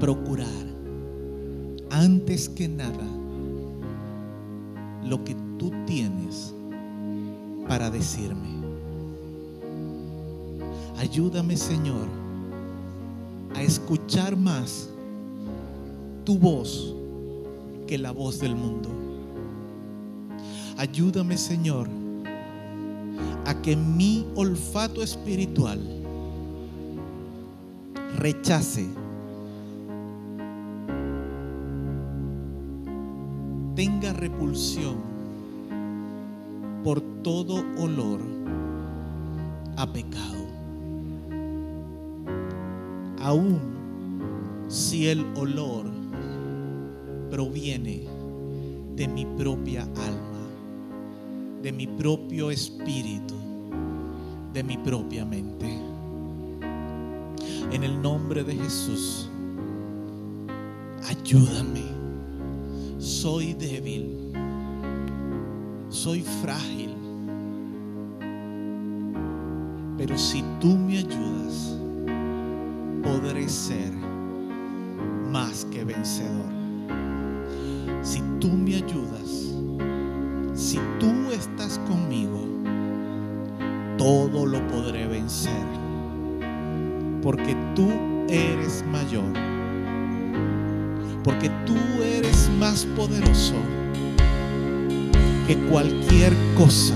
procurar, 0.00 0.48
antes 1.90 2.48
que 2.48 2.66
nada, 2.66 3.06
lo 5.04 5.22
que 5.22 5.36
tú 5.58 5.70
tienes 5.86 6.13
para 7.74 7.90
decirme. 7.90 8.50
Ayúdame, 10.96 11.56
Señor, 11.56 12.06
a 13.52 13.62
escuchar 13.62 14.36
más 14.36 14.88
tu 16.24 16.38
voz 16.38 16.94
que 17.88 17.98
la 17.98 18.12
voz 18.12 18.38
del 18.38 18.54
mundo. 18.54 18.90
Ayúdame, 20.76 21.36
Señor, 21.36 21.88
a 23.44 23.60
que 23.60 23.74
mi 23.74 24.24
olfato 24.36 25.02
espiritual 25.02 25.80
rechace, 28.18 28.86
tenga 33.74 34.12
repulsión 34.12 35.13
todo 37.24 37.64
olor 37.78 38.20
a 39.76 39.86
pecado. 39.86 40.44
Aún 43.20 43.58
si 44.68 45.08
el 45.08 45.24
olor 45.34 45.86
proviene 47.30 48.04
de 48.94 49.08
mi 49.08 49.24
propia 49.24 49.82
alma, 49.82 50.46
de 51.62 51.72
mi 51.72 51.86
propio 51.86 52.50
espíritu, 52.50 53.34
de 54.52 54.62
mi 54.62 54.76
propia 54.76 55.24
mente. 55.24 55.66
En 57.72 57.82
el 57.82 58.00
nombre 58.02 58.44
de 58.44 58.54
Jesús, 58.54 59.30
ayúdame. 61.08 61.82
Soy 62.98 63.54
débil, 63.54 64.32
soy 65.88 66.20
frágil, 66.42 66.93
pero 70.06 70.18
si 70.18 70.44
tú 70.60 70.76
me 70.76 70.98
ayudas, 70.98 71.78
podré 73.02 73.48
ser 73.48 73.90
más 75.32 75.64
que 75.72 75.82
vencedor. 75.82 76.52
Si 78.02 78.22
tú 78.38 78.50
me 78.50 78.74
ayudas, 78.74 79.54
si 80.52 80.78
tú 81.00 81.32
estás 81.32 81.78
conmigo, 81.88 82.38
todo 83.96 84.44
lo 84.44 84.58
podré 84.68 85.06
vencer. 85.06 85.64
Porque 87.22 87.56
tú 87.74 87.90
eres 88.28 88.84
mayor. 88.92 89.32
Porque 91.22 91.48
tú 91.64 91.76
eres 92.02 92.50
más 92.58 92.84
poderoso 92.94 93.54
que 95.46 95.56
cualquier 95.70 96.34
cosa 96.58 96.94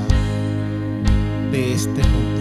de 1.51 1.73
este 1.73 2.03
mundo. 2.09 2.38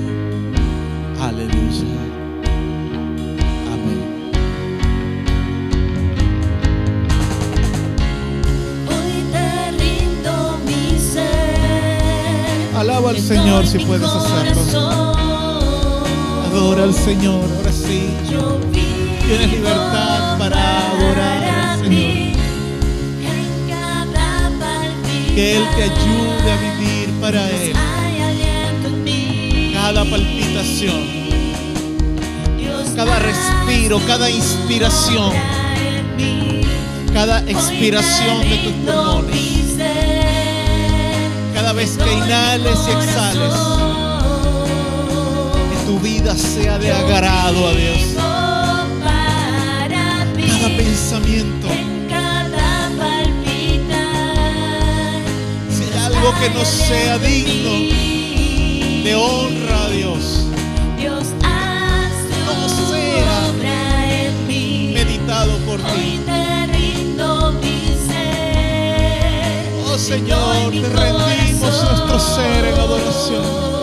Si 13.66 13.80
puedes 13.80 14.08
hacerlo. 14.08 15.14
Adora 16.46 16.84
al 16.84 16.94
Señor. 16.94 17.44
Ahora 17.58 17.72
sí. 17.72 18.08
Tienes 19.26 19.52
libertad 19.52 20.38
para 20.38 20.92
adorar 20.92 21.44
al 21.44 21.80
Señor. 21.80 22.38
Que 25.36 25.58
Él 25.58 25.64
te 25.76 25.84
ayude 25.84 26.52
a 26.52 26.58
vivir 26.62 27.10
para 27.20 27.50
Él. 27.50 27.74
Cada 29.74 30.06
palpitación. 30.06 31.18
Cada 32.96 33.20
respiro, 33.20 34.00
cada 34.08 34.28
inspiración, 34.28 35.32
cada 37.14 37.40
expiración 37.42 38.40
de 38.42 38.58
tus 38.58 38.74
pulmones. 38.74 40.17
Vez 41.78 41.96
que 41.96 42.12
inhales 42.12 42.80
y 42.88 42.92
exhales, 42.92 43.54
que 45.70 45.78
tu 45.86 46.00
vida 46.00 46.36
sea 46.36 46.80
de 46.80 46.92
agrado 46.92 47.68
a 47.68 47.72
Dios. 47.74 48.16
Cada 50.48 50.70
pensamiento, 50.76 51.68
si 55.70 55.84
hay 55.84 55.94
algo 56.04 56.34
que 56.40 56.50
no 56.50 56.66
sea 56.66 57.20
digno 57.20 57.74
de 59.04 59.16
honra 59.16 59.84
a 59.84 59.90
Dios, 59.90 60.48
tu 60.98 62.70
sea 62.92 63.54
meditado 64.96 65.60
por 65.60 65.80
ti. 65.80 66.27
Señor, 70.08 70.72
te 70.72 70.88
rendimos 70.88 71.84
nuestro 71.84 72.18
ser 72.18 72.64
en 72.64 72.80
adoración. 72.80 73.77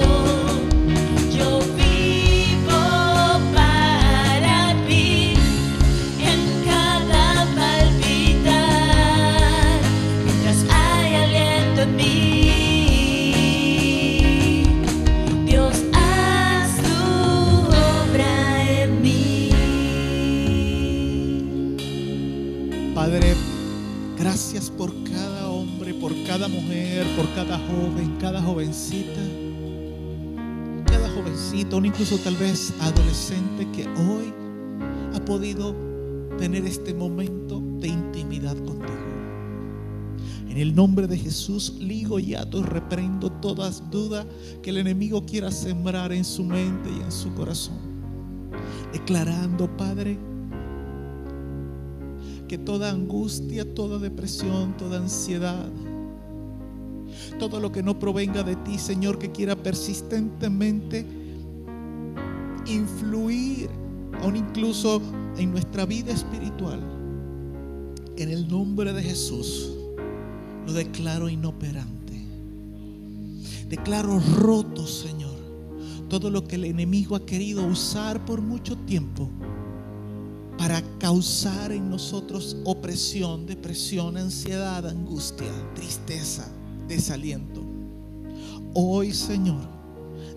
Cada 26.45 26.61
mujer, 26.61 27.07
por 27.17 27.27
cada 27.35 27.59
joven, 27.59 28.17
cada 28.21 28.43
jovencita, 28.43 29.21
cada 30.85 31.09
jovencito, 31.09 31.83
incluso 31.83 32.19
tal 32.19 32.37
vez 32.37 32.75
adolescente 32.81 33.67
que 33.73 33.89
hoy 33.89 34.31
ha 35.15 35.25
podido 35.25 35.75
tener 36.37 36.67
este 36.67 36.93
momento 36.93 37.63
de 37.81 37.89
intimidad 37.89 38.57
contigo. 38.59 38.93
En 40.51 40.59
el 40.59 40.75
nombre 40.75 41.07
de 41.07 41.17
Jesús, 41.17 41.77
ligo 41.79 42.19
y 42.19 42.35
ato 42.35 42.59
y 42.59 42.65
reprendo 42.65 43.33
todas 43.33 43.91
dudas 43.91 44.27
que 44.63 44.69
el 44.69 44.77
enemigo 44.77 45.25
quiera 45.25 45.51
sembrar 45.51 46.13
en 46.13 46.27
su 46.27 46.45
mente 46.45 46.91
y 46.91 47.01
en 47.01 47.11
su 47.11 47.33
corazón. 47.33 47.79
Declarando, 48.93 49.75
Padre, 49.79 50.19
que 52.47 52.59
toda 52.59 52.91
angustia, 52.91 53.75
toda 53.75 53.99
depresión, 53.99 54.77
toda 54.77 54.99
ansiedad, 54.99 55.71
todo 57.39 57.61
lo 57.61 57.73
que 57.73 57.83
no 57.83 57.99
provenga 57.99 58.43
de 58.43 58.57
ti, 58.57 58.79
Señor, 58.79 59.19
que 59.19 59.31
quiera 59.31 59.57
persistentemente 59.57 61.07
influir, 62.67 63.69
aún 64.23 64.37
incluso 64.37 65.01
en 65.37 65.51
nuestra 65.51 65.85
vida 65.85 66.13
espiritual, 66.13 66.81
en 68.17 68.31
el 68.31 68.49
nombre 68.49 68.93
de 68.93 69.03
Jesús, 69.03 69.71
lo 70.67 70.73
declaro 70.73 71.29
inoperante. 71.29 71.95
Declaro 73.69 74.21
roto, 74.39 74.87
Señor, 74.87 75.35
todo 76.09 76.31
lo 76.31 76.45
que 76.45 76.57
el 76.57 76.65
enemigo 76.65 77.17
ha 77.17 77.27
querido 77.27 77.67
usar 77.67 78.25
por 78.25 78.41
mucho 78.41 78.77
tiempo 78.79 79.29
para 80.59 80.81
causar 80.99 81.73
en 81.73 81.91
nosotros 81.91 82.57
opresión, 82.65 83.47
depresión, 83.47 84.17
ansiedad, 84.17 84.87
angustia, 84.87 85.51
tristeza, 85.75 86.49
desaliento. 86.89 87.63
Hoy, 88.75 89.13
Señor, 89.13 89.69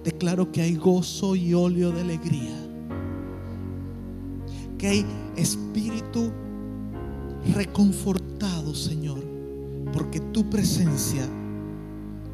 declaro 0.03 0.51
que 0.51 0.61
hay 0.61 0.75
gozo 0.75 1.35
y 1.35 1.53
óleo 1.53 1.91
de 1.91 2.01
alegría, 2.01 2.55
que 4.77 4.87
hay 4.87 5.05
espíritu 5.35 6.31
reconfortado, 7.53 8.75
Señor, 8.75 9.23
porque 9.93 10.19
tu 10.19 10.49
presencia 10.49 11.27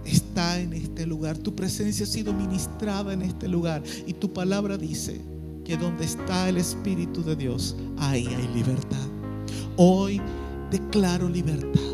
está 0.06 0.60
en 0.60 0.74
este 0.74 1.06
lugar, 1.06 1.38
tu 1.38 1.56
presencia 1.56 2.04
ha 2.04 2.10
sido 2.10 2.34
ministrada 2.34 3.14
en 3.14 3.22
este 3.22 3.48
lugar 3.48 3.84
y 4.06 4.14
tu 4.14 4.34
palabra 4.34 4.78
dice 4.78 5.22
que 5.64 5.78
donde 5.78 6.04
está 6.04 6.50
el 6.50 6.58
Espíritu 6.58 7.24
de 7.24 7.36
Dios, 7.36 7.76
ahí 7.98 8.28
hay 8.28 8.48
libertad. 8.54 9.08
Hoy 9.78 10.22
declaro 10.70 11.30
libertad. 11.30 11.93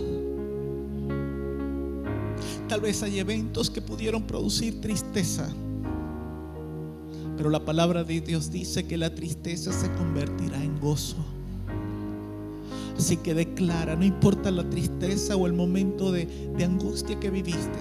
Tal 2.69 2.81
vez 2.81 3.01
hay 3.01 3.17
eventos 3.17 3.71
que 3.71 3.81
pudieron 3.81 4.21
producir 4.21 4.79
tristeza, 4.79 5.49
pero 7.35 7.49
la 7.49 7.65
palabra 7.65 8.03
de 8.03 8.21
Dios 8.21 8.51
dice 8.51 8.85
que 8.85 8.95
la 8.95 9.15
tristeza 9.15 9.73
se 9.73 9.91
convertirá 9.93 10.63
en 10.63 10.79
gozo. 10.79 11.17
Así 12.95 13.17
que 13.17 13.33
declara, 13.33 13.95
no 13.95 14.05
importa 14.05 14.51
la 14.51 14.69
tristeza 14.69 15.35
o 15.35 15.47
el 15.47 15.53
momento 15.53 16.11
de, 16.11 16.27
de 16.55 16.63
angustia 16.63 17.19
que 17.19 17.31
viviste, 17.31 17.79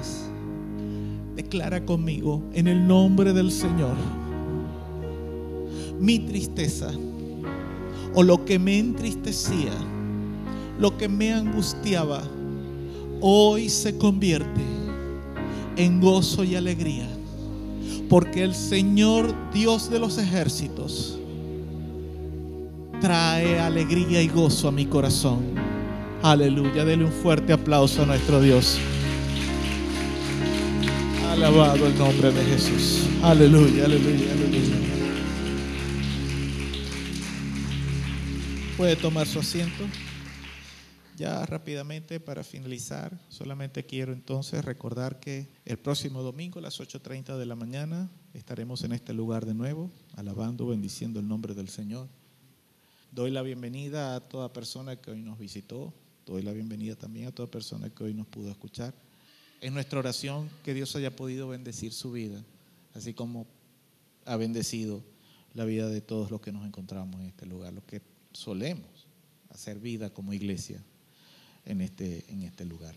declara 1.36 1.84
conmigo 1.84 2.42
en 2.54 2.66
el 2.66 2.88
nombre 2.88 3.34
del 3.34 3.52
Señor 3.52 3.94
mi 6.00 6.18
tristeza 6.20 6.90
o 8.14 8.22
lo 8.22 8.42
que 8.46 8.58
me 8.58 8.78
entristecía, 8.78 9.72
lo 10.80 10.96
que 10.96 11.08
me 11.08 11.34
angustiaba, 11.34 12.22
hoy 13.20 13.68
se 13.68 13.98
convierte 13.98 14.77
en 15.78 16.00
gozo 16.00 16.44
y 16.44 16.56
alegría. 16.56 17.08
Porque 18.10 18.42
el 18.42 18.54
Señor 18.54 19.34
Dios 19.52 19.90
de 19.90 19.98
los 19.98 20.18
ejércitos 20.18 21.18
trae 23.00 23.58
alegría 23.60 24.20
y 24.20 24.28
gozo 24.28 24.68
a 24.68 24.72
mi 24.72 24.86
corazón. 24.86 25.38
Aleluya, 26.22 26.84
dele 26.84 27.04
un 27.04 27.12
fuerte 27.12 27.52
aplauso 27.52 28.02
a 28.02 28.06
nuestro 28.06 28.40
Dios. 28.40 28.78
Alabado 31.30 31.86
el 31.86 31.96
nombre 31.96 32.32
de 32.32 32.44
Jesús. 32.44 33.04
Aleluya, 33.22 33.84
aleluya, 33.84 34.32
aleluya. 34.32 34.74
Puede 38.76 38.96
tomar 38.96 39.26
su 39.26 39.38
asiento. 39.38 39.84
Ya 41.18 41.44
rápidamente 41.44 42.20
para 42.20 42.44
finalizar, 42.44 43.18
solamente 43.28 43.84
quiero 43.84 44.12
entonces 44.12 44.64
recordar 44.64 45.18
que 45.18 45.48
el 45.64 45.76
próximo 45.76 46.22
domingo 46.22 46.60
a 46.60 46.62
las 46.62 46.78
8.30 46.78 47.36
de 47.36 47.44
la 47.44 47.56
mañana 47.56 48.08
estaremos 48.34 48.84
en 48.84 48.92
este 48.92 49.12
lugar 49.12 49.44
de 49.44 49.52
nuevo, 49.52 49.90
alabando, 50.14 50.68
bendiciendo 50.68 51.18
el 51.18 51.26
nombre 51.26 51.54
del 51.54 51.70
Señor. 51.70 52.06
Doy 53.10 53.32
la 53.32 53.42
bienvenida 53.42 54.14
a 54.14 54.20
toda 54.20 54.52
persona 54.52 54.94
que 54.94 55.10
hoy 55.10 55.22
nos 55.22 55.40
visitó, 55.40 55.92
doy 56.24 56.42
la 56.42 56.52
bienvenida 56.52 56.94
también 56.94 57.26
a 57.26 57.32
toda 57.32 57.50
persona 57.50 57.90
que 57.90 58.04
hoy 58.04 58.14
nos 58.14 58.28
pudo 58.28 58.48
escuchar. 58.52 58.94
Es 59.60 59.72
nuestra 59.72 59.98
oración 59.98 60.48
que 60.62 60.72
Dios 60.72 60.94
haya 60.94 61.16
podido 61.16 61.48
bendecir 61.48 61.92
su 61.92 62.12
vida, 62.12 62.44
así 62.94 63.12
como 63.12 63.48
ha 64.24 64.36
bendecido 64.36 65.02
la 65.54 65.64
vida 65.64 65.88
de 65.88 66.00
todos 66.00 66.30
los 66.30 66.40
que 66.40 66.52
nos 66.52 66.64
encontramos 66.64 67.20
en 67.20 67.26
este 67.26 67.44
lugar, 67.44 67.72
los 67.72 67.82
que 67.82 68.02
solemos 68.32 69.08
hacer 69.50 69.80
vida 69.80 70.10
como 70.10 70.32
iglesia 70.32 70.80
en 71.68 71.80
este, 71.80 72.24
en 72.32 72.42
este 72.42 72.64
lugar. 72.64 72.96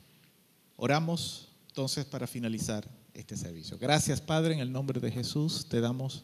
Oramos 0.77 1.49
entonces 1.67 2.05
para 2.05 2.25
finalizar 2.25 2.87
este 3.13 3.37
servicio. 3.37 3.77
Gracias 3.77 4.19
Padre, 4.19 4.55
en 4.55 4.59
el 4.59 4.71
nombre 4.71 4.99
de 4.99 5.11
Jesús 5.11 5.67
te 5.69 5.81
damos 5.81 6.23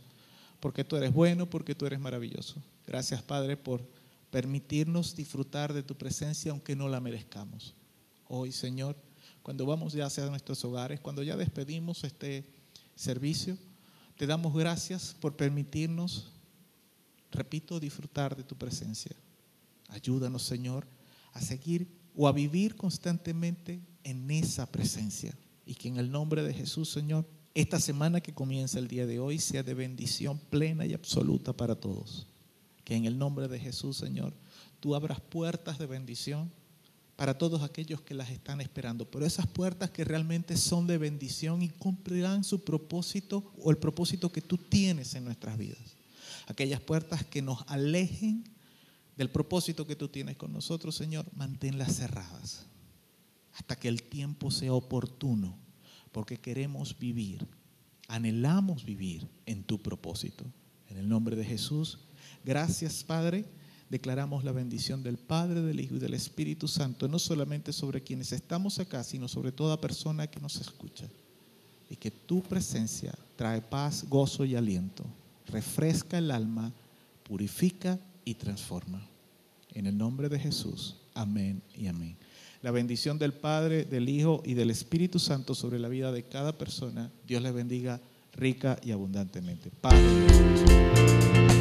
porque 0.60 0.84
tú 0.84 0.96
eres 0.96 1.14
bueno, 1.14 1.48
porque 1.48 1.76
tú 1.76 1.86
eres 1.86 2.00
maravilloso. 2.00 2.56
Gracias 2.88 3.22
Padre 3.22 3.58
por 3.58 3.86
permitirnos 4.32 5.16
disfrutar 5.16 5.74
de 5.74 5.84
tu 5.84 5.96
presencia 5.96 6.52
aunque 6.52 6.76
no 6.76 6.88
la 6.90 7.00
merezcamos. 7.00 7.76
Hoy 8.28 8.52
Señor, 8.52 8.96
cuando 9.44 9.66
vamos 9.66 9.94
ya 9.94 10.06
hacia 10.06 10.26
nuestros 10.26 10.64
hogares, 10.66 11.00
cuando 11.00 11.22
ya 11.22 11.38
despedimos 11.38 12.04
este 12.04 12.46
servicio, 12.96 13.58
te 14.18 14.26
damos 14.26 14.56
gracias 14.56 15.16
por 15.20 15.36
permitirnos 15.36 16.32
repito, 17.32 17.80
disfrutar 17.80 18.36
de 18.36 18.44
tu 18.44 18.56
presencia. 18.56 19.16
Ayúdanos, 19.90 20.44
Señor, 20.44 20.88
a 21.34 21.42
seguir 21.42 21.88
o 22.18 22.28
a 22.28 22.32
vivir 22.32 22.76
constantemente 22.76 23.80
en 24.04 24.30
esa 24.32 24.66
presencia. 24.66 25.38
Y 25.66 25.76
que 25.76 25.88
en 25.88 25.98
el 25.98 26.12
nombre 26.12 26.42
de 26.42 26.54
Jesús, 26.54 26.90
Señor, 26.90 27.26
esta 27.54 27.80
semana 27.80 28.22
que 28.22 28.34
comienza 28.34 28.80
el 28.80 28.88
día 28.88 29.06
de 29.06 29.20
hoy 29.20 29.38
sea 29.38 29.62
de 29.62 29.76
bendición 29.76 30.40
plena 30.50 30.86
y 30.86 30.94
absoluta 30.94 31.54
para 31.54 31.76
todos. 31.76 32.28
Que 32.84 32.96
en 32.96 33.06
el 33.06 33.18
nombre 33.18 33.48
de 33.48 33.60
Jesús, 33.60 33.98
Señor, 33.98 34.34
tú 34.80 34.96
abras 34.96 35.22
puertas 35.22 35.78
de 35.78 35.86
bendición 35.86 36.52
para 37.16 37.38
todos 37.38 37.62
aquellos 37.62 38.02
que 38.02 38.16
las 38.16 38.32
están 38.32 38.62
esperando. 38.62 39.10
Pero 39.10 39.26
esas 39.26 39.46
puertas 39.46 39.92
que 39.92 40.04
realmente 40.04 40.58
son 40.58 40.88
de 40.88 40.98
bendición 40.98 41.62
y 41.62 41.70
cumplirán 41.70 42.44
su 42.44 42.64
propósito 42.64 43.52
o 43.60 43.70
el 43.70 43.78
propósito 43.78 44.32
que 44.32 44.42
tú 44.42 44.58
tienes 44.58 45.14
en 45.14 45.26
nuestras 45.26 45.58
vidas. 45.58 45.98
Aquellas 46.48 46.80
puertas 46.80 47.26
que 47.26 47.42
nos 47.42 47.64
alejen 47.68 48.44
del 49.18 49.30
propósito 49.30 49.88
que 49.88 49.96
tú 49.96 50.08
tienes 50.08 50.38
con 50.38 50.54
nosotros, 50.54 50.96
Señor, 50.96 51.26
manténlas 51.36 51.96
cerradas 51.96 52.68
hasta 53.58 53.76
que 53.76 53.88
el 53.88 54.04
tiempo 54.04 54.52
sea 54.52 54.74
oportuno, 54.74 55.58
porque 56.12 56.38
queremos 56.38 56.98
vivir, 56.98 57.48
anhelamos 58.08 58.86
vivir 58.86 59.28
en 59.48 59.64
tu 59.64 59.80
propósito. 59.80 60.46
En 60.90 60.98
el 60.98 61.10
nombre 61.10 61.36
de 61.36 61.44
Jesús, 61.44 62.00
gracias 62.46 63.04
Padre. 63.04 63.46
Declaramos 63.90 64.44
la 64.44 64.52
bendición 64.52 65.02
del 65.02 65.18
Padre, 65.18 65.62
del 65.62 65.80
Hijo 65.80 65.96
y 65.96 66.00
del 66.00 66.14
Espíritu 66.14 66.68
Santo, 66.68 67.08
no 67.08 67.20
solamente 67.20 67.74
sobre 67.74 68.04
quienes 68.04 68.32
estamos 68.32 68.80
acá, 68.80 69.04
sino 69.04 69.28
sobre 69.28 69.52
toda 69.52 69.82
persona 69.82 70.28
que 70.28 70.40
nos 70.40 70.58
escucha. 70.58 71.08
Y 71.90 71.96
que 71.96 72.12
tu 72.12 72.44
presencia 72.44 73.18
trae 73.38 73.62
paz, 73.62 74.06
gozo 74.08 74.44
y 74.44 74.56
aliento, 74.56 75.06
refresca 75.48 76.18
el 76.18 76.32
alma, 76.32 76.74
purifica 77.24 77.98
y 78.28 78.34
transforma. 78.34 79.02
En 79.74 79.88
el 79.88 79.98
nombre 79.98 80.28
de 80.28 80.38
Jesús, 80.38 80.98
amén 81.14 81.64
y 81.74 81.88
amén. 81.88 82.18
La 82.62 82.72
bendición 82.72 83.18
del 83.18 83.32
Padre, 83.32 83.86
del 83.86 84.10
Hijo 84.10 84.44
y 84.44 84.54
del 84.54 84.70
Espíritu 84.70 85.18
Santo 85.18 85.56
sobre 85.56 85.80
la 85.80 85.88
vida 85.88 86.12
de 86.12 86.24
cada 86.24 86.58
persona. 86.58 87.10
Dios 87.26 87.42
les 87.42 87.54
bendiga 87.54 88.02
rica 88.34 88.78
y 88.84 88.92
abundantemente. 88.92 89.72
Padre. 89.80 91.57